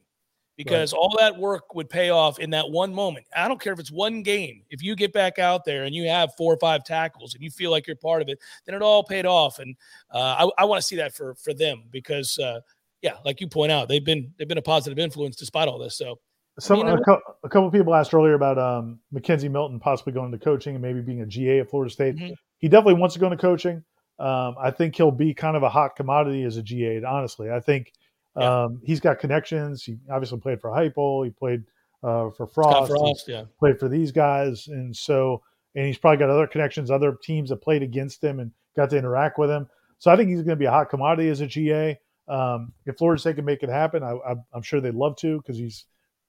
because 0.57 0.93
all 0.93 1.15
that 1.19 1.35
work 1.37 1.75
would 1.75 1.89
pay 1.89 2.09
off 2.09 2.39
in 2.39 2.49
that 2.51 2.69
one 2.69 2.93
moment. 2.93 3.25
I 3.35 3.47
don't 3.47 3.59
care 3.59 3.73
if 3.73 3.79
it's 3.79 3.91
one 3.91 4.23
game. 4.23 4.63
If 4.69 4.81
you 4.81 4.95
get 4.95 5.11
back 5.13 5.37
out 5.39 5.65
there 5.65 5.83
and 5.83 5.93
you 5.93 6.07
have 6.07 6.33
four 6.37 6.53
or 6.53 6.57
five 6.57 6.83
tackles 6.83 7.33
and 7.33 7.43
you 7.43 7.49
feel 7.49 7.71
like 7.71 7.87
you're 7.87 7.95
part 7.97 8.21
of 8.21 8.29
it, 8.29 8.39
then 8.65 8.75
it 8.75 8.81
all 8.81 9.03
paid 9.03 9.25
off. 9.25 9.59
And 9.59 9.75
uh, 10.13 10.47
I, 10.57 10.61
I 10.61 10.65
want 10.65 10.81
to 10.81 10.87
see 10.87 10.95
that 10.97 11.13
for 11.13 11.35
for 11.35 11.53
them 11.53 11.83
because, 11.91 12.39
uh, 12.39 12.61
yeah, 13.01 13.15
like 13.25 13.41
you 13.41 13.47
point 13.47 13.71
out, 13.71 13.87
they've 13.89 14.03
been 14.05 14.33
they've 14.37 14.47
been 14.47 14.57
a 14.57 14.61
positive 14.61 14.97
influence 14.99 15.35
despite 15.35 15.67
all 15.67 15.77
this. 15.77 15.97
So 15.97 16.19
Some 16.59 16.77
You 16.79 16.83
know- 16.85 16.93
a, 16.95 17.01
co- 17.03 17.21
a 17.43 17.49
couple 17.49 17.69
people 17.71 17.93
asked 17.93 18.13
earlier 18.13 18.33
about 18.35 18.57
um, 18.57 18.99
McKenzie 19.13 19.51
Milton 19.51 19.79
possibly 19.79 20.13
going 20.13 20.31
to 20.31 20.37
coaching 20.37 20.75
and 20.75 20.81
maybe 20.81 21.01
being 21.01 21.21
a 21.21 21.25
GA 21.25 21.59
at 21.59 21.69
Florida 21.69 21.91
State. 21.91 22.15
Mhm. 22.15 22.33
He 22.59 22.69
definitely 22.69 22.93
wants 22.99 23.13
to 23.13 23.19
go 23.19 23.25
into 23.27 23.37
coaching. 23.37 23.83
Um, 24.17 24.55
I 24.57 24.71
think 24.71 24.95
he'll 24.95 25.11
be 25.11 25.33
kind 25.33 25.57
of 25.57 25.63
a 25.63 25.69
hot 25.69 25.97
commodity 25.97 26.43
as 26.43 26.55
a 26.55 26.63
GA. 26.63 27.03
Honestly, 27.03 27.51
I 27.51 27.59
think 27.59 27.91
Yeah. 28.37 28.63
um, 28.63 28.81
he's 28.83 28.99
got 28.99 29.19
connections. 29.19 29.83
He 29.83 29.97
obviously 30.11 30.39
played 30.39 30.61
for 30.61 30.69
Heupel. 30.69 31.25
He 31.25 31.31
played 31.31 31.63
uh, 32.03 32.29
for 32.31 32.47
Frost. 32.47 32.91
Frost, 32.91 33.27
yeah, 33.27 33.43
played 33.59 33.79
for 33.79 33.89
these 33.89 34.11
guys, 34.11 34.67
and 34.67 34.95
so 34.95 35.41
and 35.75 35.85
he's 35.85 35.97
probably 35.97 36.17
got 36.17 36.29
other 36.29 36.47
connections, 36.47 36.89
other 36.89 37.17
teams 37.21 37.49
that 37.49 37.57
played 37.57 37.83
against 37.83 38.23
him 38.23 38.39
and 38.39 38.51
got 38.75 38.89
to 38.89 38.97
interact 38.97 39.37
with 39.37 39.49
him. 39.49 39.67
So 39.99 40.11
I 40.11 40.15
think 40.15 40.29
he's 40.29 40.39
going 40.39 40.49
to 40.49 40.55
be 40.55 40.65
a 40.65 40.71
hot 40.71 40.89
commodity 40.89 41.29
as 41.29 41.41
a 41.41 41.47
GA. 41.47 41.99
Um, 42.27 42.73
if 42.85 42.97
Florida 42.97 43.19
State 43.19 43.35
can 43.35 43.45
make 43.45 43.61
it 43.61 43.69
happen, 43.69 44.03
I, 44.03 44.11
I, 44.11 44.35
I'm 44.53 44.61
sure 44.61 44.81
they'd 44.81 44.95
love 44.95 45.15
to 45.17 45.37
because 45.37 45.57
he's 45.57 45.85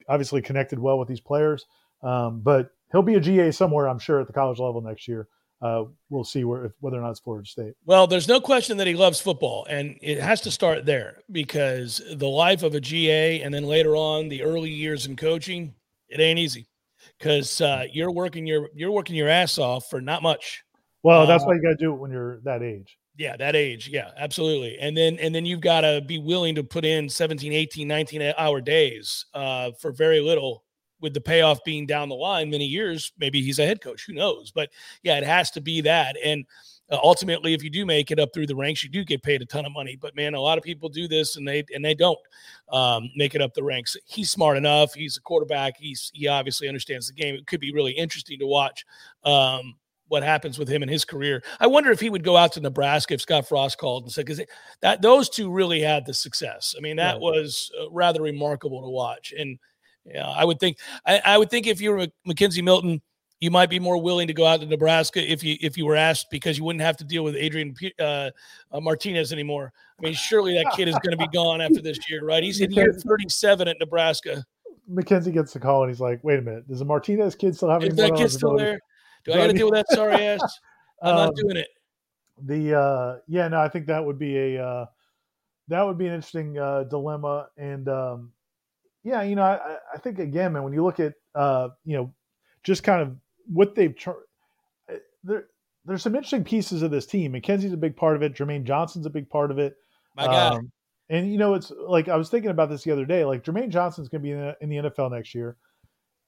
obviously 0.09 0.43
connected 0.43 0.79
well 0.79 0.99
with 0.99 1.09
these 1.09 1.21
players. 1.21 1.67
Um, 2.03 2.41
but 2.41 2.71
he'll 2.93 3.03
be 3.03 3.15
a 3.15 3.21
GA 3.21 3.51
somewhere, 3.51 3.89
I'm 3.89 3.99
sure, 3.99 4.21
at 4.21 4.27
the 4.27 4.33
college 4.33 4.59
level 4.59 4.81
next 4.81 5.09
year. 5.09 5.29
Uh, 5.63 5.85
we'll 6.11 6.25
see 6.25 6.45
where 6.45 6.67
if, 6.67 6.73
whether 6.81 6.99
or 6.99 7.01
not 7.01 7.11
it's 7.11 7.21
Florida 7.21 7.47
State. 7.49 7.73
Well, 7.87 8.07
there's 8.07 8.29
no 8.29 8.41
question 8.41 8.77
that 8.77 8.87
he 8.87 8.95
loves 8.95 9.21
football, 9.21 9.67
and 9.71 9.97
it 10.03 10.21
has 10.21 10.43
to 10.43 10.51
start 10.51 10.85
there 10.85 11.23
because 11.33 12.03
the 12.15 12.29
life 12.29 12.63
of 12.63 12.75
a 12.75 12.81
GA 12.81 13.41
and 13.41 13.53
then 13.55 13.65
later 13.65 13.97
on 13.97 14.29
the 14.29 14.43
early 14.43 14.71
years 14.71 15.07
in 15.07 15.17
coaching, 15.17 15.75
it 16.09 16.21
ain't 16.21 16.39
easy 16.39 16.69
because 17.19 17.61
uh, 17.63 17.85
you're 17.91 18.13
working 18.13 18.47
your 18.47 18.69
you're 18.75 18.91
working 18.93 19.17
your 19.17 19.29
ass 19.31 19.59
off 19.59 19.89
for 19.89 20.01
not 20.01 20.23
much. 20.23 20.63
Well, 21.03 21.27
that's 21.27 21.43
Uh, 21.45 21.47
why 21.47 21.55
you 21.55 21.63
got 21.63 21.71
to 21.71 21.77
do 21.77 21.95
it 21.95 21.97
when 21.97 22.11
you're 22.11 22.41
that 22.45 22.63
age. 22.63 22.99
Yeah, 23.17 23.35
that 23.39 23.57
age. 23.57 23.89
Yeah, 23.89 24.11
absolutely. 24.19 24.77
And 24.79 24.95
then 24.95 25.19
and 25.19 25.35
then 25.35 25.47
you've 25.47 25.63
got 25.63 25.81
to 25.81 26.03
be 26.07 26.19
willing 26.19 26.55
to 26.57 26.65
put 26.65 26.85
in 26.85 27.09
17, 27.09 27.51
18, 27.51 27.89
19 27.89 28.35
hour 28.37 28.61
days 28.61 29.25
uh, 29.33 29.71
for 29.81 29.91
very 29.93 30.21
little 30.21 30.65
with 31.01 31.15
the 31.15 31.21
payoff 31.21 31.63
being 31.65 31.87
down 31.87 32.09
the 32.09 32.15
line 32.15 32.51
many 32.51 32.65
years. 32.65 33.13
Maybe 33.19 33.43
he's 33.43 33.59
a 33.59 33.67
head 33.67 33.81
coach, 33.81 34.05
who 34.07 34.15
knows? 34.15 34.51
But 34.51 34.71
yeah, 35.03 35.19
it 35.19 35.25
has 35.25 35.51
to 35.53 35.61
be 35.61 35.81
that. 35.83 36.17
And 36.25 36.45
uh, 36.91 36.99
ultimately, 37.03 37.53
if 37.53 37.63
you 37.63 37.71
do 37.71 37.85
make 37.85 38.11
it 38.11 38.19
up 38.19 38.31
through 38.33 38.47
the 38.47 38.57
ranks, 38.57 38.83
you 38.83 38.91
do 38.91 39.05
get 39.05 39.23
paid 39.23 39.43
a 39.43 39.47
ton 39.47 39.67
of 39.67 39.73
money. 39.73 39.97
But 40.01 40.15
man, 40.15 40.35
a 40.35 40.41
lot 40.41 40.59
of 40.59 40.65
people 40.65 40.89
do 40.89 41.09
this 41.09 41.37
and 41.37 41.47
they 41.47 41.65
and 41.75 41.85
they 41.85 41.95
don't 41.95 42.19
um, 42.71 43.11
make 43.17 43.35
it 43.35 43.43
up 43.43 43.55
the 43.55 43.65
ranks. 43.65 43.97
He's 44.07 44.31
smart 44.31 44.57
enough. 44.57 44.95
He's 44.95 45.17
a 45.17 45.21
quarterback. 45.21 45.75
He's 45.79 46.11
he 46.15 46.29
obviously 46.29 46.69
understands 46.69 47.09
the 47.09 47.15
game. 47.15 47.35
It 47.35 47.47
could 47.47 47.61
be 47.61 47.73
really 47.73 47.93
interesting 47.93 48.39
to 48.39 48.47
watch. 48.47 48.85
Um, 49.25 49.75
what 50.09 50.23
happens 50.23 50.57
with 50.57 50.69
him 50.69 50.85
in 50.85 50.89
his 50.89 51.05
career. 51.05 51.43
I 51.59 51.67
wonder 51.67 51.91
if 51.91 51.99
he 51.99 52.11
would 52.11 52.23
go 52.23 52.37
out 52.37 52.53
to 52.53 52.61
Nebraska 52.61 53.15
if 53.15 53.21
Scott 53.21 53.49
Frost 53.49 53.77
called 53.79 54.05
and 54.05 54.13
said 54.13 54.25
because 54.25 54.41
that 54.81 55.03
those 55.03 55.29
two 55.29 55.51
really 55.51 55.81
had 55.81 56.07
the 56.07 56.15
success. 56.15 56.77
I 56.79 56.81
mean, 56.81 56.95
that 56.97 57.19
was 57.19 57.73
uh, 57.81 57.91
rather 57.91 58.23
remarkable 58.23 58.83
to 58.83 58.89
watch. 58.89 59.35
And 59.37 59.59
yeah, 60.07 60.29
I 60.29 60.45
would 60.45 60.59
think 60.61 60.79
I, 61.05 61.21
I 61.25 61.39
would 61.39 61.51
think 61.51 61.67
if 61.67 61.81
you 61.81 61.91
were 61.91 62.07
McKenzie 62.27 62.63
Milton, 62.63 63.03
you 63.41 63.51
might 63.51 63.69
be 63.69 63.79
more 63.79 64.01
willing 64.01 64.27
to 64.29 64.33
go 64.35 64.47
out 64.47 64.61
to 64.61 64.67
Nebraska 64.67 65.21
if 65.31 65.43
you 65.45 65.57
if 65.61 65.77
you 65.77 65.85
were 65.87 65.97
asked 65.97 66.29
because 66.31 66.57
you 66.57 66.65
wouldn't 66.65 66.83
have 66.83 66.97
to 66.99 67.05
deal 67.05 67.25
with 67.25 67.37
Adrian 67.37 67.75
uh, 67.99 68.31
uh, 68.73 68.81
Martinez 68.81 69.33
anymore. 69.33 69.73
I 69.99 70.03
mean, 70.05 70.15
surely 70.15 70.55
that 70.55 70.73
kid 70.75 70.89
is 70.89 70.95
going 71.03 71.11
to 71.11 71.17
be 71.17 71.29
gone 71.29 71.61
after 71.61 71.81
this 71.83 71.99
year, 72.09 72.25
right? 72.25 72.43
He's 72.43 72.61
in 72.61 72.71
year 72.71 72.93
37 72.93 73.69
at 73.69 73.77
Nebraska. 73.81 74.45
McKenzie 74.91 75.33
gets 75.33 75.53
the 75.53 75.59
call 75.61 75.83
and 75.83 75.91
he's 75.91 76.01
like, 76.01 76.23
"Wait 76.23 76.39
a 76.39 76.43
minute, 76.43 76.69
does 76.69 76.79
the 76.79 76.85
Martinez 76.85 77.35
kid 77.35 77.57
still 77.57 77.69
have 77.71 77.83
any 77.83 77.91
Is 77.91 77.97
that 77.97 78.15
kid 78.15 78.31
still 78.31 78.51
eligibility?" 78.51 78.65
there? 78.65 78.81
Do 79.25 79.33
I 79.33 79.37
got 79.39 79.47
to 79.49 79.53
deal 79.53 79.71
with 79.71 79.75
that 79.87 79.95
sorry 79.97 80.15
ass? 80.27 80.61
I'm 81.03 81.09
Um, 81.11 81.17
not 81.17 81.35
doing 81.37 81.57
it. 81.57 81.69
the 82.43 82.79
uh 82.79 83.19
yeah 83.27 83.49
no 83.49 83.59
i 83.61 83.69
think 83.69 83.87
that 83.87 84.05
would 84.05 84.19
be 84.19 84.37
a 84.57 84.63
uh 84.65 84.87
that 85.69 85.83
would 85.83 85.99
be 85.99 86.07
an 86.07 86.15
interesting 86.15 86.57
uh 86.59 86.85
dilemma 86.85 87.49
and 87.57 87.89
um 87.89 88.33
yeah 89.07 89.23
you 89.23 89.37
know 89.37 89.43
i 89.43 89.77
I- 89.95 89.99
think 89.99 90.19
again 90.19 90.53
man 90.53 90.63
when 90.65 90.73
you 90.73 90.83
look 90.85 91.01
at 91.01 91.15
uh 91.35 91.69
you 91.85 91.97
know 91.97 92.15
just 92.65 92.83
kind 92.83 93.01
of 93.03 93.17
what 93.47 93.75
they've 93.75 93.97
tr- 93.97 94.11
uh, 94.93 94.97
there 95.25 95.47
there's 95.85 96.03
some 96.03 96.15
interesting 96.15 96.45
pieces 96.45 96.83
of 96.83 96.91
this 96.91 97.07
team 97.07 97.33
mckenzie's 97.33 97.73
a 97.73 97.77
big 97.77 97.97
part 97.97 98.17
of 98.17 98.23
it 98.23 98.35
jermaine 98.35 98.65
johnson's 98.65 99.07
a 99.07 99.11
big 99.11 99.29
part 99.31 99.51
of 99.51 99.59
it 99.59 99.77
My 100.17 100.27
God. 100.27 100.53
Um, 100.55 100.73
and 101.09 101.31
you 101.31 101.39
know 101.39 101.55
it's 101.55 101.71
like 101.87 102.09
i 102.09 102.17
was 102.17 102.29
thinking 102.29 102.51
about 102.51 102.69
this 102.69 102.83
the 102.83 102.91
other 102.91 103.05
day 103.07 103.25
like 103.25 103.45
jermaine 103.45 103.71
johnson's 103.71 104.09
going 104.09 104.21
to 104.23 104.27
be 104.27 104.33
in 104.33 104.39
the, 104.41 104.57
in 104.61 104.69
the 104.69 104.77
nfl 104.91 105.11
next 105.11 105.35
year 105.35 105.57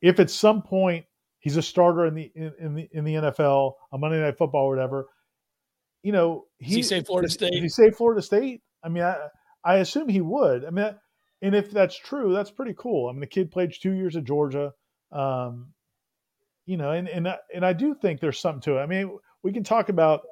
if 0.01 0.21
at 0.21 0.31
some 0.31 0.63
point 0.63 1.05
he's 1.41 1.57
a 1.57 1.63
starter 1.63 2.07
in 2.07 2.15
the 2.15 2.31
in, 2.37 2.53
in 2.61 2.75
the 2.75 2.89
in 2.93 3.05
the 3.05 3.15
nfl 3.15 3.73
on 3.93 4.01
monday 4.01 4.21
night 4.21 4.39
football 4.39 4.67
or 4.67 4.71
whatever 4.71 5.07
you 6.05 6.13
know, 6.13 6.45
Does 6.63 6.75
he 6.75 6.83
say 6.85 7.03
Florida 7.03 7.29
State? 7.29 7.55
he 7.55 7.69
say 7.69 7.91
Florida 7.91 8.23
State? 8.23 8.63
I 8.85 8.89
mean, 8.89 9.03
I, 9.03 9.17
I 9.65 9.79
assume 9.79 10.09
he 10.09 10.21
would. 10.21 10.65
I 10.65 10.71
mean, 10.71 10.85
that- 10.85 11.01
and 11.43 11.55
if 11.55 11.71
that's 11.71 11.99
true, 11.99 12.33
that's 12.33 12.51
pretty 12.51 12.75
cool. 12.77 13.09
I 13.09 13.13
mean, 13.13 13.21
the 13.21 13.27
kid 13.27 13.51
played 13.51 13.73
two 13.73 13.93
years 13.93 14.17
at 14.17 14.25
Georgia, 14.25 14.73
um, 15.13 15.73
you 16.67 16.77
know, 16.77 16.91
and 16.93 17.09
and 17.09 17.29
I- 17.29 17.39
and 17.55 17.65
I 17.65 17.73
do 17.73 17.95
think 17.95 18.21
there's 18.21 18.39
something 18.41 18.61
to 18.63 18.79
it. 18.79 18.83
I 18.83 18.87
mean, 18.87 19.19
we 19.43 19.53
can 19.53 19.65
talk 19.65 19.89
about, 19.89 20.23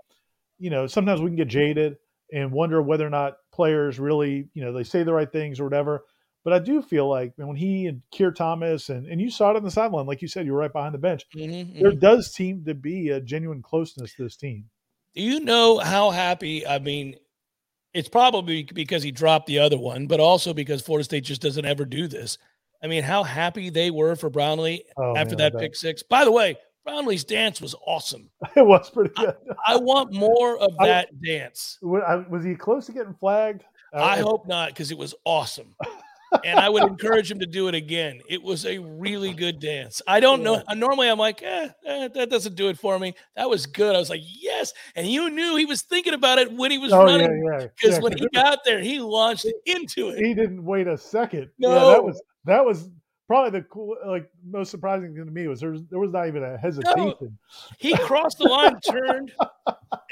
you 0.59 0.71
know, 0.71 0.87
sometimes 0.87 1.21
we 1.21 1.29
can 1.31 1.37
get 1.37 1.49
jaded 1.49 1.97
and 2.33 2.53
wonder 2.53 2.83
whether 2.83 3.07
or 3.07 3.11
not 3.11 3.37
players 3.53 3.99
really, 4.01 4.49
you 4.55 4.63
know, 4.65 4.73
they 4.73 4.83
say 4.85 5.03
the 5.03 5.13
right 5.13 5.31
things 5.31 5.61
or 5.61 5.65
whatever. 5.65 6.05
But 6.45 6.53
I 6.53 6.59
do 6.61 6.83
feel 6.83 7.09
like 7.09 7.33
when 7.37 7.57
he 7.57 7.87
and 7.87 8.03
Keir 8.13 8.31
Thomas 8.33 8.89
and 8.89 9.07
and 9.07 9.21
you 9.21 9.31
saw 9.31 9.51
it 9.51 9.57
on 9.57 9.65
the 9.65 9.71
sideline, 9.71 10.07
like 10.07 10.23
you 10.23 10.29
said, 10.29 10.47
you 10.47 10.53
were 10.53 10.59
right 10.59 10.73
behind 10.73 10.95
the 10.95 10.99
bench. 10.99 11.25
Mhm, 11.35 11.81
There 11.81 11.93
mhm. 11.93 12.01
does 12.01 12.33
seem 12.33 12.65
to 12.65 12.75
be 12.75 13.09
a 13.11 13.21
genuine 13.21 13.63
closeness 13.63 14.15
to 14.15 14.25
this 14.25 14.37
team. 14.37 14.71
Do 15.15 15.23
you 15.23 15.41
know 15.41 15.79
how 15.79 16.11
happy? 16.11 16.67
I 16.67 16.79
mean, 16.79 17.17
it's 17.97 18.09
probably 18.09 18.63
because 18.63 19.03
he 19.03 19.11
dropped 19.11 19.47
the 19.47 19.59
other 19.59 19.79
one, 19.79 20.07
but 20.07 20.21
also 20.21 20.53
because 20.53 20.83
Florida 20.83 21.05
State 21.05 21.25
just 21.25 21.41
doesn't 21.41 21.65
ever 21.65 21.85
do 21.85 22.07
this. 22.07 22.37
I 22.83 22.89
mean, 22.89 23.03
how 23.03 23.23
happy 23.23 23.71
they 23.71 23.91
were 23.91 24.15
for 24.17 24.29
Brownlee 24.29 24.85
Oh, 24.99 25.17
after 25.17 25.37
man, 25.37 25.53
that 25.53 25.59
pick 25.59 25.75
six. 25.75 26.03
By 26.03 26.25
the 26.25 26.31
way, 26.31 26.57
Brownlee's 26.87 27.25
dance 27.25 27.61
was 27.61 27.75
awesome. 27.87 28.29
it 28.57 28.65
was 28.67 28.91
pretty 28.91 29.15
good. 29.17 29.35
I 29.67 29.77
want 29.77 30.13
more 30.13 30.59
of 30.59 30.75
I- 30.79 30.87
that 30.87 31.23
dance. 31.23 31.79
Was 31.83 32.45
he 32.45 32.55
close 32.55 32.87
to 32.87 32.93
getting 32.93 33.15
flagged? 33.15 33.63
Uh, 33.95 34.03
I 34.03 34.19
hope 34.19 34.47
not 34.47 34.69
because 34.71 34.91
it 34.91 34.99
was 34.99 35.15
awesome. 35.25 35.75
and 36.45 36.59
I 36.59 36.69
would 36.69 36.83
encourage 36.83 37.31
him 37.31 37.39
to 37.41 37.47
do 37.47 37.69
it 37.69 37.75
again. 37.75 38.21
It 38.29 38.43
was 38.43 38.67
a 38.67 38.79
really 38.79 39.33
good 39.33 39.59
dance. 39.61 40.03
I 40.07 40.21
don't 40.21 40.43
know. 40.43 40.63
Normally, 40.75 41.09
I'm 41.09 41.19
like, 41.19 41.43
eh, 41.43 41.69
eh, 41.87 42.09
that 42.15 42.31
doesn't 42.31 42.55
do 42.55 42.69
it 42.69 42.79
for 42.79 42.99
me. 42.99 43.15
That 43.37 43.49
was 43.49 43.67
good. 43.67 43.95
I 43.95 43.99
was 43.99 44.11
like, 44.11 44.23
yes. 44.25 44.73
And 44.95 45.07
you 45.07 45.31
knew 45.31 45.57
he 45.57 45.65
was 45.67 45.83
thinking 45.83 46.15
about 46.15 46.39
it 46.39 46.53
when 46.53 46.71
he 46.71 46.79
was 46.79 46.93
Oh 46.93 47.07
yeah, 47.07 47.13
running 47.13 47.45
yeah. 47.45 47.67
because 47.75 47.97
yeah, 47.97 48.03
when 48.03 48.17
he 48.17 48.27
got 48.35 48.61
there, 48.65 48.81
he 48.81 48.99
launched 49.01 49.47
into 49.65 50.09
it. 50.11 50.19
he 50.25 50.35
didn't 50.35 50.65
wait 50.65 50.87
a 50.87 50.97
second. 50.99 51.51
yeah, 51.59 51.69
No. 51.69 51.91
that 51.91 52.05
was 52.05 52.21
that 52.45 52.65
was 52.65 52.89
probably 53.27 53.59
the 53.61 53.67
cool, 53.67 53.97
like 54.07 54.31
most 54.49 54.71
surprising 54.71 55.15
thing 55.15 55.25
to 55.25 55.31
me 55.31 55.47
was 55.49 55.61
there 55.61 55.71
was, 55.71 55.83
there 55.91 55.99
was 55.99 56.13
not 56.13 56.29
even 56.29 56.43
a 56.45 56.57
hesitation. 56.59 57.37
He 57.79 57.97
crossed 57.99 58.39
the 58.39 58.45
line, 58.45 58.79
turned. 58.81 59.33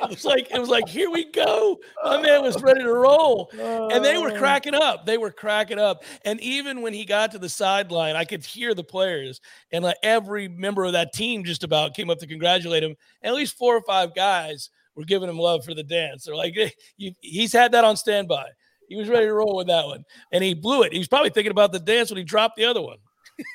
It 0.00 0.10
was 0.10 0.24
like 0.24 0.50
it 0.50 0.58
was 0.58 0.68
like 0.68 0.88
here 0.88 1.10
we 1.10 1.30
go. 1.30 1.78
My 2.04 2.20
man 2.20 2.42
was 2.42 2.60
ready 2.62 2.82
to 2.82 2.92
roll. 2.92 3.50
and 3.92 4.04
they 4.04 4.18
were 4.18 4.30
Uh, 4.32 4.38
cracking 4.38 4.74
up. 4.74 5.06
They 5.06 5.18
were 5.18 5.30
cracking 5.30 5.78
up. 5.78 6.02
And 6.24 6.40
even 6.40 6.82
when 6.82 6.92
he 6.92 7.04
got 7.04 7.30
to 7.32 7.38
the 7.38 7.48
sideline, 7.48 8.16
I 8.16 8.24
could 8.24 8.44
hear 8.44 8.74
the 8.74 8.84
players 8.84 9.40
and 9.72 9.84
like 9.84 9.96
every 10.02 10.48
member 10.48 10.84
of 10.84 10.92
that 10.92 11.12
team 11.12 11.44
just 11.44 11.62
about 11.64 11.94
came 11.94 12.10
up 12.10 12.18
to 12.18 12.26
congratulate 12.26 12.82
him. 12.82 12.94
And 13.22 13.30
at 13.30 13.34
least 13.34 13.56
four 13.56 13.76
or 13.76 13.82
five 13.82 14.14
guys 14.14 14.70
were 14.96 15.04
giving 15.04 15.28
him 15.28 15.38
love 15.38 15.64
for 15.64 15.74
the 15.74 15.82
dance. 15.82 16.24
They're 16.24 16.36
like, 16.36 16.54
"Hey, 16.54 16.72
you, 16.96 17.12
he's 17.20 17.52
had 17.52 17.72
that 17.72 17.84
on 17.84 17.96
standby. 17.96 18.46
He 18.88 18.96
was 18.96 19.08
ready 19.08 19.26
to 19.26 19.32
roll 19.32 19.56
with 19.56 19.66
that 19.68 19.86
one, 19.86 20.04
and 20.32 20.42
he 20.44 20.54
blew 20.54 20.82
it. 20.82 20.92
He 20.92 20.98
was 20.98 21.08
probably 21.08 21.30
thinking 21.30 21.50
about 21.50 21.72
the 21.72 21.78
dance 21.80 22.10
when 22.10 22.18
he 22.18 22.24
dropped 22.24 22.56
the 22.56 22.64
other 22.64 22.82
one. 22.82 22.98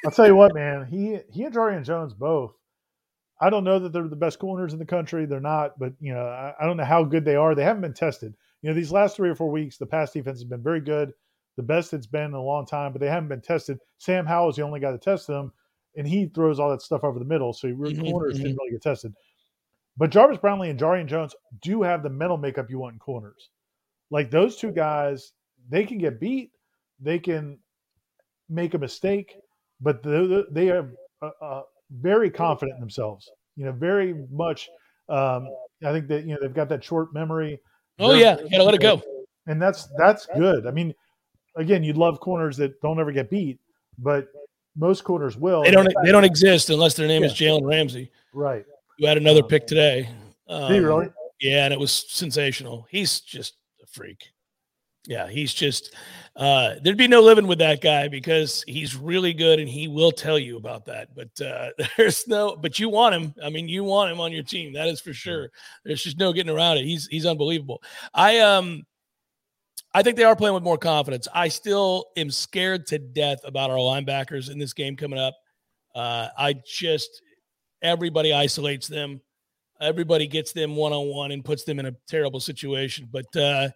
I'll 0.06 0.12
tell 0.12 0.28
you 0.28 0.36
what, 0.36 0.54
man. 0.54 0.86
He 0.86 1.20
he 1.32 1.44
and 1.44 1.54
Jarrian 1.54 1.84
Jones 1.84 2.14
both. 2.14 2.54
I 3.42 3.50
don't 3.50 3.64
know 3.64 3.80
that 3.80 3.94
they're 3.94 4.08
the 4.08 4.16
best 4.16 4.40
corners 4.40 4.74
in 4.74 4.80
the 4.80 4.86
country. 4.86 5.26
They're 5.26 5.40
not, 5.40 5.80
but 5.80 5.94
you 6.00 6.14
know, 6.14 6.26
I, 6.26 6.54
I 6.60 6.66
don't 6.66 6.78
know 6.78 6.84
how 6.86 7.04
good 7.04 7.24
they 7.24 7.36
are. 7.36 7.56
They 7.56 7.64
haven't 7.64 7.82
been 7.82 7.94
tested. 7.94 8.34
You 8.62 8.70
know, 8.70 8.76
these 8.76 8.92
last 8.92 9.16
three 9.16 9.30
or 9.30 9.36
four 9.36 9.50
weeks, 9.50 9.78
the 9.78 9.86
pass 9.86 10.12
defense 10.12 10.40
has 10.40 10.44
been 10.44 10.62
very 10.62 10.82
good, 10.82 11.14
the 11.56 11.64
best 11.64 11.94
it's 11.94 12.08
been 12.08 12.26
in 12.26 12.34
a 12.34 12.42
long 12.42 12.66
time, 12.66 12.92
but 12.92 13.00
they 13.00 13.08
haven't 13.08 13.30
been 13.30 13.42
tested. 13.42 13.80
Sam 13.98 14.26
Howell 14.26 14.50
is 14.50 14.58
the 14.58 14.64
only 14.64 14.82
guy 14.82 14.92
to 14.92 14.98
test 14.98 15.28
them, 15.28 15.54
and 15.96 16.06
he 16.06 16.26
throws 16.26 16.60
all 16.60 16.70
that 16.72 16.82
stuff 16.82 17.06
over 17.06 17.20
the 17.20 17.26
middle, 17.26 17.54
so 17.54 17.68
your 17.68 17.78
Mhm, 17.78 18.04
corners 18.04 18.36
mhm. 18.36 18.44
didn't 18.44 18.58
really 18.58 18.72
get 18.72 18.82
tested. 18.82 19.14
But 19.96 20.10
Jarvis 20.10 20.38
Brownlee 20.38 20.70
and 20.70 20.80
Jarrian 20.80 21.08
Jones 21.08 21.36
do 21.62 21.82
have 21.82 22.04
the 22.04 22.10
mental 22.10 22.38
makeup 22.38 22.70
you 22.70 22.80
want 22.80 22.94
in 22.94 23.00
corners. 23.00 23.50
Like 24.12 24.32
those 24.32 24.56
two 24.58 24.72
guys, 24.72 25.34
they 25.70 25.84
can 25.86 25.98
get 25.98 26.20
beat, 26.20 26.52
they 27.00 27.20
can 27.20 27.60
make 28.50 28.74
a 28.74 28.78
mistake, 28.78 29.36
but 29.82 30.02
they, 30.04 30.44
they 30.52 30.70
are 30.72 30.90
uh, 31.22 31.62
very 31.92 32.30
confident 32.30 32.76
in 32.76 32.80
themselves. 32.80 33.30
You 33.56 33.66
know, 33.66 33.72
very 33.72 34.16
much. 34.32 34.70
Um, 35.10 35.48
I 35.86 35.92
think 35.92 36.08
that 36.08 36.26
you 36.26 36.34
know 36.34 36.40
they've 36.42 36.54
got 36.54 36.70
that 36.70 36.84
short 36.84 37.14
memory. 37.14 37.60
Oh 38.00 38.10
They're- 38.10 38.22
yeah, 38.22 38.40
you 38.40 38.50
gotta 38.50 38.64
let 38.64 38.74
it 38.76 38.82
go. 38.82 39.02
and 39.48 39.62
that's 39.62 39.88
that's 39.98 40.26
good. 40.36 40.66
I 40.68 40.72
mean, 40.72 40.94
again, 41.56 41.84
you'd 41.84 41.98
love 41.98 42.20
corners 42.20 42.58
that 42.58 42.80
don't 42.82 43.00
ever 43.00 43.12
get 43.12 43.30
beat, 43.30 43.60
but 43.98 44.28
most 44.78 45.04
corners 45.04 45.36
will. 45.36 45.64
They 45.64 45.72
don't 45.72 45.92
they 46.04 46.12
don't 46.12 46.24
exist 46.24 46.70
unless 46.70 46.94
their 46.96 47.08
name 47.08 47.24
is 47.24 47.34
Jalen 47.34 47.68
Ramsey, 47.68 48.12
right. 48.34 48.66
who 48.98 49.06
had 49.08 49.18
another 49.18 49.44
pick 49.44 49.68
today. 49.68 50.10
He 50.48 50.54
Um, 50.54 50.84
really? 50.84 51.10
Yeah, 51.42 51.66
and 51.66 51.74
it 51.74 51.80
was 51.80 51.92
sensational. 51.92 52.88
He's 52.90 53.20
just 53.22 53.56
freak. 54.00 54.32
Yeah, 55.08 55.28
he's 55.28 55.54
just 55.54 55.94
uh 56.36 56.76
there'd 56.82 56.98
be 56.98 57.08
no 57.08 57.22
living 57.22 57.48
with 57.48 57.60
that 57.60 57.82
guy 57.82 58.08
because 58.08 58.64
he's 58.68 58.96
really 58.96 59.34
good 59.34 59.60
and 59.60 59.68
he 59.68 59.88
will 59.88 60.12
tell 60.12 60.40
you 60.40 60.56
about 60.58 60.86
that. 60.86 61.10
But 61.16 61.42
uh 61.42 61.70
there's 61.98 62.28
no 62.28 62.56
but 62.56 62.80
you 62.80 62.90
want 62.90 63.16
him. 63.16 63.34
I 63.44 63.50
mean, 63.50 63.68
you 63.68 63.84
want 63.84 64.12
him 64.12 64.22
on 64.22 64.32
your 64.32 64.44
team. 64.44 64.74
That 64.74 64.88
is 64.88 65.02
for 65.02 65.14
sure. 65.14 65.50
There's 65.84 66.04
just 66.04 66.18
no 66.18 66.32
getting 66.32 66.54
around 66.54 66.78
it. 66.78 66.86
He's 66.86 67.08
he's 67.08 67.26
unbelievable. 67.26 67.82
I 68.14 68.40
um 68.40 68.84
I 69.94 70.04
think 70.04 70.16
they 70.16 70.24
are 70.24 70.36
playing 70.36 70.54
with 70.54 70.64
more 70.64 70.78
confidence. 70.78 71.28
I 71.34 71.48
still 71.48 72.06
am 72.16 72.30
scared 72.30 72.86
to 72.88 73.00
death 73.00 73.40
about 73.44 73.72
our 73.72 73.78
linebackers 73.78 74.52
in 74.52 74.60
this 74.60 74.74
game 74.74 74.96
coming 74.96 75.20
up. 75.20 75.36
Uh 75.96 76.28
I 76.38 76.56
just 76.66 77.22
everybody 77.82 78.34
isolates 78.34 78.88
them 78.88 79.22
everybody 79.80 80.28
gets 80.28 80.52
them 80.54 80.76
one 80.76 80.94
on 80.94 81.08
one 81.08 81.32
and 81.32 81.44
puts 81.44 81.64
them 81.64 81.80
in 81.80 81.88
a 81.88 81.96
terrible 82.08 82.40
situation. 82.40 83.08
But 83.12 83.36
uh, 83.36 83.70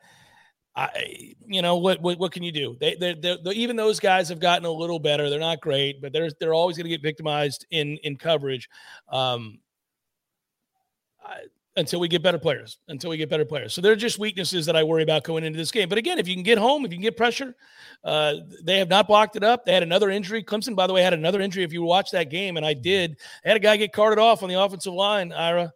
I, 0.75 1.35
you 1.45 1.61
know, 1.61 1.77
what 1.77 2.01
what 2.01 2.19
what 2.19 2.31
can 2.31 2.43
you 2.43 2.51
do? 2.51 2.77
They 2.79 2.95
they 2.95 3.35
even 3.53 3.75
those 3.75 3.99
guys 3.99 4.29
have 4.29 4.39
gotten 4.39 4.65
a 4.65 4.71
little 4.71 4.99
better. 4.99 5.29
They're 5.29 5.39
not 5.39 5.61
great, 5.61 6.01
but 6.01 6.13
they're 6.13 6.29
they're 6.39 6.53
always 6.53 6.77
going 6.77 6.85
to 6.85 6.89
get 6.89 7.01
victimized 7.01 7.65
in 7.71 7.97
in 8.03 8.17
coverage. 8.17 8.69
Um, 9.09 9.59
I, 11.23 11.41
until 11.75 11.99
we 11.99 12.07
get 12.07 12.21
better 12.21 12.37
players, 12.37 12.77
until 12.87 13.09
we 13.09 13.17
get 13.17 13.29
better 13.29 13.45
players. 13.45 13.73
So 13.73 13.81
they're 13.81 13.95
just 13.95 14.19
weaknesses 14.19 14.65
that 14.67 14.75
I 14.75 14.83
worry 14.83 15.01
about 15.01 15.23
going 15.23 15.43
into 15.43 15.57
this 15.57 15.71
game. 15.71 15.89
But 15.89 15.97
again, 15.97 16.19
if 16.19 16.27
you 16.27 16.35
can 16.35 16.43
get 16.43 16.57
home, 16.57 16.85
if 16.85 16.91
you 16.91 16.97
can 16.97 17.03
get 17.03 17.17
pressure, 17.17 17.55
uh, 18.03 18.35
they 18.63 18.77
have 18.77 18.89
not 18.89 19.07
blocked 19.07 19.35
it 19.35 19.43
up. 19.43 19.65
They 19.65 19.73
had 19.73 19.83
another 19.83 20.09
injury. 20.09 20.43
Clemson, 20.43 20.75
by 20.75 20.85
the 20.85 20.93
way, 20.93 21.01
had 21.01 21.13
another 21.13 21.41
injury. 21.41 21.63
If 21.63 21.73
you 21.73 21.81
watch 21.81 22.11
that 22.11 22.29
game, 22.29 22.57
and 22.57 22.65
I 22.65 22.73
did, 22.73 23.17
they 23.43 23.49
had 23.49 23.57
a 23.57 23.59
guy 23.59 23.77
get 23.77 23.91
carted 23.91 24.19
off 24.19 24.43
on 24.43 24.49
the 24.49 24.61
offensive 24.61 24.93
line, 24.93 25.31
Ira. 25.31 25.73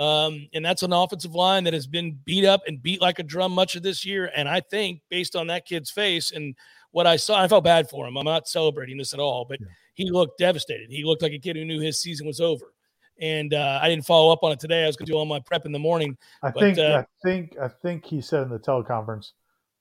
Um, 0.00 0.48
and 0.54 0.64
that's 0.64 0.82
an 0.82 0.94
offensive 0.94 1.34
line 1.34 1.64
that 1.64 1.74
has 1.74 1.86
been 1.86 2.18
beat 2.24 2.46
up 2.46 2.62
and 2.66 2.82
beat 2.82 3.02
like 3.02 3.18
a 3.18 3.22
drum 3.22 3.52
much 3.52 3.76
of 3.76 3.82
this 3.82 4.04
year. 4.04 4.32
And 4.34 4.48
I 4.48 4.60
think 4.60 5.02
based 5.10 5.36
on 5.36 5.48
that 5.48 5.66
kid's 5.66 5.90
face 5.90 6.32
and 6.32 6.56
what 6.90 7.06
I 7.06 7.16
saw, 7.16 7.40
I 7.40 7.46
felt 7.48 7.64
bad 7.64 7.90
for 7.90 8.08
him. 8.08 8.16
I'm 8.16 8.24
not 8.24 8.48
celebrating 8.48 8.96
this 8.96 9.12
at 9.12 9.20
all, 9.20 9.44
but 9.46 9.60
he 9.92 10.10
looked 10.10 10.38
devastated. 10.38 10.90
He 10.90 11.04
looked 11.04 11.20
like 11.20 11.32
a 11.32 11.38
kid 11.38 11.56
who 11.56 11.66
knew 11.66 11.80
his 11.80 12.00
season 12.00 12.26
was 12.26 12.40
over. 12.40 12.72
And 13.20 13.52
uh, 13.52 13.78
I 13.82 13.90
didn't 13.90 14.06
follow 14.06 14.32
up 14.32 14.42
on 14.42 14.52
it 14.52 14.58
today. 14.58 14.84
I 14.84 14.86
was 14.86 14.96
going 14.96 15.04
to 15.04 15.12
do 15.12 15.18
all 15.18 15.26
my 15.26 15.40
prep 15.40 15.66
in 15.66 15.72
the 15.72 15.78
morning. 15.78 16.16
I 16.42 16.50
But, 16.50 16.60
think 16.60 16.78
uh, 16.78 17.02
I 17.02 17.04
think 17.22 17.56
I 17.62 17.68
think 17.68 18.06
he 18.06 18.22
said 18.22 18.44
in 18.44 18.48
the 18.48 18.58
teleconference 18.58 19.32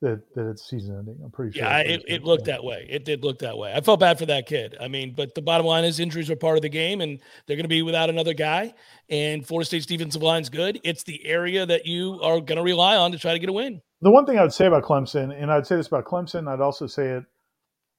that 0.01 0.21
that 0.35 0.49
it's 0.49 0.69
season 0.69 0.97
ending. 0.97 1.19
I'm 1.23 1.31
pretty 1.31 1.57
sure. 1.57 1.67
Yeah, 1.67 1.79
it, 1.79 2.03
it 2.07 2.23
looked 2.23 2.45
that 2.45 2.63
way. 2.63 2.87
It 2.89 3.03
did 3.05 3.23
look 3.23 3.39
that 3.39 3.57
way. 3.57 3.73
I 3.73 3.81
felt 3.81 3.99
bad 3.99 4.17
for 4.17 4.25
that 4.27 4.45
kid. 4.45 4.77
I 4.79 4.87
mean, 4.87 5.13
but 5.15 5.35
the 5.35 5.41
bottom 5.41 5.65
line 5.65 5.83
is 5.83 5.99
injuries 5.99 6.29
are 6.29 6.35
part 6.35 6.57
of 6.57 6.61
the 6.61 6.69
game, 6.69 7.01
and 7.01 7.19
they're 7.45 7.57
going 7.57 7.65
to 7.65 7.69
be 7.69 7.81
without 7.81 8.09
another 8.09 8.33
guy. 8.33 8.73
And 9.09 9.45
Florida 9.45 9.65
State's 9.65 9.85
defensive 9.85 10.21
line's 10.21 10.49
good. 10.49 10.79
It's 10.83 11.03
the 11.03 11.25
area 11.25 11.65
that 11.65 11.85
you 11.85 12.19
are 12.21 12.39
going 12.39 12.57
to 12.57 12.63
rely 12.63 12.95
on 12.95 13.11
to 13.11 13.19
try 13.19 13.33
to 13.33 13.39
get 13.39 13.49
a 13.49 13.53
win. 13.53 13.81
The 14.01 14.11
one 14.11 14.25
thing 14.25 14.39
I 14.39 14.43
would 14.43 14.53
say 14.53 14.67
about 14.67 14.83
Clemson, 14.83 15.35
and 15.35 15.51
I'd 15.51 15.67
say 15.67 15.75
this 15.75 15.87
about 15.87 16.05
Clemson, 16.05 16.47
I'd 16.47 16.61
also 16.61 16.87
say 16.87 17.07
it. 17.07 17.23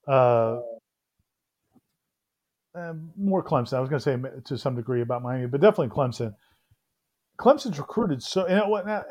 Uh, 0.07 0.57
um, 2.73 3.11
more 3.15 3.43
Clemson. 3.43 3.73
I 3.73 3.79
was 3.79 3.89
going 3.89 3.99
to 3.99 4.29
say 4.33 4.41
to 4.45 4.57
some 4.57 4.75
degree 4.75 5.01
about 5.01 5.21
Miami, 5.21 5.45
but 5.45 5.61
definitely 5.61 5.95
Clemson. 5.95 6.33
Clemson's 7.39 7.77
recruited 7.77 8.23
so 8.23 8.45
in, 8.45 8.59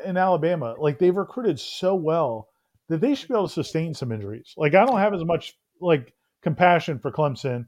in 0.05 0.17
Alabama, 0.17 0.75
like 0.77 0.99
they've 0.99 1.15
recruited 1.15 1.59
so 1.59 1.95
well 1.95 2.50
that 2.91 2.99
they 2.99 3.15
should 3.15 3.29
be 3.29 3.33
able 3.33 3.47
to 3.47 3.53
sustain 3.53 3.93
some 3.93 4.11
injuries. 4.11 4.53
Like 4.57 4.75
I 4.75 4.85
don't 4.85 4.99
have 4.99 5.13
as 5.13 5.23
much 5.23 5.53
like 5.79 6.13
compassion 6.43 6.99
for 6.99 7.09
Clemson, 7.11 7.65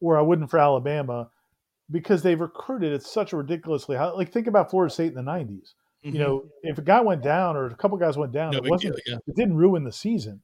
or 0.00 0.18
I 0.18 0.20
wouldn't 0.20 0.50
for 0.50 0.58
Alabama, 0.58 1.30
because 1.90 2.22
they've 2.22 2.40
recruited 2.40 2.92
at 2.92 3.02
such 3.02 3.32
a 3.32 3.38
ridiculously 3.38 3.96
high. 3.96 4.10
Like 4.10 4.30
think 4.30 4.46
about 4.46 4.70
Florida 4.70 4.92
State 4.92 5.08
in 5.08 5.14
the 5.14 5.22
'90s. 5.22 5.72
You 6.04 6.18
know, 6.18 6.44
if 6.64 6.78
a 6.78 6.82
guy 6.82 7.00
went 7.00 7.22
down 7.22 7.56
or 7.56 7.66
a 7.66 7.76
couple 7.76 7.96
guys 7.96 8.18
went 8.18 8.32
down, 8.32 8.52
Mm-hmm. 8.52 8.64
No 8.64 8.66
it 8.66 8.70
wasn't. 8.70 8.96
deal, 8.96 9.14
yeah. 9.14 9.18
It 9.26 9.36
didn't 9.36 9.56
ruin 9.56 9.84
the 9.84 9.92
season. 9.92 10.42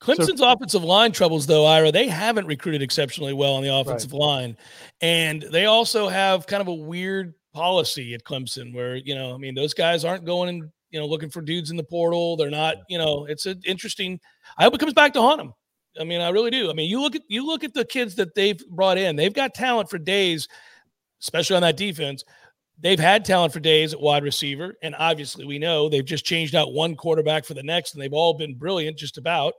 Clemson's 0.00 0.40
offensive 0.40 0.84
line 0.84 1.12
troubles, 1.12 1.46
though, 1.46 1.66
Ira, 1.66 1.90
they 1.90 2.08
haven't 2.08 2.46
recruited 2.46 2.82
exceptionally 2.82 3.32
well 3.32 3.54
on 3.54 3.62
the 3.62 3.74
offensive 3.74 4.12
line. 4.12 4.56
And 5.00 5.42
they 5.42 5.66
also 5.66 6.08
have 6.08 6.46
kind 6.46 6.60
of 6.60 6.68
a 6.68 6.74
weird 6.74 7.34
policy 7.54 8.14
at 8.14 8.24
Clemson 8.24 8.74
where, 8.74 8.96
you 8.96 9.14
know, 9.14 9.34
I 9.34 9.38
mean, 9.38 9.54
those 9.54 9.74
guys 9.74 10.04
aren't 10.04 10.24
going 10.24 10.48
and, 10.48 10.70
you 10.90 10.98
know, 10.98 11.06
looking 11.06 11.30
for 11.30 11.42
dudes 11.42 11.70
in 11.70 11.76
the 11.76 11.84
portal. 11.84 12.36
They're 12.36 12.50
not, 12.50 12.76
you 12.88 12.98
know, 12.98 13.26
it's 13.26 13.46
an 13.46 13.60
interesting. 13.64 14.20
I 14.56 14.64
hope 14.64 14.74
it 14.74 14.80
comes 14.80 14.94
back 14.94 15.12
to 15.14 15.20
haunt 15.20 15.38
them. 15.38 15.52
I 16.00 16.04
mean, 16.04 16.20
I 16.20 16.28
really 16.30 16.50
do. 16.50 16.70
I 16.70 16.74
mean, 16.74 16.88
you 16.88 17.00
look 17.00 17.16
at 17.16 17.22
you 17.28 17.46
look 17.46 17.64
at 17.64 17.74
the 17.74 17.84
kids 17.84 18.14
that 18.16 18.34
they've 18.34 18.60
brought 18.70 18.98
in. 18.98 19.16
They've 19.16 19.32
got 19.32 19.54
talent 19.54 19.90
for 19.90 19.98
days, 19.98 20.48
especially 21.20 21.56
on 21.56 21.62
that 21.62 21.76
defense. 21.76 22.24
They've 22.80 23.00
had 23.00 23.24
talent 23.24 23.52
for 23.52 23.60
days 23.60 23.92
at 23.92 24.00
wide 24.00 24.22
receiver, 24.22 24.76
and 24.82 24.94
obviously 24.96 25.44
we 25.44 25.58
know 25.58 25.88
they've 25.88 26.04
just 26.04 26.24
changed 26.24 26.54
out 26.54 26.72
one 26.72 26.94
quarterback 26.94 27.44
for 27.44 27.54
the 27.54 27.62
next, 27.62 27.94
and 27.94 28.02
they've 28.02 28.12
all 28.12 28.34
been 28.34 28.54
brilliant, 28.54 28.96
just 28.96 29.18
about. 29.18 29.54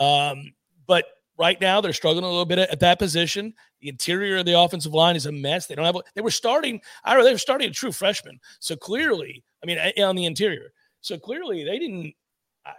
Um, 0.00 0.52
but 0.86 1.04
right 1.38 1.60
now 1.60 1.80
they're 1.80 1.92
struggling 1.92 2.24
a 2.24 2.28
little 2.28 2.44
bit 2.44 2.58
at, 2.58 2.70
at 2.70 2.80
that 2.80 2.98
position. 2.98 3.54
The 3.80 3.88
interior 3.88 4.38
of 4.38 4.46
the 4.46 4.58
offensive 4.58 4.94
line 4.94 5.16
is 5.16 5.26
a 5.26 5.32
mess. 5.32 5.66
They 5.66 5.74
don't 5.74 5.84
have. 5.84 5.96
They 6.14 6.20
were 6.22 6.30
starting. 6.30 6.80
I 7.04 7.20
they 7.22 7.32
were 7.32 7.38
starting 7.38 7.70
a 7.70 7.72
true 7.72 7.92
freshman, 7.92 8.38
so 8.60 8.76
clearly, 8.76 9.42
I 9.62 9.66
mean, 9.66 9.78
on 10.02 10.16
the 10.16 10.24
interior, 10.24 10.72
so 11.00 11.18
clearly 11.18 11.64
they 11.64 11.78
didn't. 11.78 12.06
I- 12.06 12.12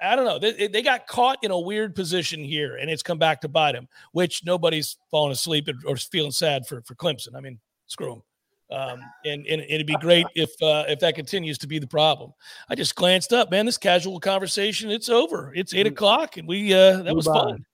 I 0.02 0.16
don't 0.16 0.26
know. 0.26 0.40
They, 0.40 0.68
they 0.68 0.82
got 0.82 1.06
caught 1.06 1.38
in 1.44 1.52
a 1.52 1.60
weird 1.60 1.94
position 1.94 2.44
here, 2.44 2.78
and 2.78 2.90
it's 2.90 3.04
come 3.04 3.20
back 3.20 3.40
to 3.42 3.48
bite 3.48 3.74
them. 3.74 3.88
Which 4.14 4.44
nobody's 4.44 4.98
falling 5.12 5.32
asleep 5.32 5.70
or 5.86 5.96
feeling 5.96 6.32
sad 6.32 6.66
for 6.66 6.82
for 6.82 6.96
Clemson. 6.96 7.36
I 7.36 7.40
mean, 7.40 7.60
screw 7.86 8.10
them. 8.10 8.24
Um, 8.72 9.00
and, 9.26 9.46
and 9.46 9.62
it'd 9.70 9.86
be 9.86 9.96
great 9.98 10.26
if 10.34 10.50
uh, 10.60 10.86
if 10.88 11.00
that 11.02 11.14
continues 11.14 11.60
to 11.60 11.68
be 11.68 11.78
the 11.78 11.86
problem. 11.86 12.34
I 12.68 12.74
just 12.74 12.96
glanced 12.96 13.32
up, 13.32 13.52
man. 13.52 13.68
This 13.68 13.78
casual 13.78 14.20
conversation, 14.20 14.90
it's 14.90 15.08
over. 15.08 15.54
It's 15.56 15.76
eight 15.76 15.86
o'clock, 15.86 16.38
and 16.38 16.48
we 16.48 16.74
uh, 16.74 17.04
that 17.04 17.16
was 17.16 17.28
fun. 17.28 17.66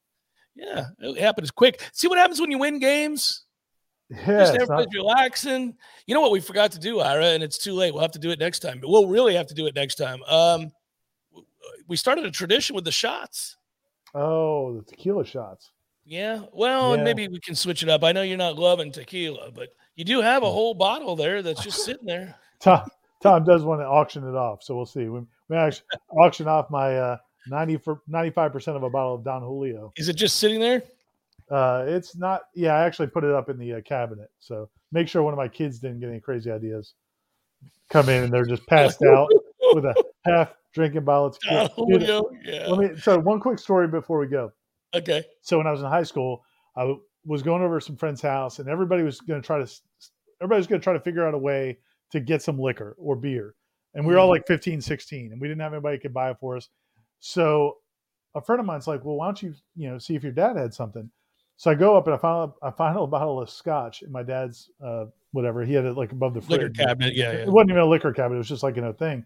Yeah, 0.56 0.86
it 1.00 1.18
happens 1.20 1.50
quick. 1.52 1.82
See 1.94 2.08
what 2.08 2.18
happens 2.18 2.40
when 2.42 2.52
you 2.52 2.58
win 2.58 2.80
games? 2.80 3.44
Yeah, 4.10 4.40
Just 4.40 4.56
it's 4.56 4.70
not- 4.70 4.88
relaxing. 4.94 5.76
You 6.06 6.14
know 6.16 6.22
what 6.22 6.32
we 6.32 6.42
forgot 6.42 6.72
to 6.74 6.80
do, 6.80 7.00
Ira, 7.00 7.28
and 7.28 7.42
it's 7.42 7.58
too 7.58 7.74
late. 7.74 7.94
We'll 7.94 8.02
have 8.02 8.12
to 8.12 8.20
do 8.20 8.32
it 8.32 8.40
next 8.40 8.60
time. 8.60 8.80
But 8.82 8.90
we'll 8.90 9.08
really 9.08 9.36
have 9.36 9.48
to 9.48 9.54
do 9.54 9.68
it 9.68 9.76
next 9.76 9.96
time. 9.96 10.22
Um, 10.24 10.72
we 11.88 11.96
started 11.96 12.26
a 12.26 12.32
tradition 12.32 12.76
with 12.76 12.84
the 12.86 12.92
shots. 12.92 13.56
oh, 14.14 14.76
the 14.76 14.82
tequila 14.84 15.24
shots. 15.26 15.72
Yeah. 16.04 16.42
Well, 16.52 16.92
and 16.94 17.00
Yeah. 17.02 17.06
maybe 17.06 17.28
we 17.30 17.40
can 17.40 17.56
switch 17.56 17.84
it 17.84 17.88
up. 17.90 18.04
I 18.04 18.12
know 18.12 18.22
you're 18.24 18.38
not 18.38 18.58
loving 18.60 18.92
tequila, 18.92 19.52
but 19.52 19.70
you 19.96 20.04
do 20.04 20.20
have 20.20 20.44
a 20.44 20.52
whole 20.52 20.74
bottle 20.74 21.16
there 21.16 21.42
that's 21.42 21.64
just 21.64 21.86
sitting 21.86 22.06
there. 22.06 22.36
Tom, 22.60 22.90
Tom 23.24 23.46
does 23.46 23.64
want 23.64 23.80
to 23.80 23.86
auction 23.86 24.28
it 24.28 24.36
off, 24.36 24.64
so 24.64 24.76
we'll 24.76 24.86
see. 24.86 25.08
We, 25.08 25.22
we 25.48 25.56
actually 25.56 25.86
auction 26.10 26.48
off 26.50 26.70
my 26.70 26.98
uh, 26.98 27.18
90 27.48 27.78
for 27.78 28.02
95% 28.10 28.76
of 28.76 28.84
a 28.84 28.90
bottle 28.90 29.16
of 29.16 29.24
Don 29.24 29.42
Julio. 29.42 29.94
Is 29.98 30.10
it 30.10 30.16
just 30.16 30.38
sitting 30.38 30.60
there? 30.60 30.84
Uh, 31.50 31.84
it's 31.88 32.16
not, 32.16 32.44
yeah, 32.56 32.74
I 32.74 32.86
actually 32.86 33.08
put 33.08 33.24
it 33.24 33.32
up 33.32 33.50
in 33.50 33.58
the 33.58 33.74
uh, 33.74 33.82
cabinet. 33.82 34.30
So 34.40 34.70
make 34.92 35.08
sure 35.08 35.22
one 35.24 35.34
of 35.34 35.38
my 35.38 35.48
kids 35.48 35.80
didn't 35.80 36.00
get 36.00 36.10
any 36.10 36.20
crazy 36.20 36.50
ideas. 36.50 36.94
Come 37.90 38.10
in 38.10 38.24
and 38.24 38.34
they're 38.34 38.46
just 38.46 38.66
passed 38.68 39.02
out 39.08 39.28
with 39.74 39.86
a 39.86 39.94
half 40.26 40.54
drinking 40.74 41.04
bottle. 41.04 41.36
Don 41.50 41.70
Julio. 41.76 42.30
Yeah. 42.44 42.68
Let 42.68 42.80
me, 42.80 43.00
so 43.00 43.20
one 43.20 43.40
quick 43.40 43.60
story 43.60 43.88
before 43.88 44.20
we 44.20 44.28
go. 44.28 44.52
Okay. 44.94 45.24
so 45.42 45.58
when 45.58 45.68
I 45.68 45.72
was 45.72 45.82
in 45.82 45.88
high 45.88 46.04
school, 46.04 46.44
I 46.76 46.96
was 47.26 47.42
going 47.42 47.62
over 47.62 47.80
to 47.80 47.86
some 47.86 47.96
friend's 47.96 48.22
house, 48.22 48.60
and 48.60 48.70
everybody 48.70 49.04
was 49.04 49.20
going 49.22 49.42
to 49.42 49.46
try 49.46 49.64
to 49.64 49.72
everybody 50.42 50.60
was 50.60 50.68
going 50.68 50.82
to 50.82 50.84
try 50.84 50.94
to 50.94 51.00
figure 51.00 51.26
out 51.26 51.34
a 51.34 51.38
way 51.38 51.78
to 52.12 52.20
get 52.20 52.42
some 52.42 52.60
liquor 52.60 52.96
or 52.98 53.16
beer, 53.16 53.56
and 53.94 54.06
we 54.06 54.14
were 54.14 54.20
all 54.20 54.30
like 54.30 54.46
15, 54.48 54.82
16, 54.82 55.32
and 55.32 55.40
we 55.40 55.48
didn't 55.48 55.62
have 55.62 55.74
anybody 55.74 55.98
could 55.98 56.14
buy 56.14 56.32
it 56.32 56.38
for 56.40 56.58
us. 56.58 56.70
So 57.22 57.78
a 58.36 58.42
friend 58.42 58.60
of 58.60 58.66
mine's 58.66 58.88
like, 58.88 59.06
"Well, 59.06 59.16
why 59.16 59.28
don't 59.28 59.42
you 59.42 59.54
you 59.76 59.90
know 59.90 59.98
see 59.98 60.16
if 60.16 60.24
your 60.24 60.34
dad 60.34 60.58
had 60.58 60.74
something?" 60.74 61.10
So 61.56 61.72
I 61.72 61.76
go 61.76 61.96
up 61.96 62.08
and 62.08 62.16
I 62.16 62.18
find 62.18 62.52
I 62.62 62.72
find 62.72 62.98
a 62.98 63.08
bottle 63.08 63.40
of 63.40 63.50
scotch 63.50 64.02
in 64.02 64.12
my 64.12 64.24
dad's 64.24 64.70
uh, 64.84 65.06
whatever 65.32 65.64
he 65.64 65.74
had 65.74 65.86
it 65.86 65.94
like 65.94 66.12
above 66.12 66.34
the 66.34 66.42
Liquor 66.42 66.66
fridge. 66.66 66.78
cabinet. 66.78 67.16
Yeah. 67.16 67.32
yeah. 67.32 67.40
It 67.40 67.50
wasn't 67.50 67.72
even 67.72 67.84
a 67.84 67.86
liquor 67.86 68.12
cabinet; 68.12 68.36
it 68.36 68.40
was 68.40 68.50
just 68.50 68.64
like 68.64 68.76
a 68.76 68.94
thing. 68.94 69.26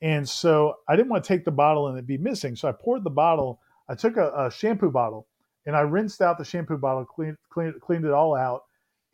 And 0.00 0.28
so 0.28 0.76
I 0.88 0.96
didn't 0.96 1.10
want 1.10 1.22
to 1.24 1.28
take 1.28 1.44
the 1.44 1.52
bottle 1.52 1.88
and 1.88 1.98
it 1.98 2.06
be 2.06 2.18
missing. 2.18 2.56
So 2.56 2.68
I 2.68 2.72
poured 2.72 3.04
the 3.04 3.10
bottle. 3.10 3.60
I 3.88 3.94
took 3.94 4.16
a, 4.16 4.32
a 4.36 4.50
shampoo 4.50 4.90
bottle 4.90 5.28
and 5.66 5.76
I 5.76 5.80
rinsed 5.80 6.20
out 6.20 6.38
the 6.38 6.44
shampoo 6.44 6.76
bottle, 6.76 7.04
cleaned, 7.04 7.36
cleaned, 7.50 7.80
cleaned 7.80 8.04
it 8.04 8.12
all 8.12 8.34
out, 8.34 8.64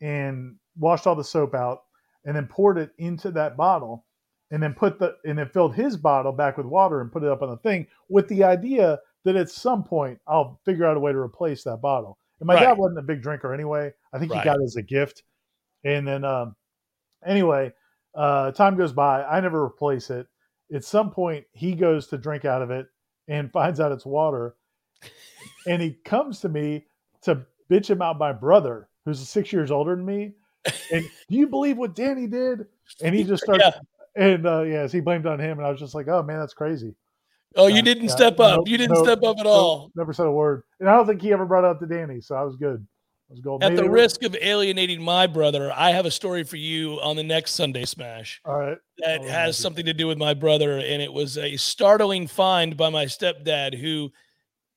and 0.01 0.55
washed 0.77 1.05
all 1.05 1.15
the 1.15 1.23
soap 1.23 1.53
out, 1.53 1.83
and 2.25 2.35
then 2.35 2.47
poured 2.47 2.77
it 2.77 2.91
into 2.97 3.31
that 3.31 3.55
bottle, 3.55 4.05
and 4.51 4.61
then 4.61 4.73
put 4.73 4.99
the 4.99 5.15
and 5.25 5.37
then 5.37 5.47
filled 5.49 5.75
his 5.75 5.95
bottle 5.97 6.31
back 6.31 6.57
with 6.57 6.65
water 6.65 7.01
and 7.01 7.11
put 7.11 7.23
it 7.23 7.29
up 7.29 7.41
on 7.41 7.49
the 7.49 7.57
thing 7.57 7.87
with 8.09 8.27
the 8.27 8.43
idea 8.43 8.99
that 9.25 9.35
at 9.35 9.49
some 9.49 9.83
point 9.83 10.19
I'll 10.27 10.59
figure 10.65 10.85
out 10.85 10.97
a 10.97 10.99
way 10.99 11.11
to 11.11 11.17
replace 11.19 11.63
that 11.63 11.81
bottle. 11.81 12.17
And 12.39 12.47
my 12.47 12.55
Right. 12.55 12.63
dad 12.63 12.77
wasn't 12.77 12.99
a 12.99 13.03
big 13.03 13.21
drinker 13.21 13.53
anyway. 13.53 13.91
I 14.13 14.19
think 14.19 14.31
Right. 14.31 14.41
he 14.41 14.45
got 14.45 14.59
it 14.59 14.63
as 14.63 14.75
a 14.77 14.81
gift. 14.81 15.23
And 15.83 16.07
then 16.07 16.23
um, 16.23 16.55
anyway, 17.25 17.73
uh, 18.15 18.51
time 18.51 18.75
goes 18.77 18.93
by. 18.93 19.23
I 19.23 19.39
never 19.39 19.63
replace 19.63 20.09
it. 20.09 20.27
At 20.73 20.83
some 20.83 21.11
point, 21.11 21.45
he 21.51 21.73
goes 21.73 22.07
to 22.07 22.17
drink 22.17 22.45
out 22.45 22.61
of 22.61 22.71
it 22.71 22.87
and 23.27 23.51
finds 23.51 23.79
out 23.79 23.91
it's 23.91 24.05
water. 24.05 24.55
And 25.67 25.81
he 25.81 25.93
comes 26.05 26.39
to 26.41 26.49
me 26.49 26.85
to 27.21 27.45
bitch 27.69 27.89
about 27.89 28.17
my 28.17 28.31
brother, 28.31 28.89
who's 29.05 29.27
six 29.27 29.51
years 29.53 29.71
older 29.71 29.95
than 29.95 30.05
me. 30.05 30.33
And 30.91 31.03
do 31.29 31.35
you 31.35 31.47
believe 31.47 31.77
what 31.77 31.95
Danny 31.95 32.27
did? 32.27 32.65
And 33.03 33.13
he 33.15 33.23
just 33.23 33.43
starts, 33.43 33.63
Yeah. 33.63 33.79
And 34.15 34.45
uh, 34.45 34.61
yes, 34.63 34.91
he 34.91 34.99
blamed 34.99 35.25
on 35.25 35.39
him. 35.39 35.57
And 35.57 35.67
I 35.67 35.71
was 35.71 35.79
just 35.79 35.95
like, 35.95 36.07
oh 36.07 36.23
man, 36.23 36.39
that's 36.39 36.53
crazy. 36.53 36.93
Oh, 37.55 37.67
you 37.67 37.77
Yeah, 37.77 37.81
didn't 37.81 38.03
yeah. 38.05 38.15
step 38.15 38.39
up. 38.39 38.57
Nope, 38.57 38.67
you 38.67 38.77
didn't 38.77 38.95
nope, 38.95 39.05
step 39.05 39.23
up 39.23 39.39
at 39.39 39.45
nope, 39.45 39.53
all. 39.53 39.91
Never 39.95 40.13
said 40.13 40.27
a 40.27 40.31
word. 40.31 40.63
And 40.79 40.89
I 40.89 40.95
don't 40.95 41.07
think 41.07 41.21
he 41.21 41.31
ever 41.33 41.45
brought 41.45 41.63
it 41.63 41.69
up 41.71 41.79
to 41.79 41.87
Danny. 41.87 42.21
So 42.21 42.35
I 42.35 42.43
was 42.43 42.55
good. 42.55 42.85
I 43.29 43.33
was 43.33 43.41
gold. 43.41 43.63
At 43.63 43.73
Maybe 43.73 43.83
the 43.83 43.89
risk 43.89 44.23
of 44.23 44.35
alienating 44.39 45.01
my 45.01 45.27
brother, 45.27 45.71
I 45.75 45.91
have 45.91 46.05
a 46.05 46.11
story 46.11 46.43
for 46.43 46.57
you 46.57 46.99
on 47.01 47.15
the 47.15 47.23
next 47.23 47.51
Sunday 47.55 47.85
Smash 47.85 48.41
All 48.45 48.57
right. 48.57 48.77
that 48.99 49.21
Oh, 49.21 49.27
has 49.27 49.57
something 49.57 49.85
to 49.85 49.93
do 49.93 50.07
with 50.07 50.17
my 50.17 50.33
brother. 50.33 50.77
And 50.77 51.01
it 51.01 51.11
was 51.13 51.37
a 51.37 51.55
startling 51.57 52.27
find 52.27 52.75
by 52.77 52.89
my 52.89 53.05
stepdad 53.05 53.79
who 53.79 54.11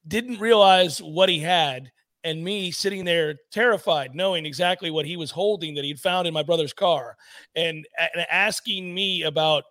didn't 0.06 0.40
realize 0.40 1.00
what 1.00 1.28
he 1.28 1.38
had. 1.40 1.92
And 2.24 2.44
me 2.44 2.70
sitting 2.70 3.04
there 3.04 3.34
terrified, 3.50 4.14
knowing 4.14 4.46
exactly 4.46 4.90
what 4.90 5.06
he 5.06 5.16
was 5.16 5.30
holding 5.30 5.74
that 5.74 5.84
he'd 5.84 5.98
found 5.98 6.28
in 6.28 6.32
my 6.34 6.42
brother's 6.44 6.72
car 6.72 7.16
and, 7.56 7.84
and 7.98 8.26
asking 8.30 8.94
me 8.94 9.22
about 9.24 9.64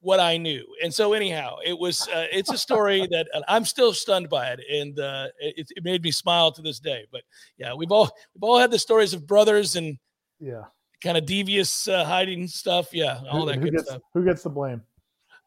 what 0.00 0.20
I 0.20 0.36
knew. 0.36 0.64
And 0.82 0.92
so, 0.92 1.12
anyhow, 1.12 1.56
it 1.64 1.78
was, 1.78 2.08
uh, 2.08 2.26
it's 2.32 2.52
a 2.52 2.58
story 2.58 3.06
that 3.10 3.28
I'm 3.48 3.64
still 3.64 3.92
stunned 3.92 4.28
by 4.28 4.48
it. 4.48 4.60
And 4.70 4.98
uh, 4.98 5.28
it, 5.40 5.68
it 5.76 5.84
made 5.84 6.02
me 6.02 6.10
smile 6.10 6.52
to 6.52 6.62
this 6.62 6.78
day. 6.78 7.04
But 7.10 7.22
yeah, 7.56 7.74
we've 7.74 7.92
all, 7.92 8.10
we've 8.34 8.42
all 8.44 8.58
had 8.58 8.70
the 8.70 8.78
stories 8.78 9.12
of 9.14 9.26
brothers 9.26 9.76
and 9.76 9.98
Yeah. 10.40 10.62
kind 11.02 11.16
of 11.16 11.26
devious 11.26 11.88
uh, 11.88 12.04
hiding 12.04 12.46
stuff. 12.46 12.92
Yeah, 12.92 13.20
all 13.30 13.40
who, 13.40 13.46
that 13.46 13.56
who 13.56 13.62
good 13.62 13.74
gets, 13.74 13.88
stuff. 13.88 14.02
Who 14.14 14.24
gets 14.24 14.42
the 14.42 14.50
blame? 14.50 14.82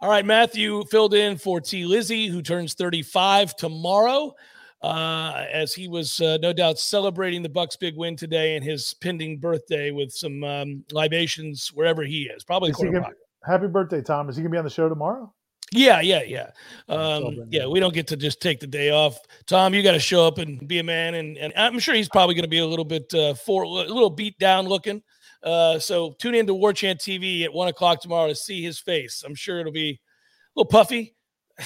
All 0.01 0.09
right, 0.09 0.25
Matthew 0.25 0.83
filled 0.85 1.13
in 1.13 1.37
for 1.37 1.61
T. 1.61 1.85
Lizzie, 1.85 2.27
who 2.27 2.41
turns 2.41 2.73
35 2.73 3.55
tomorrow, 3.55 4.35
uh, 4.85 5.45
as 5.51 5.73
he 5.73 5.87
was 5.87 6.21
uh, 6.21 6.37
no 6.41 6.53
doubt 6.53 6.77
celebrating 6.79 7.41
the 7.41 7.49
Bucks' 7.49 7.75
big 7.75 7.97
win 7.97 8.15
today 8.15 8.55
and 8.55 8.63
his 8.63 8.93
pending 8.95 9.39
birthday 9.39 9.91
with 9.91 10.11
some 10.11 10.43
um, 10.43 10.83
libations 10.91 11.69
wherever 11.73 12.03
he 12.03 12.23
is, 12.23 12.43
probably 12.43 12.69
Is 12.69 12.77
gonna- 12.77 13.09
Happy 13.45 13.67
birthday, 13.67 14.01
Tom. 14.01 14.27
Is 14.27 14.35
he 14.35 14.41
going 14.41 14.51
to 14.51 14.55
be 14.55 14.57
on 14.57 14.63
the 14.63 14.71
show 14.71 14.89
tomorrow? 14.89 15.31
Yeah, 15.71 16.01
yeah, 16.01 16.23
yeah. 16.23 16.49
Um, 16.89 17.45
yeah, 17.49 17.67
we 17.67 17.79
don't 17.79 17.93
get 17.93 18.07
to 18.07 18.17
just 18.17 18.41
take 18.41 18.59
the 18.59 18.67
day 18.67 18.91
off. 18.91 19.19
Tom, 19.45 19.73
you 19.73 19.83
got 19.83 19.91
to 19.91 19.99
show 19.99 20.25
up 20.25 20.37
and 20.37 20.67
be 20.67 20.79
a 20.79 20.83
man, 20.83 21.15
and, 21.15 21.37
and 21.37 21.53
I'm 21.55 21.79
sure 21.79 21.95
he's 21.95 22.09
probably 22.09 22.35
going 22.35 22.43
to 22.43 22.49
be 22.49 22.59
a 22.59 22.65
little 22.65 22.85
bit 22.85 23.13
uh, 23.13 23.33
for 23.33 23.63
a 23.63 23.67
little 23.67 24.09
beat 24.09 24.37
down 24.39 24.67
looking. 24.67 25.01
Uh, 25.43 25.77
so 25.77 26.15
tune 26.19 26.33
in 26.33 26.47
to 26.47 26.53
Warchant 26.53 26.97
TV 26.97 27.43
at 27.43 27.53
one 27.53 27.67
o'clock 27.67 28.01
tomorrow 28.01 28.27
to 28.29 28.35
see 28.35 28.63
his 28.63 28.79
face. 28.79 29.23
I'm 29.25 29.35
sure 29.35 29.59
it'll 29.59 29.71
be 29.71 29.91
a 29.91 30.59
little 30.59 30.69
puffy. 30.69 31.15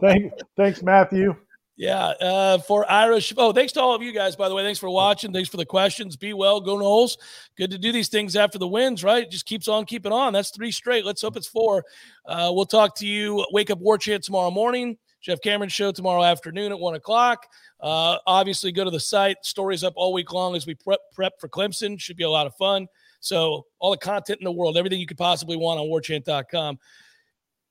Thank, 0.00 0.32
thanks, 0.56 0.82
Matthew. 0.82 1.34
Yeah, 1.76 2.06
uh, 2.06 2.58
for 2.58 2.88
Irish. 2.90 3.32
Oh, 3.36 3.52
thanks 3.52 3.72
to 3.72 3.80
all 3.80 3.94
of 3.94 4.02
you 4.02 4.12
guys, 4.12 4.36
by 4.36 4.48
the 4.48 4.54
way. 4.54 4.62
Thanks 4.62 4.78
for 4.78 4.88
watching. 4.88 5.32
Thanks 5.32 5.48
for 5.48 5.56
the 5.56 5.66
questions. 5.66 6.16
Be 6.16 6.32
well, 6.32 6.60
go 6.60 6.76
Noles. 6.76 7.16
Good 7.56 7.72
to 7.72 7.78
do 7.78 7.90
these 7.90 8.08
things 8.08 8.36
after 8.36 8.58
the 8.58 8.68
wins, 8.68 9.02
right? 9.02 9.24
It 9.24 9.30
just 9.30 9.44
keeps 9.44 9.66
on 9.66 9.84
keeping 9.84 10.12
on. 10.12 10.32
That's 10.32 10.50
three 10.50 10.70
straight. 10.70 11.04
Let's 11.04 11.22
hope 11.22 11.36
it's 11.36 11.48
four. 11.48 11.84
Uh, 12.26 12.52
we'll 12.54 12.64
talk 12.64 12.94
to 12.98 13.06
you. 13.06 13.44
Wake 13.50 13.70
up 13.70 13.80
Warchant 13.80 14.22
tomorrow 14.22 14.52
morning. 14.52 14.96
Jeff 15.20 15.40
Cameron 15.40 15.70
show 15.70 15.90
tomorrow 15.90 16.22
afternoon 16.22 16.70
at 16.70 16.78
one 16.78 16.94
o'clock. 16.94 17.46
Uh, 17.80 18.18
obviously, 18.26 18.70
go 18.70 18.84
to 18.84 18.90
the 18.90 19.00
site. 19.00 19.38
Stories 19.42 19.82
up 19.82 19.94
all 19.96 20.12
week 20.12 20.32
long 20.32 20.54
as 20.54 20.66
we 20.66 20.74
prep, 20.74 21.00
prep 21.12 21.40
for 21.40 21.48
Clemson. 21.48 21.98
Should 21.98 22.16
be 22.16 22.24
a 22.24 22.30
lot 22.30 22.46
of 22.46 22.54
fun. 22.56 22.86
So, 23.18 23.64
all 23.80 23.90
the 23.90 23.96
content 23.96 24.38
in 24.38 24.44
the 24.44 24.52
world, 24.52 24.76
everything 24.76 25.00
you 25.00 25.06
could 25.06 25.16
possibly 25.16 25.56
want 25.56 25.80
on 25.80 25.86
warchant.com. 25.86 26.78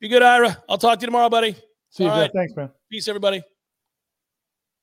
Be 0.02 0.10
good, 0.10 0.24
Ira. 0.24 0.62
I'll 0.68 0.80
talk 0.80 0.98
to 0.98 1.04
you 1.04 1.08
tomorrow, 1.08 1.30
buddy. 1.30 1.56
See 1.92 2.04
you, 2.04 2.10
All 2.10 2.16
Jeff. 2.16 2.22
right. 2.24 2.32
Thanks, 2.34 2.56
man. 2.56 2.72
Peace, 2.90 3.08
everybody. 3.08 3.44